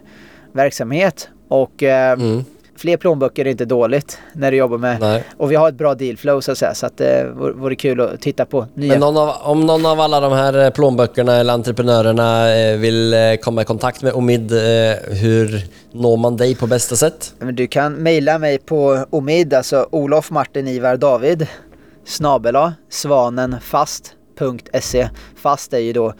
verksamhet 0.52 1.28
och 1.48 1.82
eh, 1.82 2.12
Mm. 2.12 2.44
Fler 2.82 2.96
plånböcker 2.96 3.46
är 3.46 3.50
inte 3.50 3.64
dåligt 3.64 4.18
när 4.32 4.50
du 4.50 4.56
jobbar 4.56 4.78
med 4.78 5.00
Nej. 5.00 5.24
och 5.36 5.50
vi 5.50 5.54
har 5.54 5.68
ett 5.68 5.74
bra 5.74 5.94
dealflow 5.94 6.40
så 6.40 6.52
att 6.52 6.58
säga 6.58 6.74
så 6.74 6.86
att 6.86 6.96
det 6.96 7.32
vore, 7.34 7.52
vore 7.52 7.74
kul 7.74 8.00
att 8.00 8.20
titta 8.20 8.44
på 8.44 8.66
nya. 8.74 8.92
Men 8.92 9.00
någon 9.00 9.16
av, 9.16 9.30
om 9.42 9.60
någon 9.60 9.86
av 9.86 10.00
alla 10.00 10.20
de 10.20 10.32
här 10.32 10.64
eh, 10.64 10.70
plånböckerna 10.70 11.36
eller 11.36 11.52
entreprenörerna 11.52 12.54
eh, 12.54 12.78
vill 12.78 13.14
eh, 13.14 13.34
komma 13.42 13.62
i 13.62 13.64
kontakt 13.64 14.02
med 14.02 14.12
Omid, 14.12 14.52
eh, 14.52 14.58
hur 15.08 15.62
når 15.92 16.16
man 16.16 16.36
dig 16.36 16.54
på 16.54 16.66
bästa 16.66 16.96
sätt? 16.96 17.34
Du 17.38 17.66
kan 17.66 17.94
mejla 17.94 18.38
mig 18.38 18.58
på 18.58 19.06
omid, 19.10 19.54
alltså 19.54 19.86
Olof 19.90 20.30
Martin 20.30 20.68
Ivar 20.68 20.96
David 20.96 21.46
snabela 22.04 22.74
svanenfast.se 22.90 25.08
Fast 25.36 25.72
är 25.72 25.78
ju 25.78 25.92
då 25.92 26.14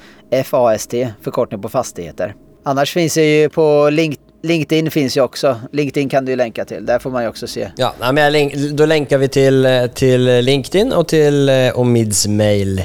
FAST, 0.44 0.94
förkortning 1.22 1.62
på 1.62 1.68
fastigheter. 1.68 2.34
Annars 2.64 2.92
finns 2.92 3.14
det 3.14 3.40
ju 3.40 3.48
på 3.48 3.90
Link, 3.90 4.18
LinkedIn 4.42 4.90
finns 4.90 5.16
ju 5.16 5.20
också. 5.20 5.60
LinkedIn 5.72 6.08
kan 6.08 6.24
du 6.24 6.32
ju 6.32 6.36
länka 6.36 6.64
till, 6.64 6.86
där 6.86 6.98
får 6.98 7.10
man 7.10 7.22
ju 7.22 7.28
också 7.28 7.46
se. 7.46 7.68
Ja, 7.76 7.94
men 8.12 8.32
länk, 8.32 8.54
då 8.54 8.86
länkar 8.86 9.18
vi 9.18 9.28
till, 9.28 9.66
eh, 9.66 9.86
till 9.86 10.24
LinkedIn 10.24 10.92
och 10.92 11.08
till 11.08 11.48
eh, 11.48 11.78
Omids 11.78 12.26
mail. 12.26 12.82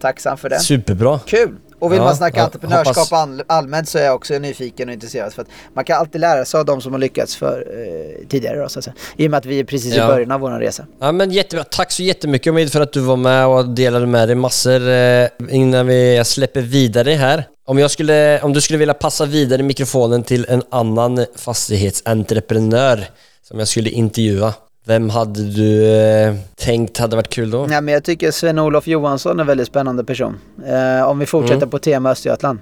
Tacksam 0.00 0.36
för 0.38 0.48
det. 0.48 0.58
Superbra. 0.60 1.20
Kul! 1.26 1.50
Och 1.78 1.92
vill 1.92 1.98
Ja, 1.98 2.04
man 2.04 2.16
snacka 2.16 2.38
ja, 2.38 2.44
entreprenörskap 2.44 2.96
hoppas- 2.96 3.12
all, 3.12 3.42
allmänt 3.46 3.88
så 3.88 3.98
är 3.98 4.04
jag 4.04 4.14
också 4.14 4.34
nyfiken 4.38 4.88
och 4.88 4.94
intresserad. 4.94 5.32
För 5.32 5.42
att 5.42 5.48
man 5.74 5.84
kan 5.84 5.98
alltid 6.00 6.20
lära 6.20 6.44
sig 6.44 6.60
av 6.60 6.66
de 6.66 6.80
som 6.80 6.92
har 6.92 6.98
lyckats 7.00 7.36
för, 7.36 7.66
eh, 7.70 8.26
tidigare. 8.28 8.58
Då, 8.58 8.68
så 8.68 8.78
att 8.78 8.84
säga. 8.84 8.94
I 9.16 9.26
och 9.26 9.30
med 9.30 9.38
att 9.38 9.46
vi 9.46 9.58
är 9.60 9.64
precis 9.64 9.94
i 9.94 9.96
Ja. 9.98 10.06
början 10.06 10.30
av 10.30 10.40
vår 10.40 10.50
resa. 10.50 10.86
Ja 11.00 11.12
men 11.12 11.30
jättebra. 11.30 11.64
Tack 11.64 11.92
så 11.92 12.02
jättemycket 12.02 12.50
Omid 12.50 12.72
för 12.72 12.80
att 12.80 12.92
du 12.92 13.00
var 13.00 13.16
med 13.16 13.46
och 13.46 13.68
delade 13.68 14.06
med 14.06 14.28
dig 14.28 14.34
massor 14.36 14.88
eh, 14.88 15.26
innan 15.50 15.86
vi 15.86 16.22
släpper 16.24 16.60
vidare 16.60 17.10
här. 17.10 17.44
Om, 17.66 17.78
jag 17.78 17.90
skulle, 17.90 18.40
om 18.40 18.52
du 18.52 18.60
skulle 18.60 18.78
vilja 18.78 18.94
passa 18.94 19.24
vidare 19.26 19.62
mikrofonen 19.62 20.22
till 20.22 20.46
en 20.48 20.62
annan 20.70 21.26
fastighetsentreprenör 21.36 23.04
som 23.42 23.58
jag 23.58 23.68
skulle 23.68 23.90
intervjua. 23.90 24.54
Vem 24.86 25.10
hade 25.10 25.42
du 25.50 25.86
eh, 25.96 26.34
tänkt 26.56 26.98
hade 26.98 27.16
varit 27.16 27.28
kul 27.28 27.50
då? 27.50 27.66
Ja, 27.70 27.80
men 27.80 27.94
jag 27.94 28.04
tycker 28.04 28.30
Sven-Olof 28.30 28.86
Johansson 28.86 29.36
är 29.38 29.40
en 29.40 29.46
väldigt 29.46 29.66
spännande 29.66 30.04
person. 30.04 30.38
Eh, 30.66 31.08
om 31.08 31.18
vi 31.18 31.26
fortsätter 31.26 31.56
Mm. 31.56 31.70
på 31.70 31.78
tema 31.78 32.10
Östergötland. 32.10 32.58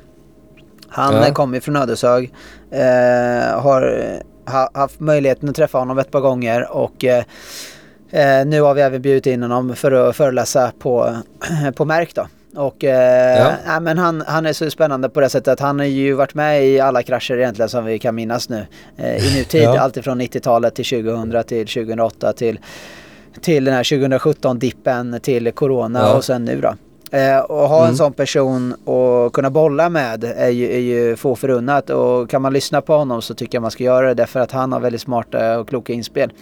Han 0.88 1.14
Ja. 1.14 1.34
kommer 1.34 1.60
från 1.60 1.76
Ödeshög. 1.76 2.32
Eh, 2.70 2.80
har 3.60 4.02
ha, 4.46 4.70
haft 4.74 5.00
möjligheten 5.00 5.48
att 5.48 5.54
träffa 5.56 5.78
honom 5.78 5.98
ett 5.98 6.10
par 6.10 6.20
gånger 6.20 6.72
och 6.72 7.04
eh, 7.04 7.24
eh, 8.10 8.46
nu 8.46 8.60
har 8.60 8.74
vi 8.74 8.80
även 8.80 9.02
bjudit 9.02 9.26
in 9.26 9.42
honom 9.42 9.76
för 9.76 9.92
att 9.92 10.16
föreläsa 10.16 10.72
på, 10.78 11.16
på 11.76 11.84
Märk 11.84 12.14
då. 12.14 12.26
Och 12.56 12.84
eh, 12.84 13.38
Ja. 13.38 13.52
ja. 13.66 13.80
men 13.80 13.98
han, 13.98 14.24
han 14.26 14.46
är 14.46 14.52
så 14.52 14.70
spännande 14.70 15.08
på 15.08 15.20
det 15.20 15.28
sättet 15.28 15.48
att 15.52 15.60
han 15.60 15.78
har 15.78 15.86
ju 15.86 16.12
varit 16.12 16.34
med 16.34 16.66
i 16.66 16.80
alla 16.80 17.02
krascher 17.02 17.38
egentligen 17.38 17.68
som 17.68 17.84
vi 17.84 17.98
kan 17.98 18.14
minnas 18.14 18.48
nu. 18.48 18.66
Eh, 18.96 19.34
I 19.34 19.38
nutid, 19.38 19.62
Ja. 19.62 19.80
alltifrån 19.80 20.20
90-talet 20.20 20.74
till 20.74 20.84
2000 20.84 21.44
till 21.44 21.66
2008 21.66 22.32
till 22.32 22.60
till 23.40 23.64
den 23.64 23.74
här 23.74 23.82
2017-dippen, 23.82 25.20
till 25.22 25.52
corona 25.52 25.98
Ja. 26.00 26.14
och 26.16 26.24
sen 26.24 26.44
nu 26.44 26.60
då. 26.60 26.74
Eh, 27.18 27.38
och 27.38 27.68
ha 27.68 27.78
Mm. 27.78 27.90
en 27.90 27.96
sån 27.96 28.12
person 28.12 28.72
och 28.84 29.32
kunna 29.32 29.50
bolla 29.50 29.88
med 29.88 30.24
är 30.24 30.48
ju, 30.48 30.72
är 30.72 30.78
ju 30.78 31.16
få 31.16 31.36
förunnat 31.36 31.90
och 31.90 32.30
kan 32.30 32.42
man 32.42 32.52
lyssna 32.52 32.80
på 32.80 32.94
honom 32.96 33.22
så 33.22 33.34
tycker 33.34 33.56
jag 33.56 33.62
man 33.62 33.70
ska 33.70 33.84
göra 33.84 34.06
det 34.08 34.14
därför 34.14 34.40
att 34.40 34.52
han 34.52 34.72
har 34.72 34.80
väldigt 34.80 35.00
smarta 35.00 35.58
och 35.58 35.68
kloka 35.68 35.92
inspel. 35.92 36.32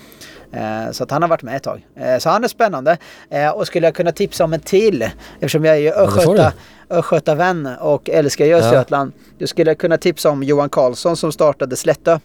Eh, 0.53 0.91
så 0.93 1.05
att 1.05 1.11
han 1.11 1.23
har 1.23 1.29
varit 1.29 1.43
med 1.43 1.57
ett 1.57 1.63
tag. 1.63 1.87
Eh, 1.97 2.19
så 2.19 2.29
han 2.31 2.45
är 2.45 2.49
spännande. 2.49 2.99
Eh, 3.31 3.49
och 3.51 3.67
skulle 3.67 3.87
jag 3.87 3.95
kunna 3.95 4.13
tipsa 4.13 4.45
om 4.45 4.53
en 4.53 4.61
till 4.61 5.03
eftersom 5.35 5.65
jag 5.65 5.77
är 5.77 5.81
ju 5.81 5.91
Östgöta, 5.93 6.53
Östgötavän 6.91 7.69
och 7.81 8.11
älskar 8.11 8.55
Östergötland. 8.55 9.13
Då 9.39 9.47
skulle 9.47 9.71
jag 9.71 9.79
kunna 9.79 9.97
tipsa 9.99 10.31
om 10.31 10.43
Johan 10.43 10.69
Karlsson 10.69 11.17
som 11.17 11.33
startade 11.33 11.77
Slättö. 11.77 12.19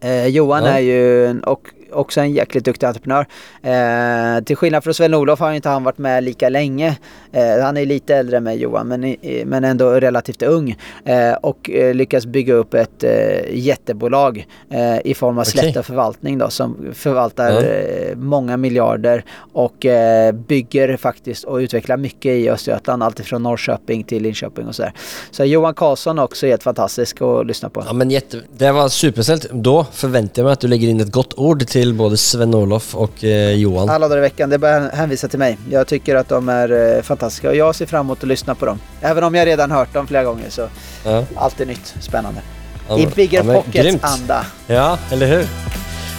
Eh, 0.00 0.26
Johan 0.26 0.64
Ja. 0.64 0.70
är 0.70 0.78
ju 0.80 1.26
en, 1.26 1.44
och, 1.44 1.60
också 1.96 2.20
en 2.20 2.32
jäkligt 2.32 2.64
duktig 2.64 2.86
entreprenör. 2.86 3.26
Eh, 3.62 4.44
till 4.44 4.56
skillnad 4.56 4.84
från 4.84 4.94
Sven-Olof 4.94 5.40
har 5.40 5.52
inte 5.52 5.68
han 5.68 5.84
varit 5.84 5.98
med 5.98 6.24
lika 6.24 6.48
länge. 6.48 6.96
Eh, 7.32 7.62
han 7.62 7.76
är 7.76 7.86
lite 7.86 8.16
äldre 8.16 8.36
än 8.36 8.44
mig 8.44 8.58
Johan 8.58 8.88
men, 8.88 9.16
men 9.44 9.64
ändå 9.64 9.90
relativt 9.90 10.42
ung. 10.42 10.76
Eh, 11.04 11.32
och 11.32 11.70
eh, 11.70 11.94
lyckas 11.94 12.26
bygga 12.26 12.54
upp 12.54 12.74
ett 12.74 13.04
eh, 13.04 13.10
jättebolag 13.52 14.46
eh, 14.70 14.98
i 15.04 15.14
form 15.14 15.38
av. 15.38 15.44
Slätta 15.44 15.82
förvaltning 15.82 16.38
då 16.38 16.50
som 16.50 16.76
förvaltar 16.94 17.50
eh, 17.50 18.16
många 18.16 18.56
miljarder 18.56 19.24
och 19.52 19.86
bygger 20.34 20.96
faktiskt 20.96 21.44
och 21.44 21.56
utvecklar 21.56 21.96
mycket 21.96 22.32
i 22.32 22.50
Östergötland. 22.50 23.02
Alltifrån 23.02 23.42
Norrköping 23.42 24.04
till 24.04 24.22
Linköping 24.22 24.66
och 24.66 24.74
sådär. 24.74 24.92
Så 25.30 25.44
Johan 25.44 25.74
Karlsson 25.74 26.18
också 26.18 26.46
är 26.46 26.50
helt 26.50 26.62
fantastisk 26.62 27.22
att 27.22 27.46
lyssna 27.46 27.70
på. 27.70 27.82
Ja 27.86 27.92
men 27.92 28.10
jätte, 28.10 28.40
det 28.56 28.72
var 28.72 28.88
supersnällt. 28.88 29.50
Då 29.52 29.86
förväntar 29.92 30.42
jag 30.42 30.44
mig 30.44 30.52
att 30.52 30.60
du 30.60 30.68
lägger 30.68 30.88
in 30.88 31.00
ett 31.00 31.12
gott 31.12 31.34
ord 31.34 31.66
till 31.66 31.85
både 31.92 32.16
Sven-Olof 32.16 32.94
och 32.94 33.24
eh, 33.24 33.50
Johan. 33.50 33.88
Alla 33.90 34.08
dagar 34.08 34.18
i 34.18 34.20
veckan, 34.20 34.48
det 34.50 34.54
är 34.56 34.58
bara 34.58 34.76
att 34.76 34.94
hänvisa 34.94 35.28
till 35.28 35.38
mig. 35.38 35.58
Jag 35.70 35.86
tycker 35.86 36.16
att 36.16 36.28
de 36.28 36.48
är 36.48 36.96
eh, 36.96 37.02
fantastiska 37.02 37.48
och 37.48 37.56
jag 37.56 37.74
ser 37.74 37.86
fram 37.86 38.06
emot 38.06 38.22
att 38.22 38.28
lyssna 38.28 38.54
på 38.54 38.66
dem. 38.66 38.78
Även 39.00 39.24
om 39.24 39.34
jag 39.34 39.46
redan 39.46 39.70
hört 39.70 39.92
dem 39.94 40.06
flera 40.06 40.24
gånger 40.24 40.50
så 40.50 40.68
Ja. 41.04 41.24
alltid 41.36 41.66
nytt, 41.66 41.94
spännande. 42.00 42.40
Ja, 42.88 42.98
I 42.98 43.06
Bigger 43.06 43.38
ja, 43.38 43.44
men 43.44 43.54
Pockets 43.56 43.84
grymt. 43.84 44.04
anda. 44.04 44.46
Ja, 44.66 44.98
eller 45.10 45.26
hur? 45.26 45.46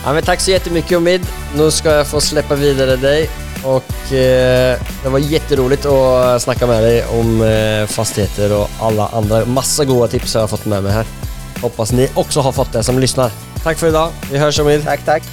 Ja, 0.05 0.13
men 0.13 0.23
tack 0.23 0.39
så 0.39 0.51
jättemycket 0.51 0.97
Omid. 0.97 1.21
Nu 1.57 1.71
ska 1.71 1.91
jag 1.91 2.07
få 2.07 2.21
släppa 2.21 2.55
vidare 2.55 2.95
dig. 2.95 3.29
Och 3.63 4.13
eh, 4.13 4.79
det 5.03 5.09
var 5.09 5.19
jätteroligt 5.19 5.85
att 5.85 6.41
snacka 6.41 6.67
med 6.67 6.83
dig 6.83 7.03
om 7.19 7.41
eh, 7.41 7.87
fastigheter 7.87 8.61
och 8.61 8.69
alla 8.79 9.07
andra. 9.07 9.45
Massa 9.45 9.85
goda 9.85 10.07
tips 10.07 10.33
har 10.33 10.41
jag 10.41 10.49
fått 10.49 10.65
med 10.65 10.83
mig 10.83 10.91
här. 10.91 11.05
Hoppas 11.61 11.91
ni 11.91 12.09
också 12.13 12.39
har 12.41 12.51
fått 12.51 12.73
det 12.73 12.83
som 12.83 12.99
lyssnar. 12.99 13.31
Tack 13.63 13.77
för 13.77 13.87
idag. 13.87 14.11
Vi 14.31 14.37
hörs 14.37 14.59
Omid. 14.59 14.83
Tack, 14.83 15.05
tack. 15.05 15.23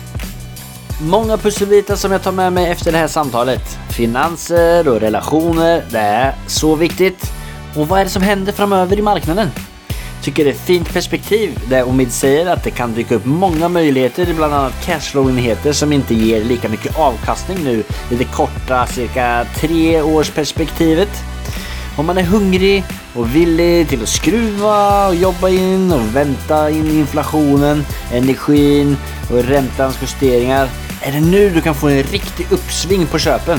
Många 1.00 1.36
pusselbitar 1.36 1.96
som 1.96 2.12
jag 2.12 2.22
tar 2.22 2.32
med 2.32 2.52
mig 2.52 2.70
efter 2.70 2.92
det 2.92 2.98
här 2.98 3.08
samtalet. 3.08 3.78
Finanser 3.90 4.88
och 4.88 5.00
relationer, 5.00 5.84
det 5.90 5.98
är 5.98 6.34
så 6.46 6.74
viktigt. 6.74 7.32
Och 7.76 7.88
vad 7.88 8.00
är 8.00 8.04
det 8.04 8.10
som 8.10 8.22
händer 8.22 8.52
framöver 8.52 8.98
i 8.98 9.02
marknaden? 9.02 9.48
Tycker 10.22 10.44
det 10.44 10.50
är 10.50 10.54
ett 10.54 10.60
fint 10.60 10.92
perspektiv 10.92 11.58
där 11.68 11.88
Omid 11.88 12.12
säger 12.12 12.46
att 12.46 12.64
det 12.64 12.70
kan 12.70 12.94
dyka 12.94 13.14
upp 13.14 13.24
många 13.24 13.68
möjligheter 13.68 14.28
i 14.28 14.34
bland 14.34 14.54
annat 14.54 14.72
cashflow-enheter 14.86 15.72
som 15.72 15.92
inte 15.92 16.14
ger 16.14 16.44
lika 16.44 16.68
mycket 16.68 16.98
avkastning 16.98 17.58
nu 17.64 17.82
i 18.10 18.14
det 18.14 18.24
korta 18.24 18.86
cirka 18.86 19.46
tre 19.56 20.02
års 20.02 20.30
perspektivet. 20.30 21.08
Om 21.96 22.06
man 22.06 22.18
är 22.18 22.22
hungrig 22.22 22.84
och 23.14 23.34
villig 23.34 23.88
till 23.88 24.02
att 24.02 24.08
skruva 24.08 25.08
och 25.08 25.14
jobba 25.14 25.48
in 25.48 25.92
och 25.92 26.16
vänta 26.16 26.70
in 26.70 26.90
inflationen, 26.90 27.84
energin 28.12 28.96
och 29.30 29.44
räntans 29.44 29.98
justeringar 30.02 30.68
är 31.02 31.12
det 31.12 31.20
nu 31.20 31.50
du 31.50 31.60
kan 31.60 31.74
få 31.74 31.88
en 31.88 32.02
riktig 32.02 32.46
uppsving 32.50 33.06
på 33.06 33.18
köpen. 33.18 33.58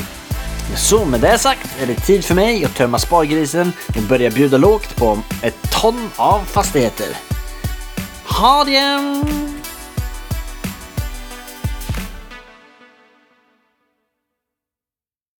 Så 0.76 1.06
med 1.06 1.22
det 1.22 1.38
sagt 1.38 1.82
är 1.82 1.88
det 1.88 1.95
tid 1.95 2.26
för 2.26 2.36
mig 2.36 2.66
att 2.66 2.76
tömma 2.76 2.99
spargrisen 2.99 3.72
och 3.88 4.03
börja 4.03 4.30
bjuda 4.30 4.57
lågt 4.57 4.95
på 4.95 5.20
ett 5.41 5.72
ton 5.72 6.10
av 6.16 6.40
fastigheter. 6.40 7.07
Ha 8.26 8.64
det! 8.64 9.55